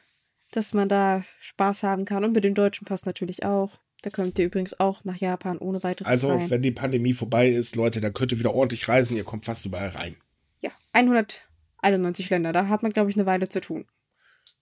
dass 0.53 0.75
man 0.75 0.89
da 0.89 1.25
Spaß 1.41 1.83
haben 1.85 2.05
kann. 2.05 2.25
Und 2.25 2.33
mit 2.35 2.45
dem 2.45 2.55
deutschen 2.55 2.85
Pass 2.87 3.07
natürlich 3.07 3.45
auch. 3.45 3.79
Da 4.03 4.11
könnt 4.11 4.39
ihr 4.39 4.47
übrigens 4.47 4.79
auch 4.81 5.05
nach 5.05 5.17
Japan 5.17 5.59
ohne 5.59 5.83
weiteres 5.83 6.11
Also, 6.11 6.29
rein. 6.31 6.49
wenn 6.49 6.63
die 6.63 6.71
Pandemie 6.71 7.13
vorbei 7.13 7.51
ist, 7.51 7.77
Leute, 7.77 8.01
dann 8.01 8.15
könnt 8.15 8.33
ihr 8.33 8.39
wieder 8.39 8.55
ordentlich 8.55 8.89
reisen. 8.89 9.17
Ihr 9.17 9.25
kommt 9.25 9.45
fast 9.45 9.67
überall 9.67 9.89
rein. 9.91 10.17
Ja, 10.61 10.71
191 10.93 12.31
Länder. 12.31 12.53
Da 12.53 12.69
hat 12.69 12.83
man, 12.83 12.93
glaube 12.93 13.11
ich, 13.11 13.17
eine 13.17 13.27
Weile 13.27 13.49
zu 13.49 13.61
tun. 13.61 13.87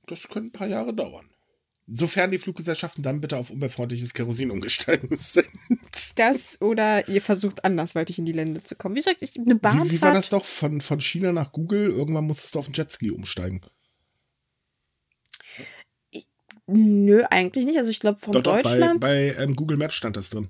Das 0.06 0.28
könnte 0.28 0.48
ein 0.48 0.52
paar 0.52 0.66
Jahre 0.66 0.92
dauern. 0.92 1.30
Sofern 1.86 2.30
die 2.30 2.38
Fluggesellschaften 2.38 3.02
dann 3.02 3.20
bitte 3.20 3.36
auf 3.38 3.50
umweltfreundliches 3.50 4.12
Kerosin 4.12 4.50
umgestiegen 4.50 5.08
sind. 5.18 5.48
Das 6.14 6.60
oder 6.60 7.08
ihr 7.08 7.22
versucht 7.22 7.64
andersweitig 7.64 8.18
in 8.18 8.26
die 8.26 8.32
Länder 8.32 8.62
zu 8.64 8.76
kommen. 8.76 8.94
Wie 8.94 9.00
gesagt, 9.00 9.22
ich, 9.22 9.36
eine 9.36 9.54
Wie, 9.54 9.54
Bahnfahrt. 9.54 9.90
wie 9.90 10.02
war 10.02 10.12
das 10.12 10.28
doch 10.28 10.44
von, 10.44 10.80
von 10.80 11.00
China 11.00 11.32
nach 11.32 11.52
Google? 11.52 11.90
Irgendwann 11.90 12.24
musstest 12.26 12.54
du 12.54 12.58
auf 12.58 12.66
den 12.66 12.74
Jetski 12.74 13.10
umsteigen. 13.10 13.60
Nö, 16.66 17.24
eigentlich 17.30 17.64
nicht. 17.64 17.78
Also 17.78 17.90
ich 17.90 17.98
glaube 17.98 18.20
von 18.20 18.32
Doch, 18.32 18.42
doch, 18.42 18.56
bei, 18.56 18.62
Deutschland. 18.62 19.00
bei 19.00 19.34
ähm, 19.38 19.56
Google 19.56 19.78
Maps 19.78 19.94
stand 19.94 20.16
das 20.16 20.28
drin. 20.28 20.48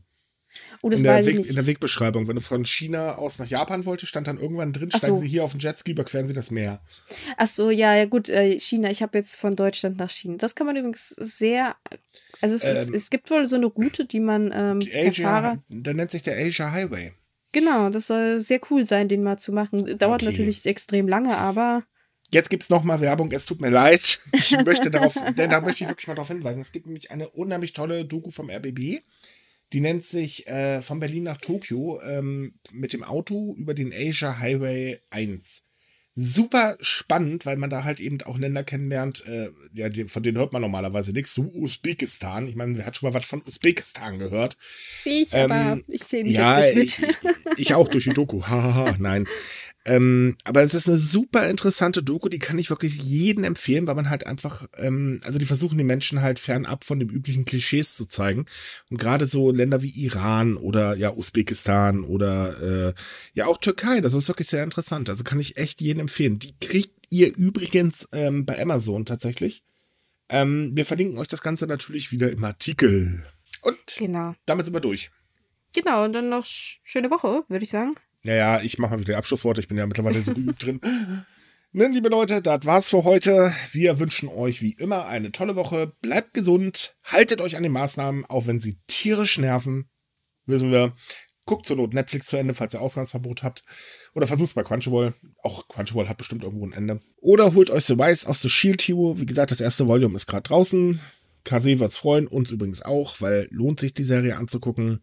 oh, 0.83 0.89
das 0.89 1.01
in, 1.01 1.05
der 1.05 1.25
Weg, 1.25 1.47
in 1.47 1.55
der 1.55 1.67
Wegbeschreibung. 1.67 2.27
Wenn 2.27 2.35
du 2.35 2.43
von 2.43 2.65
China 2.65 3.15
aus 3.15 3.39
nach 3.39 3.47
Japan 3.47 3.87
wolltest, 3.87 4.11
stand 4.11 4.27
dann 4.27 4.39
irgendwann 4.41 4.73
drin, 4.73 4.91
steigen 4.91 5.15
so. 5.15 5.21
Sie 5.21 5.29
hier 5.29 5.45
auf 5.45 5.53
den 5.53 5.61
Jetski, 5.61 5.93
überqueren 5.93 6.27
Sie 6.27 6.35
das 6.35 6.51
Meer. 6.51 6.81
Ach 7.37 7.47
so, 7.47 7.71
ja, 7.71 7.95
ja 7.95 8.07
gut, 8.07 8.29
äh, 8.29 8.59
China. 8.59 8.91
Ich 8.91 9.01
habe 9.01 9.17
jetzt 9.17 9.37
von 9.37 9.55
Deutschland 9.55 9.99
nach 9.99 10.11
China. 10.11 10.37
Das 10.39 10.57
kann 10.57 10.67
man 10.67 10.77
übrigens 10.77 11.11
sehr. 11.11 11.77
Also 12.41 12.55
es, 12.55 12.65
ist, 12.65 12.89
Ähm, 12.89 12.95
es 12.95 13.11
gibt 13.11 13.31
wohl 13.31 13.47
so 13.47 13.57
eine 13.57 13.67
Route, 13.67 14.05
die 14.05 14.21
man 14.21 14.53
ähm, 14.55 14.81
Die 14.81 14.89
per 14.91 15.13
Fahrer. 15.13 15.49
Asia, 15.51 15.63
der 15.69 15.95
nennt 15.95 16.11
sich 16.11 16.23
der 16.23 16.37
Asia 16.39 16.71
Highway. 16.73 17.13
Genau, 17.53 17.89
das 17.91 18.07
soll 18.09 18.41
sehr 18.41 18.61
cool 18.71 18.85
sein, 18.85 19.09
den 19.09 19.23
mal 19.23 19.39
zu 19.39 19.53
machen. 19.53 19.85
Dauert 19.99 20.23
Okay. 20.23 20.31
natürlich 20.31 20.67
extrem 20.67 21.09
lange, 21.09 21.37
aber 21.37 21.85
Jetzt 22.31 22.51
gibt's 22.51 22.69
noch 22.69 22.85
mal 22.85 23.01
Werbung. 23.01 23.33
Es 23.33 23.47
tut 23.47 23.63
mir 23.63 23.71
leid. 23.71 24.21
Ich 24.33 24.51
möchte 24.67 24.91
darauf, 24.91 25.15
denn 25.37 25.49
da 25.49 25.63
möchte 25.63 25.85
ich 25.85 25.89
wirklich 25.91 26.09
mal 26.09 26.15
darauf 26.15 26.29
hinweisen. 26.29 26.61
Es 26.61 26.73
gibt 26.73 26.85
nämlich 26.85 27.11
eine 27.11 27.31
unheimlich 27.31 27.73
tolle 27.73 28.05
Doku 28.05 28.31
vom 28.31 28.51
RBB. 28.51 29.01
Die 29.73 29.81
nennt 29.81 30.05
sich 30.05 30.47
äh, 30.47 30.83
von 30.83 31.01
Berlin 31.01 31.23
nach 31.25 31.39
Tokio 31.39 32.01
ähm, 32.03 32.55
mit 32.73 32.93
dem 32.93 33.03
Auto 33.03 33.55
über 33.57 33.73
den 33.73 33.93
Asia 33.95 34.39
Highway 34.39 35.01
1. 35.09 35.63
Super 36.21 36.77
spannend, 36.81 37.47
weil 37.47 37.57
man 37.57 37.71
da 37.71 37.85
halt 37.85 38.01
eben 38.01 38.21
auch 38.23 38.39
Länder 38.39 38.65
kennenlernt, 38.65 39.25
äh, 39.29 39.51
ja, 39.73 39.89
die, 39.89 40.09
von 40.09 40.21
denen 40.21 40.37
hört 40.37 40.53
man 40.53 40.63
normalerweise 40.63 41.13
nichts. 41.13 41.33
So 41.33 41.43
Usbekistan. 41.55 42.49
Ich 42.49 42.57
meine, 42.57 42.77
wer 42.77 42.87
hat 42.87 42.97
schon 42.97 43.09
mal 43.09 43.15
was 43.15 43.25
von 43.25 43.41
Usbekistan 43.47 44.19
gehört? 44.19 44.57
ich, 45.05 45.29
Ähm, 45.33 45.53
aber 45.53 45.81
ich 45.87 46.03
sehe 46.03 46.25
mich 46.25 46.35
ja, 46.35 46.59
ich, 46.59 46.75
nicht 46.75 47.01
mit. 47.01 47.19
ich 47.57 47.75
auch 47.75 47.87
durch 47.87 48.03
die 48.03 48.15
Doku. 48.15 48.43
Hahaha, 48.49 48.97
nein. 48.99 49.29
Ähm, 49.89 50.37
aber 50.45 50.63
es 50.63 50.75
ist 50.75 50.87
eine 50.87 50.99
super 50.99 51.49
interessante 51.49 52.03
Doku, 52.03 52.29
die 52.29 52.39
kann 52.39 52.59
ich 52.59 52.69
wirklich 52.69 52.97
jedem 52.97 53.43
empfehlen, 53.43 53.87
weil 53.87 53.95
man 53.95 54.11
halt 54.11 54.27
einfach, 54.27 54.69
ähm, 54.77 55.21
also 55.25 55.39
die 55.39 55.47
versuchen 55.47 55.79
die 55.79 55.85
Menschen 55.85 56.21
halt 56.21 56.39
fernab 56.39 56.85
von 56.85 56.99
den 57.01 57.09
üblichen 57.09 57.47
Klischees 57.47 57.95
zu 57.95 58.07
zeigen. 58.07 58.45
Und 58.91 58.99
gerade 58.99 59.25
so 59.25 59.51
Länder 59.51 59.83
wie 59.83 59.89
Iran 59.89 60.59
oder 60.59 60.95
ja 60.95 61.15
Usbekistan 61.15 62.05
oder 62.05 62.89
äh, 62.89 62.95
ja 63.33 63.47
auch 63.47 63.57
Türkei, 63.57 64.03
das 64.03 64.13
ist 64.13 64.29
wirklich 64.29 64.49
sehr 64.49 64.63
interessant. 64.63 65.09
Also 65.09 65.25
kann 65.25 65.41
ich 65.41 65.57
echt 65.57 65.81
jedem 65.81 66.01
empfehlen. 66.03 66.39
Die 66.39 66.55
kriegt 66.61 66.93
ihr 67.09 67.35
übrigens 67.35 68.09
ähm, 68.13 68.45
bei 68.45 68.61
Amazon 68.61 69.07
tatsächlich. 69.07 69.63
Ähm, 70.29 70.73
wir 70.75 70.85
verlinken 70.85 71.17
euch 71.17 71.29
das 71.29 71.41
Ganze 71.41 71.67
natürlich 71.67 72.13
wieder 72.13 72.31
im 72.31 72.45
Artikel. 72.45 73.25
Und 73.63 73.79
genau. 73.97 74.35
damit 74.45 74.67
sind 74.67 74.75
wir 74.75 74.81
durch. 74.81 75.11
Genau, 75.73 76.05
und 76.05 76.13
dann 76.13 76.29
noch 76.29 76.45
sch- 76.45 76.79
schöne 76.83 77.11
Woche, 77.11 77.45
würde 77.49 77.65
ich 77.65 77.71
sagen. 77.71 77.95
Naja, 78.25 78.61
ich 78.63 78.79
mache 78.79 78.95
mal 78.95 79.01
wieder 79.01 79.17
Abschlussworte. 79.17 79.61
Ich 79.61 79.69
bin 79.69 79.79
ja 79.79 79.87
mittlerweile 79.87 80.21
so 80.21 80.33
geübt 80.35 80.65
drin. 80.65 80.81
Ne, 81.73 81.87
liebe 81.89 82.09
Leute, 82.09 82.41
das 82.41 82.65
war's 82.65 82.89
für 82.89 83.05
heute. 83.05 83.53
Wir 83.73 84.01
wünschen 84.01 84.29
euch 84.29 84.63
wie 84.63 84.73
immer 84.73 85.07
eine 85.07 85.33
tolle 85.33 85.55
Woche. 85.55 85.93
Bleibt 86.01 86.33
gesund, 86.33 86.97
haltet 87.05 87.41
euch 87.43 87.57
an 87.57 87.63
den 87.63 87.73
Maßnahmen, 87.73 88.25
auch 88.25 88.47
wenn 88.47 88.59
sie 88.59 88.79
tierisch 88.87 89.39
nerven. 89.39 89.89
Wissen 90.47 90.73
wir. 90.73 90.95
Guckt 91.45 91.67
zur 91.67 91.77
Not 91.77 91.95
Netflix 91.95 92.27
zu 92.27 92.37
Ende, 92.37 92.55
falls 92.55 92.75
ihr 92.75 92.81
Ausgangsverbot 92.81 93.43
habt. 93.43 93.65
Oder 94.15 94.27
versucht's 94.27 94.55
bei 94.55 94.63
Crunchyroll. 94.63 95.15
Auch 95.43 95.69
Crunchyroll 95.69 96.09
hat 96.09 96.19
bestimmt 96.19 96.43
irgendwo 96.43 96.67
ein 96.67 96.73
Ende. 96.73 97.01
Oder 97.21 97.55
holt 97.55 97.71
euch 97.71 97.85
The 97.85 97.95
Rise 97.95 98.27
of 98.27 98.39
the 98.39 98.51
Shield 98.51 98.83
Hero. 98.83 99.19
Wie 99.19 99.27
gesagt, 99.27 99.51
das 99.51 99.61
erste 99.61 99.87
Volume 99.87 100.17
ist 100.17 100.27
gerade 100.27 100.43
draußen. 100.43 101.01
Kase 101.45 101.79
wird's 101.79 101.97
freuen, 101.97 102.27
uns 102.27 102.51
übrigens 102.51 102.83
auch, 102.83 103.21
weil 103.21 103.49
lohnt 103.51 103.81
sich 103.81 103.95
die 103.95 104.05
Serie 104.05 104.37
anzugucken. 104.37 105.03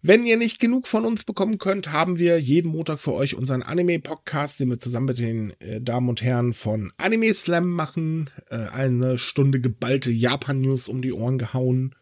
Wenn 0.00 0.24
ihr 0.24 0.36
nicht 0.36 0.60
genug 0.60 0.86
von 0.86 1.04
uns 1.04 1.24
bekommen 1.24 1.58
könnt, 1.58 1.92
haben 1.92 2.18
wir 2.18 2.38
jeden 2.38 2.70
Montag 2.70 3.00
für 3.00 3.14
euch 3.14 3.34
unseren 3.34 3.64
Anime-Podcast, 3.64 4.60
den 4.60 4.70
wir 4.70 4.78
zusammen 4.78 5.06
mit 5.06 5.18
den 5.18 5.60
äh, 5.60 5.80
Damen 5.80 6.08
und 6.08 6.22
Herren 6.22 6.54
von 6.54 6.92
Anime 6.98 7.34
Slam 7.34 7.68
machen. 7.68 8.30
Äh, 8.48 8.68
eine 8.68 9.18
Stunde 9.18 9.60
geballte 9.60 10.12
Japan-News 10.12 10.88
um 10.88 11.02
die 11.02 11.12
Ohren 11.12 11.36
gehauen. 11.36 11.96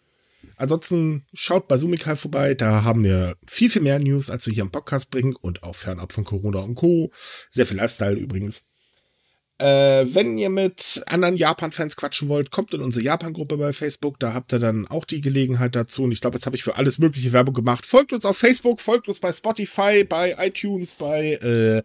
Ansonsten 0.58 1.24
schaut 1.32 1.68
bei 1.68 1.78
Sumikai 1.78 2.16
vorbei, 2.16 2.54
da 2.54 2.84
haben 2.84 3.02
wir 3.02 3.36
viel, 3.46 3.70
viel 3.70 3.82
mehr 3.82 3.98
News, 3.98 4.28
als 4.28 4.46
wir 4.46 4.52
hier 4.52 4.64
im 4.64 4.70
Podcast 4.70 5.10
bringen 5.10 5.34
und 5.34 5.62
auch 5.62 5.74
fernab 5.74 6.12
von 6.12 6.24
Corona 6.24 6.60
und 6.60 6.74
Co. 6.74 7.10
Sehr 7.50 7.64
viel 7.64 7.78
Lifestyle 7.78 8.16
übrigens. 8.16 8.64
Äh, 9.58 10.04
wenn 10.14 10.36
ihr 10.36 10.50
mit 10.50 11.02
anderen 11.06 11.36
Japan-Fans 11.36 11.96
quatschen 11.96 12.28
wollt, 12.28 12.50
kommt 12.50 12.74
in 12.74 12.82
unsere 12.82 13.04
Japan-Gruppe 13.04 13.56
bei 13.56 13.72
Facebook. 13.72 14.18
Da 14.18 14.34
habt 14.34 14.52
ihr 14.52 14.58
dann 14.58 14.86
auch 14.86 15.06
die 15.06 15.22
Gelegenheit 15.22 15.74
dazu. 15.74 16.04
Und 16.04 16.12
ich 16.12 16.20
glaube, 16.20 16.36
jetzt 16.36 16.46
habe 16.46 16.56
ich 16.56 16.62
für 16.62 16.76
alles 16.76 16.98
mögliche 16.98 17.32
Werbung 17.32 17.54
gemacht. 17.54 17.86
Folgt 17.86 18.12
uns 18.12 18.26
auf 18.26 18.36
Facebook, 18.36 18.80
folgt 18.80 19.08
uns 19.08 19.20
bei 19.20 19.32
Spotify, 19.32 20.04
bei 20.04 20.36
iTunes, 20.38 20.94
bei 20.94 21.32
äh, 21.34 21.82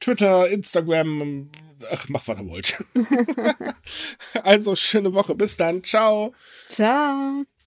Twitter, 0.00 0.48
Instagram. 0.48 1.50
Ach, 1.90 2.08
macht, 2.08 2.26
was 2.26 2.38
ihr 2.38 2.48
wollt. 2.48 2.84
also, 4.42 4.74
schöne 4.74 5.14
Woche. 5.14 5.36
Bis 5.36 5.56
dann. 5.56 5.84
Ciao. 5.84 6.34
Ciao. 6.68 7.44